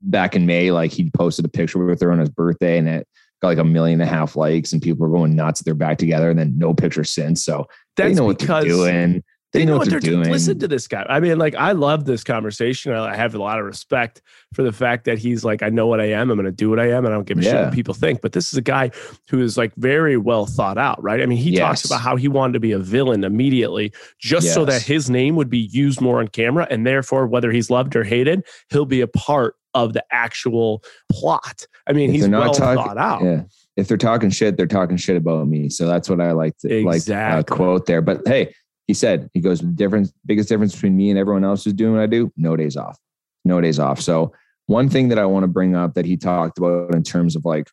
back 0.00 0.36
in 0.36 0.46
May, 0.46 0.70
like 0.70 0.92
he 0.92 1.10
posted 1.10 1.44
a 1.44 1.48
picture 1.48 1.84
with 1.84 2.00
her 2.02 2.12
on 2.12 2.20
his 2.20 2.30
birthday, 2.30 2.78
and 2.78 2.88
it 2.88 3.08
got 3.40 3.48
like 3.48 3.58
a 3.58 3.64
million 3.64 4.00
and 4.00 4.08
a 4.08 4.12
half 4.12 4.36
likes 4.36 4.72
and 4.72 4.82
people 4.82 5.06
are 5.06 5.10
going 5.10 5.36
nuts. 5.36 5.62
They're 5.62 5.74
back 5.74 5.98
together 5.98 6.30
and 6.30 6.38
then 6.38 6.56
no 6.58 6.74
picture 6.74 7.04
since. 7.04 7.44
So 7.44 7.66
That's 7.96 8.10
they 8.10 8.14
know 8.14 8.24
what 8.24 8.38
they're 8.38 8.62
doing. 8.62 9.22
They, 9.52 9.60
they 9.60 9.64
know, 9.64 9.72
know, 9.72 9.78
what 9.78 9.88
they're, 9.88 9.98
they're 9.98 10.10
doing. 10.10 10.30
Listen 10.30 10.58
to 10.58 10.68
this 10.68 10.86
guy. 10.86 11.06
I 11.08 11.20
mean, 11.20 11.38
like, 11.38 11.54
I 11.54 11.72
love 11.72 12.04
this 12.04 12.22
conversation. 12.22 12.92
I 12.92 13.16
have 13.16 13.34
a 13.34 13.38
lot 13.38 13.58
of 13.58 13.64
respect 13.64 14.20
for 14.52 14.62
the 14.62 14.72
fact 14.72 15.06
that 15.06 15.18
he's 15.18 15.42
like, 15.42 15.62
I 15.62 15.70
know 15.70 15.86
what 15.86 16.02
I 16.02 16.10
am. 16.10 16.30
I'm 16.30 16.36
going 16.36 16.44
to 16.44 16.52
do 16.52 16.68
what 16.68 16.78
I 16.78 16.90
am. 16.90 17.06
And 17.06 17.14
I 17.14 17.16
don't 17.16 17.26
give 17.26 17.38
a 17.38 17.42
yeah. 17.42 17.50
shit 17.50 17.64
what 17.64 17.72
people 17.72 17.94
think. 17.94 18.20
But 18.20 18.32
this 18.32 18.52
is 18.52 18.58
a 18.58 18.62
guy 18.62 18.90
who 19.30 19.40
is 19.40 19.56
like 19.56 19.74
very 19.76 20.18
well 20.18 20.44
thought 20.44 20.76
out, 20.76 21.02
right? 21.02 21.22
I 21.22 21.26
mean, 21.26 21.38
he 21.38 21.52
yes. 21.52 21.60
talks 21.60 21.84
about 21.86 22.02
how 22.02 22.16
he 22.16 22.28
wanted 22.28 22.52
to 22.54 22.60
be 22.60 22.72
a 22.72 22.78
villain 22.78 23.24
immediately 23.24 23.90
just 24.20 24.44
yes. 24.44 24.54
so 24.54 24.66
that 24.66 24.82
his 24.82 25.08
name 25.08 25.34
would 25.36 25.48
be 25.48 25.70
used 25.72 26.02
more 26.02 26.18
on 26.18 26.28
camera. 26.28 26.66
And 26.68 26.86
therefore, 26.86 27.26
whether 27.26 27.50
he's 27.50 27.70
loved 27.70 27.96
or 27.96 28.04
hated, 28.04 28.44
he'll 28.68 28.84
be 28.84 29.00
a 29.00 29.08
part 29.08 29.54
of 29.84 29.92
the 29.92 30.04
actual 30.10 30.82
plot. 31.10 31.66
I 31.86 31.92
mean, 31.92 32.10
if 32.10 32.16
he's 32.16 32.28
well 32.28 32.52
talking, 32.52 32.84
thought 32.84 32.98
out. 32.98 33.22
Yeah 33.22 33.42
if 33.78 33.86
they're 33.86 33.96
talking 33.96 34.28
shit, 34.28 34.56
they're 34.56 34.66
talking 34.66 34.96
shit 34.96 35.16
about 35.16 35.46
me. 35.46 35.68
So 35.68 35.86
that's 35.86 36.10
what 36.10 36.20
I 36.20 36.32
like 36.32 36.58
to 36.58 36.78
exactly. 36.78 37.36
like 37.36 37.52
uh, 37.52 37.54
quote 37.54 37.86
there. 37.86 38.02
But 38.02 38.26
hey, 38.26 38.52
he 38.88 38.92
said 38.92 39.30
he 39.34 39.40
goes 39.40 39.60
the 39.60 39.68
difference, 39.68 40.12
biggest 40.26 40.48
difference 40.48 40.74
between 40.74 40.96
me 40.96 41.10
and 41.10 41.18
everyone 41.18 41.44
else 41.44 41.62
who's 41.62 41.74
doing 41.74 41.92
what 41.92 42.02
I 42.02 42.06
do, 42.06 42.32
no 42.36 42.56
days 42.56 42.76
off, 42.76 42.98
no 43.44 43.60
days 43.60 43.78
off. 43.78 44.00
So 44.00 44.32
one 44.66 44.88
thing 44.88 45.10
that 45.10 45.18
I 45.18 45.26
want 45.26 45.44
to 45.44 45.48
bring 45.48 45.76
up 45.76 45.94
that 45.94 46.06
he 46.06 46.16
talked 46.16 46.58
about 46.58 46.92
in 46.92 47.04
terms 47.04 47.36
of 47.36 47.44
like, 47.44 47.70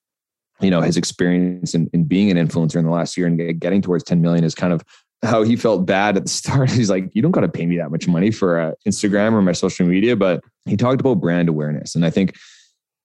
you 0.61 0.69
know, 0.69 0.79
his 0.79 0.95
experience 0.95 1.73
in, 1.73 1.89
in 1.91 2.03
being 2.03 2.29
an 2.29 2.37
influencer 2.37 2.75
in 2.75 2.85
the 2.85 2.91
last 2.91 3.17
year 3.17 3.25
and 3.25 3.59
getting 3.59 3.81
towards 3.81 4.03
10 4.03 4.21
million 4.21 4.43
is 4.43 4.53
kind 4.53 4.73
of 4.73 4.83
how 5.25 5.43
he 5.43 5.55
felt 5.55 5.85
bad 5.85 6.17
at 6.17 6.23
the 6.23 6.29
start. 6.29 6.69
He's 6.71 6.89
like, 6.89 7.09
you 7.13 7.21
don't 7.21 7.31
got 7.31 7.41
to 7.41 7.49
pay 7.49 7.65
me 7.65 7.77
that 7.77 7.91
much 7.91 8.07
money 8.07 8.31
for 8.31 8.59
uh, 8.59 8.71
Instagram 8.87 9.33
or 9.33 9.41
my 9.41 9.51
social 9.51 9.85
media, 9.85 10.15
but 10.15 10.43
he 10.65 10.77
talked 10.77 11.01
about 11.01 11.15
brand 11.15 11.49
awareness. 11.49 11.95
And 11.95 12.05
I 12.05 12.09
think 12.09 12.35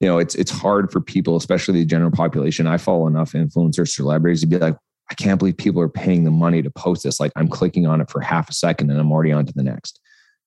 you 0.00 0.08
know, 0.08 0.18
it's 0.18 0.34
it's 0.34 0.50
hard 0.50 0.90
for 0.90 1.00
people, 1.00 1.36
especially 1.36 1.80
the 1.80 1.84
general 1.84 2.10
population. 2.10 2.66
I 2.66 2.78
follow 2.78 3.06
enough 3.06 3.32
influencers, 3.32 3.88
celebrities 3.88 4.40
to 4.40 4.46
be 4.46 4.58
like, 4.58 4.76
I 5.10 5.14
can't 5.14 5.38
believe 5.38 5.56
people 5.56 5.82
are 5.82 5.88
paying 5.88 6.24
the 6.24 6.30
money 6.30 6.62
to 6.62 6.70
post 6.70 7.02
this. 7.02 7.20
Like 7.20 7.32
I'm 7.36 7.48
clicking 7.48 7.86
on 7.86 8.00
it 8.00 8.10
for 8.10 8.20
half 8.20 8.48
a 8.48 8.54
second 8.54 8.90
and 8.90 8.98
I'm 8.98 9.12
already 9.12 9.32
on 9.32 9.44
to 9.44 9.52
the 9.52 9.62
next. 9.62 10.00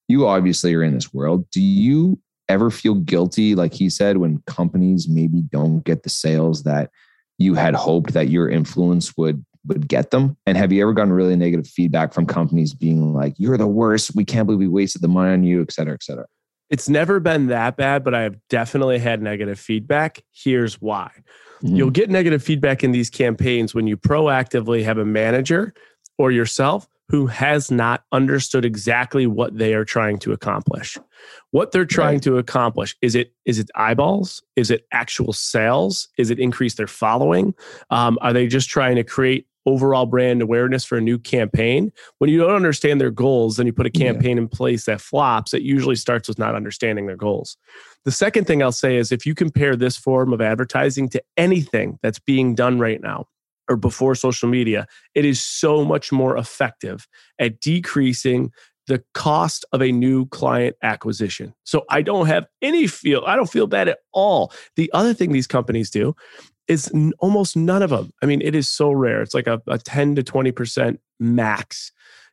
You 0.07 0.28
obviously 0.28 0.74
are 0.74 0.84
in 0.84 0.95
this 0.95 1.13
world. 1.13 1.49
Do 1.51 1.61
you 1.61 2.19
ever 2.49 2.71
feel 2.71 2.95
guilty, 2.95 3.55
like 3.55 3.74
he 3.74 3.89
said, 3.89 4.17
when 4.17 4.41
companies 4.47 5.07
maybe 5.07 5.41
don't 5.41 5.84
get 5.84 6.03
the 6.03 6.09
sales 6.09 6.63
that 6.63 6.89
you 7.38 7.53
had 7.53 7.76
hoped 7.76 8.13
that 8.13 8.30
your 8.30 8.49
influence 8.49 9.15
would 9.17 9.45
would 9.68 9.88
get 9.88 10.11
them? 10.11 10.38
And 10.45 10.57
have 10.57 10.72
you 10.72 10.82
ever 10.82 10.93
gotten 10.93 11.14
really 11.14 11.36
negative 11.36 11.68
feedback 11.68 12.14
from 12.14 12.26
companies 12.26 12.74
being 12.74 13.14
like, 13.14 13.34
you're 13.38 13.57
the 13.57 13.68
worst. 13.68 14.16
We 14.16 14.26
can't 14.26 14.45
believe 14.45 14.59
we 14.59 14.68
wasted 14.68 15.01
the 15.01 15.07
money 15.07 15.34
on 15.34 15.43
you, 15.43 15.61
et 15.61 15.72
cetera, 15.72 15.93
et 15.93 16.03
cetera? 16.03 16.26
It's 16.70 16.89
never 16.89 17.20
been 17.20 17.47
that 17.47 17.78
bad, 17.78 18.03
but 18.03 18.16
I 18.16 18.22
have 18.22 18.36
definitely 18.49 18.99
had 18.99 19.22
negative 19.22 19.59
feedback. 19.59 20.24
Here's 20.32 20.82
why. 20.82 21.11
Mm-hmm. 21.61 21.76
You'll 21.76 21.91
get 21.91 22.09
negative 22.09 22.43
feedback 22.43 22.84
in 22.84 22.91
these 22.91 23.09
campaigns 23.09 23.76
when 23.76 23.88
you 23.88 23.95
proactively 23.95 24.84
have 24.84 24.97
a 24.97 25.05
manager 25.05 25.74
or 26.18 26.32
yourself 26.32 26.88
who 27.09 27.28
has 27.28 27.70
not 27.70 28.03
understood 28.11 28.66
exactly 28.66 29.28
what 29.28 29.57
they 29.57 29.74
are 29.74 29.86
trying 29.86 30.18
to 30.18 30.32
accomplish. 30.32 30.97
What 31.51 31.72
they're 31.72 31.86
trying 31.86 32.16
right. 32.16 32.24
to 32.24 32.38
accomplish 32.38 32.95
is 33.01 33.14
it 33.14 33.34
is 33.45 33.59
it 33.59 33.70
eyeballs? 33.76 34.41
Is 34.55 34.72
it 34.72 34.88
actual 34.91 35.32
sales? 35.32 36.07
Is 36.18 36.32
it 36.32 36.39
increase 36.39 36.76
their 36.76 36.88
following? 36.88 37.53
Um, 37.91 38.18
are 38.22 38.34
they 38.34 38.47
just 38.47 38.70
trying 38.70 38.95
to 38.95 39.03
create 39.03 39.47
overall 39.66 40.05
brand 40.05 40.41
awareness 40.41 40.84
for 40.84 40.97
a 40.97 41.01
new 41.01 41.18
campaign. 41.18 41.91
When 42.18 42.30
you 42.30 42.39
don't 42.39 42.55
understand 42.55 42.99
their 42.99 43.11
goals, 43.11 43.57
then 43.57 43.66
you 43.66 43.74
put 43.74 43.86
a 43.86 43.91
Yeah. 43.93 44.11
campaign 44.11 44.38
in 44.38 44.47
place 44.47 44.86
that 44.86 45.01
flops, 45.01 45.53
it 45.53 45.61
usually 45.61 45.95
starts 45.95 46.28
with 46.28 46.39
not 46.39 46.55
understanding 46.55 47.07
their 47.07 47.16
goals. 47.16 47.57
The 48.05 48.11
second 48.11 48.45
thing 48.45 48.61
I'll 48.61 48.72
say 48.72 48.97
is 48.97 49.11
if 49.11 49.26
you 49.26 49.34
compare 49.36 49.76
this 49.76 49.97
form 49.97 50.34
of 50.34 50.41
advertising 50.41 51.09
to 51.09 51.24
anything 51.38 51.99
that's 52.03 52.20
being 52.20 52.55
done 52.55 52.80
right 52.80 53.01
now 53.01 53.28
or 53.70 53.78
before 53.78 54.16
social 54.16 54.49
media, 54.49 54.86
it 55.16 55.24
is 55.24 55.41
so 55.41 55.86
much 55.86 56.11
more 56.11 56.38
effective 56.38 57.07
at 57.39 57.61
decreasing 57.61 58.51
the 58.88 59.01
cost 59.14 59.64
of 59.72 59.82
a 59.82 59.93
new 59.93 60.26
client 60.26 60.76
acquisition. 60.84 61.53
So 61.64 61.86
I 61.89 62.01
don't 62.01 62.26
have 62.26 62.45
any 62.61 62.88
feel, 62.88 63.24
I 63.26 63.38
don't 63.38 63.49
feel 63.49 63.66
bad 63.68 63.88
at 63.88 63.99
all. 64.14 64.51
The 64.76 64.91
other 64.93 65.14
thing 65.14 65.32
these 65.32 65.47
companies 65.47 65.89
do 65.89 66.14
is 66.68 66.91
n- 66.93 67.14
almost 67.20 67.55
none 67.55 67.82
of 67.82 67.89
them. 67.89 68.11
I 68.22 68.26
mean, 68.26 68.41
it 68.41 68.55
is 68.55 68.72
so 68.72 68.91
rare. 68.91 69.22
It's 69.22 69.34
like 69.34 69.47
a, 69.47 69.61
a 69.68 69.78
10 69.78 70.16
to 70.16 70.24
20% 70.24 70.97
max 71.20 71.91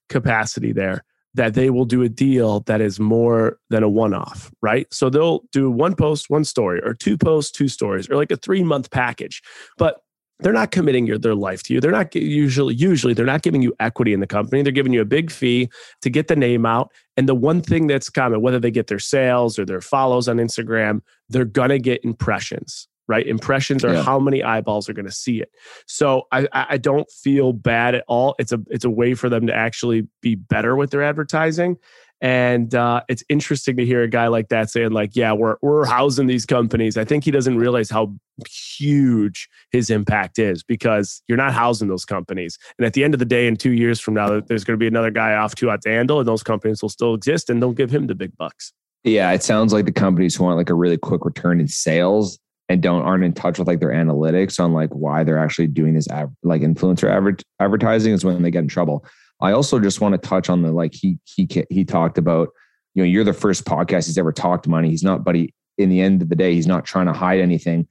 capacity 0.09 0.72
there 0.72 1.05
that 1.35 1.55
they 1.55 1.70
will 1.70 1.85
do 1.85 2.03
a 2.03 2.09
deal 2.09 2.61
that 2.61 2.81
is 2.81 2.99
more 2.99 3.59
than 3.70 3.83
a 3.83 3.89
one 3.89 4.14
off, 4.14 4.51
right? 4.62 4.93
So 4.93 5.09
they'll 5.09 5.43
do 5.53 5.70
one 5.70 5.95
post, 5.95 6.28
one 6.28 6.45
story, 6.45 6.81
or 6.83 6.95
two 6.95 7.16
posts, 7.16 7.53
two 7.53 7.68
stories, 7.68 8.11
or 8.11 8.16
like 8.16 8.33
a 8.33 8.37
three 8.37 8.64
month 8.64 8.91
package. 8.91 9.41
But 9.78 10.01
they're 10.41 10.53
not 10.53 10.70
committing 10.70 11.07
your, 11.07 11.18
their 11.18 11.35
life 11.35 11.62
to 11.64 11.74
you. 11.74 11.81
They're 11.81 11.91
not 11.91 12.14
usually 12.14 12.74
usually 12.74 13.14
they're 13.14 13.26
not 13.26 13.43
giving 13.43 13.62
you 13.62 13.74
equity 13.78 14.12
in 14.12 14.20
the 14.20 14.26
company. 14.26 14.62
They're 14.62 14.72
giving 14.72 14.93
you 14.93 15.03
a 15.03 15.07
big 15.07 15.31
fee 15.31 15.68
to 16.03 16.11
get 16.11 16.28
the 16.28 16.37
name 16.37 16.66
out. 16.66 16.91
And 17.16 17.28
the 17.28 17.35
one 17.35 17.61
thing 17.61 17.87
that's 17.87 18.09
common, 18.09 18.41
whether 18.41 18.59
they 18.59 18.70
get 18.70 18.87
their 18.87 18.99
sales 18.99 19.59
or 19.59 19.64
their 19.64 19.81
follows 19.81 20.28
on 20.28 20.39
Instagram, 20.39 21.01
they're 21.28 21.45
gonna 21.45 21.78
get 21.78 22.05
impressions, 22.05 22.89
right? 23.11 23.26
Impressions 23.26 23.84
are 23.84 23.92
Yeah. 23.94 24.02
how 24.02 24.18
many 24.18 24.42
eyeballs 24.42 24.88
are 24.88 24.94
gonna 24.94 25.11
see 25.11 25.42
it. 25.42 25.50
So 25.86 26.28
I, 26.32 26.48
I 26.52 26.66
I 26.70 26.76
don't 26.78 27.11
feel 27.11 27.52
bad 27.52 27.94
at 27.94 28.04
all. 28.08 28.34
It's 28.38 28.52
a 28.52 28.61
it's 28.68 28.84
a 28.86 28.90
way 28.90 29.12
for 29.14 29.28
them 29.28 29.46
to 29.48 29.54
actually 29.54 30.08
be 30.22 30.36
better 30.36 30.76
with 30.76 30.90
their 30.90 31.02
advertising. 31.02 31.76
And 32.22 32.74
uh, 32.74 33.00
it's 33.08 33.24
interesting 33.30 33.78
to 33.78 33.86
hear 33.86 34.02
a 34.02 34.08
guy 34.08 34.26
like 34.26 34.48
that 34.50 34.68
saying, 34.68 34.90
like, 34.92 35.16
yeah, 35.16 35.32
we're 35.32 35.56
we're 35.62 35.86
housing 35.86 36.26
these 36.26 36.44
companies. 36.44 36.98
I 36.98 37.04
think 37.04 37.24
he 37.24 37.30
doesn't 37.30 37.56
realize 37.56 37.88
how 37.88 38.14
huge 38.46 39.48
his 39.72 39.88
impact 39.88 40.38
is 40.38 40.62
because 40.62 41.22
you're 41.28 41.38
not 41.38 41.54
housing 41.54 41.88
those 41.88 42.04
companies. 42.04 42.58
And 42.78 42.84
at 42.84 42.92
the 42.92 43.04
end 43.04 43.14
of 43.14 43.20
the 43.20 43.24
day, 43.24 43.46
in 43.46 43.56
two 43.56 43.72
years 43.72 44.00
from 44.00 44.14
now, 44.14 44.38
there's 44.40 44.64
going 44.64 44.78
to 44.78 44.82
be 44.82 44.86
another 44.86 45.11
guy 45.11 45.34
off 45.34 45.54
Too 45.54 45.68
Hot 45.70 45.80
to 45.82 45.88
Handle, 45.88 46.18
and 46.18 46.28
those 46.28 46.42
companies 46.42 46.82
will 46.82 46.90
still 46.90 47.14
exist, 47.14 47.48
and 47.48 47.62
they'll 47.62 47.72
give 47.72 47.90
him 47.90 48.06
the 48.06 48.14
big 48.14 48.36
bucks. 48.36 48.72
Yeah, 49.02 49.32
it 49.32 49.42
sounds 49.42 49.72
like 49.72 49.86
the 49.86 49.92
companies 49.92 50.36
who 50.36 50.44
want 50.44 50.58
like 50.58 50.68
a 50.68 50.74
really 50.74 50.98
quick 50.98 51.24
return 51.24 51.58
in 51.58 51.68
sales 51.68 52.38
and 52.71 52.81
don't 52.81 53.03
aren't 53.03 53.25
in 53.25 53.33
touch 53.33 53.59
with 53.59 53.66
like 53.66 53.81
their 53.81 53.91
analytics 53.91 54.61
on 54.61 54.73
like 54.73 54.91
why 54.91 55.25
they're 55.25 55.37
actually 55.37 55.66
doing 55.66 55.95
this 55.95 56.07
like 56.45 56.62
influencer 56.62 57.11
adver- 57.11 57.37
advertising 57.59 58.12
is 58.14 58.25
when 58.25 58.43
they 58.43 58.51
get 58.51 58.61
in 58.61 58.68
trouble. 58.68 59.05
I 59.41 59.51
also 59.51 59.81
just 59.81 60.01
want 60.01 60.12
to 60.12 60.29
touch 60.29 60.49
on 60.49 60.62
the 60.62 60.71
like 60.71 60.95
he 60.95 61.18
he 61.25 61.49
he 61.68 61.85
talked 61.85 62.16
about 62.16 62.51
you 62.95 63.03
know 63.03 63.09
you're 63.09 63.25
the 63.25 63.33
first 63.33 63.64
podcast 63.64 64.07
he's 64.07 64.16
ever 64.16 64.31
talked 64.31 64.68
money. 64.68 64.89
He's 64.89 65.03
not, 65.03 65.25
but 65.25 65.35
he 65.35 65.53
in 65.79 65.89
the 65.89 66.01
end 66.01 66.23
of 66.23 66.29
the 66.29 66.37
day 66.37 66.55
he's 66.55 66.68
not 66.68 66.85
trying 66.85 67.07
to 67.07 67.12
hide 67.12 67.41
anything. 67.41 67.89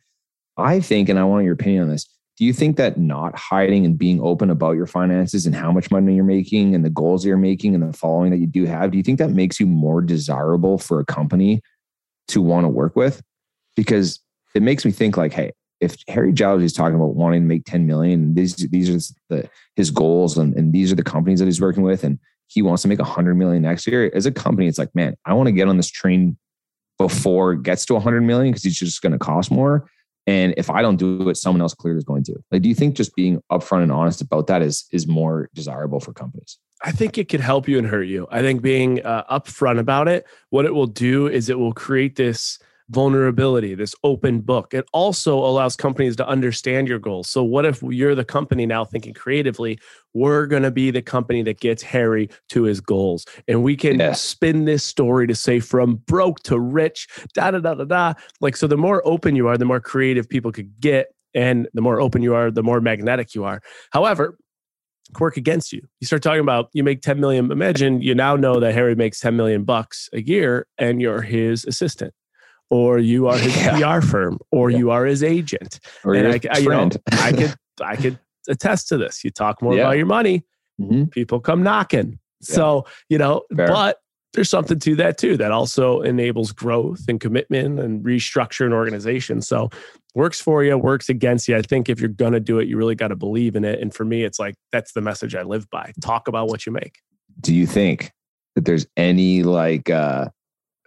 I 0.55 0.79
think, 0.79 1.09
and 1.09 1.19
I 1.19 1.25
want 1.25 1.43
your 1.43 1.53
opinion 1.53 1.83
on 1.83 1.89
this. 1.89 2.07
Do 2.37 2.45
you 2.45 2.53
think 2.53 2.77
that 2.77 2.97
not 2.97 3.37
hiding 3.37 3.85
and 3.85 3.97
being 3.97 4.21
open 4.21 4.49
about 4.49 4.77
your 4.77 4.87
finances 4.87 5.45
and 5.45 5.53
how 5.53 5.73
much 5.73 5.91
money 5.91 6.15
you're 6.15 6.23
making 6.23 6.73
and 6.73 6.85
the 6.85 6.89
goals 6.89 7.25
you're 7.25 7.35
making 7.35 7.75
and 7.75 7.83
the 7.83 7.91
following 7.91 8.31
that 8.31 8.37
you 8.37 8.47
do 8.47 8.63
have, 8.63 8.91
do 8.91 8.97
you 8.97 9.03
think 9.03 9.19
that 9.19 9.31
makes 9.31 9.59
you 9.59 9.67
more 9.67 10.01
desirable 10.01 10.77
for 10.77 11.01
a 11.01 11.05
company 11.05 11.61
to 12.29 12.41
want 12.41 12.63
to 12.63 12.69
work 12.69 12.95
with? 12.95 13.21
Because 13.75 14.21
it 14.55 14.61
makes 14.61 14.85
me 14.85 14.91
think 14.91 15.17
like, 15.17 15.33
hey, 15.33 15.51
if 15.79 15.95
Harry 16.07 16.33
Giles 16.33 16.61
is 16.61 16.73
talking 16.73 16.95
about 16.95 17.15
wanting 17.15 17.41
to 17.41 17.47
make 17.47 17.65
10 17.65 17.85
million, 17.87 18.33
these 18.33 18.55
these 18.55 18.89
are 18.89 19.15
the 19.29 19.49
his 19.75 19.91
goals 19.91 20.37
and, 20.37 20.53
and 20.55 20.73
these 20.73 20.91
are 20.91 20.95
the 20.95 21.03
companies 21.03 21.39
that 21.39 21.45
he's 21.45 21.61
working 21.61 21.83
with, 21.83 22.03
and 22.03 22.19
he 22.47 22.61
wants 22.61 22.81
to 22.81 22.87
make 22.87 22.99
100 22.99 23.35
million 23.35 23.61
next 23.61 23.87
year. 23.87 24.11
As 24.13 24.25
a 24.25 24.31
company, 24.31 24.67
it's 24.67 24.77
like, 24.77 24.93
man, 24.93 25.15
I 25.25 25.33
want 25.33 25.47
to 25.47 25.51
get 25.51 25.67
on 25.67 25.77
this 25.77 25.89
train 25.89 26.37
before 26.97 27.53
it 27.53 27.63
gets 27.63 27.85
to 27.85 27.93
100 27.93 28.21
million 28.21 28.51
because 28.51 28.65
it's 28.65 28.77
just 28.77 29.01
going 29.01 29.13
to 29.13 29.19
cost 29.19 29.51
more. 29.51 29.89
And 30.27 30.53
if 30.57 30.69
I 30.69 30.81
don't 30.81 30.97
do 30.97 31.27
it, 31.29 31.37
someone 31.37 31.61
else 31.61 31.73
clearly 31.73 31.97
is 31.97 32.03
going 32.03 32.23
to. 32.25 32.35
Like, 32.51 32.61
do 32.61 32.69
you 32.69 32.75
think 32.75 32.95
just 32.95 33.15
being 33.15 33.41
upfront 33.51 33.83
and 33.83 33.91
honest 33.91 34.21
about 34.21 34.47
that 34.47 34.61
is 34.61 34.85
is 34.91 35.07
more 35.07 35.49
desirable 35.53 35.99
for 35.99 36.13
companies? 36.13 36.59
I 36.83 36.91
think 36.91 37.17
it 37.17 37.29
could 37.29 37.39
help 37.39 37.67
you 37.67 37.77
and 37.77 37.87
hurt 37.87 38.03
you. 38.03 38.27
I 38.31 38.41
think 38.41 38.61
being 38.61 39.03
uh, 39.03 39.23
upfront 39.25 39.79
about 39.79 40.07
it, 40.07 40.25
what 40.49 40.65
it 40.65 40.73
will 40.73 40.87
do 40.87 41.27
is 41.27 41.49
it 41.49 41.57
will 41.57 41.73
create 41.73 42.15
this 42.15 42.59
vulnerability, 42.89 43.75
this 43.75 43.95
open 44.03 44.41
book. 44.41 44.73
It 44.73 44.85
also 44.93 45.37
allows 45.37 45.75
companies 45.75 46.15
to 46.17 46.27
understand 46.27 46.87
your 46.87 46.99
goals. 46.99 47.29
So, 47.29 47.43
what 47.43 47.65
if 47.65 47.81
you're 47.81 48.15
the 48.15 48.25
company 48.25 48.65
now 48.65 48.83
thinking 48.85 49.13
creatively? 49.13 49.79
We're 50.13 50.47
going 50.47 50.63
to 50.63 50.71
be 50.71 50.91
the 50.91 51.01
company 51.01 51.43
that 51.43 51.59
gets 51.59 51.83
Harry 51.83 52.29
to 52.49 52.63
his 52.63 52.81
goals. 52.81 53.25
And 53.47 53.63
we 53.63 53.75
can 53.75 53.99
Yes. 53.99 54.21
spin 54.21 54.65
this 54.65 54.83
story 54.83 55.27
to 55.27 55.35
say 55.35 55.59
from 55.59 55.95
broke 56.07 56.41
to 56.43 56.59
rich, 56.59 57.07
da 57.33 57.51
da 57.51 57.59
da 57.59 57.75
da 57.75 57.83
da. 57.85 58.13
Like, 58.41 58.57
so 58.57 58.67
the 58.67 58.77
more 58.77 59.05
open 59.05 59.35
you 59.35 59.47
are, 59.47 59.57
the 59.57 59.65
more 59.65 59.79
creative 59.79 60.27
people 60.27 60.51
could 60.51 60.79
get. 60.79 61.07
And 61.35 61.67
the 61.75 61.81
more 61.81 62.01
open 62.01 62.23
you 62.23 62.33
are, 62.33 62.49
the 62.49 62.63
more 62.63 62.81
magnetic 62.81 63.35
you 63.35 63.43
are. 63.43 63.61
However, 63.91 64.35
work 65.19 65.37
against 65.37 65.71
you. 65.71 65.81
You 65.99 66.07
start 66.07 66.23
talking 66.23 66.41
about 66.41 66.69
you 66.73 66.83
make 66.83 67.01
10 67.01 67.19
million. 67.19 67.51
Imagine 67.51 68.01
you 68.01 68.15
now 68.15 68.35
know 68.35 68.59
that 68.59 68.73
Harry 68.73 68.95
makes 68.95 69.19
10 69.19 69.35
million 69.35 69.63
bucks 69.63 70.09
a 70.11 70.21
year 70.21 70.65
and 70.79 71.01
you're 71.01 71.21
his 71.21 71.65
assistant 71.65 72.13
or 72.69 72.99
you 72.99 73.27
are 73.27 73.37
his 73.37 73.55
Yeah. 73.79 73.97
PR 73.99 74.05
firm 74.05 74.39
or 74.51 74.69
Yeah. 74.69 74.77
you 74.77 74.91
are 74.91 75.05
his 75.05 75.23
agent. 75.23 75.79
Or 76.03 76.13
and 76.15 76.27
I, 76.27 76.39
I, 76.51 76.57
you 76.59 76.69
know. 76.69 76.89
I 77.11 77.31
could 77.33 77.53
I 77.81 77.95
could 77.95 78.19
attest 78.47 78.87
to 78.89 78.97
this. 78.97 79.23
You 79.23 79.31
talk 79.31 79.61
more 79.61 79.75
Yeah. 79.75 79.81
about 79.81 79.97
your 79.97 80.05
money, 80.05 80.43
Mhm. 80.81 81.11
people 81.11 81.39
come 81.39 81.63
knocking. 81.63 82.19
So, 82.41 82.85
you 83.09 83.17
know, 83.17 83.43
Fair. 83.55 83.67
but 83.67 83.97
there's 84.33 84.49
something 84.49 84.77
to 84.79 84.95
that 84.95 85.17
too 85.17 85.35
that 85.37 85.51
also 85.51 86.01
enables 86.01 86.51
growth 86.51 87.01
and 87.07 87.19
commitment 87.19 87.79
and 87.79 88.05
restructure 88.05 88.65
an 88.65 88.73
organization. 88.73 89.41
So, 89.41 89.69
works 90.15 90.39
for 90.41 90.63
you, 90.63 90.77
works 90.77 91.09
against 91.09 91.47
you. 91.47 91.55
I 91.57 91.61
think 91.61 91.89
if 91.89 91.99
you're 91.99 92.09
going 92.09 92.33
to 92.33 92.39
do 92.39 92.59
it, 92.59 92.67
you 92.67 92.77
really 92.77 92.95
got 92.95 93.09
to 93.09 93.15
believe 93.15 93.55
in 93.55 93.63
it. 93.65 93.79
And 93.81 93.93
for 93.93 94.05
me, 94.05 94.23
it's 94.23 94.39
like 94.39 94.55
that's 94.71 94.93
the 94.93 95.01
message 95.01 95.35
I 95.35 95.43
live 95.43 95.69
by. 95.69 95.91
Talk 96.01 96.27
about 96.27 96.47
what 96.47 96.65
you 96.65 96.71
make. 96.71 96.99
do 97.41 97.53
you 97.53 97.65
think 97.67 98.11
that 98.55 98.65
there's 98.65 98.85
any 98.97 99.43
like 99.43 99.89
uh 99.89 100.27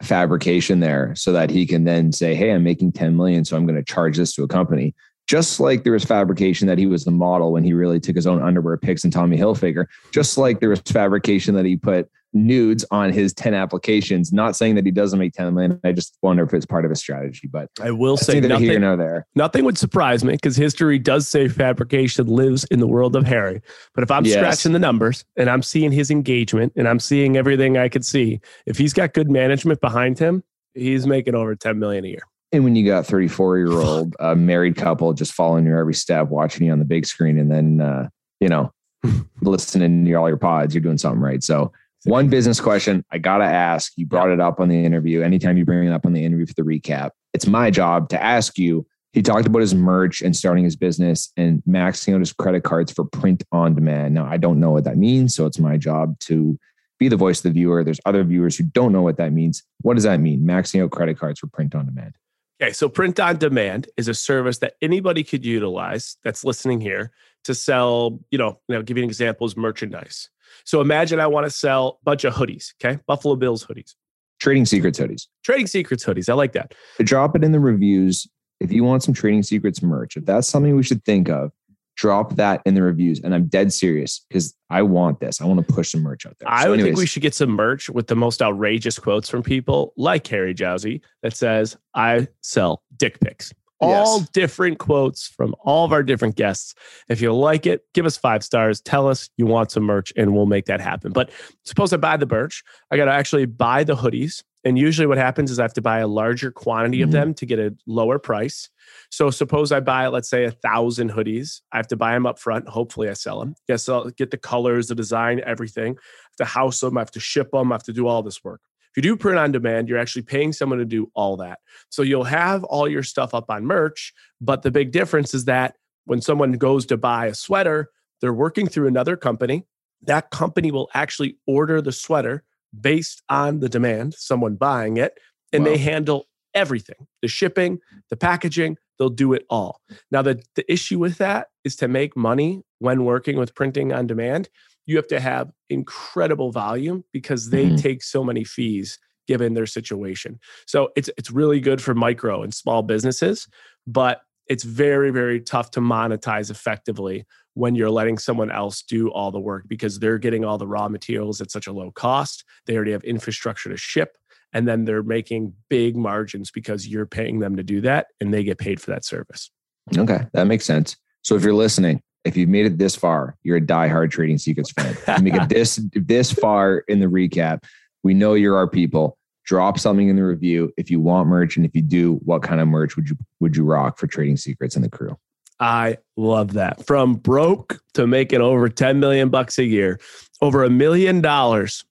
fabrication 0.02 0.80
there 0.80 1.14
so 1.14 1.32
that 1.32 1.50
he 1.50 1.64
can 1.64 1.84
then 1.84 2.12
say 2.12 2.34
hey 2.34 2.50
i'm 2.52 2.64
making 2.64 2.92
10 2.92 3.16
million 3.16 3.44
so 3.44 3.56
i'm 3.56 3.66
going 3.66 3.78
to 3.78 3.84
charge 3.84 4.16
this 4.16 4.34
to 4.34 4.42
a 4.42 4.48
company. 4.48 4.94
Just 5.28 5.60
like 5.60 5.84
there 5.84 5.92
was 5.92 6.04
fabrication 6.04 6.66
that 6.66 6.78
he 6.78 6.86
was 6.86 7.04
the 7.04 7.12
model 7.12 7.52
when 7.52 7.62
he 7.62 7.72
really 7.72 8.00
took 8.00 8.16
his 8.16 8.26
own 8.26 8.42
underwear 8.42 8.76
pics 8.76 9.04
and 9.04 9.12
tommy 9.12 9.38
hilfiger 9.38 9.86
just 10.12 10.36
like 10.36 10.60
there 10.60 10.68
was 10.68 10.80
fabrication 10.80 11.54
that 11.54 11.64
he 11.64 11.76
put 11.76 12.10
nudes 12.32 12.84
on 12.90 13.12
his 13.12 13.34
10 13.34 13.54
applications 13.54 14.32
not 14.32 14.56
saying 14.56 14.74
that 14.74 14.86
he 14.86 14.90
doesn't 14.90 15.18
make 15.18 15.32
10 15.32 15.52
million 15.54 15.80
i 15.84 15.92
just 15.92 16.16
wonder 16.22 16.42
if 16.42 16.54
it's 16.54 16.66
part 16.66 16.84
of 16.84 16.90
his 16.90 16.98
strategy 16.98 17.46
but 17.46 17.68
I 17.80 17.90
will 17.90 18.16
say 18.16 18.40
neither 18.40 18.56
here 18.58 18.68
nothing, 18.68 18.80
nor 18.80 18.96
there 18.96 19.26
nothing 19.34 19.64
would 19.64 19.78
surprise 19.78 20.24
me 20.24 20.32
because 20.32 20.56
history 20.56 20.98
does 20.98 21.28
say 21.28 21.48
fabrication 21.48 22.26
lives 22.26 22.64
in 22.64 22.80
the 22.80 22.86
world 22.86 23.16
of 23.16 23.26
Harry. 23.26 23.60
But 23.94 24.04
if 24.04 24.10
I'm 24.10 24.24
Yes. 24.24 24.36
scratching 24.36 24.72
the 24.72 24.78
numbers 24.78 25.24
and 25.36 25.48
I'm 25.48 25.62
seeing 25.62 25.92
his 25.92 26.10
engagement 26.10 26.72
and 26.76 26.88
I'm 26.88 27.00
seeing 27.00 27.36
everything 27.36 27.76
I 27.76 27.88
could 27.88 28.04
see, 28.04 28.40
if 28.66 28.78
he's 28.78 28.92
got 28.92 29.14
good 29.14 29.30
management 29.30 29.80
behind 29.80 30.18
him, 30.18 30.42
he's 30.74 31.06
making 31.06 31.34
over 31.34 31.54
10 31.54 31.78
million 31.78 32.04
a 32.04 32.08
year. 32.08 32.22
And 32.52 32.64
when 32.64 32.76
you 32.76 32.84
got 32.84 33.06
34 33.06 33.58
year 33.58 33.80
old 33.80 34.14
uh, 34.20 34.34
married 34.34 34.76
couple 34.76 35.12
just 35.14 35.32
following 35.32 35.64
your 35.64 35.78
every 35.78 35.94
step, 35.94 36.28
watching 36.28 36.66
you 36.66 36.72
on 36.72 36.78
the 36.78 36.84
big 36.84 37.06
screen, 37.06 37.38
and 37.38 37.50
then, 37.50 37.80
uh, 37.80 38.08
you 38.40 38.48
know, 38.48 38.70
listening 39.40 40.04
to 40.04 40.12
all 40.14 40.28
your 40.28 40.36
pods, 40.36 40.74
you're 40.74 40.82
doing 40.82 40.98
something 40.98 41.20
right. 41.20 41.42
So, 41.42 41.72
one 42.04 42.28
business 42.28 42.60
question 42.60 43.04
I 43.10 43.18
got 43.18 43.38
to 43.38 43.44
ask 43.44 43.92
you 43.96 44.06
brought 44.06 44.30
it 44.30 44.40
up 44.40 44.60
on 44.60 44.68
the 44.68 44.84
interview. 44.84 45.22
Anytime 45.22 45.56
you 45.56 45.64
bring 45.64 45.86
it 45.86 45.92
up 45.92 46.06
on 46.06 46.12
the 46.12 46.24
interview 46.24 46.46
for 46.46 46.54
the 46.54 46.62
recap, 46.62 47.10
it's 47.32 47.46
my 47.46 47.70
job 47.70 48.08
to 48.10 48.22
ask 48.22 48.58
you. 48.58 48.86
He 49.12 49.20
talked 49.20 49.46
about 49.46 49.60
his 49.60 49.74
merch 49.74 50.22
and 50.22 50.34
starting 50.34 50.64
his 50.64 50.74
business 50.74 51.30
and 51.36 51.62
maxing 51.68 52.14
out 52.14 52.20
his 52.20 52.32
credit 52.32 52.64
cards 52.64 52.90
for 52.90 53.04
print 53.04 53.42
on 53.52 53.74
demand. 53.74 54.14
Now, 54.14 54.24
I 54.24 54.38
don't 54.38 54.58
know 54.58 54.70
what 54.70 54.84
that 54.84 54.96
means. 54.96 55.34
So, 55.34 55.44
it's 55.44 55.58
my 55.58 55.76
job 55.76 56.18
to 56.20 56.58
be 56.98 57.08
the 57.08 57.16
voice 57.16 57.40
of 57.40 57.42
the 57.42 57.50
viewer. 57.50 57.84
There's 57.84 58.00
other 58.06 58.24
viewers 58.24 58.56
who 58.56 58.64
don't 58.64 58.92
know 58.92 59.02
what 59.02 59.18
that 59.18 59.32
means. 59.32 59.62
What 59.82 59.94
does 59.94 60.04
that 60.04 60.20
mean? 60.20 60.40
Maxing 60.42 60.82
out 60.82 60.92
credit 60.92 61.18
cards 61.18 61.40
for 61.40 61.46
print 61.48 61.74
on 61.74 61.86
demand. 61.86 62.14
Okay, 62.62 62.72
so 62.72 62.88
print 62.88 63.18
on 63.18 63.38
demand 63.38 63.88
is 63.96 64.06
a 64.06 64.14
service 64.14 64.58
that 64.58 64.74
anybody 64.80 65.24
could 65.24 65.44
utilize 65.44 66.16
that's 66.22 66.44
listening 66.44 66.80
here 66.80 67.10
to 67.44 67.54
sell, 67.54 68.20
you 68.30 68.38
know, 68.38 68.60
you 68.68 68.76
know, 68.76 68.82
give 68.82 68.96
you 68.96 69.02
an 69.02 69.08
example 69.08 69.46
is 69.46 69.56
merchandise. 69.56 70.30
So 70.64 70.80
imagine 70.80 71.20
I 71.20 71.26
want 71.26 71.44
to 71.46 71.50
sell 71.50 71.98
a 72.00 72.04
bunch 72.04 72.24
of 72.24 72.34
hoodies, 72.34 72.72
okay? 72.82 73.00
Buffalo 73.06 73.36
Bills 73.36 73.64
hoodies. 73.64 73.94
Trading 74.40 74.66
Secrets 74.66 74.98
hoodies. 74.98 75.28
Trading 75.44 75.66
Secrets 75.66 76.04
hoodies. 76.04 76.28
I 76.28 76.34
like 76.34 76.52
that. 76.52 76.74
Drop 77.00 77.36
it 77.36 77.44
in 77.44 77.52
the 77.52 77.60
reviews 77.60 78.26
if 78.60 78.72
you 78.72 78.84
want 78.84 79.02
some 79.02 79.14
Trading 79.14 79.42
Secrets 79.42 79.82
merch. 79.82 80.16
If 80.16 80.24
that's 80.24 80.48
something 80.48 80.74
we 80.74 80.82
should 80.82 81.04
think 81.04 81.28
of, 81.28 81.52
drop 81.96 82.36
that 82.36 82.62
in 82.64 82.74
the 82.74 82.82
reviews. 82.82 83.20
And 83.20 83.34
I'm 83.34 83.46
dead 83.46 83.72
serious 83.72 84.24
because 84.28 84.54
I 84.70 84.82
want 84.82 85.20
this. 85.20 85.40
I 85.40 85.44
want 85.44 85.66
to 85.66 85.72
push 85.72 85.92
some 85.92 86.02
merch 86.02 86.26
out 86.26 86.36
there. 86.38 86.50
I 86.50 86.64
So 86.64 86.70
would 86.70 86.80
think 86.80 86.96
we 86.96 87.06
should 87.06 87.22
get 87.22 87.34
some 87.34 87.50
merch 87.50 87.88
with 87.90 88.06
the 88.06 88.16
most 88.16 88.42
outrageous 88.42 88.98
quotes 88.98 89.28
from 89.28 89.42
people 89.42 89.92
like 89.96 90.26
Harry 90.28 90.54
Jowsey 90.54 91.02
that 91.22 91.36
says, 91.36 91.76
I 91.94 92.28
sell 92.40 92.82
dick 92.96 93.20
pics 93.20 93.52
all 93.82 94.18
Yes. 94.20 94.28
different 94.30 94.78
quotes 94.78 95.26
from 95.28 95.54
all 95.60 95.84
of 95.84 95.92
our 95.92 96.02
different 96.02 96.36
guests. 96.36 96.74
If 97.08 97.20
you 97.20 97.32
like 97.34 97.66
it, 97.66 97.82
give 97.92 98.06
us 98.06 98.16
five 98.16 98.42
stars. 98.44 98.80
Tell 98.80 99.08
us 99.08 99.28
you 99.36 99.44
want 99.46 99.70
some 99.72 99.82
merch 99.82 100.12
and 100.16 100.34
we'll 100.34 100.46
make 100.46 100.66
that 100.66 100.80
happen. 100.80 101.12
But 101.12 101.30
suppose 101.64 101.92
I 101.92 101.96
buy 101.96 102.16
the 102.16 102.26
merch, 102.26 102.62
I 102.90 102.96
got 102.96 103.06
to 103.06 103.12
actually 103.12 103.46
buy 103.46 103.84
the 103.84 103.96
hoodies. 103.96 104.42
And 104.64 104.78
usually 104.78 105.08
what 105.08 105.18
happens 105.18 105.50
is 105.50 105.58
I 105.58 105.62
have 105.62 105.74
to 105.74 105.82
buy 105.82 105.98
a 105.98 106.06
larger 106.06 106.52
quantity 106.52 107.02
of 107.02 107.08
Mhm. 107.08 107.12
them 107.12 107.34
to 107.34 107.46
get 107.46 107.58
a 107.58 107.74
lower 107.84 108.20
price. 108.20 108.70
So 109.10 109.28
suppose 109.30 109.72
I 109.72 109.80
buy, 109.80 110.06
let's 110.06 110.30
say, 110.30 110.44
a 110.44 110.52
thousand 110.52 111.10
hoodies. 111.10 111.62
I 111.72 111.78
have 111.78 111.88
to 111.88 111.96
buy 111.96 112.12
them 112.12 112.26
up 112.26 112.38
front. 112.38 112.68
Hopefully, 112.68 113.08
I 113.08 113.14
sell 113.14 113.40
them. 113.40 113.56
Guess 113.66 113.88
I'll 113.88 114.10
get 114.10 114.30
the 114.30 114.36
colors, 114.38 114.86
the 114.86 114.94
design, 114.94 115.40
everything. 115.44 115.94
I 115.94 115.98
have 116.30 116.36
to 116.38 116.44
house 116.44 116.78
them. 116.78 116.96
I 116.96 117.00
have 117.00 117.10
to 117.10 117.20
ship 117.20 117.50
them. 117.50 117.72
I 117.72 117.74
have 117.74 117.82
to 117.84 117.92
do 117.92 118.06
all 118.06 118.22
this 118.22 118.44
work. 118.44 118.60
If 118.92 119.02
you 119.02 119.02
do 119.02 119.16
print 119.16 119.38
on 119.38 119.52
demand, 119.52 119.88
you're 119.88 119.98
actually 119.98 120.22
paying 120.22 120.52
someone 120.52 120.78
to 120.78 120.84
do 120.84 121.10
all 121.14 121.38
that. 121.38 121.60
So 121.88 122.02
you'll 122.02 122.24
have 122.24 122.62
all 122.64 122.86
your 122.88 123.02
stuff 123.02 123.32
up 123.32 123.50
on 123.50 123.64
merch. 123.64 124.12
But 124.40 124.62
the 124.62 124.70
big 124.70 124.92
difference 124.92 125.32
is 125.32 125.46
that 125.46 125.76
when 126.04 126.20
someone 126.20 126.52
goes 126.52 126.84
to 126.86 126.96
buy 126.96 127.26
a 127.26 127.34
sweater, 127.34 127.90
they're 128.20 128.34
working 128.34 128.68
through 128.68 128.88
another 128.88 129.16
company. 129.16 129.64
That 130.02 130.30
company 130.30 130.70
will 130.70 130.90
actually 130.94 131.38
order 131.46 131.80
the 131.80 131.92
sweater 131.92 132.44
based 132.78 133.22
on 133.28 133.60
the 133.60 133.68
demand, 133.68 134.14
someone 134.14 134.56
buying 134.56 134.96
it, 134.96 135.18
and 135.52 135.64
they 135.66 135.76
handle 135.78 136.26
everything 136.54 137.06
the 137.22 137.28
shipping, 137.28 137.78
the 138.10 138.16
packaging, 138.16 138.76
they'll 138.98 139.08
do 139.08 139.32
it 139.32 139.44
all. 139.48 139.80
Now, 140.10 140.22
the, 140.22 140.42
the 140.54 140.70
issue 140.70 140.98
with 140.98 141.18
that 141.18 141.48
is 141.64 141.76
to 141.76 141.88
make 141.88 142.16
money 142.16 142.62
when 142.78 143.04
working 143.04 143.38
with 143.38 143.54
printing 143.54 143.92
on 143.92 144.06
demand, 144.06 144.48
you 144.86 144.96
have 144.96 145.06
to 145.08 145.20
have 145.20 145.50
incredible 145.70 146.50
volume 146.50 147.04
because 147.12 147.50
they 147.50 147.70
Mhm. 147.70 147.76
take 147.76 148.02
so 148.02 148.24
many 148.24 148.44
fees 148.44 148.98
given 149.28 149.54
their 149.54 149.66
situation. 149.66 150.40
So 150.66 150.90
it's 150.96 151.08
it's 151.16 151.30
really 151.30 151.60
good 151.60 151.80
for 151.80 151.94
micro 151.94 152.42
and 152.42 152.52
small 152.52 152.82
businesses, 152.82 153.48
but 153.86 154.22
it's 154.48 154.64
very 154.64 155.10
very 155.10 155.40
tough 155.40 155.70
to 155.72 155.80
monetize 155.80 156.50
effectively 156.50 157.24
when 157.54 157.74
you're 157.74 157.90
letting 157.90 158.18
someone 158.18 158.50
else 158.50 158.82
do 158.82 159.08
all 159.10 159.30
the 159.30 159.38
work 159.40 159.64
because 159.68 159.98
they're 159.98 160.18
getting 160.18 160.44
all 160.44 160.58
the 160.58 160.66
raw 160.66 160.88
materials 160.88 161.40
at 161.40 161.50
such 161.50 161.66
a 161.66 161.72
low 161.72 161.90
cost. 161.92 162.44
They 162.66 162.74
already 162.74 162.92
have 162.92 163.04
infrastructure 163.04 163.68
to 163.70 163.76
ship 163.76 164.18
and 164.52 164.66
then 164.66 164.84
they're 164.84 165.02
making 165.02 165.54
big 165.68 165.96
margins 165.96 166.50
because 166.50 166.88
you're 166.88 167.06
paying 167.06 167.38
them 167.38 167.56
to 167.56 167.62
do 167.62 167.80
that 167.82 168.08
and 168.20 168.34
they 168.34 168.42
get 168.42 168.58
paid 168.58 168.80
for 168.80 168.90
that 168.90 169.04
service. 169.04 169.50
Okay, 169.96 170.26
that 170.32 170.46
makes 170.46 170.64
sense. 170.64 170.96
So 171.22 171.36
if 171.36 171.44
you're 171.44 171.54
listening, 171.54 172.02
if 172.24 172.36
you've 172.36 172.48
made 172.48 172.66
it 172.66 172.78
this 172.78 172.94
far, 172.94 173.36
you're 173.42 173.56
a 173.56 173.60
diehard 173.60 174.10
Trading 174.10 174.38
Secrets 174.38 174.70
fan. 174.70 174.96
You 175.18 175.22
make 175.24 175.34
it 175.34 175.48
this 175.48 175.76
this 175.94 176.32
far 176.32 176.78
in 176.88 177.00
the 177.00 177.06
recap. 177.06 177.64
We 178.02 178.14
know 178.14 178.34
you're 178.34 178.56
our 178.56 178.68
people. 178.68 179.18
Drop 179.44 179.78
something 179.78 180.08
in 180.08 180.16
the 180.16 180.24
review 180.24 180.72
if 180.76 180.90
you 180.90 181.00
want 181.00 181.28
merch, 181.28 181.56
and 181.56 181.66
if 181.66 181.74
you 181.74 181.82
do, 181.82 182.14
what 182.24 182.42
kind 182.42 182.60
of 182.60 182.68
merch 182.68 182.96
would 182.96 183.08
you 183.08 183.16
would 183.40 183.56
you 183.56 183.64
rock 183.64 183.98
for 183.98 184.06
Trading 184.06 184.36
Secrets 184.36 184.76
and 184.76 184.84
the 184.84 184.88
crew? 184.88 185.16
I 185.58 185.98
love 186.16 186.54
that. 186.54 186.84
From 186.86 187.14
broke 187.14 187.80
to 187.94 188.06
making 188.06 188.40
over 188.40 188.68
10 188.68 188.98
million 188.98 189.28
bucks 189.28 189.58
a 189.58 189.64
year, 189.64 190.00
over 190.40 190.64
a 190.64 190.70
million 190.70 191.20
dollars 191.20 191.84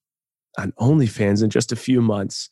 on 0.57 0.73
OnlyFans 0.73 1.41
in 1.43 1.49
just 1.49 1.71
a 1.71 1.77
few 1.77 2.01
months. 2.01 2.49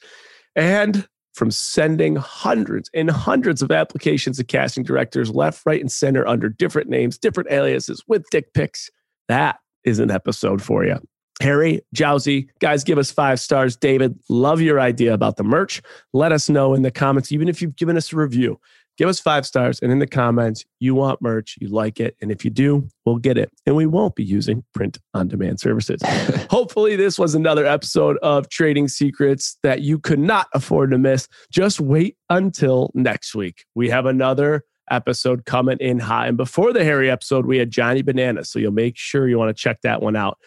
And 0.56 1.08
from 1.40 1.50
sending 1.50 2.18
hundreds 2.18 2.92
and 2.94 3.10
hundreds 3.10 3.62
of 3.62 3.72
applications 3.72 4.36
to 4.38 4.44
casting 4.44 4.84
directors 4.84 5.32
left, 5.32 5.66
right, 5.66 5.80
and 5.80 5.90
center 5.90 6.28
under 6.28 6.50
different 6.50 6.90
names, 6.90 7.18
different 7.18 7.50
aliases 7.50 8.04
with 8.10 8.30
dick 8.30 8.54
pics. 8.54 8.92
That 9.30 9.58
is 9.86 10.00
an 10.00 10.12
episode 10.12 10.62
for 10.62 10.84
you. 10.84 11.00
Harry, 11.42 11.80
Jowsey, 11.96 12.50
guys, 12.60 12.84
give 12.84 12.98
us 12.98 13.10
five 13.10 13.40
stars. 13.40 13.78
David, 13.78 14.20
love 14.28 14.60
your 14.60 14.82
idea 14.82 15.14
about 15.14 15.38
the 15.38 15.44
merch. 15.46 15.82
Let 16.12 16.34
us 16.34 16.50
know 16.50 16.74
in 16.74 16.82
the 16.82 16.92
comments, 16.92 17.32
even 17.32 17.48
if 17.48 17.62
you've 17.62 17.78
given 17.78 17.96
us 17.96 18.12
a 18.12 18.18
review 18.18 18.60
give 19.00 19.08
us 19.08 19.20
five 19.20 19.46
stars 19.46 19.80
and 19.80 19.94
in 19.94 20.00
the 20.00 20.06
comments 20.06 20.66
you 20.82 20.94
want 20.94 21.22
merch 21.22 21.56
you 21.62 21.70
like 21.70 22.02
it 22.02 22.18
and 22.22 22.32
if 22.32 22.44
you 22.44 22.52
do 22.52 22.86
we'll 23.06 23.16
get 23.16 23.38
it. 23.38 23.50
And 23.66 23.76
we 23.76 23.86
won't 23.86 24.14
be 24.14 24.26
using 24.26 24.64
print 24.74 25.00
on 25.14 25.30
demand 25.30 25.62
services. 25.62 26.02
Hopefully 26.52 26.98
this 26.98 27.18
was 27.18 27.34
another 27.34 27.66
episode 27.66 28.18
of 28.18 28.50
trading 28.50 28.90
secrets 28.90 29.58
that 29.64 29.82
you 29.82 30.00
could 30.00 30.20
not 30.20 30.48
afford 30.54 30.92
to 30.92 30.98
miss. 30.98 31.30
Just 31.50 31.80
wait 31.80 32.18
until 32.30 32.92
next 32.94 33.34
week. 33.34 33.64
We 33.74 33.90
have 33.90 34.06
another 34.06 34.66
episode 34.92 35.46
coming 35.46 35.78
in 35.80 36.00
hot 36.00 36.28
and 36.28 36.36
before 36.36 36.74
the 36.74 36.84
harry 36.84 37.12
episode 37.12 37.46
we 37.46 37.60
had 37.60 37.70
Johnny 37.70 38.02
Bananas 38.02 38.50
so 38.50 38.58
you'll 38.58 38.72
make 38.72 38.98
sure 38.98 39.30
you 39.30 39.38
want 39.38 39.56
to 39.56 39.60
check 39.60 39.82
that 39.84 40.02
one 40.02 40.18
out. 40.18 40.38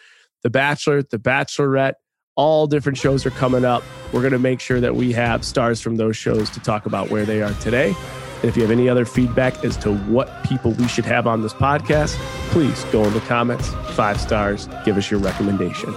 The 0.43 0.51
bachelor 0.51 1.01
the 1.01 1.17
bachelorette 1.17 1.93
all 2.35 2.67
different 2.67 2.97
shows 2.97 3.25
are 3.25 3.31
coming 3.31 3.63
up. 3.63 3.83
We're 4.11 4.21
going 4.21 4.33
to 4.33 4.39
make 4.39 4.59
sure 4.59 4.79
that 4.79 4.95
we 4.95 5.11
have 5.13 5.45
stars 5.45 5.81
from 5.81 5.95
those 5.95 6.17
shows 6.17 6.49
to 6.51 6.59
talk 6.59 6.85
about 6.85 7.09
where 7.09 7.25
they 7.25 7.41
are 7.41 7.53
today 7.55 7.95
and 8.43 8.49
if 8.49 8.57
you 8.57 8.61
have 8.61 8.71
any 8.71 8.89
other 8.89 9.05
feedback 9.05 9.63
as 9.63 9.77
to 9.77 9.95
what 9.95 10.43
people 10.43 10.71
we 10.71 10.85
should 10.85 11.05
have 11.05 11.27
on 11.27 11.41
this 11.41 11.53
podcast, 11.53 12.17
please 12.49 12.83
go 12.91 13.01
in 13.05 13.13
the 13.13 13.21
comments, 13.21 13.69
five 13.95 14.19
stars, 14.19 14.67
give 14.83 14.97
us 14.97 15.09
your 15.09 15.21
recommendation. 15.21 15.93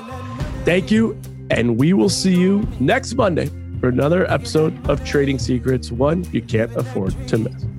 Thank 0.64 0.92
you. 0.92 1.20
And 1.50 1.76
we 1.76 1.92
will 1.92 2.08
see 2.08 2.36
you 2.36 2.66
next 2.78 3.14
Monday 3.14 3.50
for 3.80 3.88
another 3.88 4.30
episode 4.30 4.88
of 4.88 5.04
Trading 5.04 5.40
Secrets, 5.40 5.90
one 5.90 6.24
you 6.32 6.40
can't 6.40 6.74
afford 6.76 7.14
to 7.28 7.38
miss. 7.38 7.75